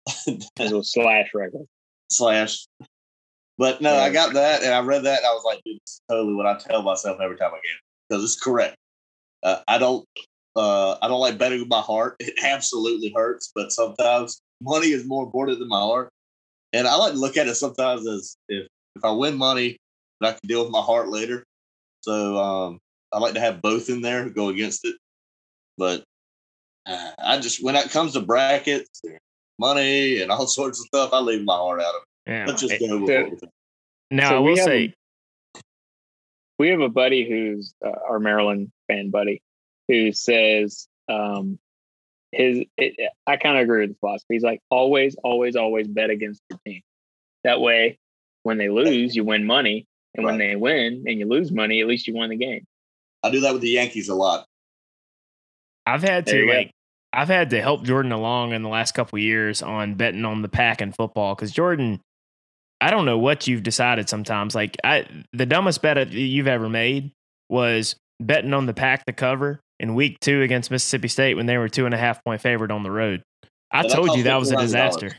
Miserable 0.57 0.83
slash 0.83 1.29
reckless. 1.33 1.67
slash. 2.11 2.67
But 3.57 3.81
no, 3.81 3.95
I 3.95 4.11
got 4.11 4.33
that, 4.33 4.63
and 4.63 4.71
I 4.71 4.81
read 4.81 5.03
that, 5.03 5.17
and 5.17 5.25
I 5.25 5.31
was 5.31 5.43
like, 5.43 5.61
dude, 5.65 5.77
it's 5.77 6.01
totally 6.09 6.35
what 6.35 6.45
I 6.45 6.57
tell 6.59 6.83
myself 6.83 7.19
every 7.19 7.37
time 7.37 7.51
I 7.51 7.55
game 7.55 7.79
because 8.07 8.23
it's 8.23 8.39
correct. 8.39 8.75
Uh, 9.41 9.59
I 9.67 9.79
don't, 9.79 10.05
uh, 10.55 10.95
I 11.01 11.07
don't 11.07 11.19
like 11.19 11.39
betting 11.39 11.59
with 11.59 11.69
my 11.69 11.81
heart. 11.81 12.17
It 12.19 12.35
absolutely 12.43 13.11
hurts, 13.15 13.51
but 13.55 13.71
sometimes 13.71 14.41
money 14.61 14.87
is 14.87 15.07
more 15.07 15.23
important 15.23 15.59
than 15.59 15.67
my 15.69 15.79
heart, 15.79 16.11
and 16.71 16.87
I 16.87 16.95
like 16.97 17.13
to 17.13 17.19
look 17.19 17.37
at 17.37 17.47
it 17.47 17.55
sometimes 17.55 18.07
as 18.07 18.37
if 18.47 18.67
if 18.95 19.03
I 19.03 19.11
win 19.11 19.37
money, 19.37 19.77
I 20.21 20.31
can 20.31 20.39
deal 20.47 20.63
with 20.63 20.71
my 20.71 20.81
heart 20.81 21.09
later. 21.09 21.43
So 22.01 22.37
um, 22.37 22.79
I 23.13 23.19
like 23.19 23.33
to 23.33 23.39
have 23.39 23.61
both 23.61 23.89
in 23.89 24.01
there, 24.01 24.29
go 24.29 24.49
against 24.49 24.85
it. 24.85 24.95
But 25.77 26.03
uh, 26.85 27.11
I 27.19 27.39
just 27.39 27.63
when 27.63 27.75
it 27.75 27.89
comes 27.91 28.13
to 28.13 28.21
brackets, 28.21 29.01
money, 29.59 30.21
and 30.21 30.31
all 30.31 30.47
sorts 30.47 30.79
of 30.79 30.85
stuff, 30.87 31.11
I 31.13 31.19
leave 31.19 31.43
my 31.43 31.55
heart 31.55 31.79
out 31.81 31.95
of 31.95 32.01
it. 32.01 32.31
Yeah. 32.31 32.45
Let's 32.47 32.61
just 32.61 32.73
It- 32.73 32.87
go 32.87 32.97
with 32.99 33.07
so- 33.09 33.21
what 33.21 33.31
we 33.31 33.37
think. 33.37 33.51
now, 34.11 34.29
so 34.29 34.37
I 34.37 34.39
we 34.39 34.49
will 34.51 34.57
have 34.57 34.65
say, 34.65 34.93
we 36.59 36.69
have 36.69 36.81
a 36.81 36.89
buddy 36.89 37.27
who's 37.27 37.73
uh, 37.85 37.91
our 38.09 38.19
Maryland 38.19 38.71
fan 38.87 39.09
buddy 39.11 39.41
who 39.87 40.11
says 40.11 40.87
um, 41.07 41.59
his. 42.31 42.63
It, 42.77 43.11
I 43.27 43.37
kind 43.37 43.57
of 43.57 43.63
agree 43.63 43.81
with 43.81 43.91
the 43.91 43.99
philosophy. 43.99 44.33
He's 44.35 44.43
like 44.43 44.61
always, 44.69 45.15
always, 45.23 45.55
always 45.55 45.87
bet 45.87 46.09
against 46.09 46.41
your 46.49 46.59
team. 46.65 46.81
That 47.43 47.61
way, 47.61 47.99
when 48.43 48.57
they 48.57 48.69
lose, 48.69 49.15
you 49.15 49.23
win 49.23 49.45
money, 49.45 49.85
and 50.17 50.25
when 50.25 50.37
they 50.37 50.55
win 50.55 51.03
and 51.07 51.19
you 51.19 51.27
lose 51.27 51.51
money, 51.51 51.79
at 51.81 51.87
least 51.87 52.07
you 52.07 52.13
won 52.13 52.29
the 52.29 52.35
game. 52.35 52.65
I 53.23 53.29
do 53.29 53.39
that 53.41 53.53
with 53.53 53.61
the 53.61 53.69
Yankees 53.69 54.09
a 54.09 54.15
lot. 54.15 54.45
I've 55.85 56.01
had 56.01 56.25
There 56.25 56.35
to 56.35 56.45
you 56.45 56.51
go. 56.65 56.69
I've 57.13 57.29
had 57.29 57.49
to 57.51 57.61
help 57.61 57.83
Jordan 57.83 58.11
along 58.11 58.51
in 58.51 58.61
the 58.63 58.69
last 58.69 58.93
couple 58.93 59.17
years 59.17 59.61
on 59.61 59.95
betting 59.95 60.25
on 60.25 60.41
the 60.41 60.49
pack 60.49 60.81
in 60.81 60.91
football 60.91 61.33
because 61.35 61.51
Jordan, 61.51 62.01
I 62.81 62.91
don't 62.91 63.05
know 63.05 63.17
what 63.17 63.47
you've 63.47 63.63
decided 63.63 64.09
sometimes. 64.09 64.53
Like 64.53 64.75
I, 64.83 65.07
the 65.33 65.45
dumbest 65.45 65.81
bet 65.81 66.11
you've 66.11 66.47
ever 66.47 66.67
made 66.67 67.11
was 67.49 67.95
betting 68.19 68.53
on 68.53 68.65
the 68.65 68.73
pack 68.73 69.05
to 69.05 69.13
cover 69.13 69.61
in 69.79 69.95
week 69.95 70.19
two 70.19 70.41
against 70.41 70.69
Mississippi 70.69 71.07
State 71.07 71.35
when 71.35 71.45
they 71.45 71.57
were 71.57 71.69
two 71.69 71.85
and 71.85 71.93
a 71.93 71.97
half 71.97 72.23
point 72.25 72.41
favorite 72.41 72.71
on 72.71 72.83
the 72.83 72.91
road. 72.91 73.23
I 73.71 73.83
Yeah, 73.83 73.89
told 73.89 74.07
cost 74.07 74.17
you 74.17 74.23
that 74.25 74.35
was 74.35 74.51
a 74.51 74.57
disaster. 74.57 75.11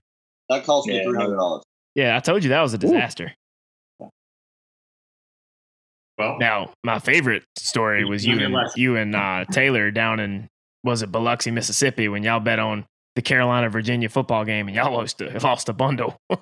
That 0.50 0.64
cost 0.64 0.86
me 0.86 0.96
Yeah. 0.96 1.04
three 1.04 1.16
hundred 1.16 1.36
dollars. 1.36 1.62
Yeah, 1.94 2.16
I 2.16 2.20
told 2.20 2.44
you 2.44 2.50
that 2.50 2.60
was 2.60 2.74
a 2.74 2.78
disaster. 2.78 3.32
Well, 6.18 6.36
Now, 6.38 6.72
my 6.82 6.98
favorite 6.98 7.44
story 7.56 8.04
was 8.04 8.26
you 8.26 8.40
and 8.40 8.56
you 8.76 8.96
and 8.96 9.14
uh, 9.14 9.44
Taylor 9.52 9.90
down 9.90 10.18
in 10.18 10.48
was 10.82 11.02
it 11.02 11.12
Biloxi, 11.12 11.50
Mississippi, 11.50 12.08
when 12.08 12.22
y'all 12.22 12.40
bet 12.40 12.58
on 12.58 12.86
the 13.14 13.22
Carolina 13.22 13.68
Virginia 13.68 14.08
football 14.08 14.44
game 14.44 14.68
and 14.68 14.76
y'all 14.76 14.92
lost 14.92 15.20
a, 15.20 15.38
lost 15.42 15.68
a 15.68 15.72
bundle. 15.72 16.16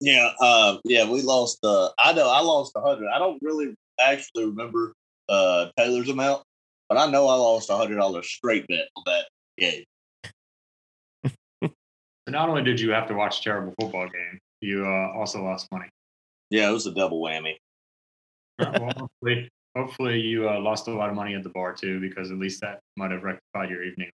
Yeah, 0.00 0.32
uh, 0.40 0.78
yeah, 0.84 1.08
we 1.08 1.22
lost. 1.22 1.64
Uh, 1.64 1.88
I 1.98 2.12
know 2.12 2.28
I 2.28 2.40
lost 2.40 2.72
a 2.76 2.80
hundred. 2.80 3.08
I 3.08 3.18
don't 3.18 3.40
really 3.40 3.74
actually 3.98 4.44
remember 4.44 4.92
uh, 5.30 5.68
Taylor's 5.78 6.10
amount, 6.10 6.42
but 6.90 6.98
I 6.98 7.10
know 7.10 7.26
I 7.28 7.36
lost 7.36 7.70
a 7.70 7.76
hundred 7.76 7.96
dollars 7.96 8.28
straight 8.28 8.66
bet 8.66 8.88
on 8.96 9.02
that 9.06 9.24
game. 9.56 9.84
so 11.62 11.70
not 12.28 12.50
only 12.50 12.62
did 12.62 12.80
you 12.80 12.90
have 12.90 13.06
to 13.06 13.14
watch 13.14 13.40
a 13.40 13.42
terrible 13.44 13.72
football 13.80 14.08
game, 14.08 14.38
you 14.60 14.84
uh, 14.84 15.16
also 15.16 15.42
lost 15.42 15.68
money. 15.72 15.88
Yeah, 16.50 16.68
it 16.68 16.72
was 16.72 16.86
a 16.86 16.92
double 16.92 17.22
whammy. 17.22 17.54
Well, 18.58 18.92
hopefully, 18.96 19.50
hopefully 19.76 20.20
you 20.20 20.48
uh, 20.48 20.60
lost 20.60 20.88
a 20.88 20.92
lot 20.92 21.10
of 21.10 21.16
money 21.16 21.34
at 21.34 21.42
the 21.42 21.50
bar 21.50 21.74
too, 21.74 22.00
because 22.00 22.30
at 22.30 22.38
least 22.38 22.60
that 22.60 22.80
might 22.96 23.10
have 23.10 23.22
rectified 23.22 23.70
your 23.70 23.84
evening. 23.84 24.10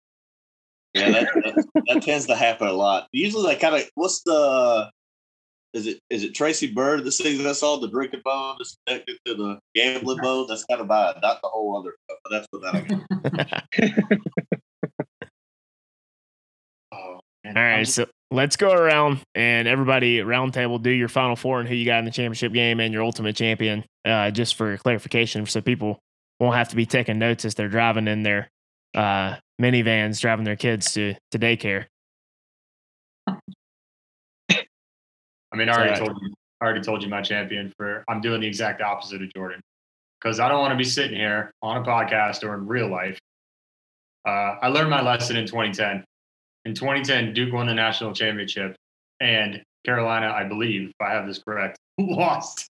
Yeah, 0.95 1.11
that, 1.11 1.29
that, 1.35 1.83
that 1.87 2.03
tends 2.03 2.27
to 2.27 2.37
happen 2.37 2.67
a 2.67 2.73
lot. 2.73 3.09
Usually, 3.13 3.47
they 3.47 3.61
kind 3.61 3.75
of 3.75 3.83
what's 3.95 4.23
the 4.23 4.91
is 5.75 5.87
it 5.87 6.01
is 6.09 6.25
it 6.25 6.35
Tracy 6.35 6.73
Byrd 6.73 7.05
that 7.05 7.13
sings 7.13 7.43
that 7.43 7.57
song, 7.57 7.81
the 7.81 7.89
drinking 7.89 8.23
bone 8.25 8.57
is 8.61 8.79
connected 8.87 9.19
to 9.27 9.35
the 9.35 9.59
gambling 9.75 10.19
bone? 10.23 10.47
That's 10.49 10.65
kind 10.65 10.81
of 10.81 10.89
bad, 10.89 11.17
not 11.23 11.41
the 11.43 11.49
whole 11.49 11.79
other 11.79 11.95
stuff. 12.05 12.19
But 12.25 12.31
that's 12.33 12.47
what 12.51 12.63
that. 13.71 14.61
All 17.47 17.53
right, 17.55 17.87
so 17.87 18.07
let's 18.31 18.57
go 18.57 18.73
around 18.73 19.21
and 19.35 19.67
everybody 19.67 20.19
at 20.19 20.27
round 20.27 20.53
table 20.53 20.79
do 20.79 20.91
your 20.91 21.09
final 21.09 21.37
four 21.37 21.61
and 21.61 21.69
who 21.69 21.75
you 21.75 21.87
got 21.87 22.01
in 22.01 22.05
the 22.05 22.11
championship 22.11 22.53
game 22.53 22.81
and 22.81 22.93
your 22.93 23.03
ultimate 23.03 23.37
champion. 23.37 23.85
Uh, 24.05 24.31
just 24.31 24.57
for 24.57 24.77
clarification, 24.79 25.47
so 25.47 25.61
people 25.61 25.99
won't 26.41 26.57
have 26.57 26.69
to 26.69 26.77
be 26.77 26.87
taking 26.87 27.19
notes 27.19 27.45
as 27.45 27.55
they're 27.55 27.69
driving 27.69 28.09
in 28.09 28.23
their 28.23 28.49
uh, 28.95 29.37
minivans, 29.61 30.21
driving 30.21 30.45
their 30.45 30.57
kids 30.57 30.93
to 30.95 31.15
to 31.31 31.39
daycare. 31.39 31.87
I 35.51 35.57
mean, 35.57 35.69
I 35.69 35.75
already 35.75 35.99
told 35.99 36.19
you. 36.21 36.35
I 36.61 36.65
already 36.65 36.81
told 36.81 37.03
you 37.03 37.09
my 37.09 37.23
champion 37.23 37.73
for. 37.77 38.05
I'm 38.09 38.21
doing 38.21 38.41
the 38.41 38.47
exact 38.47 38.83
opposite 38.83 39.23
of 39.23 39.33
Jordan 39.33 39.61
because 40.21 40.41
I 40.41 40.49
don't 40.49 40.61
want 40.61 40.73
to 40.73 40.77
be 40.77 40.85
sitting 40.85 41.17
here 41.17 41.53
on 41.63 41.77
a 41.77 41.83
podcast 41.85 42.43
or 42.43 42.55
in 42.55 42.67
real 42.67 42.89
life. 42.89 43.19
Uh, 44.27 44.57
I 44.61 44.69
learned 44.69 44.91
my 44.91 45.01
lesson 45.01 45.37
in 45.37 45.47
2010. 45.47 46.05
In 46.69 46.75
2010, 46.75 47.33
Duke 47.33 47.55
won 47.55 47.67
the 47.67 47.73
national 47.73 48.13
championship, 48.13 48.77
and 49.21 49.63
Carolina, 49.87 50.31
I 50.31 50.45
believe, 50.45 50.91
if 50.91 50.95
I 51.01 51.13
have 51.13 51.27
this 51.27 51.39
correct, 51.39 51.79
lost 51.99 52.69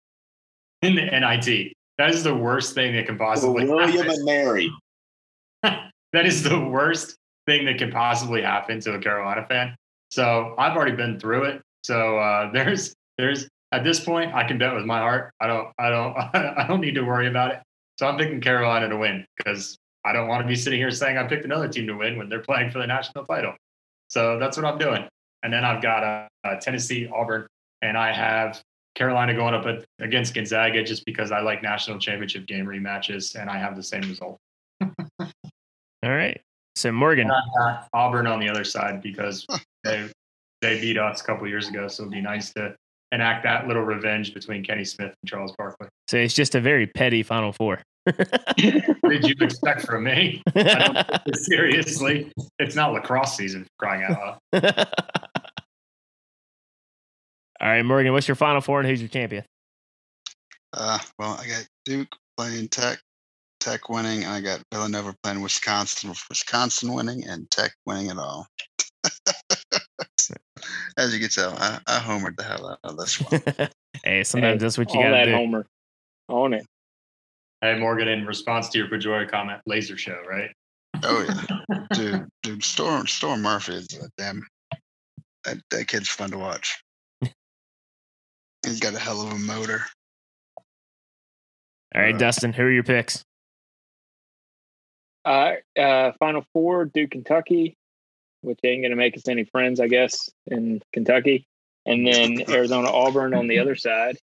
in 0.82 0.96
the 0.96 1.02
NIT. 1.02 1.74
That 1.98 2.12
is 2.12 2.24
the 2.24 2.34
worst 2.34 2.74
thing 2.74 2.96
that 2.96 3.06
can 3.06 3.18
possibly 3.18 3.66
William 3.66 3.92
happen. 3.92 4.12
and 4.12 4.24
Mary. 4.24 4.72
that 5.64 6.26
is 6.26 6.42
the 6.42 6.58
worst 6.58 7.18
thing 7.46 7.66
that 7.66 7.80
can 7.80 7.92
possibly 7.92 8.42
happen 8.42 8.80
to 8.80 8.94
a 8.94 9.00
Carolina 9.00 9.46
fan. 9.50 9.76
So 10.10 10.56
I've 10.58 10.78
already 10.78 10.96
been 10.96 11.20
through 11.20 11.44
it. 11.44 11.62
So 11.84 12.18
uh, 12.18 12.50
there's 12.54 12.94
there's 13.18 13.50
at 13.74 13.84
this 13.84 14.00
point 14.00 14.34
I 14.34 14.48
can 14.48 14.58
bet 14.58 14.74
with 14.74 14.86
my 14.86 15.00
heart. 15.00 15.34
I 15.42 15.48
don't 15.48 15.68
I 15.78 15.90
don't 15.90 16.16
I 16.16 16.66
don't 16.66 16.80
need 16.80 16.96
to 16.96 17.02
worry 17.02 17.28
about 17.28 17.52
it. 17.52 17.60
So 18.00 18.08
I'm 18.08 18.18
picking 18.18 18.40
Carolina 18.40 18.88
to 18.88 18.96
win 18.96 19.26
because 19.36 19.78
I 20.06 20.14
don't 20.14 20.30
want 20.30 20.44
to 20.44 20.48
be 20.48 20.56
sitting 20.56 20.80
here 20.80 20.92
saying 20.92 21.18
I 21.18 21.28
picked 21.28 21.44
another 21.44 21.68
team 21.68 21.88
to 21.88 21.94
win 21.94 22.18
when 22.18 22.30
they're 22.30 22.40
playing 22.40 22.72
for 22.72 22.80
the 22.80 22.88
national 22.88 23.26
title. 23.26 23.54
So 24.12 24.38
that's 24.38 24.58
what 24.58 24.66
I'm 24.66 24.78
doing. 24.78 25.08
And 25.42 25.54
then 25.54 25.64
I've 25.64 25.82
got 25.82 26.04
uh, 26.04 26.28
uh, 26.44 26.56
Tennessee, 26.60 27.10
Auburn, 27.16 27.48
and 27.82 27.98
I 27.98 28.12
have 28.12 28.62
Carolina 28.94 29.34
going 29.34 29.54
up 29.54 29.66
at, 29.66 29.86
against 30.02 30.34
Gonzaga 30.34 30.84
just 30.84 31.06
because 31.06 31.32
I 31.32 31.40
like 31.40 31.64
national 31.64 31.98
championship 31.98 32.46
game 32.46 32.66
rematches, 32.66 33.40
and 33.40 33.50
I 33.50 33.58
have 33.58 33.78
the 33.78 33.84
same 33.84 34.02
result. 34.02 34.38
All 34.82 35.30
right, 36.04 36.42
so 36.76 36.92
Morgan, 36.92 37.32
And 37.32 37.80
Auburn 37.94 38.28
on 38.28 38.42
the 38.42 38.50
other 38.50 38.66
side 38.66 39.02
because 39.02 39.48
they 39.86 40.10
they 40.60 40.82
beat 40.82 40.98
us 40.98 41.22
a 41.22 41.24
couple 41.24 41.48
years 41.48 41.70
ago. 41.70 41.88
So 41.88 42.04
it'd 42.04 42.12
be 42.12 42.20
nice 42.20 42.52
to 42.56 42.76
enact 43.14 43.44
that 43.44 43.66
little 43.66 43.84
revenge 43.84 44.34
between 44.34 44.62
Kenny 44.62 44.84
Smith 44.84 45.14
and 45.22 45.30
Charles 45.30 45.54
Barkley. 45.58 45.88
so 46.10 46.18
it's 46.18 46.34
just 46.34 46.54
a 46.54 46.60
very 46.60 46.86
petty 46.86 47.24
final 47.24 47.54
four. 47.54 47.82
What 48.06 49.10
did 49.10 49.24
you 49.26 49.36
expect 49.42 49.86
from 49.86 50.06
me? 50.06 50.42
I 50.56 50.64
don't 51.24 51.36
seriously. 51.38 52.32
It's 52.60 52.76
not 52.76 52.94
lacrosse 52.94 53.38
season 53.38 53.68
crying 53.78 54.04
out 54.04 54.40
loud. 54.54 54.88
All 57.62 57.68
right, 57.70 57.84
Morgan, 57.84 58.12
what's 58.12 58.28
your 58.28 58.36
final 58.36 58.60
four 58.60 58.80
and 58.80 58.90
who's 58.90 59.02
your 59.02 59.10
champion? 59.10 59.46
Uh, 60.74 60.98
well, 61.20 61.38
I 61.40 61.48
got 61.48 61.68
Duke 61.86 62.08
playing 62.38 62.70
Tech, 62.70 63.00
Tech 63.60 63.88
winning, 63.88 64.24
and 64.24 64.34
I 64.34 64.42
got 64.42 64.64
Villanova 64.74 65.14
playing 65.22 65.42
Wisconsin, 65.42 66.10
with 66.10 66.24
Wisconsin 66.28 66.94
winning, 66.94 67.24
and 67.28 67.50
Tech 67.52 67.72
winning 67.86 68.10
it 68.10 68.18
all. 68.18 68.48
As 70.98 71.14
you 71.14 71.20
can 71.20 71.30
tell, 71.30 71.56
I, 71.58 71.80
I 71.88 72.00
homered 72.00 72.36
the 72.38 72.44
hell 72.44 72.70
out 72.70 72.80
of 72.84 72.98
this 72.98 73.20
one. 73.22 73.42
hey, 74.04 74.24
sometimes 74.24 74.54
Hey, 74.54 74.66
that's 74.66 74.78
what 74.78 74.92
you 74.94 75.00
got 75.00 75.10
to 75.10 75.12
that 75.12 75.26
do. 75.26 75.32
Homer. 75.34 75.66
On 76.30 76.54
it. 76.54 76.66
Hey 77.62 77.78
Morgan, 77.78 78.08
in 78.08 78.26
response 78.26 78.70
to 78.70 78.78
your 78.80 78.88
Pedroia 78.88 79.30
comment, 79.30 79.62
laser 79.66 79.98
show, 79.98 80.18
right? 80.28 80.50
Oh 81.04 81.26
yeah, 81.28 81.86
dude, 81.94 82.28
dude, 82.42 82.64
Storm 82.64 83.06
Storm 83.08 83.42
Murphy 83.42 83.74
is 83.74 83.88
a 84.02 84.10
damn. 84.18 84.46
That 85.46 85.58
that 85.72 85.88
kid's 85.88 86.10
fun 86.10 86.32
to 86.32 86.38
watch. 86.38 86.84
He's 88.66 88.80
got 88.80 88.94
a 88.94 89.00
hell 89.00 89.22
of 89.22 89.32
a 89.32 89.38
motor. 89.40 89.84
All 91.96 92.02
right, 92.02 92.14
Uh, 92.14 92.18
Dustin, 92.18 92.54
who 92.54 92.64
are 92.64 92.72
your 92.72 92.84
picks? 92.84 93.24
Uh, 95.26 95.54
uh, 95.78 96.12
Final 96.20 96.46
Four, 96.54 96.86
Duke, 96.86 97.12
Kentucky, 97.12 97.76
which 98.42 98.60
ain't 98.64 98.82
going 98.84 98.92
to 98.92 98.96
make 98.96 99.16
us 99.18 99.28
any 99.28 99.44
friends, 99.46 99.80
I 99.80 99.88
guess, 99.88 100.30
in 100.48 100.82
Kentucky. 100.94 101.48
And 101.86 102.06
then 102.08 102.44
Arizona, 102.50 102.90
Auburn 102.92 103.34
on 103.34 103.48
the 103.48 103.60
other 103.60 103.76
side. 103.76 104.18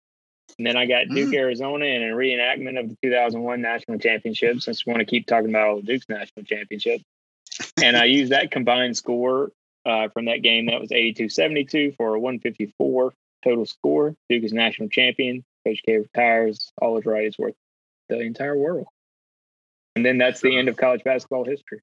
And 0.57 0.65
then 0.65 0.77
I 0.77 0.85
got 0.85 1.07
Duke, 1.07 1.33
Arizona, 1.33 1.85
and 1.85 2.03
a 2.03 2.15
reenactment 2.15 2.79
of 2.79 2.89
the 2.89 2.97
2001 3.03 3.61
national 3.61 3.99
championship, 3.99 4.61
since 4.61 4.85
we 4.85 4.91
want 4.91 5.01
to 5.01 5.05
keep 5.05 5.27
talking 5.27 5.49
about 5.49 5.67
all 5.67 5.75
the 5.77 5.81
Duke's 5.81 6.07
national 6.07 6.45
championship. 6.45 7.01
And 7.81 7.97
I 7.97 8.05
used 8.05 8.31
that 8.31 8.51
combined 8.51 8.95
score 8.95 9.51
uh, 9.85 10.09
from 10.09 10.25
that 10.25 10.41
game. 10.41 10.67
That 10.67 10.79
was 10.79 10.91
82 10.91 11.29
72 11.29 11.93
for 11.97 12.15
a 12.15 12.19
154 12.19 13.13
total 13.43 13.65
score. 13.65 14.15
Duke 14.29 14.43
is 14.43 14.53
national 14.53 14.89
champion. 14.89 15.43
Coach 15.65 15.81
K 15.85 15.97
retires. 15.97 16.71
All 16.81 16.95
his 16.95 17.05
right 17.05 17.25
is 17.25 17.37
worth 17.37 17.55
the 18.07 18.19
entire 18.19 18.57
world. 18.57 18.87
And 19.95 20.05
then 20.05 20.17
that's 20.17 20.41
the 20.41 20.57
end 20.57 20.67
of 20.67 20.77
college 20.77 21.03
basketball 21.03 21.45
history. 21.45 21.81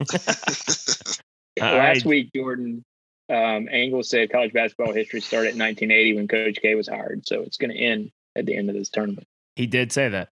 Last 0.10 1.18
right. 1.60 2.04
week, 2.04 2.30
Jordan 2.34 2.84
um, 3.32 3.68
Angle 3.70 4.02
said 4.02 4.30
college 4.30 4.52
basketball 4.52 4.92
history 4.92 5.20
started 5.20 5.54
in 5.54 5.58
1980 5.58 6.16
when 6.16 6.28
Coach 6.28 6.58
K 6.60 6.74
was 6.74 6.88
hired. 6.88 7.26
So 7.26 7.40
it's 7.40 7.56
going 7.56 7.70
to 7.70 7.78
end 7.78 8.10
at 8.36 8.46
the 8.46 8.56
end 8.56 8.68
of 8.68 8.74
this 8.76 8.90
tournament. 8.90 9.26
He 9.56 9.66
did 9.66 9.92
say 9.92 10.08
that. 10.08 10.28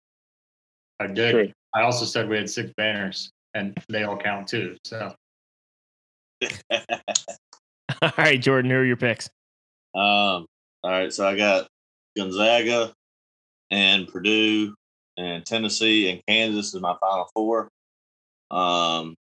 I 1.00 1.08
did. 1.08 1.32
True. 1.32 1.52
I 1.74 1.82
also 1.84 2.06
said 2.06 2.28
we 2.28 2.38
had 2.38 2.50
six 2.50 2.72
banners, 2.76 3.32
and 3.54 3.78
they 3.90 4.04
all 4.04 4.18
count 4.18 4.48
too. 4.48 4.76
So 4.84 5.14
All 8.02 8.12
right, 8.18 8.42
Jordan, 8.42 8.72
who 8.72 8.78
are 8.78 8.86
your 8.86 8.98
picks? 8.98 9.30
Um, 9.96 10.46
all 10.84 10.92
right, 10.92 11.12
so 11.12 11.28
I 11.28 11.36
got 11.36 11.68
Gonzaga 12.18 12.94
and 13.72 14.08
Purdue 14.08 14.74
and 15.18 15.46
Tennessee 15.46 16.10
and 16.10 16.22
Kansas 16.28 16.74
is 16.74 16.82
my 16.82 16.96
final 17.00 17.30
four. 17.34 17.70
Um, 18.52 19.16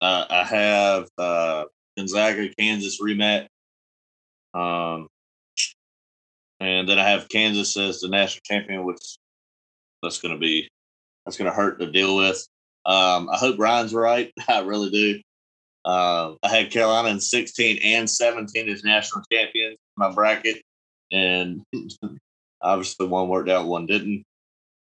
uh, 0.00 0.24
I 0.28 0.44
have 0.44 1.08
uh, 1.16 1.64
Gonzaga, 1.96 2.48
Kansas 2.58 3.00
rematch. 3.00 3.46
Um, 4.54 5.08
and 6.60 6.88
then 6.88 6.98
I 6.98 7.10
have 7.10 7.28
Kansas 7.28 7.76
as 7.76 8.00
the 8.00 8.08
national 8.08 8.42
champion, 8.44 8.84
which 8.84 9.16
that's 10.02 10.20
going 10.20 10.34
to 10.34 10.38
be 10.38 10.68
that's 11.24 11.36
going 11.36 11.50
to 11.50 11.56
hurt 11.56 11.78
to 11.80 11.90
deal 11.90 12.16
with. 12.16 12.46
Um, 12.84 13.28
I 13.30 13.36
hope 13.36 13.58
Ryan's 13.58 13.94
right. 13.94 14.32
I 14.48 14.60
really 14.60 14.90
do. 14.90 15.20
Uh, 15.84 16.34
I 16.42 16.48
had 16.48 16.70
Carolina 16.70 17.08
in 17.08 17.20
16 17.20 17.80
and 17.82 18.08
17 18.08 18.68
as 18.68 18.84
national 18.84 19.24
champions 19.32 19.72
in 19.72 19.78
my 19.96 20.12
bracket, 20.12 20.62
and 21.10 21.62
obviously 22.62 23.06
one 23.06 23.28
worked 23.28 23.48
out, 23.48 23.66
one 23.66 23.86
didn't. 23.86 24.24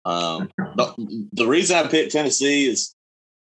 Um, 0.05 0.49
but 0.75 0.95
the 0.97 1.45
reason 1.45 1.77
I 1.77 1.87
picked 1.87 2.11
Tennessee 2.11 2.67
is, 2.67 2.93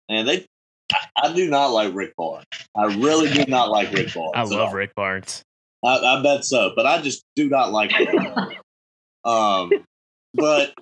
and 0.08 0.26
they 0.26 0.46
I, 0.92 0.98
I 1.16 1.32
do 1.32 1.48
not 1.48 1.68
like 1.68 1.94
Rick 1.94 2.14
Barnes. 2.16 2.46
I 2.76 2.94
really 2.96 3.32
do 3.32 3.44
not 3.46 3.70
like 3.70 3.92
Rick 3.92 4.14
Barnes. 4.14 4.32
I 4.34 4.42
love. 4.42 4.72
Rick 4.72 4.94
Barnes. 4.94 5.42
I, 5.84 5.98
I 5.98 6.22
bet 6.22 6.44
so, 6.44 6.72
but 6.74 6.86
I 6.86 7.00
just 7.00 7.24
do 7.34 7.48
not 7.48 7.72
like 7.72 7.92
him. 7.92 8.08
um, 9.24 9.70
but 10.34 10.74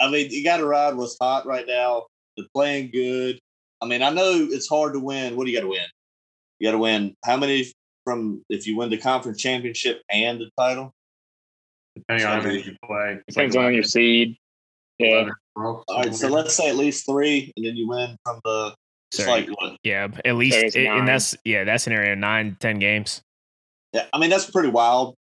I 0.00 0.10
mean, 0.10 0.30
you 0.30 0.44
got 0.44 0.58
to 0.58 0.66
ride 0.66 0.96
what's 0.96 1.16
hot 1.20 1.46
right 1.46 1.66
now. 1.66 2.06
They're 2.36 2.46
playing 2.54 2.90
good. 2.92 3.38
I 3.80 3.86
mean, 3.86 4.02
I 4.02 4.10
know 4.10 4.48
it's 4.50 4.68
hard 4.68 4.94
to 4.94 5.00
win. 5.00 5.36
What 5.36 5.44
do 5.44 5.50
you 5.50 5.56
got 5.56 5.62
to 5.62 5.70
win? 5.70 5.86
You 6.58 6.68
got 6.68 6.72
to 6.72 6.78
win 6.78 7.14
how 7.24 7.36
many 7.36 7.72
from 8.04 8.42
if 8.48 8.66
you 8.66 8.76
win 8.76 8.90
the 8.90 8.98
conference 8.98 9.40
championship 9.40 10.02
and 10.10 10.40
the 10.40 10.50
title? 10.58 10.92
Depending 11.96 12.26
on 12.26 12.40
how 12.40 12.46
many 12.46 12.62
you 12.62 12.76
play. 12.84 13.18
It's 13.26 13.34
Depends 13.34 13.56
like 13.56 13.66
on 13.66 13.74
your 13.74 13.82
seed. 13.82 14.36
Yeah. 14.98 15.08
11 15.08 15.28
or 15.30 15.62
12, 15.62 15.84
All 15.88 16.02
right, 16.02 16.14
so 16.14 16.28
let's 16.28 16.54
say 16.54 16.68
at 16.68 16.76
least 16.76 17.06
three, 17.06 17.52
and 17.56 17.64
then 17.64 17.76
you 17.76 17.88
win 17.88 18.16
from 18.24 18.40
the. 18.44 18.74
It's 19.12 19.24
Sorry. 19.24 19.48
like? 19.60 19.76
Yeah, 19.82 20.08
at 20.24 20.36
least 20.36 20.76
nine. 20.76 21.04
that's 21.04 21.36
yeah 21.44 21.64
that 21.64 21.80
scenario 21.80 22.14
nine 22.14 22.56
ten 22.60 22.78
games. 22.78 23.22
Yeah, 23.92 24.06
I 24.12 24.18
mean 24.18 24.30
that's 24.30 24.48
pretty 24.50 24.68
wild 24.68 25.16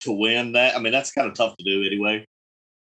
to 0.00 0.12
win 0.12 0.52
that. 0.52 0.76
I 0.76 0.80
mean 0.80 0.92
that's 0.92 1.12
kind 1.12 1.28
of 1.28 1.34
tough 1.34 1.56
to 1.56 1.64
do 1.64 1.84
anyway. 1.86 2.24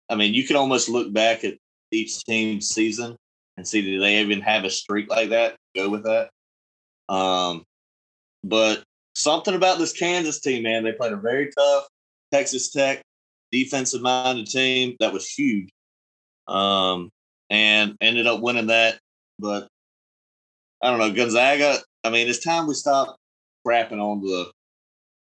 I 0.10 0.16
mean 0.16 0.34
you 0.34 0.46
can 0.46 0.56
almost 0.56 0.90
look 0.90 1.14
back 1.14 1.44
at 1.44 1.56
each 1.92 2.24
team's 2.24 2.70
season 2.70 3.16
and 3.58 3.68
see 3.68 3.82
do 3.82 4.00
they 4.00 4.20
even 4.20 4.42
have 4.42 4.64
a 4.64 4.70
streak 4.70 5.10
like 5.10 5.30
that? 5.30 5.56
Go 5.76 5.90
with 5.90 6.04
that. 6.06 6.30
Um, 7.14 7.64
but 8.44 8.84
something 9.14 9.54
about 9.54 9.78
this 9.78 9.94
Kansas 9.94 10.40
team, 10.40 10.64
man, 10.64 10.84
they 10.84 10.94
played 10.94 11.14
a 11.14 11.18
very 11.18 11.52
tough 11.56 11.88
Texas 12.32 12.72
Tech 12.72 13.02
defensive 13.52 14.02
minded 14.02 14.48
team 14.48 14.96
that 15.00 15.14
was 15.14 15.30
huge. 15.30 15.70
Um, 16.48 17.10
and 17.50 17.96
ended 18.02 18.28
up 18.28 18.42
winning 18.42 18.68
that. 18.68 19.00
But 19.38 19.68
I 20.84 20.90
don't 20.90 21.00
know 21.00 21.14
Gonzaga. 21.14 21.78
I 22.04 22.10
mean, 22.10 22.28
it's 22.28 22.44
time 22.44 22.68
we 22.68 22.74
stop 22.74 23.16
crapping 23.66 24.00
on 24.00 24.22
the 24.22 24.52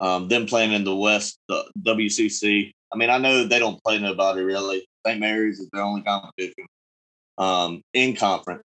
um, 0.04 0.28
them 0.28 0.46
playing 0.46 0.72
in 0.72 0.84
the 0.84 0.96
West, 0.96 1.38
the 1.48 1.64
WCC. 1.80 2.72
I 2.92 2.96
mean, 2.96 3.10
I 3.10 3.18
know 3.18 3.44
they 3.44 3.58
don't 3.58 3.82
play 3.84 3.98
nobody 3.98 4.42
really. 4.42 4.86
St. 5.06 5.20
Mary's 5.20 5.60
is 5.60 5.68
their 5.72 5.82
only 5.82 6.02
competition 6.02 6.66
um, 7.38 7.82
in 7.94 8.16
conference. 8.16 8.62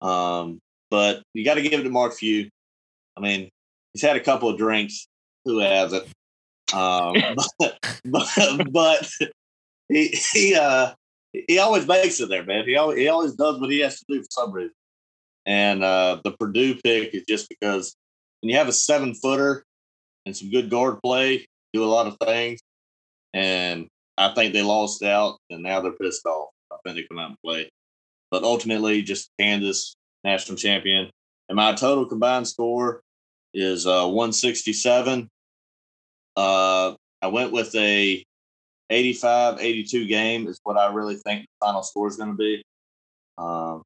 Um, 0.00 0.58
but 0.90 1.22
you 1.34 1.44
got 1.44 1.54
to 1.54 1.62
give 1.62 1.80
it 1.80 1.84
to 1.84 1.90
Mark 1.90 2.14
Few. 2.14 2.48
I 3.16 3.20
mean, 3.20 3.48
he's 3.92 4.02
had 4.02 4.16
a 4.16 4.20
couple 4.20 4.48
of 4.48 4.58
drinks. 4.58 5.06
Who 5.44 5.58
hasn't? 5.58 6.06
Um, 6.72 7.14
but, 7.58 7.78
but 8.04 8.72
but 8.72 9.10
he 9.88 10.08
he 10.08 10.54
uh 10.54 10.92
he 11.32 11.58
always 11.58 11.86
makes 11.86 12.20
it 12.20 12.28
there, 12.28 12.44
man. 12.44 12.64
He 12.66 12.76
always 12.76 12.98
he 12.98 13.08
always 13.08 13.34
does 13.34 13.60
what 13.60 13.70
he 13.70 13.80
has 13.80 13.98
to 14.00 14.04
do 14.08 14.22
for 14.22 14.28
some 14.30 14.52
reason. 14.52 14.72
And 15.46 15.84
uh, 15.84 16.20
the 16.24 16.32
Purdue 16.32 16.74
pick 16.82 17.14
is 17.14 17.24
just 17.28 17.48
because 17.48 17.94
when 18.40 18.50
you 18.50 18.56
have 18.56 18.68
a 18.68 18.72
seven 18.72 19.14
footer 19.14 19.64
and 20.26 20.36
some 20.36 20.50
good 20.50 20.70
guard 20.70 20.98
play, 21.02 21.46
do 21.72 21.84
a 21.84 21.86
lot 21.86 22.06
of 22.06 22.16
things. 22.18 22.60
And 23.32 23.86
I 24.18 24.34
think 24.34 24.52
they 24.52 24.62
lost 24.62 25.02
out, 25.02 25.38
and 25.50 25.62
now 25.62 25.80
they're 25.80 25.92
pissed 25.92 26.26
off. 26.26 26.48
I 26.72 26.76
think 26.84 26.96
they 26.96 27.06
come 27.08 27.18
out 27.18 27.30
and 27.30 27.38
play. 27.44 27.68
But 28.30 28.42
ultimately, 28.42 29.02
just 29.02 29.30
Kansas 29.38 29.94
national 30.24 30.58
champion. 30.58 31.10
And 31.48 31.56
my 31.56 31.74
total 31.74 32.06
combined 32.06 32.48
score 32.48 33.02
is 33.54 33.86
uh, 33.86 34.06
167. 34.06 35.28
Uh, 36.36 36.94
I 37.22 37.26
went 37.28 37.52
with 37.52 37.74
a 37.76 38.24
85 38.90 39.60
82 39.60 40.06
game, 40.06 40.48
is 40.48 40.60
what 40.64 40.76
I 40.76 40.92
really 40.92 41.16
think 41.16 41.42
the 41.42 41.66
final 41.66 41.82
score 41.82 42.08
is 42.08 42.16
going 42.16 42.30
to 42.30 42.36
be. 42.36 42.62
Um, 43.38 43.82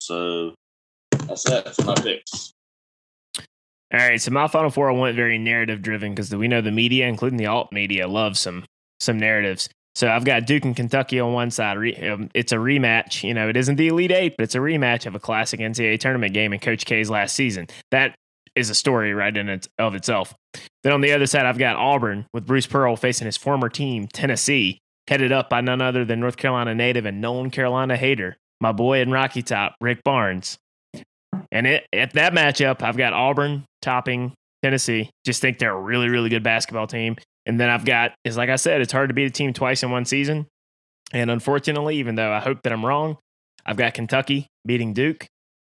so 0.00 0.54
that's 1.30 1.78
it. 1.78 1.84
My 1.86 1.94
picks. 1.94 2.52
All 3.92 3.98
right, 3.98 4.20
so 4.20 4.30
my 4.30 4.46
final 4.46 4.70
four 4.70 4.90
I 4.90 4.94
went 4.94 5.16
very 5.16 5.38
narrative 5.38 5.82
driven 5.82 6.12
because 6.14 6.34
we 6.34 6.46
know 6.46 6.60
the 6.60 6.70
media, 6.70 7.08
including 7.08 7.38
the 7.38 7.46
alt 7.46 7.72
media, 7.72 8.06
love 8.06 8.38
some 8.38 8.64
some 9.00 9.18
narratives. 9.18 9.68
So 9.96 10.08
I've 10.08 10.24
got 10.24 10.46
Duke 10.46 10.64
and 10.64 10.76
Kentucky 10.76 11.18
on 11.18 11.32
one 11.32 11.50
side. 11.50 11.76
Um, 12.04 12.30
It's 12.32 12.52
a 12.52 12.56
rematch. 12.56 13.24
You 13.26 13.34
know, 13.34 13.48
it 13.48 13.56
isn't 13.56 13.76
the 13.76 13.88
Elite 13.88 14.12
Eight, 14.12 14.36
but 14.36 14.44
it's 14.44 14.54
a 14.54 14.58
rematch 14.58 15.06
of 15.06 15.14
a 15.16 15.20
classic 15.20 15.58
NCAA 15.58 15.98
tournament 15.98 16.32
game 16.32 16.52
in 16.52 16.60
Coach 16.60 16.84
K's 16.84 17.10
last 17.10 17.34
season. 17.34 17.66
That 17.90 18.14
is 18.54 18.70
a 18.70 18.74
story 18.74 19.12
right 19.14 19.36
in 19.36 19.48
it 19.48 19.66
of 19.78 19.94
itself. 19.94 20.34
Then 20.84 20.92
on 20.92 21.00
the 21.00 21.12
other 21.12 21.26
side, 21.26 21.46
I've 21.46 21.58
got 21.58 21.76
Auburn 21.76 22.26
with 22.32 22.46
Bruce 22.46 22.66
Pearl 22.66 22.96
facing 22.96 23.26
his 23.26 23.36
former 23.36 23.68
team, 23.68 24.06
Tennessee, 24.06 24.78
headed 25.08 25.32
up 25.32 25.50
by 25.50 25.60
none 25.60 25.80
other 25.80 26.04
than 26.04 26.20
North 26.20 26.36
Carolina 26.36 26.74
native 26.74 27.06
and 27.06 27.20
known 27.20 27.50
Carolina 27.50 27.96
hater, 27.96 28.36
my 28.60 28.72
boy 28.72 29.00
in 29.00 29.10
Rocky 29.10 29.42
Top, 29.42 29.74
Rick 29.80 30.02
Barnes. 30.04 30.58
And 31.52 31.66
it, 31.66 31.86
at 31.92 32.12
that 32.14 32.32
matchup, 32.32 32.82
I've 32.82 32.96
got 32.96 33.12
Auburn 33.12 33.64
topping 33.82 34.32
Tennessee. 34.62 35.10
Just 35.24 35.40
think 35.40 35.58
they're 35.58 35.72
a 35.72 35.80
really, 35.80 36.08
really 36.08 36.28
good 36.28 36.42
basketball 36.42 36.86
team. 36.86 37.16
And 37.46 37.58
then 37.58 37.70
I've 37.70 37.84
got, 37.84 38.12
is 38.24 38.36
like 38.36 38.50
I 38.50 38.56
said, 38.56 38.80
it's 38.80 38.92
hard 38.92 39.08
to 39.08 39.14
beat 39.14 39.26
a 39.26 39.30
team 39.30 39.52
twice 39.52 39.82
in 39.82 39.90
one 39.90 40.04
season. 40.04 40.46
And 41.12 41.30
unfortunately, 41.30 41.96
even 41.96 42.14
though 42.14 42.32
I 42.32 42.40
hope 42.40 42.62
that 42.62 42.72
I'm 42.72 42.84
wrong, 42.84 43.16
I've 43.66 43.76
got 43.76 43.94
Kentucky 43.94 44.46
beating 44.64 44.92
Duke 44.92 45.26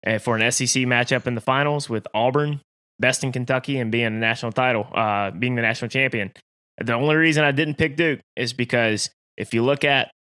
uh, 0.07 0.19
for 0.19 0.37
an 0.37 0.51
SEC 0.51 0.83
matchup 0.85 1.27
in 1.27 1.35
the 1.35 1.41
finals 1.41 1.89
with 1.89 2.07
Auburn 2.15 2.61
besting 3.01 3.33
Kentucky 3.33 3.79
and 3.79 3.93
being 3.93 4.07
a 4.07 4.11
national 4.11 4.53
title, 4.53 4.89
uh, 4.93 5.31
being 5.31 5.55
the 5.55 5.63
national 5.63 5.89
champion. 5.89 6.33
The 6.79 6.95
only 6.95 7.17
reason 7.17 7.45
I 7.45 7.53
didn't 7.53 7.75
pick 7.75 7.97
Duke 7.97 8.21
is 8.37 8.53
because 8.53 9.11
if 9.37 9.55
you 9.55 9.63
look 9.63 9.85
at 9.85 10.11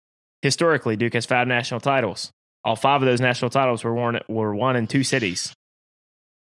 historically, 0.42 0.96
Duke 0.96 1.14
has 1.14 1.26
five 1.26 1.48
national 1.48 1.80
titles. 1.80 2.30
All 2.68 2.76
five 2.76 3.00
of 3.00 3.06
those 3.06 3.18
national 3.22 3.48
titles 3.50 3.82
were 3.82 3.94
won 3.94 4.20
were 4.28 4.54
won 4.54 4.76
in 4.76 4.86
two 4.86 5.02
cities, 5.02 5.54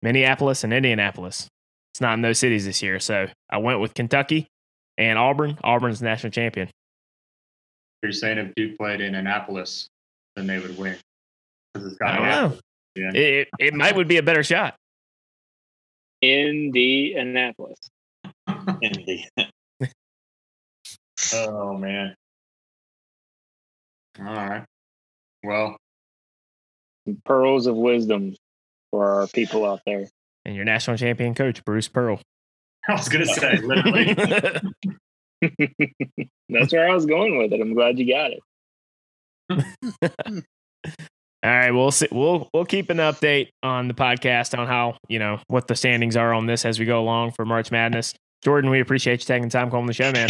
Minneapolis 0.01 0.65
and 0.65 0.73
Indianapolis. 0.73 1.47
It's 1.93 2.01
not 2.01 2.15
in 2.15 2.21
those 2.21 2.37
cities 2.37 2.65
this 2.65 2.83
year, 2.83 2.99
so 2.99 3.27
I 3.49 3.59
went 3.59 3.79
with 3.79 3.93
Kentucky 3.93 4.45
and 4.97 5.17
Auburn. 5.17 5.57
Auburn's 5.63 6.01
national 6.01 6.31
champion. 6.31 6.69
You're 8.03 8.11
saying 8.11 8.39
if 8.39 8.53
Duke 8.55 8.77
played 8.77 8.99
in 8.99 9.15
Annapolis, 9.15 9.87
then 10.35 10.47
they 10.47 10.59
would 10.59 10.77
win. 10.77 10.97
'Cause 11.73 11.85
it's 11.85 11.97
I 12.01 12.05
got 12.05 12.17
don't 12.17 12.27
know. 12.51 12.59
Yeah. 12.95 13.11
It, 13.13 13.17
it, 13.17 13.47
it 13.59 13.73
might 13.73 13.95
would 13.95 14.09
be 14.09 14.17
a 14.17 14.23
better 14.23 14.43
shot. 14.43 14.75
In 16.21 16.71
the 16.73 17.15
Indianapolis. 17.15 17.77
Indy. 18.81 19.29
Oh 21.33 21.77
man. 21.77 22.15
All 24.19 24.25
right. 24.25 24.65
Well, 25.43 25.77
Pearls 27.25 27.67
of 27.67 27.75
wisdom 27.75 28.35
for 28.91 29.05
our 29.05 29.27
people 29.27 29.65
out 29.65 29.81
there. 29.85 30.07
And 30.45 30.55
your 30.55 30.65
national 30.65 30.97
champion 30.97 31.35
coach, 31.35 31.63
Bruce 31.65 31.87
Pearl. 31.87 32.21
I 32.87 32.93
was 32.93 33.09
gonna 33.09 33.25
say 33.25 33.57
literally. 33.57 34.13
That's 36.49 36.71
where 36.71 36.89
I 36.89 36.93
was 36.93 37.05
going 37.05 37.37
with 37.37 37.51
it. 37.51 37.61
I'm 37.61 37.73
glad 37.73 37.99
you 37.99 38.07
got 38.13 38.31
it. 38.31 38.39
All 41.43 41.51
right, 41.51 41.71
we'll 41.71 41.91
see, 41.91 42.07
we'll 42.11 42.49
we'll 42.53 42.65
keep 42.65 42.89
an 42.89 42.97
update 42.97 43.49
on 43.61 43.87
the 43.87 43.93
podcast 43.93 44.57
on 44.57 44.67
how 44.67 44.97
you 45.07 45.19
know 45.19 45.39
what 45.47 45.67
the 45.67 45.75
standings 45.75 46.15
are 46.17 46.33
on 46.33 46.45
this 46.45 46.65
as 46.65 46.79
we 46.79 46.85
go 46.85 46.99
along 46.99 47.31
for 47.31 47.45
March 47.45 47.71
Madness. 47.71 48.13
Jordan, 48.43 48.69
we 48.69 48.79
appreciate 48.79 49.21
you 49.21 49.25
taking 49.25 49.49
time 49.49 49.69
calling 49.69 49.87
the 49.87 49.93
show, 49.93 50.11
man. 50.11 50.29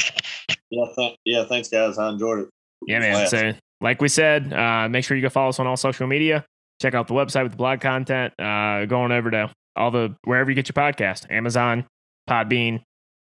Yeah, 0.70 0.86
th- 0.96 1.18
yeah. 1.26 1.46
Thanks, 1.46 1.70
guys. 1.70 1.98
I 1.98 2.10
enjoyed 2.10 2.40
it. 2.40 2.50
Yeah, 2.86 3.00
man. 3.00 3.14
Blast. 3.14 3.32
So, 3.32 3.54
like 3.82 4.02
we 4.02 4.10
said, 4.10 4.52
uh, 4.54 4.90
make 4.90 5.06
sure 5.06 5.16
you 5.16 5.24
go 5.24 5.30
follow 5.30 5.50
us 5.50 5.60
on 5.60 5.68
all 5.68 5.78
social 5.78 6.08
media. 6.08 6.46
Check 6.82 6.94
out 6.94 7.08
the 7.08 7.14
website 7.14 7.44
with 7.44 7.54
the 7.54 7.58
blog 7.58 7.82
content. 7.82 8.34
Uh, 8.40 8.86
going 8.86 9.12
over 9.12 9.32
to 9.32 9.52
all 9.76 9.92
the 9.92 10.16
wherever 10.24 10.50
you 10.50 10.56
get 10.56 10.68
your 10.68 10.74
podcast, 10.74 11.30
Amazon, 11.32 11.86
Podbean, 12.30 12.82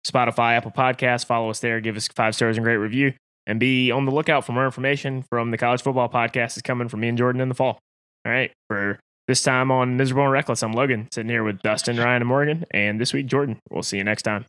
Spotify, 0.06 0.56
Apple 0.56 0.70
Podcasts. 0.70 1.24
Follow 1.24 1.50
us 1.50 1.60
there. 1.60 1.80
Give 1.80 1.96
us 1.96 2.08
five 2.08 2.34
stars 2.34 2.56
and 2.56 2.64
great 2.64 2.76
review. 2.76 3.12
And 3.46 3.58
be 3.58 3.90
on 3.90 4.04
the 4.04 4.12
lookout 4.12 4.44
for 4.44 4.52
more 4.52 4.66
information 4.66 5.24
from 5.28 5.50
the 5.50 5.58
college 5.58 5.82
football 5.82 6.08
podcast 6.08 6.56
is 6.56 6.62
coming 6.62 6.88
from 6.88 7.00
me 7.00 7.08
and 7.08 7.18
Jordan 7.18 7.40
in 7.40 7.48
the 7.48 7.54
fall. 7.54 7.78
All 8.24 8.32
right. 8.32 8.52
For 8.68 9.00
this 9.26 9.42
time 9.42 9.70
on 9.70 9.96
Miserable 9.96 10.24
and 10.24 10.32
Reckless, 10.32 10.62
I'm 10.62 10.72
Logan, 10.72 11.08
sitting 11.12 11.30
here 11.30 11.42
with 11.42 11.60
Dustin, 11.62 11.96
Ryan, 11.96 12.22
and 12.22 12.28
Morgan. 12.28 12.64
And 12.70 13.00
this 13.00 13.12
week, 13.12 13.26
Jordan. 13.26 13.58
We'll 13.70 13.82
see 13.82 13.96
you 13.96 14.04
next 14.04 14.22
time. 14.22 14.44